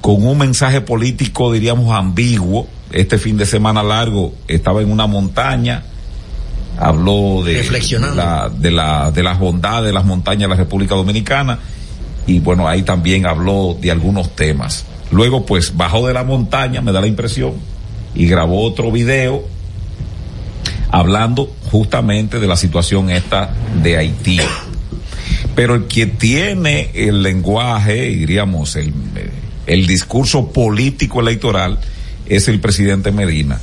con 0.00 0.26
un 0.26 0.38
mensaje 0.38 0.80
político, 0.80 1.52
diríamos, 1.52 1.94
ambiguo. 1.94 2.66
Este 2.92 3.18
fin 3.18 3.36
de 3.36 3.44
semana 3.44 3.82
largo 3.82 4.32
estaba 4.48 4.80
en 4.80 4.90
una 4.90 5.06
montaña, 5.06 5.82
habló 6.78 7.42
de, 7.44 7.62
la, 8.14 8.48
de, 8.48 8.70
la, 8.70 9.10
de 9.10 9.22
las 9.22 9.38
bondades 9.38 9.84
de 9.84 9.92
las 9.92 10.06
montañas 10.06 10.48
de 10.48 10.48
la 10.48 10.56
República 10.56 10.94
Dominicana 10.94 11.58
y 12.26 12.38
bueno, 12.38 12.66
ahí 12.66 12.84
también 12.84 13.26
habló 13.26 13.76
de 13.78 13.90
algunos 13.90 14.34
temas. 14.34 14.86
Luego 15.10 15.44
pues 15.44 15.76
bajó 15.76 16.06
de 16.06 16.14
la 16.14 16.24
montaña, 16.24 16.80
me 16.80 16.92
da 16.92 17.02
la 17.02 17.06
impresión, 17.06 17.52
y 18.14 18.26
grabó 18.26 18.62
otro 18.62 18.90
video 18.90 19.44
hablando 20.90 21.55
justamente 21.70 22.40
de 22.40 22.46
la 22.46 22.56
situación 22.56 23.10
esta 23.10 23.54
de 23.82 23.96
Haití. 23.96 24.40
Pero 25.54 25.74
el 25.74 25.84
que 25.86 26.06
tiene 26.06 26.90
el 26.94 27.22
lenguaje, 27.22 27.94
diríamos, 28.10 28.76
el, 28.76 28.92
el 29.66 29.86
discurso 29.86 30.52
político 30.52 31.20
electoral 31.20 31.78
es 32.26 32.48
el 32.48 32.60
presidente 32.60 33.12
Medina. 33.12 33.60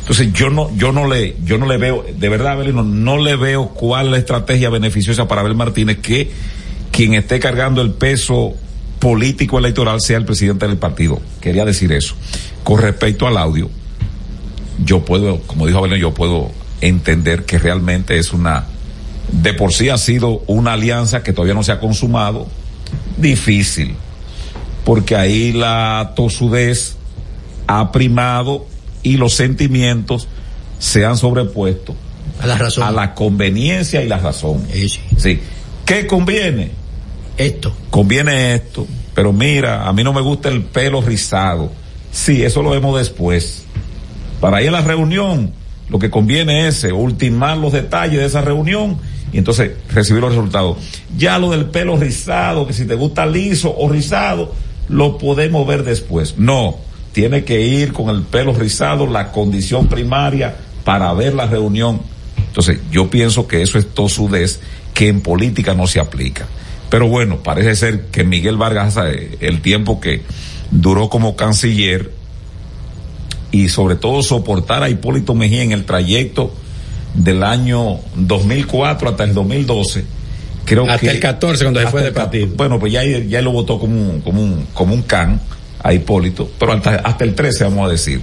Entonces 0.00 0.32
yo 0.34 0.50
no, 0.50 0.74
yo 0.76 0.92
no 0.92 1.08
le, 1.08 1.34
yo 1.44 1.56
no 1.56 1.66
le 1.66 1.78
veo, 1.78 2.04
de 2.14 2.28
verdad, 2.28 2.52
Abelino, 2.52 2.82
no 2.82 3.16
le 3.16 3.36
veo 3.36 3.68
cuál 3.68 4.06
es 4.06 4.12
la 4.12 4.18
estrategia 4.18 4.68
beneficiosa 4.68 5.26
para 5.26 5.40
Abel 5.40 5.54
Martínez 5.54 5.98
que 5.98 6.30
quien 6.92 7.14
esté 7.14 7.40
cargando 7.40 7.80
el 7.80 7.92
peso 7.92 8.54
político 8.98 9.58
electoral 9.58 10.02
sea 10.02 10.18
el 10.18 10.26
presidente 10.26 10.68
del 10.68 10.76
partido. 10.76 11.20
Quería 11.40 11.64
decir 11.64 11.90
eso. 11.92 12.14
Con 12.62 12.82
respecto 12.82 13.26
al 13.26 13.38
audio, 13.38 13.70
yo 14.84 15.04
puedo, 15.04 15.40
como 15.40 15.66
dijo 15.66 15.78
Abelino, 15.78 15.98
yo 15.98 16.12
puedo 16.12 16.50
entender 16.88 17.44
que 17.44 17.58
realmente 17.58 18.18
es 18.18 18.32
una, 18.32 18.66
de 19.32 19.54
por 19.54 19.72
sí 19.72 19.88
ha 19.88 19.98
sido 19.98 20.42
una 20.46 20.74
alianza 20.74 21.22
que 21.22 21.32
todavía 21.32 21.54
no 21.54 21.62
se 21.62 21.72
ha 21.72 21.80
consumado, 21.80 22.46
difícil, 23.16 23.94
porque 24.84 25.16
ahí 25.16 25.52
la 25.52 26.12
tosudez 26.14 26.96
ha 27.66 27.90
primado 27.90 28.66
y 29.02 29.16
los 29.16 29.34
sentimientos 29.34 30.28
se 30.78 31.04
han 31.04 31.16
sobrepuesto 31.16 31.94
a 32.40 32.46
la 32.46 32.58
razón, 32.58 32.84
a 32.84 32.90
la 32.90 33.14
conveniencia 33.14 34.02
y 34.02 34.08
la 34.08 34.18
razón. 34.18 34.66
Sí, 34.72 35.00
sí. 35.16 35.40
¿Qué 35.86 36.06
conviene? 36.06 36.70
Esto. 37.36 37.74
Conviene 37.90 38.54
esto. 38.54 38.86
Pero 39.14 39.32
mira, 39.32 39.86
a 39.86 39.92
mí 39.92 40.02
no 40.02 40.12
me 40.12 40.20
gusta 40.20 40.48
el 40.48 40.62
pelo 40.62 41.00
rizado. 41.00 41.70
Sí, 42.10 42.42
eso 42.42 42.62
lo 42.62 42.70
vemos 42.70 42.98
después. 42.98 43.64
Para 44.40 44.60
ir 44.62 44.68
a 44.68 44.72
la 44.72 44.80
reunión, 44.82 45.52
lo 45.88 45.98
que 45.98 46.10
conviene 46.10 46.66
es 46.68 46.84
ultimar 46.84 47.58
los 47.58 47.72
detalles 47.72 48.18
de 48.18 48.26
esa 48.26 48.40
reunión 48.40 48.98
y 49.32 49.38
entonces 49.38 49.72
recibir 49.92 50.22
los 50.22 50.32
resultados. 50.32 50.78
Ya 51.16 51.38
lo 51.38 51.50
del 51.50 51.66
pelo 51.66 51.96
rizado, 51.96 52.66
que 52.66 52.72
si 52.72 52.86
te 52.86 52.94
gusta 52.94 53.26
liso 53.26 53.74
o 53.76 53.88
rizado, 53.88 54.54
lo 54.88 55.18
podemos 55.18 55.66
ver 55.66 55.84
después. 55.84 56.36
No, 56.38 56.76
tiene 57.12 57.44
que 57.44 57.60
ir 57.60 57.92
con 57.92 58.14
el 58.14 58.22
pelo 58.22 58.54
rizado, 58.54 59.06
la 59.06 59.32
condición 59.32 59.88
primaria 59.88 60.56
para 60.84 61.12
ver 61.12 61.34
la 61.34 61.46
reunión. 61.46 62.00
Entonces, 62.46 62.78
yo 62.90 63.10
pienso 63.10 63.46
que 63.48 63.62
eso 63.62 63.78
es 63.78 63.92
tosudez 63.92 64.60
que 64.94 65.08
en 65.08 65.20
política 65.20 65.74
no 65.74 65.86
se 65.86 66.00
aplica. 66.00 66.46
Pero 66.88 67.08
bueno, 67.08 67.42
parece 67.42 67.74
ser 67.74 68.06
que 68.06 68.22
Miguel 68.22 68.56
Vargas, 68.56 68.96
eh, 69.04 69.36
el 69.40 69.60
tiempo 69.60 70.00
que 70.00 70.22
duró 70.70 71.08
como 71.08 71.34
canciller 71.34 72.12
y 73.54 73.68
sobre 73.68 73.94
todo 73.94 74.20
soportar 74.24 74.82
a 74.82 74.90
Hipólito 74.90 75.32
Mejía 75.32 75.62
en 75.62 75.70
el 75.70 75.84
trayecto 75.84 76.52
del 77.14 77.44
año 77.44 78.00
2004 78.16 79.10
hasta 79.10 79.22
el 79.22 79.32
2012, 79.32 80.04
creo 80.64 80.82
hasta 80.82 80.98
que... 80.98 81.10
el 81.10 81.20
14 81.20 81.64
cuando 81.64 81.80
se 81.80 81.86
fue 81.86 82.02
del 82.02 82.12
partido. 82.12 82.48
Bueno, 82.56 82.80
pues 82.80 82.92
ya, 82.92 83.04
ya 83.04 83.40
lo 83.42 83.52
votó 83.52 83.78
como 83.78 83.94
un, 83.94 84.20
como 84.22 84.42
un, 84.42 84.66
como 84.74 84.92
un 84.92 85.02
can 85.02 85.40
a 85.84 85.92
Hipólito, 85.92 86.50
pero 86.58 86.72
hasta, 86.72 86.96
hasta 86.96 87.22
el 87.22 87.36
13 87.36 87.62
vamos 87.62 87.86
a 87.86 87.92
decir. 87.92 88.22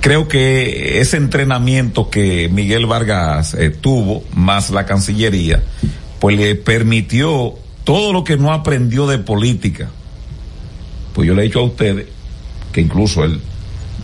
Creo 0.00 0.26
que 0.26 0.98
ese 1.00 1.16
entrenamiento 1.16 2.10
que 2.10 2.48
Miguel 2.48 2.86
Vargas 2.86 3.54
eh, 3.54 3.70
tuvo, 3.70 4.24
más 4.34 4.70
la 4.70 4.84
Cancillería, 4.84 5.62
pues 6.18 6.36
le 6.36 6.56
permitió 6.56 7.54
todo 7.84 8.12
lo 8.12 8.24
que 8.24 8.36
no 8.36 8.52
aprendió 8.52 9.06
de 9.06 9.18
política. 9.18 9.90
Pues 11.14 11.28
yo 11.28 11.34
le 11.34 11.42
he 11.42 11.44
dicho 11.44 11.60
a 11.60 11.64
ustedes 11.64 12.06
que 12.72 12.80
incluso 12.80 13.22
él, 13.22 13.40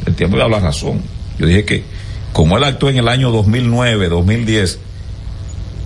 el 0.06 0.14
tiempo 0.14 0.36
de 0.36 0.42
hablar 0.42 0.62
razón. 0.62 1.00
Yo 1.38 1.46
dije 1.46 1.64
que 1.64 1.84
como 2.32 2.56
él 2.56 2.64
actuó 2.64 2.88
en 2.88 2.96
el 2.96 3.08
año 3.08 3.30
2009, 3.30 4.08
2010, 4.08 4.78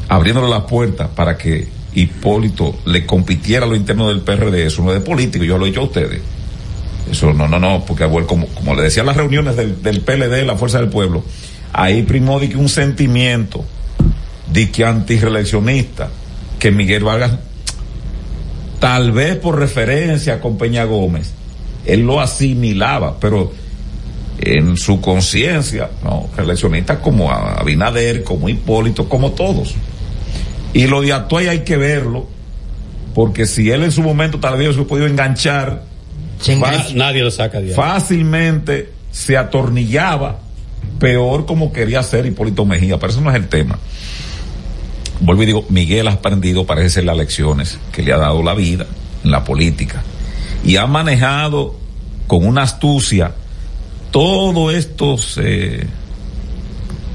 abriéndole 0.09 0.49
las 0.49 0.63
puertas 0.63 1.09
para 1.09 1.37
que 1.37 1.69
Hipólito 1.95 2.77
le 2.85 3.07
compitiera 3.07 3.67
a 3.67 3.69
lo 3.69 3.75
interno 3.75 4.09
del 4.09 4.21
PRD, 4.21 4.67
eso 4.67 4.83
no 4.83 4.93
es 4.93 4.99
de 4.99 5.05
político, 5.05 5.45
yo 5.45 5.59
lo 5.59 5.65
he 5.65 5.69
dicho 5.69 5.81
a 5.81 5.85
ustedes. 5.85 6.21
Eso 7.11 7.33
no, 7.33 7.49
no, 7.49 7.59
no, 7.59 7.85
porque 7.85 8.09
como, 8.27 8.47
como 8.49 8.75
le 8.75 8.83
decía 8.83 9.01
en 9.01 9.07
las 9.07 9.17
reuniones 9.17 9.57
del, 9.57 9.83
del 9.83 10.01
PLD, 10.01 10.45
la 10.45 10.57
Fuerza 10.57 10.79
del 10.79 10.89
Pueblo, 10.89 11.25
ahí 11.73 12.03
primó 12.03 12.39
de 12.39 12.49
que 12.49 12.57
un 12.57 12.69
sentimiento 12.69 13.65
de 14.53 14.71
que 14.71 14.85
antirreeleccionista, 14.85 16.09
que 16.59 16.71
Miguel 16.71 17.05
Vargas, 17.05 17.33
tal 18.79 19.13
vez 19.13 19.37
por 19.37 19.59
referencia 19.59 20.41
con 20.41 20.59
Peña 20.59 20.85
Gómez, 20.85 21.33
él 21.87 22.01
lo 22.01 22.21
asimilaba, 22.21 23.19
pero 23.19 23.53
en 24.39 24.77
su 24.77 25.01
conciencia, 25.01 25.91
no, 26.05 26.29
reeleccionista 26.37 27.01
como 27.01 27.31
Abinader, 27.31 28.23
como 28.23 28.49
Hipólito, 28.49 29.09
como 29.09 29.33
todos. 29.33 29.75
Y 30.73 30.87
lo 30.87 31.01
de 31.01 31.13
Atuay 31.13 31.49
hay 31.49 31.61
que 31.61 31.77
verlo, 31.77 32.27
porque 33.15 33.47
si 33.47 33.71
él 33.71 33.83
en 33.83 33.93
su 33.93 34.03
momento 34.03 34.39
tal 34.39 34.59
vez 34.59 34.75
se 34.77 34.83
podido 34.83 35.07
enganchar, 35.07 35.85
nadie 36.95 37.23
lo 37.23 37.31
saca 37.31 37.61
de 37.61 37.69
ahí. 37.69 37.75
Fácilmente 37.75 38.93
se 39.11 39.37
atornillaba, 39.37 40.41
peor 40.99 41.47
como 41.47 41.73
quería 41.73 42.01
hacer 42.01 42.27
Hipólito 42.27 42.67
Mejía, 42.67 42.99
pero 42.99 43.13
eso 43.13 43.21
no 43.23 43.31
es 43.31 43.37
el 43.37 43.49
tema. 43.49 43.79
Vuelvo 45.21 45.45
y 45.45 45.47
digo, 45.47 45.65
Miguel 45.71 46.09
ha 46.09 46.13
aprendido, 46.13 46.67
parece 46.67 46.91
ser 46.91 47.05
las 47.05 47.17
lecciones 47.17 47.79
que 47.91 48.03
le 48.03 48.13
ha 48.13 48.19
dado 48.19 48.43
la 48.43 48.53
vida 48.53 48.87
en 49.25 49.31
la 49.31 49.45
política. 49.45 50.03
Y 50.63 50.77
ha 50.77 50.87
manejado 50.87 51.75
con 52.27 52.45
una 52.45 52.63
astucia 52.63 53.33
todos 54.17 54.75
estos, 54.75 55.39
eh, 55.43 55.87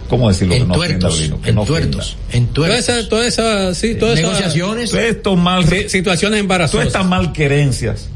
¿cómo 0.07 0.29
decirlo? 0.29 0.53
Entuertos, 0.53 1.19
que 1.19 1.29
no 1.29 1.35
ofenda, 1.35 1.45
que 1.47 1.51
no 1.51 1.61
entuertos, 1.61 2.17
entuertos. 2.31 2.85
Toda 2.85 2.99
esa, 2.99 3.09
toda 3.09 3.25
esa, 3.25 3.73
sí, 3.73 3.95
todas 3.95 4.19
esas 4.19 4.33
negociaciones, 4.33 4.91
todas 4.91 5.05
estos 5.05 5.35
mal, 5.35 5.67
sí, 5.67 5.89
situaciones 5.89 6.39
embarazosas. 6.41 6.71
Todas 6.73 6.87
estas 6.89 7.07
malquerencias, 7.07 8.07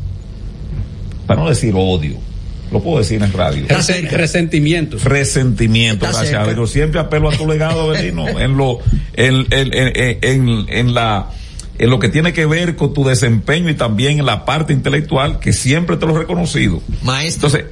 para 1.25 1.41
no 1.41 1.49
decir 1.49 1.73
odio, 1.75 2.17
lo 2.71 2.79
puedo 2.83 2.99
decir 2.99 3.23
en 3.23 3.33
radio. 3.33 3.65
Resen, 3.67 4.07
resentimientos. 4.07 5.03
Resentimientos, 5.03 6.07
gracias. 6.07 6.47
Pero 6.47 6.67
siempre 6.67 6.99
apelo 6.99 7.29
a 7.29 7.35
tu 7.35 7.47
legado, 7.47 7.87
Belino, 7.87 8.27
en 8.39 8.55
lo, 8.55 8.81
en, 9.15 9.47
en, 9.49 9.73
en, 9.73 10.17
en, 10.21 10.65
en 10.69 10.93
la, 10.93 11.31
en 11.79 11.89
lo 11.89 11.97
que 11.97 12.09
tiene 12.09 12.33
que 12.33 12.45
ver 12.45 12.75
con 12.75 12.93
tu 12.93 13.03
desempeño 13.03 13.71
y 13.71 13.73
también 13.73 14.19
en 14.19 14.27
la 14.27 14.45
parte 14.45 14.73
intelectual, 14.73 15.39
que 15.39 15.53
siempre 15.53 15.97
te 15.97 16.05
lo 16.05 16.15
he 16.15 16.19
reconocido. 16.19 16.83
Maestro. 17.01 17.47
Entonces, 17.47 17.71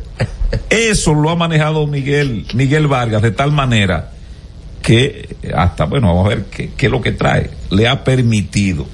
eso 0.69 1.13
lo 1.13 1.29
ha 1.29 1.35
manejado 1.35 1.87
Miguel, 1.87 2.45
Miguel 2.53 2.87
Vargas 2.87 3.21
de 3.21 3.31
tal 3.31 3.51
manera 3.51 4.11
que 4.81 5.37
hasta, 5.55 5.85
bueno, 5.85 6.07
vamos 6.07 6.25
a 6.25 6.29
ver 6.29 6.45
qué, 6.45 6.71
qué 6.75 6.87
es 6.87 6.91
lo 6.91 7.01
que 7.01 7.13
trae. 7.13 7.49
Le 7.71 7.87
ha 7.87 8.03
permitido, 8.03 8.85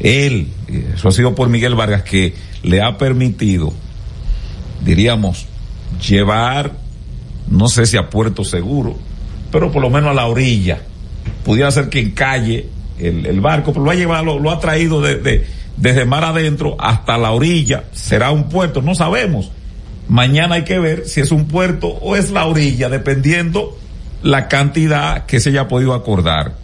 él, 0.00 0.48
eso 0.94 1.08
ha 1.08 1.12
sido 1.12 1.34
por 1.34 1.48
Miguel 1.48 1.74
Vargas, 1.74 2.02
que 2.02 2.34
le 2.62 2.82
ha 2.82 2.98
permitido, 2.98 3.72
diríamos, 4.84 5.46
llevar, 6.06 6.72
no 7.48 7.68
sé 7.68 7.86
si 7.86 7.96
a 7.96 8.10
puerto 8.10 8.44
seguro, 8.44 8.96
pero 9.50 9.72
por 9.72 9.82
lo 9.82 9.90
menos 9.90 10.10
a 10.10 10.14
la 10.14 10.26
orilla. 10.26 10.82
Pudiera 11.44 11.70
ser 11.70 11.88
que 11.88 12.00
en 12.00 12.10
calle 12.10 12.68
el, 12.98 13.26
el 13.26 13.40
barco, 13.40 13.72
pero 13.72 13.84
lo 13.84 13.90
ha 13.90 13.94
llevado, 13.94 14.24
lo, 14.24 14.38
lo 14.38 14.50
ha 14.50 14.60
traído 14.60 15.00
de, 15.00 15.16
de, 15.16 15.46
desde 15.76 16.04
mar 16.04 16.24
adentro 16.24 16.76
hasta 16.78 17.16
la 17.16 17.32
orilla. 17.32 17.84
Será 17.92 18.30
un 18.30 18.48
puerto, 18.48 18.82
no 18.82 18.94
sabemos. 18.94 19.50
Mañana 20.08 20.56
hay 20.56 20.64
que 20.64 20.78
ver 20.78 21.06
si 21.06 21.20
es 21.20 21.30
un 21.30 21.46
puerto 21.46 21.88
o 21.88 22.16
es 22.16 22.30
la 22.30 22.46
orilla, 22.46 22.88
dependiendo 22.88 23.78
la 24.22 24.48
cantidad 24.48 25.26
que 25.26 25.40
se 25.40 25.50
haya 25.50 25.68
podido 25.68 25.94
acordar. 25.94 26.54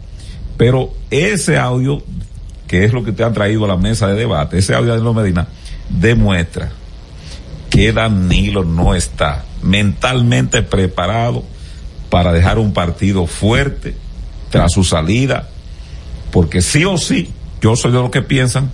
Pero 0.57 0.93
ese 1.09 1.57
audio, 1.57 2.03
que 2.67 2.85
es 2.85 2.93
lo 2.93 3.03
que 3.03 3.11
te 3.11 3.23
han 3.23 3.33
traído 3.33 3.65
a 3.65 3.69
la 3.69 3.77
mesa 3.77 4.07
de 4.07 4.15
debate, 4.15 4.57
ese 4.57 4.73
audio 4.73 4.87
de 4.87 4.97
Danilo 4.99 5.13
Medina, 5.13 5.47
demuestra 5.89 6.71
que 7.69 7.93
Danilo 7.93 8.63
no 8.63 8.95
está 8.95 9.45
mentalmente 9.61 10.61
preparado 10.61 11.43
para 12.09 12.33
dejar 12.33 12.57
un 12.57 12.73
partido 12.73 13.27
fuerte 13.27 13.95
tras 14.49 14.73
su 14.73 14.83
salida, 14.83 15.47
porque 16.31 16.61
sí 16.61 16.83
o 16.85 16.97
sí, 16.97 17.29
yo 17.61 17.75
soy 17.75 17.91
de 17.91 17.99
los 17.99 18.09
que 18.09 18.21
piensan 18.21 18.71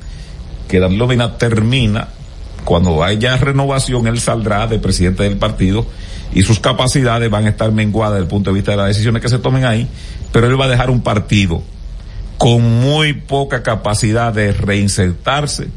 que 0.68 0.80
Danilo 0.80 1.08
Medina 1.08 1.38
termina, 1.38 2.08
cuando 2.66 3.04
haya 3.04 3.38
renovación, 3.38 4.08
él 4.08 4.20
saldrá 4.20 4.68
de 4.68 4.80
presidente 4.80 5.24
del 5.24 5.38
partido 5.38 5.86
y 6.34 6.44
sus 6.44 6.60
capacidades 6.60 7.30
van 7.30 7.46
a 7.46 7.50
estar 7.50 7.72
menguadas 7.72 8.16
desde 8.16 8.24
el 8.24 8.30
punto 8.30 8.50
de 8.50 8.56
vista 8.56 8.72
de 8.72 8.78
las 8.78 8.88
decisiones 8.88 9.22
que 9.22 9.30
se 9.30 9.40
tomen 9.40 9.64
ahí, 9.64 9.88
pero 10.34 10.48
él 10.48 10.60
va 10.60 10.66
a 10.66 10.70
dejar 10.70 10.90
un 10.90 11.02
partido 11.02 11.64
con 12.38 12.82
muy 12.82 13.14
poca 13.14 13.64
capacidad 13.64 14.34
de 14.34 14.52
reinsertarse 14.52 15.68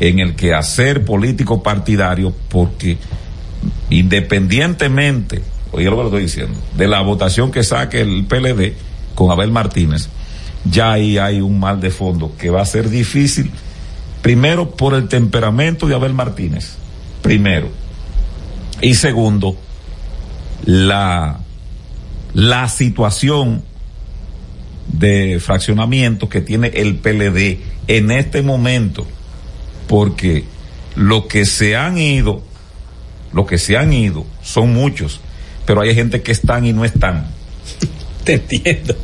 en 0.00 0.20
el 0.20 0.36
quehacer 0.36 1.04
político 1.04 1.62
partidario 1.62 2.32
porque 2.48 2.98
independientemente, 3.90 5.42
oye 5.72 5.86
lo 5.86 5.96
que 5.96 6.02
lo 6.02 6.08
estoy 6.08 6.22
diciendo, 6.22 6.58
de 6.76 6.86
la 6.86 7.00
votación 7.00 7.50
que 7.50 7.64
saque 7.64 8.00
el 8.00 8.26
PLD 8.26 8.74
con 9.14 9.32
Abel 9.32 9.50
Martínez, 9.50 10.08
ya 10.64 10.92
ahí 10.92 11.18
hay 11.18 11.40
un 11.40 11.58
mal 11.58 11.80
de 11.80 11.90
fondo 11.90 12.32
que 12.38 12.50
va 12.50 12.62
a 12.62 12.66
ser 12.66 12.90
difícil, 12.90 13.50
primero 14.22 14.70
por 14.70 14.94
el 14.94 15.08
temperamento 15.08 15.86
de 15.86 15.94
Abel 15.94 16.14
Martínez, 16.14 16.74
primero, 17.22 17.68
y 18.80 18.94
segundo, 18.94 19.56
la, 20.64 21.40
la 22.34 22.68
situación 22.68 23.62
de 24.88 25.38
fraccionamiento 25.40 26.28
que 26.28 26.40
tiene 26.40 26.68
el 26.68 26.96
PLD 26.96 27.58
en 27.86 28.10
este 28.10 28.42
momento, 28.42 29.06
porque 29.86 30.44
lo 30.94 31.28
que 31.28 31.44
se 31.44 31.76
han 31.76 31.98
ido, 31.98 32.42
lo 33.32 33.46
que 33.46 33.58
se 33.58 33.76
han 33.76 33.92
ido 33.92 34.26
son 34.42 34.72
muchos, 34.72 35.20
pero 35.66 35.80
hay 35.80 35.94
gente 35.94 36.22
que 36.22 36.32
están 36.32 36.64
y 36.66 36.72
no 36.72 36.84
están. 36.84 37.26
Te 38.24 38.34
entiendo. 38.34 38.96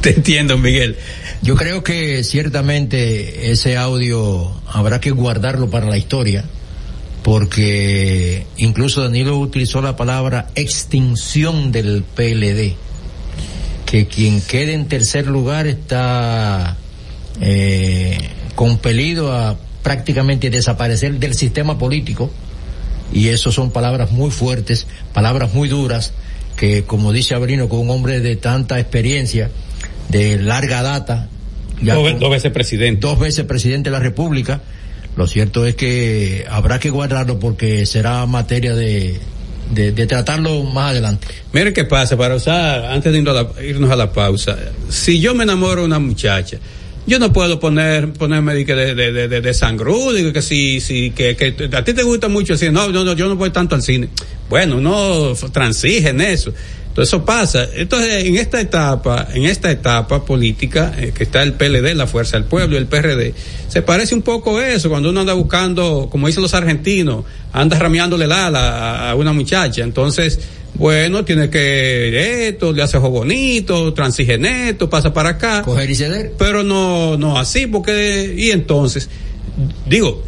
Te 0.00 0.10
entiendo, 0.10 0.58
Miguel. 0.58 0.96
Yo 1.44 1.56
creo 1.56 1.84
que 1.84 2.24
ciertamente 2.24 3.50
ese 3.50 3.76
audio 3.76 4.50
habrá 4.66 4.98
que 5.02 5.10
guardarlo 5.10 5.68
para 5.68 5.86
la 5.86 5.98
historia, 5.98 6.42
porque 7.22 8.46
incluso 8.56 9.02
Danilo 9.02 9.36
utilizó 9.36 9.82
la 9.82 9.94
palabra 9.94 10.48
extinción 10.54 11.70
del 11.70 12.02
PLD 12.02 12.76
que 13.84 14.06
quien 14.06 14.40
quede 14.40 14.72
en 14.72 14.88
tercer 14.88 15.26
lugar 15.26 15.66
está 15.66 16.78
eh, 17.42 18.16
compelido 18.54 19.34
a 19.34 19.58
prácticamente 19.82 20.48
desaparecer 20.48 21.18
del 21.18 21.34
sistema 21.34 21.76
político 21.76 22.30
y 23.12 23.28
eso 23.28 23.52
son 23.52 23.70
palabras 23.70 24.12
muy 24.12 24.30
fuertes, 24.30 24.86
palabras 25.12 25.52
muy 25.52 25.68
duras 25.68 26.14
que 26.56 26.84
como 26.84 27.12
dice 27.12 27.34
Abrino 27.34 27.68
con 27.68 27.80
un 27.80 27.90
hombre 27.90 28.20
de 28.20 28.36
tanta 28.36 28.80
experiencia, 28.80 29.50
de 30.08 30.38
larga 30.38 30.80
data, 30.80 31.28
dos, 31.80 32.20
dos 32.20 32.30
veces 32.30 32.52
presidente, 32.52 33.00
dos 33.00 33.18
veces 33.18 33.44
presidente 33.44 33.90
de 33.90 33.92
la 33.92 34.00
República, 34.00 34.60
lo 35.16 35.26
cierto 35.26 35.66
es 35.66 35.76
que 35.76 36.44
habrá 36.48 36.78
que 36.78 36.90
guardarlo 36.90 37.38
porque 37.38 37.86
será 37.86 38.26
materia 38.26 38.74
de, 38.74 39.20
de, 39.70 40.06
tratarlo 40.06 40.62
más 40.64 40.90
adelante. 40.90 41.26
Mire 41.52 41.72
qué 41.72 41.84
pasa, 41.84 42.16
para 42.16 42.34
usar, 42.34 42.86
antes 42.86 43.12
de 43.12 43.18
irnos 43.18 43.90
a 43.90 43.96
la, 43.96 44.12
pausa, 44.12 44.56
si 44.88 45.20
yo 45.20 45.34
me 45.34 45.44
enamoro 45.44 45.82
de 45.82 45.86
una 45.86 45.98
muchacha, 45.98 46.58
yo 47.06 47.18
no 47.18 47.32
puedo 47.32 47.60
poner, 47.60 48.12
ponerme 48.12 48.54
de, 48.54 48.94
de, 48.94 49.12
de, 49.28 49.40
de, 49.40 49.54
sangru, 49.54 50.12
digo 50.12 50.32
que 50.32 50.42
si, 50.42 50.80
si, 50.80 51.10
que, 51.10 51.36
que 51.36 51.68
a 51.76 51.84
ti 51.84 51.92
te 51.92 52.02
gusta 52.02 52.28
mucho 52.28 52.54
el 52.54 52.58
cine, 52.58 52.72
no, 52.72 52.88
no, 52.88 53.04
no, 53.04 53.12
yo 53.12 53.28
no 53.28 53.36
voy 53.36 53.50
tanto 53.50 53.74
al 53.74 53.82
cine. 53.82 54.08
Bueno, 54.48 54.78
uno 54.78 55.34
transige 55.52 56.08
en 56.08 56.20
eso. 56.22 56.52
Entonces 56.94 57.12
eso 57.12 57.24
pasa. 57.24 57.66
Entonces, 57.74 58.24
en 58.24 58.36
esta 58.36 58.60
etapa, 58.60 59.26
en 59.34 59.46
esta 59.46 59.68
etapa 59.68 60.24
política, 60.24 60.94
eh, 60.96 61.10
que 61.12 61.24
está 61.24 61.42
el 61.42 61.54
PLD, 61.54 61.92
la 61.92 62.06
Fuerza 62.06 62.36
del 62.36 62.46
Pueblo 62.46 62.76
y 62.76 62.78
el 62.78 62.86
PRD, 62.86 63.34
se 63.66 63.82
parece 63.82 64.14
un 64.14 64.22
poco 64.22 64.60
eso, 64.60 64.88
cuando 64.88 65.10
uno 65.10 65.18
anda 65.18 65.32
buscando, 65.32 66.06
como 66.08 66.28
dicen 66.28 66.44
los 66.44 66.54
argentinos, 66.54 67.24
anda 67.52 67.80
rameándole 67.80 68.26
el 68.26 68.32
ala 68.32 69.10
a 69.10 69.16
una 69.16 69.32
muchacha. 69.32 69.82
Entonces, 69.82 70.38
bueno, 70.74 71.24
tiene 71.24 71.50
que 71.50 72.46
esto, 72.46 72.72
le 72.72 72.84
hace 72.84 72.98
juego 72.98 73.18
bonito, 73.18 73.92
transige 73.92 74.38
neto, 74.38 74.88
pasa 74.88 75.12
para 75.12 75.30
acá. 75.30 75.62
Coger 75.62 75.90
y 75.90 75.96
ceder. 75.96 76.32
Pero 76.38 76.62
no, 76.62 77.16
no 77.16 77.36
así, 77.36 77.66
porque, 77.66 78.32
y 78.38 78.52
entonces, 78.52 79.10
digo, 79.88 80.22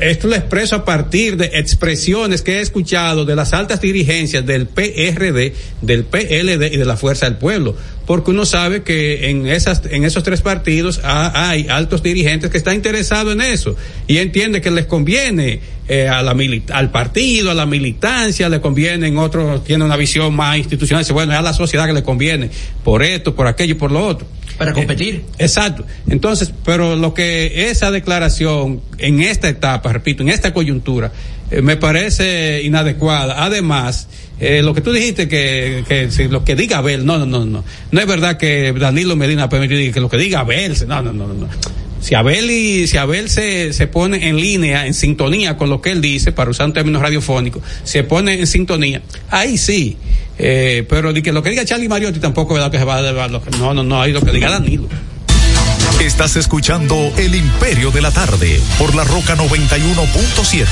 esto 0.00 0.28
lo 0.28 0.36
expreso 0.36 0.76
a 0.76 0.84
partir 0.84 1.36
de 1.36 1.50
expresiones 1.54 2.42
que 2.42 2.58
he 2.58 2.60
escuchado 2.60 3.24
de 3.24 3.36
las 3.36 3.52
altas 3.52 3.80
dirigencias 3.80 4.44
del 4.44 4.66
PRD, 4.66 5.54
del 5.82 6.04
PLD 6.04 6.72
y 6.72 6.76
de 6.76 6.84
la 6.84 6.96
Fuerza 6.96 7.26
del 7.26 7.36
Pueblo, 7.36 7.76
porque 8.06 8.30
uno 8.30 8.44
sabe 8.44 8.82
que 8.82 9.30
en 9.30 9.46
esas, 9.46 9.82
en 9.90 10.04
esos 10.04 10.22
tres 10.22 10.40
partidos 10.42 11.00
hay 11.04 11.66
altos 11.68 12.02
dirigentes 12.02 12.50
que 12.50 12.58
están 12.58 12.74
interesados 12.74 13.32
en 13.32 13.40
eso 13.40 13.76
y 14.06 14.18
entiende 14.18 14.60
que 14.60 14.70
les 14.70 14.86
conviene 14.86 15.60
eh, 15.88 16.08
al 16.08 16.90
partido, 16.90 17.50
a 17.50 17.54
la 17.54 17.66
militancia, 17.66 18.48
le 18.48 18.60
conviene 18.60 19.08
en 19.08 19.18
otros, 19.18 19.64
tiene 19.64 19.84
una 19.84 19.96
visión 19.96 20.34
más 20.34 20.56
institucional, 20.56 21.04
dice, 21.04 21.12
bueno, 21.12 21.32
es 21.32 21.38
a 21.38 21.42
la 21.42 21.52
sociedad 21.52 21.86
que 21.86 21.92
le 21.92 22.02
conviene 22.02 22.50
por 22.82 23.02
esto, 23.02 23.34
por 23.34 23.46
aquello 23.46 23.72
y 23.72 23.78
por 23.78 23.92
lo 23.92 24.06
otro. 24.06 24.26
Para 24.58 24.72
competir. 24.72 25.24
exacto. 25.38 25.84
Entonces, 26.08 26.52
pero 26.64 26.96
lo 26.96 27.12
que 27.14 27.70
esa 27.70 27.90
declaración 27.90 28.80
en 28.98 29.20
esta 29.20 29.48
etapa, 29.48 29.92
repito, 29.92 30.22
en 30.22 30.28
esta 30.28 30.52
coyuntura, 30.54 31.12
eh, 31.50 31.60
me 31.60 31.76
parece 31.76 32.62
inadecuada. 32.62 33.44
Además, 33.44 34.08
eh, 34.40 34.62
lo 34.62 34.74
que 34.74 34.80
tú 34.80 34.92
dijiste 34.92 35.28
que, 35.28 35.84
que 35.86 36.10
si 36.10 36.28
lo 36.28 36.44
que 36.44 36.56
diga 36.56 36.78
Abel, 36.78 37.04
no, 37.04 37.18
no, 37.18 37.26
no, 37.26 37.44
no. 37.44 37.64
No 37.90 38.00
es 38.00 38.06
verdad 38.06 38.36
que 38.36 38.72
Danilo 38.72 39.16
Medina 39.16 39.48
permitió 39.48 39.76
que 39.92 40.00
lo 40.00 40.08
que 40.08 40.16
diga 40.16 40.40
Abel, 40.40 40.74
no, 40.86 41.02
no, 41.02 41.12
no, 41.12 41.26
no. 41.28 41.48
Si 42.04 42.14
Abel 42.14 42.50
y, 42.50 42.86
si 42.86 42.98
Abel 42.98 43.30
se, 43.30 43.72
se 43.72 43.86
pone 43.86 44.28
en 44.28 44.36
línea, 44.36 44.86
en 44.86 44.92
sintonía 44.92 45.56
con 45.56 45.70
lo 45.70 45.80
que 45.80 45.90
él 45.90 46.02
dice, 46.02 46.32
para 46.32 46.50
usar 46.50 46.66
un 46.66 46.74
término 46.74 47.00
radiofónico, 47.00 47.62
se 47.82 48.04
pone 48.04 48.38
en 48.38 48.46
sintonía, 48.46 49.00
ahí 49.30 49.56
sí. 49.56 49.96
Eh, 50.38 50.84
pero 50.86 51.14
de 51.14 51.22
que 51.22 51.32
lo 51.32 51.42
que 51.42 51.48
diga 51.48 51.64
Charlie 51.64 51.88
Mariotti 51.88 52.20
tampoco 52.20 52.52
es 52.52 52.58
verdad 52.58 52.70
que 52.70 52.76
se 52.76 52.84
va 52.84 52.96
a 52.96 53.02
dar 53.02 53.30
no, 53.58 53.72
no, 53.72 53.82
no, 53.82 54.02
hay 54.02 54.12
lo 54.12 54.20
que 54.20 54.32
diga 54.32 54.50
Danilo. 54.50 54.86
Estás 55.98 56.36
escuchando 56.36 57.10
El 57.16 57.34
Imperio 57.34 57.90
de 57.90 58.02
la 58.02 58.10
Tarde 58.10 58.60
por 58.78 58.94
la 58.94 59.04
Roca 59.04 59.34
91.7. 59.34 60.66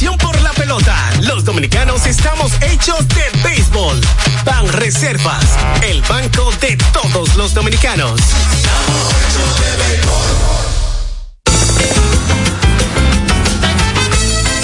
pasión 0.00 0.16
por 0.16 0.40
la 0.40 0.50
pelota. 0.52 0.96
Los 1.20 1.44
dominicanos 1.44 2.06
estamos 2.06 2.50
hechos 2.62 3.06
de 3.08 3.22
béisbol. 3.44 4.00
Ban 4.46 4.66
Reservas, 4.72 5.44
el 5.82 6.00
banco 6.00 6.50
de 6.58 6.78
todos 6.90 7.36
los 7.36 7.52
dominicanos. 7.52 8.18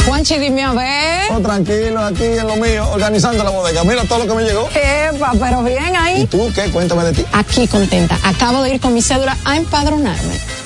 Juanchi, 0.07 0.39
dime 0.39 0.65
a 0.65 0.73
ver. 0.73 1.33
Oh, 1.33 1.41
tranquilo, 1.41 2.03
aquí 2.03 2.25
en 2.25 2.47
lo 2.47 2.57
mío, 2.57 2.89
organizando 2.91 3.45
la 3.45 3.51
bodega. 3.51 3.85
Mira 3.85 4.05
todo 4.05 4.21
lo 4.21 4.27
que 4.27 4.35
me 4.35 4.43
llegó. 4.43 4.71
Epa, 4.71 5.33
pero 5.39 5.63
bien 5.63 5.95
ahí. 5.97 6.23
¿Y 6.23 6.27
tú 6.27 6.51
qué? 6.55 6.71
Cuéntame 6.71 7.05
de 7.05 7.13
ti. 7.13 7.27
Aquí 7.33 7.69
contenta. 7.69 8.19
Acabo 8.23 8.63
de 8.63 8.77
ir 8.77 8.81
con 8.81 8.95
mi 8.95 9.03
cédula 9.03 9.37
a 9.45 9.57
empadronarme. 9.59 10.66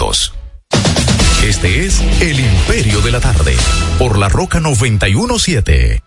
Este 1.43 1.85
es 1.85 2.01
El 2.21 2.39
Imperio 2.39 3.01
de 3.01 3.11
la 3.11 3.19
Tarde, 3.19 3.55
por 3.99 4.17
la 4.17 4.29
Roca 4.29 4.59
917. 4.59 6.01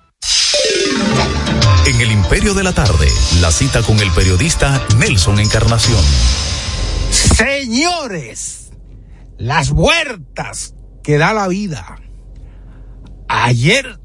En 1.87 2.01
El 2.01 2.11
Imperio 2.11 2.55
de 2.55 2.65
la 2.65 2.73
Tarde, 2.73 3.07
la 3.41 3.53
cita 3.53 3.83
con 3.83 4.01
el 4.01 4.11
periodista 4.11 4.85
Nelson 4.99 5.39
Encarnación. 5.39 6.03
Señores, 7.11 8.73
las 9.39 9.71
vueltas 9.71 10.75
que 11.05 11.17
da 11.17 11.33
la 11.33 11.47
vida. 11.47 12.01
Ayer, 13.29 14.01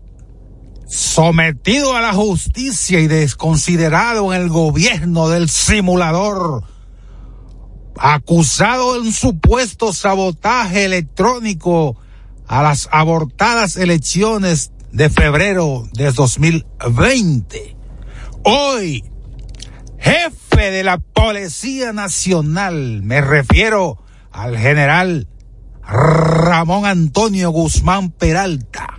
sometido 0.87 1.95
a 1.95 2.01
la 2.01 2.13
justicia 2.13 2.99
y 2.99 3.07
desconsiderado 3.07 4.35
en 4.35 4.41
el 4.43 4.49
gobierno 4.49 5.29
del 5.29 5.49
simulador 5.49 6.68
acusado 7.99 8.93
de 8.93 9.01
un 9.01 9.11
supuesto 9.11 9.91
sabotaje 9.91 10.85
electrónico 10.85 11.97
a 12.47 12.63
las 12.63 12.87
abortadas 12.91 13.75
elecciones 13.75 14.71
de 14.91 15.09
febrero 15.09 15.87
de 15.93 16.11
2020. 16.11 17.75
Hoy, 18.43 19.03
jefe 19.99 20.71
de 20.71 20.83
la 20.83 20.97
Policía 20.97 21.91
Nacional, 21.91 23.03
me 23.03 23.19
refiero 23.19 24.01
al 24.31 24.57
general 24.57 25.27
Ramón 25.83 26.85
Antonio 26.85 27.51
Guzmán 27.51 28.11
Peralta. 28.11 28.97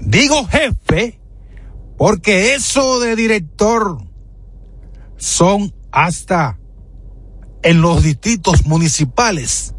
Digo 0.00 0.46
jefe 0.46 1.20
porque 1.98 2.54
eso 2.54 3.00
de 3.00 3.14
director 3.16 3.98
son 5.18 5.74
hasta 5.92 6.59
en 7.62 7.80
los 7.80 8.02
distritos 8.02 8.64
municipales 8.66 9.74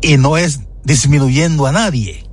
y 0.00 0.16
no 0.16 0.36
es 0.36 0.60
disminuyendo 0.84 1.66
a 1.66 1.72
nadie. 1.72 2.24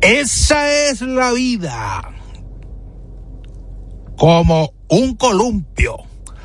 Esa 0.00 0.72
es 0.72 1.00
la 1.00 1.32
vida. 1.32 2.10
Como 4.16 4.72
un 4.88 5.14
columpio. 5.16 5.96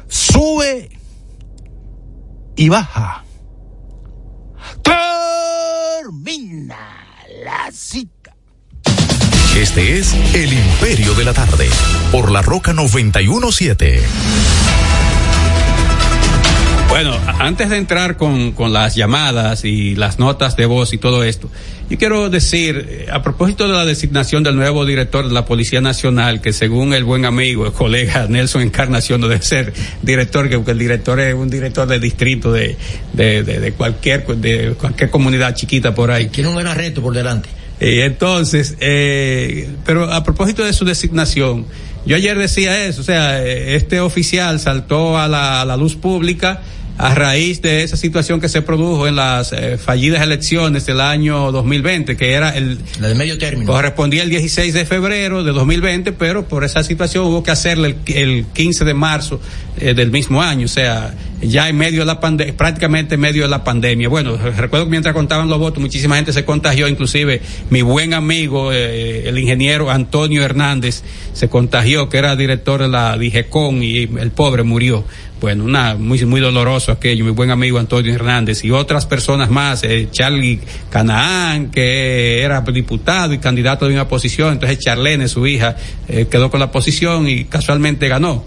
Sube 0.08 0.90
y 2.56 2.70
baja. 2.70 3.24
Termina 6.02 6.78
la 7.44 7.72
cita. 7.72 8.36
Este 9.56 10.00
es 10.00 10.14
El 10.34 10.52
Imperio 10.52 11.14
de 11.14 11.26
la 11.26 11.34
Tarde, 11.34 11.70
por 12.12 12.32
la 12.32 12.42
Roca 12.42 12.74
917. 12.74 14.02
Bueno, 16.94 17.20
antes 17.40 17.72
de 17.72 17.78
entrar 17.78 18.18
con, 18.18 18.52
con, 18.52 18.72
las 18.72 18.94
llamadas 18.94 19.66
y 19.66 19.96
las 19.96 20.20
notas 20.20 20.56
de 20.56 20.68
voz 20.68 20.94
y 20.94 21.00
todo 21.00 21.24
esto, 21.24 21.50
yo 21.90 21.98
quiero 21.98 22.30
decir, 22.30 22.88
eh, 22.88 23.08
a 23.12 23.24
propósito 23.24 23.68
de 23.68 23.74
la 23.74 23.84
designación 23.84 24.44
del 24.44 24.56
nuevo 24.56 24.86
director 24.86 25.28
de 25.28 25.34
la 25.34 25.44
Policía 25.44 25.82
Nacional, 25.82 26.40
que 26.40 26.54
según 26.54 26.94
el 26.94 27.04
buen 27.04 27.26
amigo, 27.26 27.66
el 27.66 27.72
colega 27.72 28.28
Nelson 28.30 28.62
Encarnación, 28.62 29.22
no 29.22 29.28
debe 29.28 29.42
ser 29.42 29.74
director, 30.04 30.48
que 30.48 30.72
el 30.72 30.78
director 30.78 31.20
es 31.20 31.34
un 31.34 31.50
director 31.50 31.88
de 31.88 31.98
distrito 31.98 32.52
de, 32.52 32.78
de, 33.14 33.42
de, 33.42 33.72
cualquier, 33.72 34.28
de 34.28 34.76
cualquier 34.80 35.10
comunidad 35.10 35.56
chiquita 35.56 35.96
por 35.96 36.12
ahí. 36.12 36.28
Tiene 36.28 36.52
un 36.52 36.58
gran 36.58 36.78
reto 36.78 37.02
por 37.02 37.16
delante. 37.16 37.50
Y 37.82 38.02
entonces, 38.02 38.78
eh, 38.80 39.68
pero 39.84 40.14
a 40.14 40.24
propósito 40.24 40.64
de 40.64 40.74
su 40.74 40.86
designación, 40.86 41.66
yo 42.06 42.16
ayer 42.16 42.38
decía 42.38 42.86
eso, 42.86 43.02
o 43.02 43.04
sea, 43.04 43.44
este 43.44 44.00
oficial 44.00 44.60
saltó 44.60 45.18
a 45.18 45.28
la, 45.28 45.62
a 45.62 45.66
la 45.66 45.76
luz 45.76 45.96
pública 45.96 46.62
a 46.98 47.16
raíz 47.16 47.62
de 47.62 47.84
esa 47.84 47.98
situación 47.98 48.40
que 48.40 48.50
se 48.50 48.62
produjo 48.62 49.08
en 49.08 49.16
las 49.16 49.52
eh, 49.52 49.78
fallidas 49.78 50.22
elecciones 50.22 50.86
del 50.86 51.02
año 51.02 51.52
2020, 51.52 52.16
que 52.16 52.34
era 52.34 52.56
el... 52.56 52.78
La 53.00 53.08
de 53.08 53.16
medio 53.16 53.38
término. 53.38 53.72
Correspondía 53.72 54.24
el 54.24 54.30
16 54.30 54.74
de 54.74 54.86
febrero 54.86 55.44
de 55.44 55.52
2020, 55.52 56.12
pero 56.14 56.48
por 56.48 56.64
esa 56.64 56.84
situación 56.84 57.26
hubo 57.26 57.42
que 57.44 57.52
hacerle 57.52 57.96
el, 58.06 58.16
el 58.16 58.46
15 58.54 58.86
de 58.86 58.94
marzo 58.94 59.40
eh, 59.78 59.94
del 59.96 60.12
mismo 60.12 60.42
año, 60.42 60.66
o 60.66 60.70
sea, 60.70 61.16
ya 61.42 61.68
en 61.68 61.78
medio 61.78 62.02
de 62.02 62.06
la 62.06 62.20
pandemia, 62.20 62.56
prácticamente 62.56 63.16
en 63.16 63.22
medio 63.22 63.44
de 63.44 63.50
la 63.50 63.64
pandemia. 63.64 64.08
Bueno, 64.08 64.38
recuerdo 64.38 64.86
que 64.86 64.92
mientras 64.92 65.16
contaban 65.16 65.50
los 65.50 65.60
votos, 65.60 65.82
muchísima 65.82 66.16
gente 66.16 66.32
se 66.32 66.46
contagió, 66.46 66.88
inclusive 66.88 67.42
mi 67.72 67.82
buen 67.82 68.14
amigo, 68.14 68.72
eh, 68.72 69.28
el 69.28 69.38
ingeniero 69.40 69.90
Antonio 69.90 70.44
Hernández, 70.44 71.04
se 71.34 71.50
contagió, 71.50 72.08
que 72.08 72.18
era 72.18 72.36
director 72.36 72.82
de 72.82 72.88
la 72.88 73.18
DIGECON 73.18 73.82
y 73.82 74.04
el 74.04 74.32
pobre 74.32 74.62
murió 74.62 75.04
bueno, 75.44 75.66
una 75.66 75.96
muy 75.96 76.24
muy 76.24 76.40
doloroso 76.40 76.94
aquello, 76.94 77.26
mi 77.26 77.32
buen 77.32 77.52
amigo 77.52 77.78
Antonio 77.78 78.14
Hernández 78.14 78.64
y 78.64 78.72
otras 78.72 79.06
personas 79.06 79.50
más, 79.50 79.84
eh, 79.84 80.08
Charlie 80.10 80.62
Canaán, 80.90 81.70
que 81.70 82.42
era 82.42 82.62
diputado 82.62 83.34
y 83.34 83.40
candidato 83.40 83.86
de 83.86 83.94
una 83.94 84.08
posición, 84.08 84.54
entonces 84.54 84.80
Charlene, 84.80 85.28
su 85.28 85.46
hija, 85.46 85.76
eh, 86.08 86.28
quedó 86.32 86.50
con 86.50 86.62
la 86.62 86.72
posición 86.72 87.28
y 87.28 87.44
casualmente 87.44 88.08
ganó. 88.08 88.46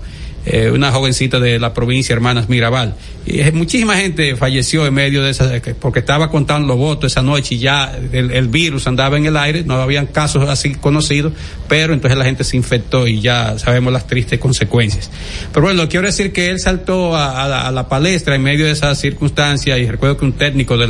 Eh, 0.49 0.71
una 0.71 0.93
jovencita 0.93 1.41
de 1.41 1.59
la 1.59 1.75
provincia 1.75 2.13
Hermanas 2.13 2.49
Mirabal. 2.49 2.95
Y 3.27 3.41
eh, 3.41 3.51
muchísima 3.51 3.97
gente 3.97 4.37
falleció 4.37 4.87
en 4.87 4.95
medio 4.95 5.25
de 5.25 5.31
esa, 5.31 5.51
porque 5.81 5.99
estaba 5.99 6.31
contando 6.31 6.69
los 6.69 6.77
votos 6.77 7.11
esa 7.11 7.21
noche 7.21 7.57
y 7.57 7.59
ya 7.59 7.99
el, 8.13 8.47
virus 8.47 8.87
andaba 8.87 9.17
en 9.17 9.27
el 9.27 9.37
aire, 9.37 9.65
no 9.65 9.75
habían 9.75 10.07
casos 10.07 10.49
así 10.49 10.77
conocidos, 10.77 11.33
pero 11.69 11.95
entonces 11.95 12.17
la 12.17 12.25
gente 12.25 12.45
se 12.45 12.57
infectó 12.57 13.09
y 13.09 13.21
ya 13.21 13.59
sabemos 13.59 13.93
las 13.93 14.07
tristes 14.07 14.39
consecuencias. 14.39 15.11
Pero 15.53 15.67
bueno, 15.67 15.89
quiero 15.89 16.07
decir 16.07 16.33
que 16.33 16.49
él 16.49 16.61
saltó 16.61 17.17
a, 17.17 17.73
la, 17.73 17.89
palestra 17.89 18.37
en 18.37 18.43
medio 18.43 18.67
de 18.67 18.71
esas 18.71 19.01
circunstancias 19.01 19.77
y 19.81 19.91
recuerdo 19.91 20.17
que 20.17 20.27
un 20.27 20.35
técnico 20.35 20.77
de, 20.77 20.85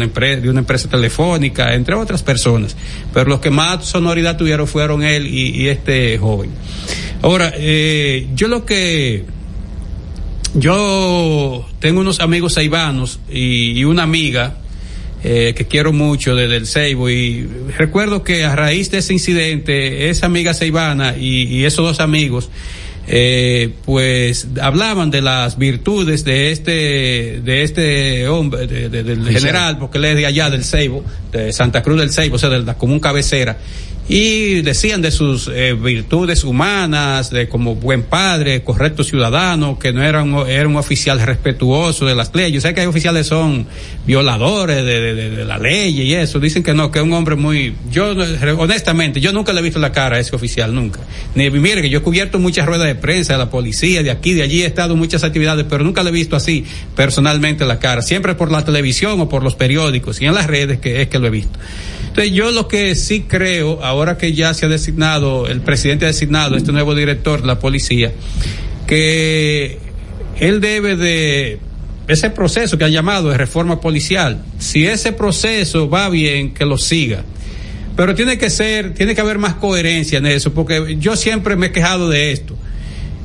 una 0.51 0.61
empresa 0.61 0.91
telefónica, 0.91 1.73
entre 1.73 1.95
otras 1.95 2.23
personas, 2.23 2.77
pero 3.15 3.31
los 3.31 3.41
que 3.41 3.49
más 3.49 3.87
sonoridad 3.87 4.37
tuvieron 4.37 4.67
fueron 4.67 5.03
él 5.03 5.27
y, 5.27 5.69
este 5.69 6.19
joven. 6.19 6.51
Ahora, 7.23 7.53
eh, 7.57 8.29
yo 8.35 8.49
lo 8.49 8.67
que 8.67 9.25
yo 10.59 11.67
tengo 11.81 12.01
unos 12.01 12.21
amigos 12.21 12.55
saibanos 12.55 13.21
y, 13.31 13.85
una 13.85 14.03
amiga 14.03 14.57
eh, 15.23 15.55
que 15.57 15.67
quiero 15.67 15.93
mucho 15.93 16.35
desde 16.35 16.57
el 16.57 16.67
Seibo 16.67 17.11
y 17.11 17.47
recuerdo 17.77 18.23
que 18.23 18.45
a 18.45 18.57
raíz 18.57 18.91
de 18.91 18.99
ese 18.99 19.13
incidente, 19.13 20.09
esa 20.09 20.27
amiga 20.27 20.55
saibana 20.55 21.17
y, 21.17 21.65
esos 21.65 21.85
dos 21.85 22.01
amigos, 22.01 22.49
eh, 23.09 23.73
pues 23.85 24.49
hablaban 24.61 25.11
de 25.11 25.23
las 25.23 25.59
virtudes 25.59 26.25
de 26.25 26.51
este 26.51 27.41
de 27.41 27.63
este 27.63 28.27
hombre 28.27 28.67
del 28.67 29.29
general 29.29 29.79
porque 29.79 29.99
él 29.99 30.07
es 30.07 30.17
de 30.17 30.27
allá 30.27 30.51
del 30.51 30.65
Seibo 30.65 31.05
de 31.31 31.53
Santa 31.53 31.85
Cruz 31.85 32.01
del 32.01 32.11
Seibo 32.11 32.35
o 32.35 32.39
sea 32.41 32.49
de 32.49 32.65
la 32.65 32.75
común 32.75 32.99
cabecera 32.99 33.59
y 34.09 34.63
decían 34.63 35.03
de 35.03 35.11
sus 35.11 35.51
eh, 35.53 35.75
virtudes 35.75 36.45
humanas, 36.45 37.31
de 37.31 37.49
como 37.49 37.75
buen 37.75 38.05
padre, 38.05 38.63
correcto 38.63 39.03
ciudadano, 39.03 39.79
que 39.81 39.93
no 39.93 40.03
era 40.03 40.23
un, 40.23 40.49
era 40.49 40.69
un 40.69 40.77
oficial 40.77 41.21
respetuoso 41.21 42.07
de 42.07 42.15
las 42.15 42.33
leyes. 42.33 42.53
Yo 42.53 42.61
sé 42.61 42.73
que 42.73 42.83
hay 42.83 42.87
oficiales 42.87 43.27
son 43.27 43.67
violadores 44.07 44.85
de, 44.85 45.15
de, 45.15 45.45
la 45.45 45.59
ley 45.59 46.01
y 46.01 46.15
eso. 46.15 46.39
Dicen 46.39 46.63
que 46.63 46.73
no, 46.73 46.93
que 46.93 47.01
es 47.01 47.05
un 47.05 47.13
hombre 47.15 47.35
muy, 47.35 47.75
yo 47.91 48.13
honestamente, 48.59 49.21
yo 49.21 49.33
nunca 49.33 49.53
le 49.53 49.59
he 49.61 49.63
visto 49.63 49.81
la 49.81 49.91
cara 49.91 50.17
a 50.17 50.21
ese 50.21 50.37
oficial, 50.37 50.73
nunca. 50.73 51.01
Ni 51.35 51.51
mire 51.51 51.83
que 51.83 51.91
yo 51.91 51.99
he 51.99 52.03
cubierto 52.03 52.39
muchas 52.39 52.65
ruedas 52.67 52.87
de 52.87 52.95
prensa 52.95 53.33
de 53.33 53.41
la 53.41 53.51
policía, 53.51 54.05
de 54.05 54.13
aquí, 54.13 54.35
de 54.35 54.43
allí, 54.43 54.63
he 54.63 54.67
estado 54.67 54.93
en 54.93 55.01
muchas 55.01 55.25
actividades, 55.25 55.67
pero 55.69 55.83
nunca 55.83 56.05
le 56.05 56.11
he 56.11 56.13
visto 56.13 56.37
así 56.37 56.65
personalmente 56.95 57.65
la 57.65 57.81
cara. 57.81 58.03
Siempre 58.03 58.37
por 58.37 58.53
la 58.53 58.65
televisión 58.65 59.21
o 59.21 59.29
por 59.29 59.43
los 59.43 59.57
periódicos 59.57 60.21
y 60.21 60.27
en 60.27 60.35
las 60.35 60.47
redes 60.47 60.79
que 60.79 61.03
es 61.03 61.09
que 61.09 61.19
lo 61.19 61.27
he 61.27 61.31
visto 61.31 61.59
yo 62.25 62.51
lo 62.51 62.69
que 62.69 62.95
sí 62.95 63.23
creo, 63.29 63.83
ahora 63.85 64.17
que 64.17 64.33
ya 64.33 64.55
se 64.55 64.67
ha 64.67 64.69
designado, 64.69 65.47
el 65.47 65.61
presidente 65.61 66.05
ha 66.05 66.09
designado 66.09 66.57
este 66.57 66.73
nuevo 66.73 66.95
director 66.95 67.41
de 67.43 67.47
la 67.47 67.59
policía, 67.59 68.13
que 68.87 69.79
él 70.39 70.61
debe 70.61 70.97
de 70.97 71.59
ese 72.09 72.31
proceso 72.31 72.79
que 72.79 72.85
ha 72.85 72.89
llamado 72.89 73.31
de 73.31 73.37
reforma 73.37 73.81
policial, 73.81 74.43
si 74.59 74.87
ese 74.87 75.13
proceso 75.13 75.89
va 75.89 76.09
bien, 76.09 76.55
que 76.55 76.65
lo 76.65 76.79
siga. 76.79 77.25
Pero 77.97 78.15
tiene 78.15 78.39
que 78.39 78.51
ser, 78.51 78.95
tiene 78.95 79.15
que 79.15 79.21
haber 79.21 79.39
más 79.39 79.55
coherencia 79.55 80.19
en 80.19 80.27
eso, 80.27 80.53
porque 80.53 80.97
yo 80.99 81.17
siempre 81.17 81.57
me 81.57 81.67
he 81.67 81.73
quejado 81.73 82.09
de 82.09 82.33
esto, 82.33 82.57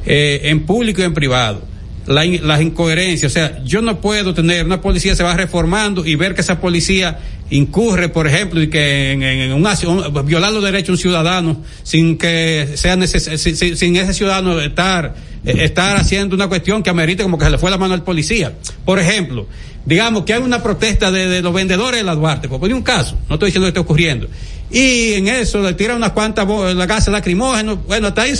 eh, 0.05 0.41
en 0.45 0.65
público 0.65 1.01
y 1.01 1.05
en 1.05 1.13
privado 1.13 1.71
la, 2.07 2.25
las 2.25 2.61
incoherencias. 2.61 3.31
O 3.31 3.33
sea, 3.33 3.63
yo 3.63 3.81
no 3.81 4.01
puedo 4.01 4.33
tener 4.33 4.65
una 4.65 4.81
policía 4.81 5.15
se 5.15 5.23
va 5.23 5.35
reformando 5.35 6.05
y 6.05 6.15
ver 6.15 6.35
que 6.35 6.41
esa 6.41 6.59
policía 6.59 7.19
incurre, 7.51 8.09
por 8.09 8.27
ejemplo, 8.27 8.61
y 8.61 8.69
que 8.69 9.11
en, 9.11 9.23
en 9.23 9.53
un, 9.53 10.25
violar 10.25 10.51
los 10.51 10.63
derechos 10.63 10.87
de 10.87 10.91
un 10.93 10.97
ciudadano 10.97 11.63
sin 11.83 12.17
que 12.17 12.69
sea 12.75 12.97
sin, 13.07 13.77
sin, 13.77 13.95
ese 13.95 14.13
ciudadano 14.13 14.59
estar 14.59 15.13
eh, 15.45 15.55
estar 15.59 15.97
haciendo 15.97 16.35
una 16.35 16.47
cuestión 16.47 16.81
que 16.81 16.89
amerite 16.89 17.23
como 17.23 17.37
que 17.37 17.45
se 17.45 17.51
le 17.51 17.57
fue 17.57 17.69
la 17.69 17.77
mano 17.77 17.93
al 17.93 18.03
policía. 18.03 18.53
Por 18.85 18.99
ejemplo, 18.99 19.47
digamos 19.85 20.23
que 20.23 20.33
hay 20.33 20.41
una 20.41 20.63
protesta 20.63 21.11
de, 21.11 21.41
los 21.41 21.53
vendedores 21.53 21.99
de 21.99 22.03
la 22.03 22.15
Duarte, 22.15 22.47
por 22.47 22.59
poner 22.59 22.75
un 22.75 22.83
caso, 22.83 23.17
no 23.27 23.35
estoy 23.35 23.47
diciendo 23.47 23.65
que 23.65 23.69
esté 23.69 23.79
ocurriendo 23.79 24.27
y 24.71 25.13
en 25.13 25.27
eso 25.27 25.61
le 25.61 25.73
tira 25.73 25.95
unas 25.95 26.11
cuantas 26.11 26.47
la 26.47 26.85
gas 26.85 27.07
lacrimógeno, 27.09 27.77
bueno, 27.87 28.07
hasta 28.07 28.21
ahí 28.21 28.33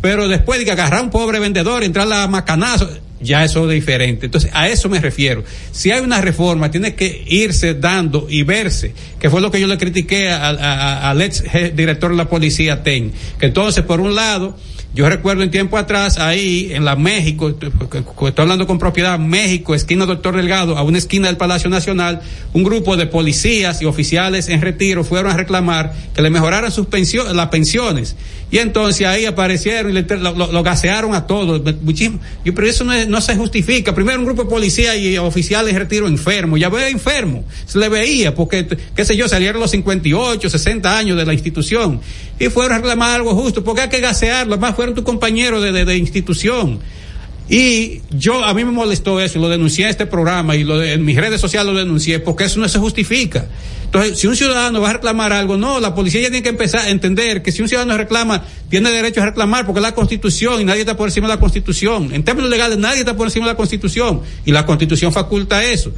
pero 0.00 0.26
después 0.26 0.58
de 0.58 0.64
que 0.64 0.72
agarrar 0.72 1.00
a 1.00 1.02
un 1.02 1.10
pobre 1.10 1.38
vendedor, 1.38 1.84
entrar 1.84 2.12
a 2.12 2.26
macanazo, 2.26 2.90
ya 3.20 3.44
eso 3.44 3.70
es 3.70 3.74
diferente. 3.74 4.26
Entonces, 4.26 4.50
a 4.54 4.68
eso 4.68 4.88
me 4.88 5.00
refiero. 5.00 5.44
Si 5.72 5.90
hay 5.90 6.00
una 6.00 6.20
reforma, 6.20 6.70
tiene 6.70 6.94
que 6.94 7.24
irse 7.26 7.74
dando 7.74 8.26
y 8.28 8.42
verse, 8.42 8.92
que 9.18 9.30
fue 9.30 9.40
lo 9.40 9.50
que 9.50 9.60
yo 9.60 9.66
le 9.66 9.78
critiqué 9.78 10.30
al 10.30 11.20
ex 11.22 11.44
director 11.74 12.10
de 12.10 12.16
la 12.16 12.28
policía, 12.28 12.82
TEN, 12.82 13.12
que 13.38 13.46
entonces, 13.46 13.84
por 13.84 14.00
un 14.00 14.14
lado, 14.14 14.56
yo 14.92 15.08
recuerdo 15.08 15.44
en 15.44 15.52
tiempo 15.52 15.78
atrás, 15.78 16.18
ahí 16.18 16.70
en 16.72 16.84
la 16.84 16.96
México, 16.96 17.48
estoy 17.48 18.32
hablando 18.36 18.66
con 18.66 18.80
propiedad, 18.80 19.20
México, 19.20 19.72
esquina 19.72 20.04
Doctor 20.04 20.36
Delgado, 20.36 20.76
a 20.76 20.82
una 20.82 20.98
esquina 20.98 21.28
del 21.28 21.36
Palacio 21.36 21.70
Nacional, 21.70 22.22
un 22.54 22.64
grupo 22.64 22.96
de 22.96 23.06
policías 23.06 23.80
y 23.82 23.84
oficiales 23.84 24.48
en 24.48 24.60
retiro 24.60 25.04
fueron 25.04 25.30
a 25.30 25.36
reclamar 25.36 25.94
que 26.12 26.22
le 26.22 26.30
mejoraran 26.30 26.72
sus 26.72 26.86
pensiones, 26.86 27.34
las 27.34 27.50
pensiones. 27.50 28.16
Y 28.50 28.58
entonces 28.58 29.06
ahí 29.06 29.26
aparecieron 29.26 29.96
y 29.96 30.02
lo, 30.02 30.62
gasearon 30.62 31.14
a 31.14 31.26
todos, 31.26 31.62
muchísimo. 31.82 32.18
Y, 32.44 32.50
pero 32.50 32.66
eso 32.66 32.84
no, 32.84 33.20
se 33.20 33.36
justifica. 33.36 33.94
Primero 33.94 34.18
un 34.18 34.24
grupo 34.24 34.44
de 34.44 34.50
policías 34.50 34.96
y 34.96 35.16
oficiales 35.18 35.72
en 35.72 35.78
retiro 35.78 36.08
enfermo, 36.08 36.56
ya 36.56 36.68
ve 36.68 36.88
enfermo, 36.88 37.44
se 37.66 37.78
le 37.78 37.88
veía, 37.88 38.34
porque, 38.34 38.66
qué 38.94 39.04
sé 39.04 39.16
yo, 39.16 39.28
salieron 39.28 39.60
los 39.60 39.70
58, 39.70 40.50
60 40.50 40.98
años 40.98 41.16
de 41.16 41.24
la 41.24 41.32
institución 41.32 42.00
y 42.38 42.48
fueron 42.48 42.72
a 42.72 42.76
reclamar 42.78 43.16
algo 43.16 43.34
justo, 43.34 43.62
porque 43.62 43.82
hay 43.82 43.88
que 43.88 44.00
gasearlo, 44.00 44.54
además 44.54 44.74
fueron 44.74 44.94
tus 44.94 45.04
compañeros 45.04 45.62
de, 45.62 45.84
de, 45.84 45.96
institución. 45.96 46.80
Y 47.50 48.02
yo, 48.10 48.44
a 48.44 48.54
mí 48.54 48.64
me 48.64 48.70
molestó 48.70 49.20
eso, 49.20 49.40
lo 49.40 49.48
denuncié 49.48 49.84
en 49.84 49.90
este 49.90 50.06
programa 50.06 50.54
y 50.54 50.62
lo 50.62 50.80
en 50.80 51.04
mis 51.04 51.16
redes 51.16 51.40
sociales 51.40 51.72
lo 51.72 51.76
denuncié, 51.76 52.20
porque 52.20 52.44
eso 52.44 52.60
no 52.60 52.68
se 52.68 52.78
justifica. 52.78 53.48
Entonces, 53.86 54.20
si 54.20 54.28
un 54.28 54.36
ciudadano 54.36 54.80
va 54.80 54.90
a 54.90 54.92
reclamar 54.92 55.32
algo, 55.32 55.56
no, 55.56 55.80
la 55.80 55.92
policía 55.92 56.20
ya 56.20 56.28
tiene 56.28 56.44
que 56.44 56.50
empezar 56.50 56.82
a 56.82 56.90
entender 56.90 57.42
que 57.42 57.50
si 57.50 57.60
un 57.60 57.68
ciudadano 57.68 57.96
reclama, 57.96 58.44
tiene 58.68 58.92
derecho 58.92 59.20
a 59.20 59.26
reclamar 59.26 59.66
porque 59.66 59.80
es 59.80 59.82
la 59.82 59.96
constitución 59.96 60.60
y 60.60 60.64
nadie 60.64 60.82
está 60.82 60.96
por 60.96 61.08
encima 61.08 61.26
de 61.26 61.34
la 61.34 61.40
constitución. 61.40 62.14
En 62.14 62.22
términos 62.22 62.50
legales, 62.50 62.78
nadie 62.78 63.00
está 63.00 63.16
por 63.16 63.26
encima 63.26 63.46
de 63.46 63.52
la 63.52 63.56
constitución 63.56 64.20
y 64.44 64.52
la 64.52 64.64
constitución 64.64 65.12
faculta 65.12 65.64
eso. 65.64 65.90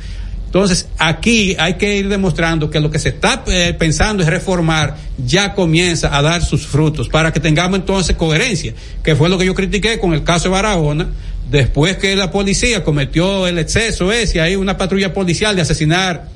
Entonces, 0.47 0.89
aquí 0.99 1.55
hay 1.59 1.75
que 1.75 1.97
ir 1.99 2.09
demostrando 2.09 2.71
que 2.71 2.81
lo 2.81 2.91
que 2.91 2.99
se 2.99 3.11
está 3.11 3.43
eh, 3.47 3.75
pensando 3.79 4.23
es 4.23 4.29
reformar, 4.29 4.97
ya 5.27 5.55
comienza 5.55 6.17
a 6.17 6.23
dar 6.23 6.43
sus 6.43 6.67
frutos, 6.67 7.09
para 7.09 7.33
que 7.33 7.41
tengamos 7.41 7.79
entonces 7.79 8.17
coherencia, 8.17 8.75
que 9.03 9.17
fue 9.17 9.31
lo 9.31 9.37
que 9.39 9.47
yo 9.47 9.55
critiqué 9.55 9.99
con 9.99 10.13
el 10.13 10.25
caso 10.25 10.45
de 10.45 10.51
Barahona, 10.51 11.09
después 11.53 11.99
que 11.99 12.17
la 12.17 12.31
policía 12.31 12.83
cometió 12.83 13.47
el 13.47 13.59
exceso 13.59 14.11
ese, 14.11 14.41
hay 14.41 14.57
una 14.57 14.79
patrulla 14.79 15.13
policial 15.13 15.55
de 15.55 15.63
asesinar 15.63 16.29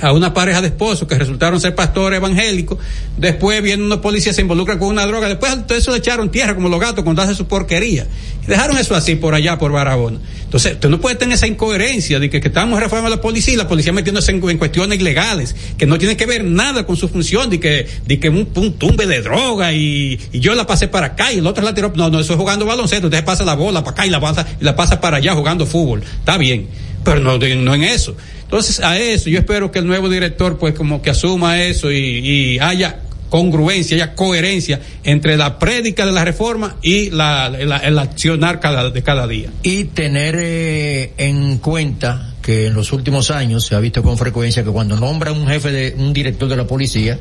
a 0.00 0.12
una 0.12 0.34
pareja 0.34 0.60
de 0.60 0.68
esposos 0.68 1.08
que 1.08 1.16
resultaron 1.16 1.60
ser 1.60 1.74
pastores 1.74 2.18
evangélicos, 2.18 2.78
después 3.16 3.62
viene 3.62 3.84
una 3.84 4.00
policía 4.00 4.32
se 4.32 4.42
involucra 4.42 4.78
con 4.78 4.88
una 4.88 5.06
droga, 5.06 5.28
después 5.28 5.56
eso 5.70 5.92
le 5.92 5.98
echaron 5.98 6.30
tierra 6.30 6.54
como 6.54 6.68
los 6.68 6.80
gatos 6.80 7.04
cuando 7.04 7.22
hace 7.22 7.34
su 7.34 7.46
porquería. 7.46 8.06
Y 8.42 8.46
dejaron 8.46 8.78
eso 8.78 8.94
así 8.94 9.16
por 9.16 9.34
allá, 9.34 9.58
por 9.58 9.72
Barahona. 9.72 10.18
Entonces, 10.44 10.74
usted 10.74 10.88
no 10.88 11.00
puede 11.00 11.16
tener 11.16 11.34
esa 11.34 11.48
incoherencia 11.48 12.20
de 12.20 12.30
que, 12.30 12.38
estamos 12.38 12.78
reformando 12.78 13.16
la 13.16 13.20
policía 13.20 13.54
y 13.54 13.56
la 13.56 13.66
policía 13.66 13.92
metiéndose 13.92 14.30
en, 14.30 14.40
cuestiones 14.58 14.98
ilegales, 14.98 15.56
que 15.76 15.86
no 15.86 15.98
tiene 15.98 16.16
que 16.16 16.24
ver 16.24 16.44
nada 16.44 16.86
con 16.86 16.96
su 16.96 17.08
función, 17.08 17.50
de 17.50 17.58
que, 17.58 17.86
de 18.06 18.20
que 18.20 18.28
un, 18.28 18.48
un 18.54 18.72
tumbe 18.74 19.06
de 19.06 19.22
droga 19.22 19.72
y, 19.72 20.18
yo 20.32 20.54
la 20.54 20.66
pasé 20.66 20.86
para 20.86 21.08
acá 21.08 21.32
y 21.32 21.38
el 21.38 21.46
otro 21.46 21.64
la 21.64 21.74
tiró. 21.74 21.92
No, 21.96 22.10
no, 22.10 22.20
eso 22.20 22.32
es 22.34 22.38
jugando 22.38 22.64
baloncesto, 22.64 23.08
usted 23.08 23.24
pasa 23.24 23.44
la 23.44 23.54
bola 23.54 23.82
para 23.82 23.92
acá 23.92 24.06
y 24.06 24.10
la 24.10 24.20
pasa, 24.20 24.46
y 24.60 24.64
la 24.64 24.76
pasa 24.76 25.00
para 25.00 25.16
allá 25.16 25.34
jugando 25.34 25.66
fútbol. 25.66 26.02
Está 26.02 26.38
bien, 26.38 26.68
pero 27.04 27.18
no, 27.18 27.38
no 27.38 27.74
en 27.74 27.82
eso. 27.82 28.16
Entonces, 28.46 28.78
a 28.78 28.96
eso, 28.96 29.28
yo 29.28 29.40
espero 29.40 29.72
que 29.72 29.80
el 29.80 29.86
nuevo 29.86 30.08
director, 30.08 30.56
pues, 30.56 30.72
como 30.74 31.02
que 31.02 31.10
asuma 31.10 31.60
eso 31.60 31.90
y, 31.90 32.58
haya 32.60 33.00
congruencia, 33.28 33.96
haya 33.96 34.14
coherencia 34.14 34.80
entre 35.02 35.36
la 35.36 35.58
prédica 35.58 36.06
de 36.06 36.12
la 36.12 36.24
reforma 36.24 36.76
y 36.80 37.10
la, 37.10 37.48
el 37.48 37.98
accionar 37.98 38.60
de 38.92 39.02
cada 39.02 39.26
día. 39.26 39.50
Y 39.64 39.84
tener 39.86 40.36
eh, 40.38 41.12
en 41.16 41.58
cuenta 41.58 42.34
que 42.40 42.66
en 42.66 42.74
los 42.74 42.92
últimos 42.92 43.32
años 43.32 43.66
se 43.66 43.74
ha 43.74 43.80
visto 43.80 44.04
con 44.04 44.16
frecuencia 44.16 44.62
que 44.62 44.70
cuando 44.70 44.94
nombra 44.94 45.32
un 45.32 45.48
jefe 45.48 45.72
de 45.72 45.94
un 45.98 46.12
director 46.12 46.48
de 46.48 46.56
la 46.56 46.68
policía, 46.68 47.18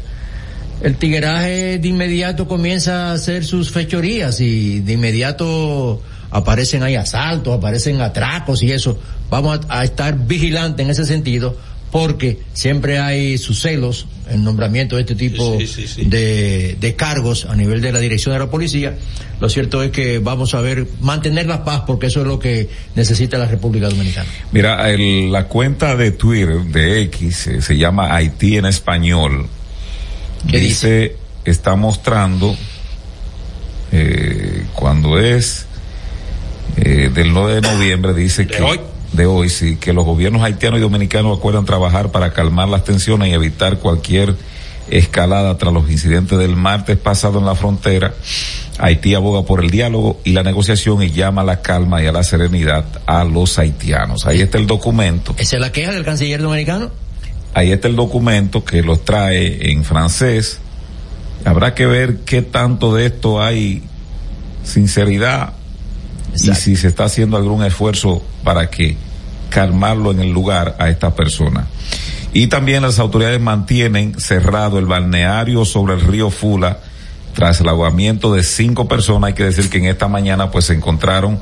el 0.84 0.98
tigueraje 0.98 1.80
de 1.80 1.88
inmediato 1.88 2.48
comienza 2.48 3.10
a 3.10 3.14
hacer 3.14 3.44
sus 3.44 3.72
fechorías 3.72 4.40
y 4.42 4.82
de 4.82 4.94
inmediato 4.94 6.04
aparecen 6.36 6.84
ahí 6.84 6.96
asaltos, 6.96 7.58
aparecen 7.58 8.02
atracos 8.02 8.62
y 8.62 8.72
eso. 8.72 9.00
Vamos 9.30 9.62
a, 9.70 9.84
estar 9.86 10.18
vigilantes 10.28 10.84
en 10.84 10.92
ese 10.92 11.06
sentido 11.06 11.58
porque 11.92 12.40
siempre 12.54 13.00
hay 13.00 13.38
sus 13.38 13.62
celos 13.62 14.06
en 14.30 14.44
nombramiento 14.44 14.98
de 14.98 15.04
este 15.04 15.16
tipo 15.16 15.58
De, 15.98 16.76
de, 16.80 16.96
cargos 16.96 17.46
a 17.46 17.56
nivel 17.56 17.80
de 17.80 17.94
la 17.94 18.00
dirección 18.00 18.34
de 18.34 18.40
la 18.40 18.50
policía. 18.50 18.98
Lo 19.40 19.48
cierto 19.48 19.82
es 19.82 19.92
que 19.92 20.20
vamos 20.20 20.54
a 20.56 20.62
ver, 20.62 20.88
mantener 21.00 21.48
la 21.48 21.64
paz 21.64 21.84
porque 21.88 22.08
eso 22.08 22.22
es 22.22 22.28
lo 22.28 22.38
que 22.38 22.70
necesita 22.96 23.38
la 23.38 23.48
República 23.48 23.88
Dominicana. 23.88 24.30
Mira, 24.52 24.86
la 24.98 25.48
cuenta 25.48 25.96
de 25.96 26.12
Twitter 26.12 26.64
de 26.66 27.02
X 27.04 27.48
eh, 27.48 27.62
se 27.62 27.78
llama 27.78 28.14
Haití 28.14 28.58
en 28.58 28.66
español. 28.66 29.48
Dice, 30.44 30.60
dice, 30.60 31.16
está 31.46 31.76
mostrando 31.78 32.56
eh, 33.94 34.66
cuando 34.74 35.18
es 35.18 35.66
eh, 36.78 37.10
del 37.14 37.34
9 37.34 37.56
de 37.56 37.62
noviembre 37.62 38.14
dice 38.14 38.48
que 38.48 38.62
hoy. 38.62 38.80
de 39.14 39.26
hoy 39.26 39.50
sí 39.50 39.78
que 39.78 39.94
los 39.94 40.06
gobiernos 40.06 40.42
haitianos 40.44 40.80
y 40.80 40.82
dominicanos 40.82 41.38
acuerdan 41.38 41.66
trabajar 41.66 42.12
para 42.12 42.34
calmar 42.34 42.68
las 42.68 42.84
tensiones 42.84 43.30
y 43.30 43.34
evitar 43.34 43.80
cualquier 43.80 44.36
escalada 44.90 45.58
tras 45.58 45.74
los 45.74 45.90
incidentes 45.90 46.38
del 46.38 46.56
martes 46.56 46.98
pasado 46.98 47.40
en 47.40 47.46
la 47.46 47.56
frontera. 47.56 48.14
Haití 48.78 49.16
aboga 49.16 49.44
por 49.44 49.64
el 49.64 49.70
diálogo 49.70 50.20
y 50.24 50.34
la 50.34 50.44
negociación 50.44 51.02
y 51.02 51.12
llama 51.12 51.42
a 51.42 51.46
la 51.46 51.62
calma 51.62 52.04
y 52.04 52.08
a 52.08 52.12
la 52.12 52.24
serenidad 52.24 52.86
a 53.06 53.24
los 53.24 53.58
haitianos. 53.58 54.26
Ahí 54.26 54.42
está 54.42 54.58
el 54.58 54.68
documento. 54.68 55.34
¿Esa 55.38 55.56
es 55.56 55.62
la 55.62 55.72
queja 55.72 55.92
del 55.92 56.04
canciller 56.04 56.42
dominicano? 56.42 56.92
Ahí 57.54 57.72
está 57.72 57.88
el 57.88 57.96
documento 57.96 58.66
que 58.66 58.82
los 58.82 59.06
trae 59.06 59.72
en 59.72 59.86
francés. 59.86 60.60
Habrá 61.46 61.74
que 61.74 61.86
ver 61.86 62.18
qué 62.26 62.42
tanto 62.42 62.94
de 62.94 63.06
esto 63.06 63.42
hay 63.42 63.82
sinceridad 64.64 65.54
y 66.36 66.54
si 66.56 66.76
se 66.76 66.88
está 66.88 67.06
haciendo 67.06 67.38
algún 67.38 67.64
esfuerzo 67.64 68.24
para 68.44 68.70
que 68.70 68.98
calmarlo 69.50 70.12
en 70.12 70.20
el 70.20 70.32
lugar 70.32 70.76
a 70.80 70.90
esta 70.90 71.16
persona. 71.16 71.68
Y 72.34 72.48
también 72.48 72.82
las 72.82 73.00
autoridades 73.00 73.40
mantienen 73.40 74.20
cerrado 74.20 74.78
el 74.78 74.86
balneario 74.86 75.64
sobre 75.64 75.94
el 75.94 76.02
río 76.02 76.30
Fula 76.30 76.80
tras 77.34 77.62
el 77.62 77.70
ahogamiento 77.70 78.34
de 78.34 78.44
cinco 78.44 78.88
personas. 78.88 79.30
Hay 79.30 79.34
que 79.34 79.46
decir 79.46 79.70
que 79.70 79.78
en 79.78 79.86
esta 79.86 80.08
mañana 80.08 80.52
pues 80.52 80.66
se 80.66 80.74
encontraron 80.74 81.40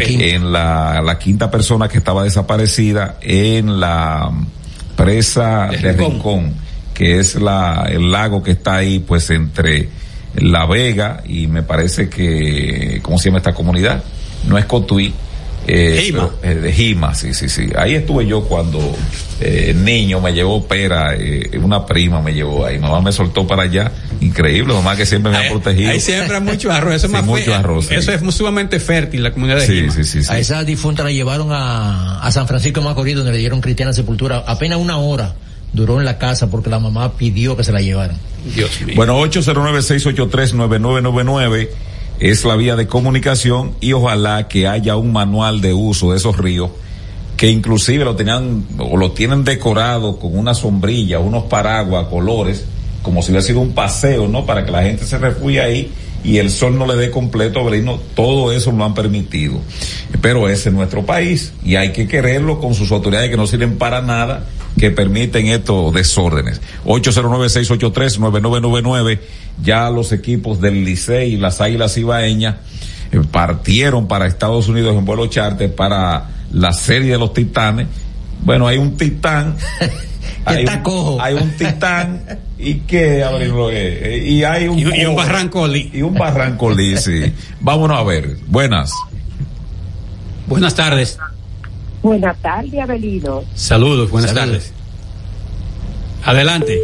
en 0.00 0.52
la, 0.52 1.00
la 1.02 1.18
quinta 1.18 1.50
persona 1.50 1.88
que 1.88 1.98
estaba 1.98 2.24
desaparecida 2.24 3.16
en 3.22 3.80
la 3.80 4.30
presa 4.96 5.68
de, 5.68 5.92
Rincón, 5.92 6.54
que 6.92 7.18
es 7.18 7.36
la, 7.36 7.86
el 7.88 8.10
lago 8.10 8.42
que 8.42 8.52
está 8.52 8.76
ahí 8.76 8.98
pues 8.98 9.30
entre 9.30 9.88
La 10.34 10.66
Vega 10.66 11.22
y 11.26 11.46
me 11.46 11.62
parece 11.62 12.08
que, 12.08 13.00
¿cómo 13.02 13.18
se 13.18 13.30
llama 13.30 13.38
esta 13.38 13.54
comunidad? 13.54 14.02
No 14.46 14.58
es 14.58 14.64
Cotuí. 14.64 15.12
Eh, 15.66 16.12
eh, 16.42 16.54
de 16.56 16.72
Jima, 16.72 17.14
sí, 17.14 17.32
sí, 17.32 17.48
sí. 17.48 17.68
Ahí 17.76 17.94
estuve 17.94 18.26
yo 18.26 18.42
cuando 18.44 18.78
eh, 19.40 19.74
niño 19.74 20.20
me 20.20 20.32
llevó 20.34 20.66
pera, 20.66 21.14
eh, 21.14 21.58
una 21.62 21.86
prima 21.86 22.20
me 22.20 22.34
llevó 22.34 22.66
ahí, 22.66 22.78
mamá 22.78 23.00
me 23.00 23.12
soltó 23.12 23.46
para 23.46 23.62
allá, 23.62 23.90
increíble, 24.20 24.74
mamá 24.74 24.94
que 24.94 25.06
siempre 25.06 25.32
me 25.32 25.38
ha 25.38 25.50
protegido. 25.50 25.90
Ahí 25.90 26.00
siempre 26.00 26.36
hay 26.36 26.42
mucho 26.42 26.70
arroz, 26.70 26.94
eso 26.96 27.06
es 27.06 27.12
más 27.12 27.24
mucho 27.24 27.54
arroz, 27.54 27.90
Eso 27.90 28.12
es 28.12 28.34
sumamente 28.34 28.78
fértil 28.78 29.22
la 29.22 29.32
comunidad 29.32 29.60
de 29.60 29.66
Jima. 29.66 29.92
Sí, 29.92 30.04
sí, 30.04 30.22
sí, 30.22 30.30
A 30.30 30.38
esa 30.38 30.62
difunta 30.64 31.02
la 31.02 31.10
llevaron 31.10 31.50
a, 31.50 32.20
a 32.20 32.30
San 32.30 32.46
Francisco 32.46 32.80
de 32.80 32.86
Macorís 32.86 33.16
donde 33.16 33.32
le 33.32 33.38
dieron 33.38 33.62
cristiana 33.62 33.94
sepultura, 33.94 34.44
apenas 34.46 34.78
una 34.78 34.98
hora 34.98 35.34
duró 35.72 35.98
en 35.98 36.04
la 36.04 36.18
casa 36.18 36.50
porque 36.50 36.70
la 36.70 36.78
mamá 36.78 37.14
pidió 37.14 37.56
que 37.56 37.64
se 37.64 37.72
la 37.72 37.80
llevaran. 37.80 38.16
Dios 38.54 38.80
mío. 38.82 38.94
Bueno, 38.96 39.18
809 39.18 39.82
683 39.82 40.54
9999 40.54 41.70
es 42.20 42.44
la 42.44 42.56
vía 42.56 42.76
de 42.76 42.86
comunicación 42.86 43.72
y 43.80 43.92
ojalá 43.92 44.48
que 44.48 44.68
haya 44.68 44.96
un 44.96 45.12
manual 45.12 45.60
de 45.60 45.72
uso 45.72 46.12
de 46.12 46.18
esos 46.18 46.36
ríos 46.38 46.70
que 47.36 47.50
inclusive 47.50 48.04
lo 48.04 48.14
tenían 48.14 48.64
o 48.78 48.96
lo 48.96 49.12
tienen 49.12 49.44
decorado 49.44 50.18
con 50.18 50.38
una 50.38 50.54
sombrilla, 50.54 51.18
unos 51.18 51.44
paraguas, 51.44 52.06
colores, 52.06 52.64
como 53.02 53.22
si 53.22 53.32
hubiera 53.32 53.44
sido 53.44 53.60
un 53.60 53.72
paseo, 53.72 54.28
¿no? 54.28 54.46
Para 54.46 54.64
que 54.64 54.70
la 54.70 54.82
gente 54.82 55.04
se 55.04 55.18
refugie 55.18 55.60
ahí 55.60 55.92
y 56.24 56.38
el 56.38 56.50
sol 56.50 56.76
no 56.78 56.86
le 56.86 56.96
dé 56.96 57.10
completo 57.10 57.62
brillo, 57.62 58.00
todo 58.16 58.50
eso 58.50 58.72
lo 58.72 58.82
han 58.84 58.94
permitido. 58.94 59.60
Pero 60.22 60.48
ese 60.48 60.70
es 60.70 60.74
nuestro 60.74 61.04
país 61.04 61.52
y 61.62 61.76
hay 61.76 61.92
que 61.92 62.08
quererlo 62.08 62.58
con 62.58 62.74
sus 62.74 62.90
autoridades 62.90 63.28
que 63.30 63.36
no 63.36 63.46
sirven 63.46 63.76
para 63.76 64.00
nada, 64.00 64.46
que 64.78 64.90
permiten 64.90 65.48
estos 65.48 65.92
desórdenes. 65.92 66.62
809-683-9999, 66.86 69.18
ya 69.62 69.90
los 69.90 70.12
equipos 70.12 70.62
del 70.62 70.82
Licey 70.84 71.34
y 71.34 71.36
las 71.36 71.60
Águilas 71.60 71.98
Ibaeñas 71.98 72.56
eh, 73.12 73.20
partieron 73.30 74.08
para 74.08 74.26
Estados 74.26 74.66
Unidos 74.68 74.96
en 74.96 75.04
vuelo 75.04 75.26
charter 75.26 75.74
para 75.74 76.30
la 76.52 76.72
serie 76.72 77.12
de 77.12 77.18
los 77.18 77.34
Titanes. 77.34 77.86
Bueno, 78.40 78.66
hay 78.66 78.78
un 78.78 78.96
titán. 78.96 79.56
hay, 80.44 80.64
un, 80.64 81.20
hay 81.20 81.34
un 81.34 81.50
titán 81.56 82.22
y 82.58 82.74
que 82.80 83.22
abrirlo 83.22 83.70
eh, 83.70 84.22
y 84.24 84.44
hay 84.44 84.68
un 84.68 84.78
y, 84.78 84.82
y 84.82 85.04
un 85.06 85.16
barrancolí. 85.16 85.90
Y 85.92 86.02
un 86.02 86.14
barrancolí 86.14 86.96
sí. 86.96 87.32
Vámonos 87.60 87.98
a 87.98 88.02
ver. 88.02 88.36
Buenas. 88.46 88.92
Buenas 90.46 90.74
tardes. 90.74 91.18
Buenas 92.02 92.36
tardes 92.38 92.80
Abelino. 92.80 93.42
Saludos 93.54 94.10
buenas 94.10 94.34
tardes. 94.34 94.72
Adelante. 96.24 96.78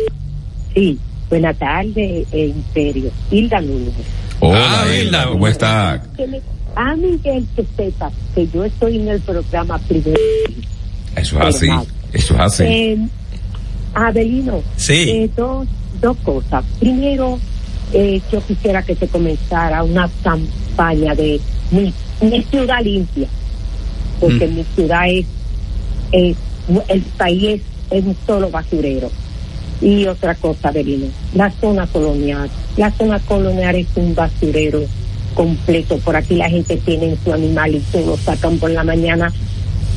Sí 0.75 0.99
buenas 1.31 1.57
tardes 1.57 2.27
eh, 2.33 2.53
Imperio 2.55 3.11
Hilda 3.31 3.61
Núñez. 3.61 3.95
Hola 4.41 4.83
ah, 4.83 4.95
Hilda 4.95 5.29
cómo 5.29 5.47
está 5.47 6.03
a 6.77 6.95
mí 6.97 7.19
que 7.23 7.43
sepa 7.77 8.11
que 8.35 8.47
yo 8.49 8.65
estoy 8.65 8.97
en 8.97 9.09
el 9.09 9.21
programa 9.21 9.79
primero. 9.79 10.21
Eso 11.17 11.41
es 11.41 11.57
así 11.57 11.69
eso 12.13 12.35
es 12.35 12.41
así. 12.41 12.63
Eh, 12.65 12.99
Abelino, 13.95 14.63
sí. 14.77 15.11
Eh, 15.11 15.31
dos, 15.37 15.67
dos 16.01 16.17
cosas. 16.19 16.65
Primero, 16.79 17.39
eh, 17.93 18.21
yo 18.31 18.41
quisiera 18.47 18.83
que 18.83 18.95
se 18.95 19.09
comenzara 19.09 19.83
una 19.83 20.09
campaña 20.23 21.15
de 21.15 21.41
mi, 21.71 21.93
ciudad 22.51 22.83
limpia, 22.83 23.29
porque 24.21 24.47
mm. 24.47 24.55
mi 24.55 24.65
ciudad 24.75 25.09
es, 25.09 25.27
el 26.89 27.03
país 27.17 27.63
es, 27.91 28.05
un 28.05 28.17
solo 28.27 28.51
basurero. 28.51 29.11
Y 29.81 30.07
otra 30.07 30.35
cosa, 30.35 30.69
Abelino, 30.69 31.07
la 31.35 31.51
zona 31.51 31.87
colonial. 31.87 32.51
La 32.77 32.91
zona 32.93 33.19
colonial 33.21 33.77
es 33.77 33.87
un 33.97 34.15
basurero 34.15 34.83
completo. 35.35 35.97
Por 35.99 36.17
aquí 36.17 36.35
la 36.35 36.51
gente 36.51 36.77
tiene 36.77 37.17
su 37.25 37.33
animal 37.33 37.75
y 37.75 37.81
todo 37.81 38.07
lo 38.07 38.17
sacan 38.19 38.59
por 38.59 38.71
la 38.71 38.85
mañana 38.85 39.33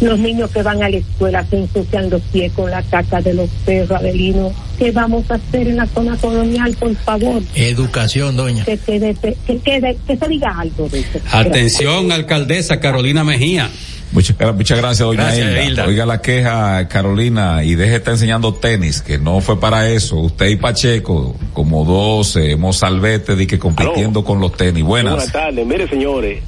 los 0.03 0.19
niños 0.19 0.51
que 0.51 0.61
van 0.61 0.81
a 0.84 0.89
la 0.89 0.97
escuela 0.97 1.45
se 1.49 1.57
ensucian 1.57 2.09
los 2.09 2.21
pies 2.23 2.51
con 2.53 2.69
la 2.69 2.81
caca 2.84 3.21
de 3.21 3.34
los 3.34 3.49
perros, 3.65 3.99
Adelino. 3.99 4.51
¿Qué 4.77 4.91
vamos 4.91 5.30
a 5.30 5.35
hacer 5.35 5.67
en 5.67 5.77
la 5.77 5.88
zona 5.88 6.17
colonial, 6.17 6.75
por 6.80 6.95
favor? 6.95 7.41
Educación, 7.55 8.35
doña. 8.35 8.65
Que, 8.65 8.77
quede, 8.77 9.15
que, 9.15 9.57
quede, 9.59 9.97
que 10.07 10.17
se 10.17 10.27
diga 10.27 10.59
algo 10.59 10.89
de 10.89 10.99
eso. 10.99 11.19
Atención, 11.31 12.11
alcaldesa 12.11 12.80
Carolina 12.80 13.23
Mejía. 13.23 13.69
Muchas, 14.11 14.38
muchas 14.55 14.77
gracias, 14.77 15.07
doña 15.07 15.63
Hilda. 15.63 15.88
Oiga 15.88 16.05
la 16.05 16.21
queja, 16.21 16.88
Carolina, 16.88 17.63
y 17.63 17.73
deje 17.73 17.91
de 17.91 17.97
estar 17.97 18.13
enseñando 18.13 18.53
tenis, 18.53 19.01
que 19.01 19.17
no 19.17 19.41
fue 19.41 19.59
para 19.59 19.89
eso. 19.89 20.17
Usted 20.17 20.49
y 20.49 20.55
Pacheco, 20.55 21.35
como 21.53 21.84
dos 21.84 22.35
eh, 22.35 22.55
mozalbetes, 22.55 23.35
de 23.38 23.47
que 23.47 23.57
compitiendo 23.57 24.23
con 24.23 24.39
los 24.39 24.55
tenis. 24.55 24.84
Buenas. 24.84 25.15
Buenas 25.15 25.31
tardes. 25.31 25.65
Mire, 25.65 25.88
señores, 25.88 26.43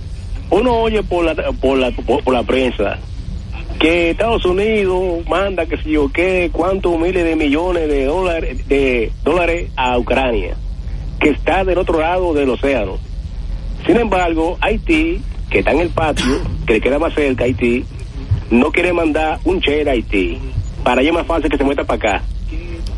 uno 0.52 0.76
oye 0.76 1.02
por 1.02 1.26
la, 1.26 1.34
por 1.54 1.78
la, 1.78 1.92
por 1.92 2.34
la 2.34 2.44
prensa 2.44 3.00
que 3.86 4.10
Estados 4.10 4.44
Unidos 4.46 5.24
manda 5.30 5.68
que 5.68 5.78
si 5.78 5.92
yo 5.92 6.12
qué, 6.12 6.50
cuántos 6.52 6.98
miles 7.00 7.24
de 7.24 7.36
millones 7.36 7.88
de 7.88 8.06
dólares, 8.06 8.68
de 8.68 9.12
dólares 9.24 9.70
a 9.76 9.96
Ucrania, 10.00 10.56
que 11.20 11.30
está 11.30 11.64
del 11.64 11.78
otro 11.78 12.00
lado 12.00 12.34
del 12.34 12.50
océano. 12.50 12.98
Sin 13.86 13.98
embargo, 13.98 14.58
Haití, 14.60 15.22
que 15.52 15.60
está 15.60 15.74
en 15.74 15.82
el 15.82 15.90
patio, 15.90 16.42
que 16.66 16.74
le 16.74 16.82
queda 16.82 16.98
más 16.98 17.14
cerca 17.14 17.44
Haití, 17.44 17.86
no 18.50 18.72
quiere 18.72 18.92
mandar 18.92 19.38
un 19.44 19.62
che 19.62 19.88
a 19.88 19.92
Haití. 19.92 20.40
Para 20.84 21.02
ella 21.02 21.12
es 21.12 21.18
más 21.18 21.28
fácil 21.28 21.52
que 21.52 21.58
se 21.58 21.64
muestra 21.64 21.86
para 21.86 21.98
acá 21.98 22.24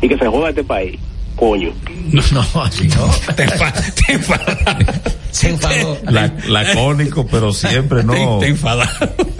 y 0.00 0.08
que 0.08 0.16
se 0.16 0.26
joda 0.26 0.48
este 0.48 0.64
país. 0.64 0.98
Coño. 1.38 1.72
No, 2.10 2.22
no, 2.32 2.42
te, 2.70 2.88
te 3.36 3.46
se 5.30 5.50
enfadó. 5.50 5.98
La, 6.04 6.32
lacónico, 6.48 7.26
pero 7.26 7.52
siempre 7.52 8.02
no. 8.02 8.38
Te, 8.40 8.48
enfada. 8.48 8.90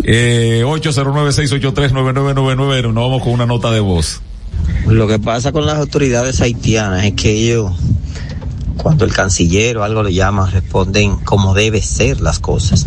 Eh, 0.05 0.63
809-683-9999, 0.65 2.93
nos 2.93 2.95
vamos 2.95 3.23
con 3.23 3.33
una 3.33 3.47
nota 3.47 3.71
de 3.71 3.81
voz. 3.81 4.21
Lo 4.87 5.09
que 5.09 5.19
pasa 5.19 5.53
con 5.53 5.67
las 5.67 5.77
autoridades 5.77 6.41
haitianas 6.41 7.05
es 7.05 7.13
que 7.15 7.31
ellos 7.31 7.73
cuando 8.77 9.05
el 9.05 9.13
canciller 9.13 9.77
o 9.79 9.85
algo 9.85 10.05
le 10.05 10.15
llama, 10.15 10.49
responden 10.49 11.17
como 11.17 11.53
debe 11.53 11.83
ser 11.83 12.21
las 12.21 12.39
cosas. 12.39 12.87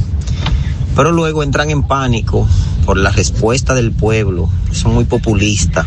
Pero 0.95 1.11
luego 1.11 1.43
entran 1.43 1.69
en 1.69 1.83
pánico 1.83 2.47
por 2.85 2.95
la 2.97 3.11
respuesta 3.11 3.75
del 3.75 3.91
pueblo, 3.91 4.49
son 4.71 4.93
muy 4.93 5.03
populistas 5.05 5.85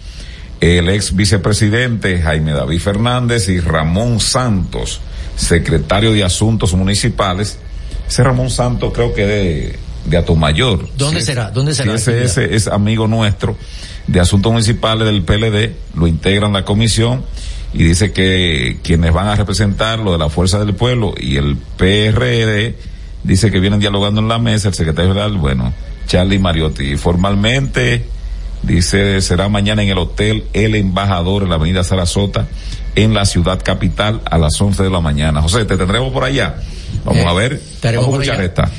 el 0.60 0.88
ex 0.88 1.14
vicepresidente 1.14 2.20
Jaime 2.20 2.52
David 2.52 2.80
Fernández 2.80 3.48
y 3.48 3.60
Ramón 3.60 4.20
Santos, 4.20 5.00
secretario 5.36 6.12
de 6.12 6.24
Asuntos 6.24 6.74
Municipales. 6.74 7.58
Ese 8.06 8.22
Ramón 8.22 8.50
Santos 8.50 8.92
creo 8.92 9.14
que 9.14 9.26
de, 9.26 9.78
de 10.04 10.16
Atomayor. 10.16 10.88
¿Dónde 10.98 11.22
será? 11.22 11.50
¿Dónde 11.50 11.74
será? 11.74 11.94
Ese, 11.94 12.22
ese 12.24 12.54
es 12.54 12.66
amigo 12.68 13.06
nuestro 13.08 13.56
de 14.06 14.20
Asuntos 14.20 14.52
Municipales 14.52 15.06
del 15.06 15.22
PLD, 15.22 15.74
lo 15.94 16.06
integran 16.06 16.52
la 16.52 16.64
comisión 16.64 17.24
y 17.74 17.84
dice 17.84 18.12
que 18.12 18.78
quienes 18.82 19.12
van 19.12 19.28
a 19.28 19.36
representar 19.36 19.98
lo 19.98 20.12
de 20.12 20.18
la 20.18 20.28
Fuerza 20.28 20.58
del 20.64 20.74
Pueblo 20.74 21.14
y 21.18 21.36
el 21.36 21.56
PRD 21.56 22.74
dice 23.24 23.50
que 23.50 23.60
vienen 23.60 23.80
dialogando 23.80 24.20
en 24.20 24.28
la 24.28 24.38
mesa 24.38 24.68
el 24.68 24.74
secretario 24.74 25.10
general, 25.12 25.36
bueno, 25.38 25.72
Charlie 26.06 26.38
Mariotti. 26.38 26.92
Y 26.92 26.96
formalmente 26.96 28.04
dice 28.62 29.20
será 29.22 29.48
mañana 29.48 29.82
en 29.82 29.88
el 29.88 29.98
Hotel 29.98 30.44
El 30.52 30.74
Embajador 30.74 31.42
en 31.44 31.48
la 31.48 31.56
Avenida 31.56 31.82
Sarasota 31.82 32.46
en 32.94 33.14
la 33.14 33.24
ciudad 33.24 33.60
capital 33.62 34.20
a 34.30 34.38
las 34.38 34.60
11 34.60 34.82
de 34.82 34.90
la 34.90 35.00
mañana. 35.00 35.40
José, 35.42 35.64
te 35.64 35.76
tendremos 35.76 36.12
por 36.12 36.24
allá. 36.24 36.56
Vamos 37.04 37.22
Eh, 37.24 37.26
a 37.26 37.32
ver. 37.32 37.60
Vamos 38.00 38.20
a 38.20 38.22
escuchar 38.22 38.44
esta. 38.44 38.70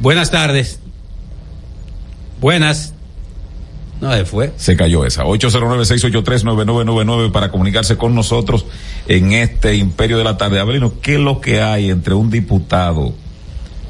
Buenas 0.00 0.30
tardes. 0.30 0.78
Buenas. 2.40 2.93
No, 4.04 4.12
se 4.12 4.24
fue. 4.26 4.52
Se 4.58 4.76
cayó 4.76 5.06
esa. 5.06 5.24
809-683-9999 5.24 7.32
para 7.32 7.50
comunicarse 7.50 7.96
con 7.96 8.14
nosotros 8.14 8.66
en 9.08 9.32
este 9.32 9.76
imperio 9.76 10.18
de 10.18 10.24
la 10.24 10.36
tarde. 10.36 10.60
Abelino, 10.60 11.00
¿qué 11.00 11.14
es 11.14 11.20
lo 11.20 11.40
que 11.40 11.62
hay 11.62 11.88
entre 11.88 12.12
un 12.12 12.28
diputado, 12.28 13.14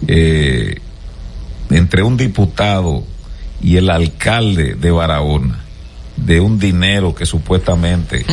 eh, 0.07 0.77
entre 1.69 2.05
un 2.05 2.17
diputado 2.17 3.03
y 3.61 3.77
el 3.77 3.91
alcalde 3.91 4.77
de 4.77 4.93
Barahona, 4.93 5.65
de 6.17 6.39
un 6.39 6.61
dinero 6.61 7.13
que 7.13 7.27
supuestamente 7.27 8.25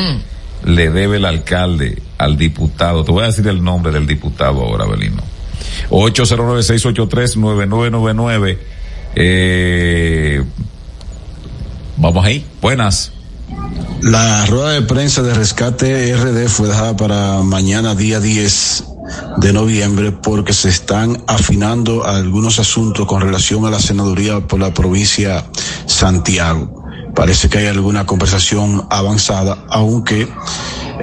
le 0.64 0.92
debe 0.92 1.18
el 1.18 1.26
alcalde 1.26 2.00
al 2.20 2.38
diputado? 2.38 3.04
Te 3.04 3.12
voy 3.12 3.24
a 3.24 3.28
decir 3.28 3.48
el 3.48 3.64
nombre 3.64 3.92
del 3.92 4.06
diputado 4.06 4.62
ahora, 4.62 4.84
Abelino. 4.84 5.24
809-683-9999. 5.90 8.58
Eh, 9.16 10.44
vamos 11.98 12.26
ahí. 12.26 12.46
Buenas. 12.62 13.12
La 14.02 14.46
rueda 14.46 14.72
de 14.72 14.82
prensa 14.82 15.22
de 15.22 15.34
rescate 15.34 16.16
RD 16.16 16.48
fue 16.48 16.68
dejada 16.68 16.96
para 16.98 17.42
mañana 17.44 17.94
día 17.94 18.20
10 18.20 18.84
de 19.38 19.54
noviembre 19.54 20.12
porque 20.12 20.54
se 20.54 20.70
están 20.70 21.24
afinando 21.28 22.06
algunos 22.06 22.60
asuntos 22.60 23.06
con 23.06 23.22
relación 23.22 23.66
a 23.66 23.70
la 23.70 23.80
senaduría 23.80 24.40
por 24.48 24.60
la 24.60 24.74
provincia 24.74 25.46
Santiago. 25.86 26.84
Parece 27.16 27.50
que 27.50 27.60
hay 27.60 27.68
alguna 27.68 28.06
conversación 28.06 28.88
avanzada, 28.90 29.66
aunque 29.70 30.28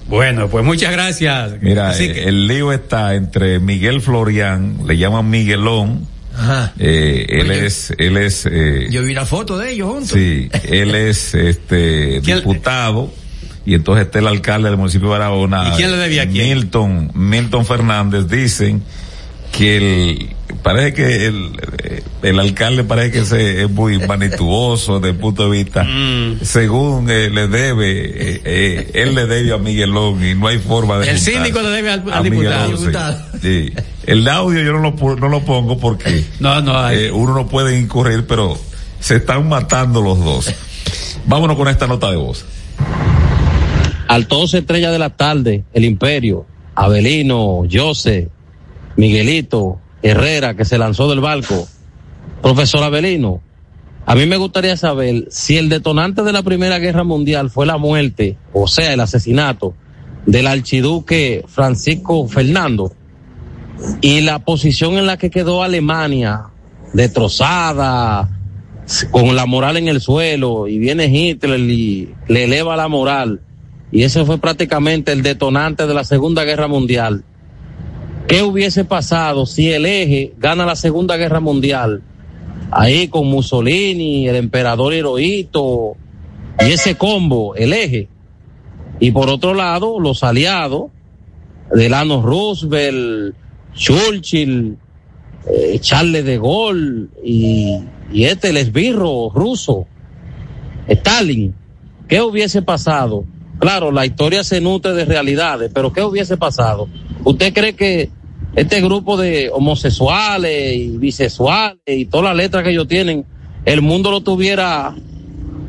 Bueno, 0.07 0.47
pues 0.47 0.63
muchas 0.63 0.91
gracias. 0.91 1.55
Mira, 1.61 1.97
el 1.97 2.47
lío 2.47 2.71
está 2.71 3.15
entre 3.15 3.59
Miguel 3.59 4.01
Florian, 4.01 4.77
le 4.87 4.97
llaman 4.97 5.29
Miguelón. 5.29 6.07
Ajá. 6.37 6.73
Eh, 6.79 7.25
él 7.29 7.51
es, 7.51 7.93
él 7.97 8.17
es. 8.17 8.45
Eh, 8.45 8.87
yo 8.89 9.03
vi 9.03 9.11
una 9.11 9.25
foto 9.25 9.57
de 9.57 9.71
ellos 9.71 9.89
juntos. 9.89 10.11
Sí, 10.11 10.49
él 10.63 10.95
es 10.95 11.33
este 11.33 12.21
diputado 12.23 13.11
y 13.65 13.73
entonces 13.73 14.05
está 14.05 14.19
el 14.19 14.27
alcalde 14.27 14.69
del 14.69 14.77
municipio 14.77 15.07
de 15.07 15.17
Barahona. 15.17 15.71
¿Y 15.73 15.77
quién 15.77 15.91
le 15.91 15.97
debía 15.97 16.23
a 16.23 16.27
quién? 16.27 16.57
Milton, 16.57 17.11
Milton 17.13 17.65
Fernández 17.65 18.27
dicen 18.27 18.83
que 19.51 19.77
el, 19.77 20.35
parece 20.61 20.93
que 20.93 21.25
el, 21.25 21.51
el 22.21 22.39
alcalde 22.39 22.83
parece 22.83 23.11
que 23.11 23.25
se, 23.25 23.63
es 23.63 23.69
muy 23.69 23.99
manituoso 24.07 24.99
desde 24.99 25.15
el 25.15 25.19
punto 25.19 25.49
de 25.49 25.57
vista, 25.63 25.83
mm. 25.83 26.39
según 26.43 27.09
eh, 27.09 27.29
le 27.29 27.47
debe, 27.47 27.91
eh, 27.91 28.41
eh, 28.43 28.91
él 28.93 29.15
le 29.15 29.25
debe 29.25 29.53
a 29.53 29.57
Miguelón 29.57 30.25
y 30.25 30.35
no 30.35 30.47
hay 30.47 30.59
forma 30.59 30.99
de... 30.99 31.09
El 31.09 31.19
síndico 31.19 31.61
le 31.61 31.69
debe 31.69 31.91
al, 31.91 32.23
diputado. 32.23 32.77
sí. 33.41 33.73
El 34.07 34.27
audio 34.27 34.61
yo 34.61 34.73
no 34.73 34.79
lo, 34.79 35.15
no 35.15 35.29
lo 35.29 35.41
pongo 35.41 35.77
porque 35.77 36.25
no, 36.39 36.61
no 36.61 36.73
uno 37.13 37.33
no 37.33 37.47
puede 37.47 37.79
incurrir, 37.79 38.25
pero 38.27 38.57
se 38.99 39.17
están 39.17 39.47
matando 39.47 40.01
los 40.01 40.23
dos. 40.23 40.53
Vámonos 41.25 41.57
con 41.57 41.67
esta 41.67 41.87
nota 41.87 42.11
de 42.11 42.17
voz. 42.17 42.45
Al 44.07 44.27
todos 44.27 44.53
estrella 44.53 44.91
de 44.91 44.99
la 44.99 45.09
tarde, 45.09 45.63
el 45.73 45.83
imperio, 45.83 46.45
Abelino, 46.75 47.63
Jose, 47.71 48.29
Miguelito, 48.95 49.79
Herrera, 50.03 50.55
que 50.55 50.65
se 50.65 50.77
lanzó 50.77 51.09
del 51.09 51.19
barco. 51.19 51.67
Profesor 52.41 52.83
Abelino, 52.83 53.41
a 54.05 54.13
mí 54.13 54.27
me 54.27 54.37
gustaría 54.37 54.77
saber 54.77 55.25
si 55.31 55.57
el 55.57 55.67
detonante 55.67 56.21
de 56.21 56.31
la 56.31 56.43
Primera 56.43 56.77
Guerra 56.77 57.03
Mundial 57.03 57.49
fue 57.49 57.65
la 57.65 57.77
muerte, 57.77 58.37
o 58.53 58.67
sea, 58.67 58.93
el 58.93 58.99
asesinato 58.99 59.73
del 60.27 60.45
archiduque 60.45 61.43
Francisco 61.47 62.27
Fernando 62.27 62.93
y 64.01 64.21
la 64.21 64.39
posición 64.39 64.97
en 64.97 65.05
la 65.05 65.17
que 65.17 65.29
quedó 65.29 65.63
Alemania, 65.63 66.45
destrozada, 66.93 68.29
con 69.11 69.35
la 69.35 69.45
moral 69.45 69.77
en 69.77 69.87
el 69.87 70.01
suelo, 70.01 70.67
y 70.67 70.77
viene 70.77 71.07
Hitler 71.07 71.59
y 71.59 72.13
le 72.27 72.43
eleva 72.45 72.75
la 72.75 72.87
moral, 72.87 73.41
y 73.91 74.03
ese 74.03 74.25
fue 74.25 74.37
prácticamente 74.37 75.11
el 75.11 75.23
detonante 75.23 75.87
de 75.87 75.93
la 75.93 76.03
Segunda 76.03 76.43
Guerra 76.43 76.67
Mundial. 76.67 77.23
¿Qué 78.27 78.41
hubiese 78.41 78.85
pasado 78.85 79.45
si 79.45 79.71
el 79.71 79.85
eje 79.85 80.33
gana 80.37 80.65
la 80.65 80.75
Segunda 80.75 81.15
Guerra 81.15 81.39
Mundial? 81.39 82.01
Ahí 82.71 83.07
con 83.07 83.27
Mussolini, 83.27 84.27
el 84.27 84.35
emperador 84.35 84.93
Hirohito 84.93 85.95
y 86.59 86.71
ese 86.71 86.95
combo, 86.95 87.55
el 87.55 87.73
eje. 87.73 88.09
Y 88.99 89.11
por 89.11 89.29
otro 89.29 89.53
lado, 89.53 89.99
los 89.99 90.23
aliados, 90.23 90.85
Delano 91.71 92.21
Roosevelt, 92.21 93.35
Churchill, 93.75 94.77
eh, 95.47 95.77
Charles 95.79 96.25
de 96.25 96.37
Gaulle 96.37 97.07
y, 97.23 97.79
y 98.11 98.25
este, 98.25 98.49
el 98.49 98.57
esbirro 98.57 99.31
ruso, 99.33 99.85
Stalin. 100.87 101.53
¿Qué 102.07 102.21
hubiese 102.21 102.61
pasado? 102.61 103.25
Claro, 103.59 103.91
la 103.91 104.05
historia 104.05 104.43
se 104.43 104.61
nutre 104.61 104.93
de 104.93 105.05
realidades, 105.05 105.71
pero 105.73 105.91
¿qué 105.91 106.01
hubiese 106.03 106.37
pasado? 106.37 106.87
¿Usted 107.23 107.53
cree 107.53 107.75
que 107.75 108.09
este 108.55 108.81
grupo 108.81 109.17
de 109.17 109.49
homosexuales 109.51 110.75
y 110.75 110.97
bisexuales 110.97 111.79
y 111.85 112.05
todas 112.05 112.25
las 112.25 112.35
letras 112.35 112.63
que 112.63 112.71
ellos 112.71 112.87
tienen, 112.87 113.25
el 113.65 113.81
mundo 113.81 114.11
lo 114.11 114.21
tuviera 114.21 114.93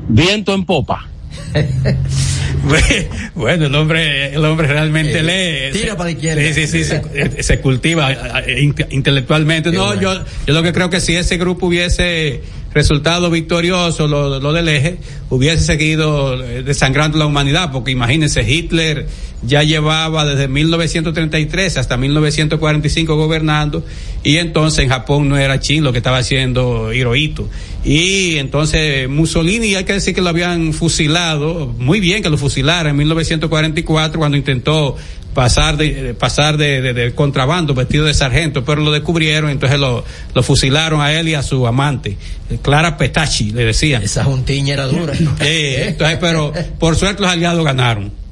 viento 0.08 0.54
en 0.54 0.64
popa? 0.64 1.08
bueno, 3.34 3.66
el 3.66 3.74
hombre, 3.74 4.34
el 4.34 4.44
hombre 4.44 4.66
realmente 4.66 5.22
lee. 5.22 5.72
Tira 5.72 5.96
para 5.96 6.10
la 6.10 6.10
izquierda. 6.12 6.42
Sí, 6.54 6.66
sí, 6.66 6.84
sí, 6.84 6.96
se, 7.40 7.60
cultiva 7.60 8.12
eh, 8.46 8.72
intelectualmente. 8.90 9.70
no, 9.72 9.94
yo, 10.00 10.14
yo 10.46 10.54
lo 10.54 10.62
que 10.62 10.72
creo 10.72 10.90
que 10.90 11.00
si 11.00 11.14
ese 11.16 11.36
grupo 11.36 11.66
hubiese 11.66 12.42
resultado 12.76 13.30
victorioso, 13.30 14.06
lo, 14.06 14.38
lo 14.38 14.52
del 14.52 14.68
eje, 14.68 14.98
hubiese 15.30 15.64
seguido 15.64 16.42
eh, 16.44 16.62
desangrando 16.62 17.16
la 17.16 17.26
humanidad, 17.26 17.72
porque 17.72 17.90
imagínense, 17.90 18.42
Hitler 18.42 19.06
ya 19.46 19.62
llevaba 19.62 20.24
desde 20.24 20.48
1933 20.48 21.76
hasta 21.76 21.96
1945 21.96 23.16
gobernando 23.16 23.84
y 24.22 24.38
entonces 24.38 24.84
en 24.84 24.90
Japón 24.90 25.28
no 25.28 25.38
era 25.38 25.60
Chin 25.60 25.84
lo 25.84 25.92
que 25.92 25.98
estaba 25.98 26.18
haciendo 26.18 26.92
Hirohito. 26.92 27.48
Y 27.84 28.36
entonces 28.36 29.08
Mussolini 29.08 29.74
hay 29.74 29.84
que 29.84 29.94
decir 29.94 30.14
que 30.14 30.20
lo 30.20 30.28
habían 30.28 30.72
fusilado, 30.72 31.72
muy 31.78 32.00
bien 32.00 32.22
que 32.22 32.30
lo 32.30 32.38
fusilara 32.38 32.90
en 32.90 32.96
1944 32.96 34.18
cuando 34.18 34.36
intentó 34.36 34.96
pasar 35.36 35.76
de 35.76 36.14
pasar 36.14 36.56
de, 36.56 37.12
contrabando 37.14 37.74
vestido 37.74 38.06
de 38.06 38.14
sargento, 38.14 38.64
pero 38.64 38.80
lo 38.80 38.90
descubrieron, 38.90 39.50
entonces 39.50 39.78
lo, 39.78 40.02
lo 40.34 40.42
fusilaron 40.42 41.02
a 41.02 41.12
él 41.12 41.28
y 41.28 41.34
a 41.34 41.42
su 41.42 41.66
amante, 41.66 42.16
Clara 42.62 42.96
Petachi, 42.96 43.50
le 43.50 43.66
decían. 43.66 44.02
Esa 44.02 44.24
juntiña 44.24 44.72
era 44.72 44.86
dura. 44.86 45.12
entonces, 45.40 46.18
pero 46.20 46.54
por 46.78 46.96
suerte 46.96 47.20
los 47.20 47.30
aliados 47.30 47.62
ganaron. 47.64 48.25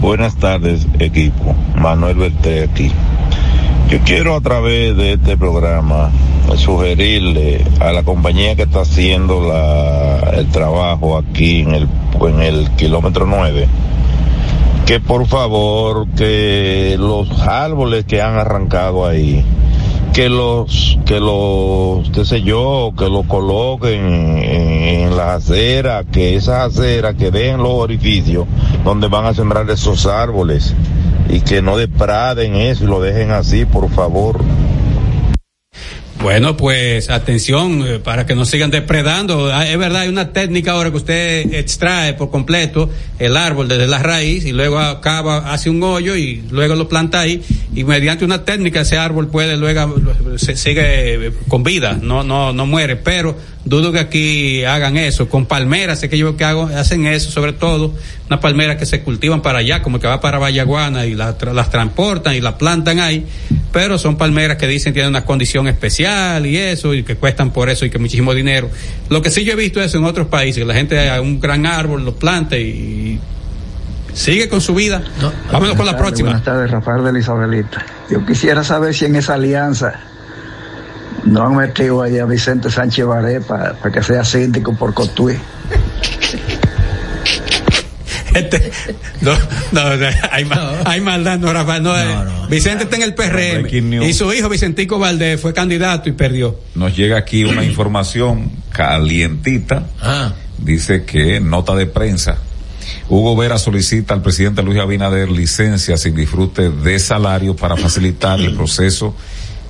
Buenas 0.00 0.36
tardes, 0.36 0.86
equipo. 1.00 1.54
Manuel 1.76 2.16
Berté 2.16 2.62
aquí. 2.62 2.90
Yo 3.90 3.98
quiero 4.04 4.36
a 4.36 4.40
través 4.40 4.96
de 4.96 5.14
este 5.14 5.36
programa 5.36 6.10
sugerirle 6.56 7.64
a 7.80 7.92
la 7.92 8.04
compañía 8.04 8.54
que 8.54 8.62
está 8.62 8.82
haciendo 8.82 9.40
la, 9.46 10.30
el 10.36 10.46
trabajo 10.48 11.18
aquí 11.18 11.60
en 11.60 11.74
el, 11.74 11.88
en 12.20 12.40
el 12.40 12.70
kilómetro 12.70 13.26
9 13.26 13.68
que 14.86 15.00
por 15.00 15.26
favor 15.26 16.08
que 16.16 16.96
los 16.98 17.30
árboles 17.42 18.06
que 18.06 18.22
han 18.22 18.38
arrancado 18.38 19.04
ahí 19.06 19.44
que 20.12 20.28
los, 20.28 20.98
que 21.04 21.20
los, 21.20 22.10
qué 22.10 22.24
sé 22.24 22.42
yo, 22.42 22.92
que 22.96 23.08
los 23.08 23.26
coloquen 23.26 24.38
en, 24.42 25.16
las 25.16 25.48
aceras, 25.48 26.04
que 26.12 26.36
esas 26.36 26.76
aceras 26.76 27.14
que 27.16 27.30
den 27.30 27.58
los 27.58 27.72
orificios 27.72 28.46
donde 28.84 29.08
van 29.08 29.26
a 29.26 29.34
sembrar 29.34 29.68
esos 29.70 30.06
árboles 30.06 30.74
y 31.28 31.40
que 31.40 31.62
no 31.62 31.76
depraden 31.76 32.54
eso 32.54 32.84
y 32.84 32.86
lo 32.86 33.00
dejen 33.00 33.32
así, 33.32 33.64
por 33.64 33.90
favor. 33.90 34.38
Bueno, 36.20 36.56
pues 36.56 37.10
atención 37.10 37.84
eh, 37.86 38.00
para 38.00 38.26
que 38.26 38.34
no 38.34 38.44
sigan 38.44 38.72
depredando. 38.72 39.54
Ah, 39.54 39.68
es 39.68 39.78
verdad, 39.78 40.02
hay 40.02 40.08
una 40.08 40.32
técnica 40.32 40.72
ahora 40.72 40.90
que 40.90 40.96
usted 40.96 41.54
extrae 41.54 42.14
por 42.14 42.30
completo 42.30 42.90
el 43.20 43.36
árbol 43.36 43.68
desde 43.68 43.86
la 43.86 44.00
raíz 44.00 44.44
y 44.44 44.52
luego 44.52 44.80
acaba, 44.80 45.52
hace 45.52 45.70
un 45.70 45.80
hoyo 45.80 46.16
y 46.16 46.42
luego 46.50 46.74
lo 46.74 46.88
planta 46.88 47.20
ahí 47.20 47.40
y 47.72 47.84
mediante 47.84 48.24
una 48.24 48.44
técnica 48.44 48.80
ese 48.80 48.98
árbol 48.98 49.28
puede 49.28 49.56
luego 49.56 49.94
se 50.36 50.56
sigue 50.56 51.32
con 51.46 51.62
vida, 51.62 51.96
no 52.02 52.24
no 52.24 52.52
no 52.52 52.66
muere, 52.66 52.96
pero 52.96 53.36
dudo 53.64 53.92
que 53.92 54.00
aquí 54.00 54.64
hagan 54.64 54.96
eso. 54.96 55.28
Con 55.28 55.46
palmeras, 55.46 56.00
sé 56.00 56.08
que 56.08 56.18
yo 56.18 56.36
que 56.36 56.44
hago 56.44 56.64
hacen 56.64 57.06
eso, 57.06 57.30
sobre 57.30 57.52
todo 57.52 57.94
unas 58.26 58.40
palmeras 58.40 58.76
que 58.76 58.86
se 58.86 59.02
cultivan 59.02 59.40
para 59.40 59.60
allá, 59.60 59.82
como 59.82 60.00
que 60.00 60.08
va 60.08 60.20
para 60.20 60.38
Vallaguana 60.38 61.06
y 61.06 61.14
las 61.14 61.70
transportan 61.70 62.34
y 62.34 62.40
las 62.40 62.54
plantan 62.54 62.98
ahí, 62.98 63.24
pero 63.72 63.98
son 63.98 64.16
palmeras 64.16 64.56
que 64.56 64.66
dicen 64.66 64.92
tienen 64.92 65.10
una 65.10 65.24
condición 65.24 65.68
especial 65.68 66.07
y 66.44 66.56
eso 66.56 66.94
y 66.94 67.02
que 67.02 67.16
cuestan 67.16 67.50
por 67.50 67.68
eso 67.68 67.84
y 67.84 67.90
que 67.90 67.98
muchísimo 67.98 68.34
dinero. 68.34 68.70
Lo 69.08 69.22
que 69.22 69.30
sí 69.30 69.44
yo 69.44 69.52
he 69.52 69.56
visto 69.56 69.80
es 69.80 69.94
en 69.94 70.04
otros 70.04 70.28
países, 70.28 70.66
la 70.66 70.74
gente 70.74 71.10
a 71.10 71.20
un 71.20 71.40
gran 71.40 71.66
árbol 71.66 72.04
lo 72.04 72.14
planta 72.14 72.56
y 72.56 73.20
sigue 74.12 74.48
con 74.48 74.60
su 74.60 74.74
vida. 74.74 75.02
Vámonos 75.52 75.76
con 75.76 75.86
la 75.86 75.96
próxima. 75.96 76.30
Buenas 76.30 76.44
tardes, 76.44 76.70
Rafael 76.70 77.12
de 77.12 77.20
Isabelita. 77.20 77.84
Yo 78.10 78.24
quisiera 78.24 78.64
saber 78.64 78.94
si 78.94 79.04
en 79.04 79.16
esa 79.16 79.34
alianza 79.34 80.00
no 81.24 81.46
han 81.46 81.56
metido 81.56 82.02
allá 82.02 82.22
a 82.22 82.26
Vicente 82.26 82.70
Sánchez 82.70 83.06
Baré 83.06 83.40
para 83.40 83.74
que 83.92 84.02
sea 84.02 84.24
síndico 84.24 84.74
por 84.74 84.94
Cotuí. 84.94 85.36
Este, 88.34 88.70
no, 89.20 89.32
no, 89.72 89.80
hay, 90.30 90.46
hay 90.84 91.00
maldad, 91.00 91.38
no, 91.38 91.52
Rafael. 91.52 91.82
No, 91.82 91.98
eh, 91.98 92.04
Vicente 92.48 92.84
está 92.84 92.96
en 92.96 93.02
el 93.02 93.14
PRM 93.14 94.02
y 94.02 94.12
su 94.12 94.32
hijo 94.32 94.48
Vicentico 94.48 94.98
Valdés 94.98 95.40
fue 95.40 95.52
candidato 95.52 96.08
y 96.08 96.12
perdió. 96.12 96.60
Nos 96.74 96.96
llega 96.96 97.18
aquí 97.18 97.44
una 97.44 97.64
información 97.64 98.50
calientita. 98.70 99.86
Ah. 100.00 100.32
Dice 100.58 101.04
que 101.04 101.40
nota 101.40 101.74
de 101.74 101.86
prensa 101.86 102.38
Hugo 103.08 103.36
Vera 103.36 103.58
solicita 103.58 104.14
al 104.14 104.22
presidente 104.22 104.62
Luis 104.62 104.78
Abinader 104.78 105.30
licencia 105.30 105.96
sin 105.96 106.14
disfrute 106.14 106.70
de 106.70 106.98
salario 106.98 107.56
para 107.56 107.76
facilitar 107.76 108.40
el 108.40 108.54
proceso 108.54 109.14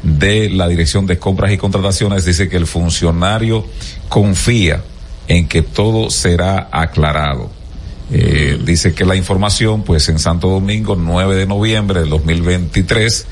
de 0.03 0.51
la 0.51 0.69
Dirección 0.69 1.07
de 1.07 1.19
Compras 1.19 1.53
y 1.53 1.59
Contrataciones. 1.59 2.25
Dice 2.25 2.49
que 2.49 2.57
el 2.57 2.67
funcionario 2.67 3.65
confía 4.09 4.83
en 5.29 5.47
que 5.47 5.63
todo 5.63 6.11
será 6.11 6.69
aclarado. 6.73 7.51
Eh, 8.11 8.59
dice 8.65 8.95
que 8.95 9.05
la 9.05 9.17
información, 9.17 9.83
pues 9.83 10.09
en 10.09 10.19
Santo 10.19 10.49
Domingo, 10.49 10.97
9 10.97 11.37
de 11.37 11.47
noviembre 11.47 12.01
del 12.01 12.09
2023, 12.11 13.27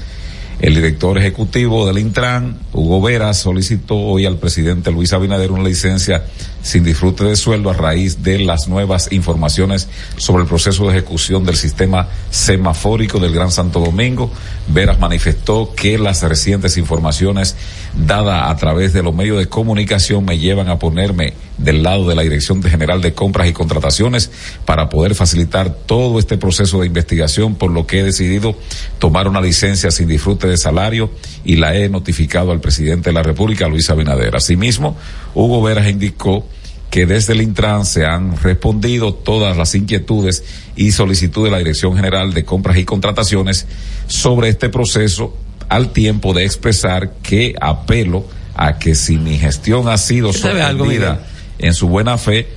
El 0.59 0.75
director 0.75 1.19
ejecutivo 1.19 1.87
del 1.87 1.99
Intran, 1.99 2.59
Hugo 2.73 3.03
Vera, 3.03 3.35
solicitó 3.35 3.97
hoy 3.97 4.25
al 4.25 4.39
presidente 4.39 4.91
Luis 4.91 5.13
Abinader 5.13 5.53
una 5.53 5.65
licencia 5.65 6.25
sin 6.67 6.83
disfrute 6.83 7.23
de 7.23 7.37
sueldo 7.37 7.71
a 7.71 7.75
raíz 7.75 8.25
de 8.25 8.41
las 8.41 8.67
nuevas 8.67 9.13
informaciones 9.13 9.89
sobre 10.17 10.43
el 10.43 10.49
proceso 10.49 10.85
de 10.85 10.99
ejecución 10.99 11.45
del 11.45 11.57
sistema 11.57 12.09
semafórico 12.31 13.21
del 13.21 13.33
Gran 13.33 13.53
Santo 13.53 13.79
Domingo. 13.79 14.33
Veras 14.67 14.99
manifestó 14.99 15.73
que 15.77 15.97
las 15.97 16.23
recientes 16.25 16.77
informaciones 16.77 17.55
dadas 17.95 18.51
a 18.51 18.57
través 18.57 18.93
de 18.93 19.05
los 19.05 19.15
medios 19.15 19.39
de 19.39 19.47
comunicación 19.47 20.25
me 20.25 20.39
llevan 20.39 20.69
a 20.69 20.79
ponerme 20.79 21.35
del 21.57 21.85
lado 21.85 22.09
de 22.09 22.17
la 22.17 22.23
Dirección 22.23 22.61
General 22.63 23.01
de 23.01 23.15
Compras 23.15 23.49
y 23.49 23.53
Contrataciones 23.53 24.31
para 24.65 24.89
poder 24.89 25.15
facilitar 25.15 25.73
todo 25.73 26.19
este 26.19 26.37
proceso 26.37 26.81
de 26.81 26.89
investigación, 26.89 27.55
por 27.55 27.71
lo 27.71 27.87
que 27.87 28.01
he 28.01 28.03
decidido 28.03 28.57
tomar 28.99 29.29
una 29.29 29.41
licencia 29.41 29.93
sin 29.93 30.09
disfrute 30.09 30.49
de 30.49 30.57
salario 30.57 31.11
y 31.45 31.57
la 31.57 31.77
he 31.77 31.89
notificado 31.89 32.51
al 32.51 32.61
presidente 32.61 33.11
de 33.11 33.15
la 33.15 33.23
República, 33.23 33.69
Luis 33.69 33.89
Abinader. 33.89 34.35
Asimismo, 34.35 34.97
Hugo 35.35 35.63
Veras 35.63 35.89
indicó 35.89 36.45
que 36.91 37.07
desde 37.07 37.33
el 37.33 37.43
Intran 37.43 37.85
se 37.85 38.05
han 38.05 38.37
respondido 38.37 39.15
todas 39.15 39.57
las 39.57 39.75
inquietudes 39.75 40.45
y 40.77 40.93
solicitudes 40.93 41.51
de 41.51 41.51
la 41.51 41.59
Dirección 41.59 41.95
General 41.97 42.33
de 42.33 42.45
Compras 42.45 42.77
y 42.79 42.85
Contrataciones 42.85 43.67
sobre 44.07 44.49
este 44.49 44.69
proceso 44.69 45.37
al 45.69 45.93
tiempo 45.93 46.33
de 46.33 46.45
expresar 46.45 47.15
que 47.23 47.55
apelo 47.61 48.27
a 48.55 48.79
que 48.79 48.95
si 48.95 49.19
mi 49.19 49.39
gestión 49.39 49.89
ha 49.89 49.99
sido 49.99 50.33
sorprendida 50.33 51.27
en 51.59 51.75
su 51.75 51.89
buena 51.89 52.19
fe, 52.19 52.49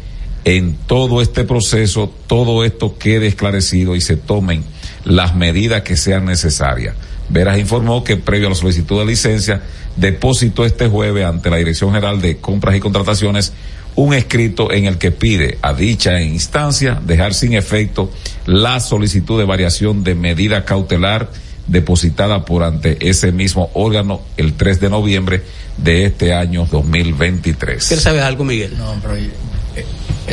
en 0.46 0.76
todo 0.88 1.22
este 1.22 1.44
proceso, 1.44 2.14
todo 2.28 2.64
esto 2.64 2.98
quede 2.98 3.28
esclarecido 3.28 3.96
y 3.96 4.02
se 4.02 4.16
tomen 4.16 4.64
las 5.04 5.36
medidas 5.36 5.82
que 5.82 5.98
sean 5.98 6.26
necesarias. 6.26 6.96
Veras 7.30 7.60
informó 7.60 8.04
que 8.04 8.18
previo 8.18 8.48
a 8.48 8.50
la 8.52 8.56
solicitud 8.56 9.00
de 9.00 9.06
licencia, 9.06 9.62
depositó 9.96 10.66
este 10.66 10.88
jueves 10.88 11.26
ante 11.26 11.50
la 11.50 11.58
Dirección 11.58 11.92
General 11.92 12.22
de 12.22 12.38
Compras 12.38 12.76
y 12.76 12.80
Contrataciones 12.80 13.54
un 14.00 14.14
escrito 14.14 14.72
en 14.72 14.86
el 14.86 14.98
que 14.98 15.12
pide 15.12 15.58
a 15.62 15.74
dicha 15.74 16.22
instancia 16.22 17.02
dejar 17.06 17.34
sin 17.34 17.54
efecto 17.54 18.10
la 18.46 18.80
solicitud 18.80 19.38
de 19.38 19.44
variación 19.44 20.06
de 20.06 20.16
medida 20.16 20.64
cautelar 20.64 21.30
depositada 21.68 22.46
por 22.46 22.64
ante 22.64 22.98
ese 23.10 23.34
mismo 23.34 23.70
órgano 23.74 24.22
el 24.38 24.54
3 24.54 24.80
de 24.80 24.90
noviembre 24.90 25.42
de 25.76 26.06
este 26.06 26.34
año 26.34 26.66
2023. 26.72 27.86
¿Quieres 27.88 28.04
saber 28.04 28.24
algo, 28.24 28.46
Miguel? 28.46 28.78
No, 28.78 28.96
pero 29.02 29.16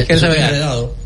¿Qué 0.06 0.16
sabe? 0.18 0.36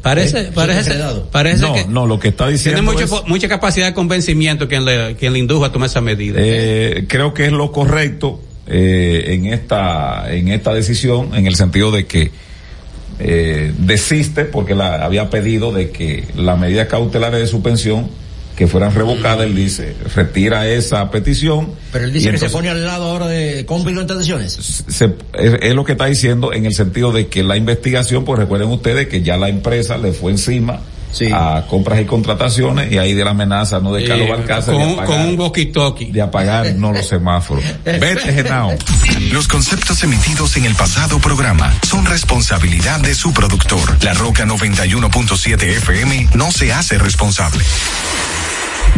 Parece, 0.02 0.40
¿Eh? 0.40 0.50
parece, 0.54 0.94
parece 1.30 1.62
no, 1.62 1.72
que 1.74 1.84
no, 1.86 2.06
lo 2.06 2.18
que 2.18 2.28
está 2.28 2.48
diciendo 2.48 2.80
tiene 2.82 2.92
mucho, 2.92 3.04
es- 3.04 3.26
mucha 3.26 3.48
capacidad 3.48 3.86
de 3.86 3.94
convencimiento 3.94 4.68
quien 4.68 4.84
le, 4.84 5.16
quien 5.16 5.32
le 5.32 5.38
indujo 5.38 5.64
a 5.64 5.72
tomar 5.72 5.88
esa 5.88 6.00
medida. 6.02 6.38
Eh, 6.42 7.06
creo 7.08 7.32
que 7.32 7.46
es 7.46 7.52
lo 7.52 7.72
correcto 7.72 8.40
eh, 8.66 9.24
en 9.28 9.46
esta 9.46 10.30
en 10.32 10.48
esta 10.48 10.74
decisión 10.74 11.34
en 11.34 11.46
el 11.46 11.56
sentido 11.56 11.90
de 11.90 12.06
que 12.06 12.30
eh, 13.20 13.72
desiste 13.78 14.44
porque 14.44 14.74
la 14.74 15.04
había 15.04 15.30
pedido 15.30 15.72
de 15.72 15.90
que 15.90 16.24
las 16.36 16.58
medidas 16.58 16.88
cautelares 16.88 17.40
de 17.40 17.46
suspensión 17.46 18.08
que 18.56 18.66
fueran 18.66 18.94
revocadas 18.94 19.46
él 19.46 19.54
dice 19.54 19.94
retira 20.14 20.68
esa 20.68 21.10
petición 21.10 21.70
Pero 21.92 22.04
él 22.04 22.12
dice 22.12 22.24
que 22.24 22.34
entonces 22.34 22.50
se 22.50 22.56
pone 22.56 22.68
al 22.68 22.84
lado 22.84 23.04
ahora 23.04 23.26
de 23.26 23.64
compras 23.64 23.92
y 23.94 23.96
contrataciones. 23.96 24.52
se- 24.52 25.14
es, 25.34 25.54
es 25.62 25.74
lo 25.74 25.84
que 25.84 25.92
está 25.92 26.06
diciendo 26.06 26.52
en 26.52 26.66
el 26.66 26.74
sentido 26.74 27.10
de 27.12 27.28
que 27.28 27.42
la 27.42 27.56
investigación 27.56 28.24
pues 28.24 28.38
recuerden 28.38 28.68
ustedes 28.68 29.06
que 29.08 29.22
ya 29.22 29.36
la 29.38 29.48
empresa 29.48 29.96
le 29.96 30.12
fue 30.12 30.32
encima 30.32 30.80
a 31.34 31.64
compras 31.68 32.00
y 32.00 32.04
contrataciones 32.04 32.90
y 32.92 32.98
ahí 32.98 33.14
de 33.14 33.24
la 33.24 33.30
amenaza 33.30 33.80
no 33.80 33.92
de 33.92 34.04
Carlos 34.06 34.26
Eh, 34.28 34.30
Balcázar 34.30 34.74
con, 34.74 34.88
de 34.88 34.94
con 34.96 35.04
apagar, 35.04 35.26
un 35.28 35.36
walkie-talkie. 35.38 36.10
de 36.12 36.22
apagar 36.22 36.74
no 36.76 36.92
los 36.92 37.06
semáforos 37.06 37.64
vete 37.84 38.32
Genao 38.32 38.74
Los 39.32 39.48
conceptos 39.48 40.02
emitidos 40.02 40.56
en 40.56 40.64
el 40.64 40.74
pasado 40.74 41.18
programa 41.18 41.72
son 41.82 42.06
responsabilidad 42.06 43.00
de 43.00 43.14
su 43.14 43.32
productor. 43.32 43.96
La 44.02 44.14
Roca 44.14 44.44
91.7 44.46 45.62
FM 45.62 46.28
no 46.34 46.50
se 46.52 46.72
hace 46.72 46.98
responsable. 46.98 47.64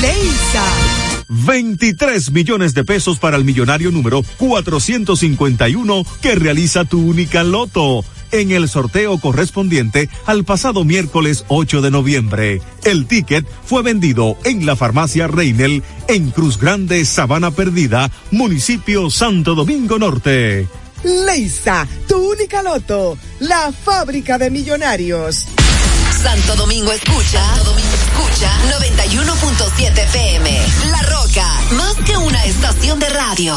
Leisa. 0.00 0.64
23 1.28 2.30
millones 2.30 2.74
de 2.74 2.84
pesos 2.84 3.18
para 3.18 3.36
el 3.36 3.44
millonario 3.44 3.90
número 3.90 4.22
451 4.38 6.04
que 6.20 6.34
realiza 6.34 6.84
tu 6.84 7.00
única 7.00 7.42
loto 7.42 8.04
en 8.32 8.50
el 8.50 8.68
sorteo 8.68 9.18
correspondiente 9.18 10.10
al 10.26 10.44
pasado 10.44 10.84
miércoles 10.84 11.44
8 11.48 11.80
de 11.80 11.90
noviembre. 11.90 12.62
El 12.84 13.06
ticket 13.06 13.46
fue 13.64 13.82
vendido 13.82 14.36
en 14.44 14.66
la 14.66 14.76
farmacia 14.76 15.26
Reinel 15.28 15.82
en 16.08 16.30
Cruz 16.30 16.58
Grande, 16.58 17.04
Sabana 17.04 17.50
Perdida, 17.52 18.10
municipio 18.30 19.08
Santo 19.10 19.54
Domingo 19.54 19.98
Norte. 19.98 20.68
Leisa, 21.04 21.86
tu 22.08 22.32
única 22.32 22.62
loto, 22.62 23.16
la 23.40 23.70
fábrica 23.72 24.38
de 24.38 24.50
millonarios. 24.50 25.46
Santo 26.22 26.56
Domingo 26.56 26.90
escucha, 26.92 27.44
Santo 27.46 27.70
Domingo 27.70 27.93
escucha 28.14 28.50
91.7 28.78 29.98
FM. 29.98 30.66
La 30.90 31.02
Roca, 31.02 31.46
más 31.72 31.94
que 32.06 32.16
una 32.16 32.44
estación 32.44 32.98
de 33.00 33.08
radio. 33.08 33.56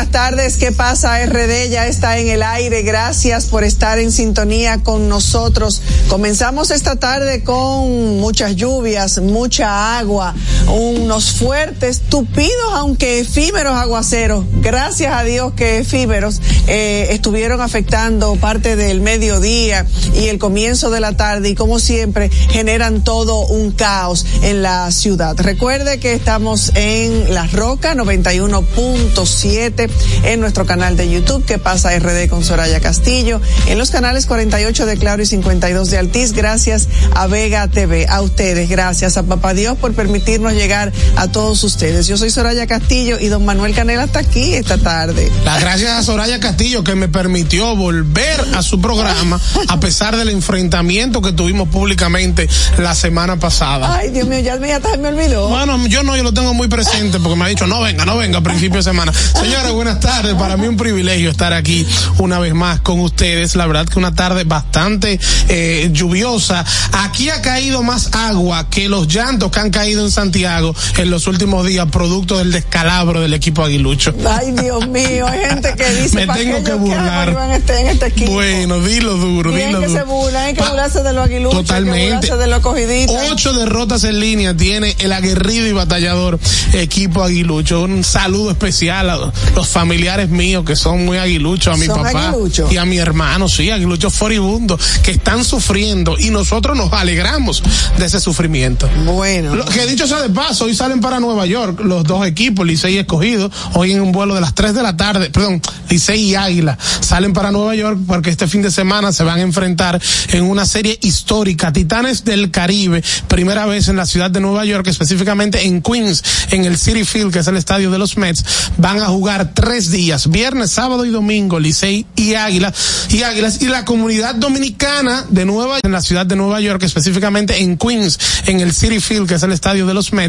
Buenas 0.00 0.12
tardes. 0.12 0.56
¿Qué 0.56 0.72
pasa? 0.72 1.26
RD 1.26 1.68
ya 1.68 1.86
está 1.86 2.16
en 2.16 2.28
el 2.28 2.42
aire. 2.42 2.80
Gracias 2.80 3.44
por 3.44 3.64
estar 3.64 3.98
en 3.98 4.10
sintonía 4.10 4.78
con 4.82 5.10
nosotros. 5.10 5.82
Comenzamos 6.08 6.70
esta 6.70 6.96
tarde 6.96 7.44
con 7.44 8.18
muchas 8.18 8.56
lluvias, 8.56 9.18
mucha 9.18 9.98
agua, 9.98 10.34
unos 10.70 11.32
fuertes, 11.32 12.00
tupidos, 12.08 12.72
aunque 12.74 13.20
efímeros 13.20 13.74
aguaceros. 13.74 14.44
Gracias 14.60 15.12
a 15.12 15.24
Dios 15.24 15.52
que 15.54 15.78
efímeros 15.78 16.40
eh, 16.66 17.08
estuvieron 17.10 17.60
afectando 17.60 18.36
parte 18.36 18.76
del 18.76 19.00
mediodía 19.00 19.86
y 20.14 20.28
el 20.28 20.38
comienzo 20.38 20.90
de 20.90 21.00
la 21.00 21.16
tarde 21.16 21.50
y 21.50 21.54
como 21.54 21.78
siempre 21.78 22.30
generan 22.50 23.02
todo 23.04 23.46
un 23.46 23.72
caos 23.72 24.26
en 24.42 24.62
la 24.62 24.90
ciudad. 24.90 25.36
Recuerde 25.38 25.98
que 25.98 26.12
estamos 26.12 26.72
en 26.74 27.34
La 27.34 27.46
Roca 27.46 27.94
91.7 27.94 29.90
en 30.24 30.40
nuestro 30.40 30.66
canal 30.66 30.96
de 30.96 31.10
YouTube 31.10 31.44
que 31.44 31.58
pasa 31.58 31.96
RD 31.98 32.28
con 32.28 32.44
Soraya 32.44 32.80
Castillo, 32.80 33.40
en 33.66 33.78
los 33.78 33.90
canales 33.90 34.26
48 34.26 34.86
de 34.86 34.96
Claro 34.96 35.22
y 35.22 35.26
52 35.26 35.90
de 35.90 35.98
Altiz, 35.98 36.32
gracias 36.32 36.88
a 37.14 37.26
Vega 37.26 37.68
TV, 37.68 38.06
a 38.08 38.22
ustedes, 38.22 38.68
gracias 38.68 39.16
a 39.16 39.22
Papá 39.22 39.54
Dios 39.54 39.76
por 39.78 39.92
permitirnos 39.94 40.54
llegar 40.60 40.92
a 41.16 41.28
todos 41.28 41.64
ustedes. 41.64 42.06
Yo 42.06 42.18
soy 42.18 42.30
Soraya 42.30 42.66
Castillo 42.66 43.18
y 43.18 43.28
don 43.28 43.46
Manuel 43.46 43.74
Canela 43.74 44.04
está 44.04 44.18
aquí 44.18 44.54
esta 44.54 44.76
tarde. 44.76 45.32
Las 45.44 45.60
gracias 45.60 45.90
a 45.90 46.02
Soraya 46.02 46.38
Castillo 46.38 46.84
que 46.84 46.94
me 46.94 47.08
permitió 47.08 47.74
volver 47.76 48.44
a 48.54 48.62
su 48.62 48.78
programa 48.80 49.40
a 49.68 49.80
pesar 49.80 50.16
del 50.16 50.28
enfrentamiento 50.28 51.22
que 51.22 51.32
tuvimos 51.32 51.68
públicamente 51.68 52.46
la 52.78 52.94
semana 52.94 53.38
pasada. 53.38 53.96
Ay, 53.96 54.10
Dios 54.10 54.28
mío, 54.28 54.40
ya 54.40 54.56
me, 54.56 54.72
hasta 54.72 54.96
me 54.98 55.08
olvidó. 55.08 55.48
Bueno, 55.48 55.86
yo 55.86 56.02
no, 56.02 56.14
yo 56.14 56.22
lo 56.22 56.34
tengo 56.34 56.52
muy 56.52 56.68
presente 56.68 57.18
porque 57.20 57.36
me 57.36 57.46
ha 57.46 57.48
dicho, 57.48 57.66
no 57.66 57.80
venga, 57.80 58.04
no 58.04 58.18
venga 58.18 58.38
a 58.38 58.42
principio 58.42 58.76
de 58.76 58.82
semana. 58.82 59.12
Señores, 59.12 59.72
buenas 59.72 59.98
tardes. 60.00 60.34
Para 60.34 60.58
mí 60.58 60.66
un 60.66 60.76
privilegio 60.76 61.30
estar 61.30 61.54
aquí 61.54 61.86
una 62.18 62.38
vez 62.38 62.52
más 62.52 62.80
con 62.80 63.00
ustedes. 63.00 63.56
La 63.56 63.66
verdad 63.66 63.86
que 63.86 63.98
una 63.98 64.14
tarde 64.14 64.44
bastante 64.44 65.18
eh, 65.48 65.88
lluviosa. 65.90 66.64
Aquí 66.92 67.30
ha 67.30 67.40
caído 67.40 67.82
más 67.82 68.10
agua 68.12 68.68
que 68.68 68.90
los 68.90 69.08
llantos 69.08 69.50
que 69.50 69.60
han 69.60 69.70
caído 69.70 70.04
en 70.04 70.10
Santiago 70.10 70.49
en 70.98 71.10
los 71.10 71.26
últimos 71.26 71.66
días, 71.66 71.86
producto 71.90 72.38
del 72.38 72.52
descalabro 72.52 73.20
del 73.20 73.34
equipo 73.34 73.62
aguilucho. 73.64 74.14
Ay, 74.28 74.52
Dios 74.52 74.86
mío, 74.88 75.26
hay 75.26 75.40
gente 75.40 75.74
que 75.76 75.90
dice 76.02 76.16
Me 76.16 76.26
"¿Pa' 76.26 76.34
tengo 76.34 76.62
que 76.64 76.74
burlar. 76.74 77.26
quiero 77.28 77.44
en 77.44 77.50
este, 77.52 77.80
en 77.80 77.86
este 77.88 78.06
equipo? 78.06 78.32
Bueno, 78.32 78.80
dilo 78.80 79.14
duro, 79.16 79.52
dilo 79.52 79.80
que 79.80 79.86
duro. 79.86 79.98
se 80.00 80.04
burlan, 80.04 80.44
hay 80.44 80.54
que 80.54 80.62
burlarse 80.62 81.02
de 81.02 81.12
los 81.12 81.24
aguiluchos, 81.24 81.54
hay 81.58 81.62
que 81.62 81.66
Totalmente. 81.68 82.14
burlarse 82.26 82.36
de 82.36 82.46
los 82.48 82.60
cogiditos. 82.60 83.16
Ocho 83.30 83.52
derrotas 83.52 84.04
en 84.04 84.20
línea 84.20 84.56
tiene 84.56 84.96
el 84.98 85.12
aguerrido 85.12 85.66
y 85.66 85.72
batallador 85.72 86.38
equipo 86.72 87.22
aguilucho. 87.22 87.82
Un 87.82 88.04
saludo 88.04 88.50
especial 88.50 89.10
a 89.10 89.32
los 89.54 89.68
familiares 89.68 90.28
míos 90.30 90.64
que 90.66 90.76
son 90.76 91.04
muy 91.04 91.18
aguiluchos, 91.18 91.74
a 91.74 91.76
mi 91.76 91.86
¿Son 91.86 92.02
papá 92.02 92.34
y 92.70 92.76
a 92.76 92.84
mi 92.84 92.98
hermano, 92.98 93.48
sí, 93.48 93.70
aguiluchos 93.70 94.12
foribundos, 94.14 94.80
que 95.02 95.12
están 95.12 95.44
sufriendo 95.44 96.16
y 96.18 96.30
nosotros 96.30 96.76
nos 96.76 96.92
alegramos 96.92 97.62
de 97.98 98.06
ese 98.06 98.20
sufrimiento. 98.20 98.88
Bueno. 99.04 99.54
Lo 99.54 99.64
que 99.64 99.86
dicho 99.86 100.06
sea 100.06 100.20
de 100.22 100.28
hoy 100.60 100.74
salen 100.74 101.00
para 101.00 101.20
Nueva 101.20 101.46
York 101.46 101.80
los 101.84 102.02
dos 102.04 102.26
equipos, 102.26 102.66
Licey 102.66 102.94
y 102.94 102.98
Escogido, 102.98 103.50
hoy 103.74 103.92
en 103.92 104.00
un 104.00 104.10
vuelo 104.10 104.34
de 104.34 104.40
las 104.40 104.54
3 104.54 104.74
de 104.74 104.82
la 104.82 104.96
tarde, 104.96 105.30
perdón, 105.30 105.60
Licey 105.88 106.30
y 106.30 106.34
Águila, 106.34 106.78
salen 107.00 107.32
para 107.32 107.50
Nueva 107.52 107.74
York 107.74 108.00
porque 108.06 108.30
este 108.30 108.48
fin 108.48 108.62
de 108.62 108.70
semana 108.70 109.12
se 109.12 109.22
van 109.22 109.38
a 109.38 109.42
enfrentar 109.42 110.00
en 110.28 110.44
una 110.44 110.64
serie 110.64 110.98
histórica, 111.02 111.72
Titanes 111.72 112.24
del 112.24 112.50
Caribe, 112.50 113.02
primera 113.28 113.66
vez 113.66 113.88
en 113.88 113.96
la 113.96 114.06
ciudad 114.06 114.30
de 114.30 114.40
Nueva 114.40 114.64
York, 114.64 114.86
específicamente 114.88 115.66
en 115.66 115.82
Queens, 115.82 116.24
en 116.50 116.64
el 116.64 116.78
City 116.78 117.04
Field, 117.04 117.32
que 117.32 117.40
es 117.40 117.46
el 117.46 117.56
estadio 117.56 117.90
de 117.90 117.98
los 117.98 118.16
Mets, 118.16 118.44
van 118.78 118.98
a 119.00 119.06
jugar 119.06 119.52
tres 119.54 119.90
días, 119.90 120.30
viernes, 120.30 120.70
sábado 120.70 121.04
y 121.04 121.10
domingo, 121.10 121.60
Licey 121.60 122.06
y 122.16 122.34
Águila, 122.34 122.72
y 123.10 123.22
Águilas, 123.22 123.60
y 123.60 123.66
la 123.66 123.84
comunidad 123.84 124.34
dominicana 124.34 125.26
de 125.28 125.44
Nueva 125.44 125.78
en 125.82 125.92
la 125.92 126.00
ciudad 126.00 126.24
de 126.26 126.34
Nueva 126.34 126.60
York, 126.60 126.82
específicamente 126.82 127.60
en 127.62 127.76
Queens, 127.76 128.18
en 128.46 128.60
el 128.60 128.72
City 128.72 129.00
Field, 129.00 129.28
que 129.28 129.34
es 129.34 129.42
el 129.42 129.52
estadio 129.52 129.86
de 129.86 129.94
los 129.94 130.12
Mets, 130.12 130.19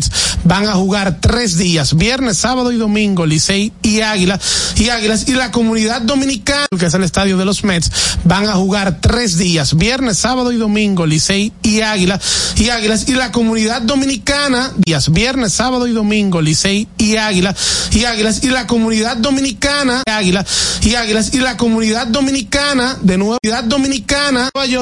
van 0.44 0.68
a 0.68 0.74
jugar 0.74 1.18
tres 1.20 1.58
días, 1.58 1.96
viernes, 1.96 2.38
sábado 2.38 2.72
y 2.72 2.78
domingo, 2.78 3.26
Licey 3.26 3.72
y 3.82 4.02
Águila, 4.02 4.40
y 4.78 4.90
Águilas, 4.90 5.28
y 5.28 5.34
la 5.34 5.52
comunidad 5.52 6.02
dominicana, 6.02 6.68
que 6.78 6.86
es 6.86 6.94
el 6.94 7.04
estadio 7.04 7.38
de 7.38 7.46
los 7.46 7.64
Mets, 7.64 7.92
van 8.24 8.48
a 8.48 8.54
jugar 8.54 9.00
tres 9.02 9.38
días, 9.38 9.76
viernes, 9.76 10.18
sábado 10.18 10.52
y 10.52 10.58
domingo, 10.58 11.06
Licey 11.06 11.52
y 11.64 11.82
Águila, 11.82 12.20
y 12.58 12.70
Águilas, 12.70 13.08
y 13.08 13.14
la 13.14 13.32
comunidad 13.32 13.82
dominicana, 13.82 14.72
días, 14.78 15.12
viernes, 15.12 15.54
sábado 15.54 15.88
y 15.88 15.92
domingo, 15.92 16.42
Licey 16.42 16.88
y 16.98 17.18
Águila, 17.18 17.56
y 17.92 18.06
Águilas, 18.06 18.44
y 18.44 18.48
la 18.48 18.68
comunidad 18.68 19.18
dominicana, 19.18 20.04
Águila, 20.08 20.46
y 20.82 20.96
Águilas, 20.96 21.34
y 21.34 21.40
la 21.40 21.58
comunidad 21.58 22.08
dominicana, 22.08 22.98
de 23.02 23.18
Nueva 23.18 23.38
Dominicana, 23.64 24.50
Nueva 24.54 24.66
York, 24.66 24.80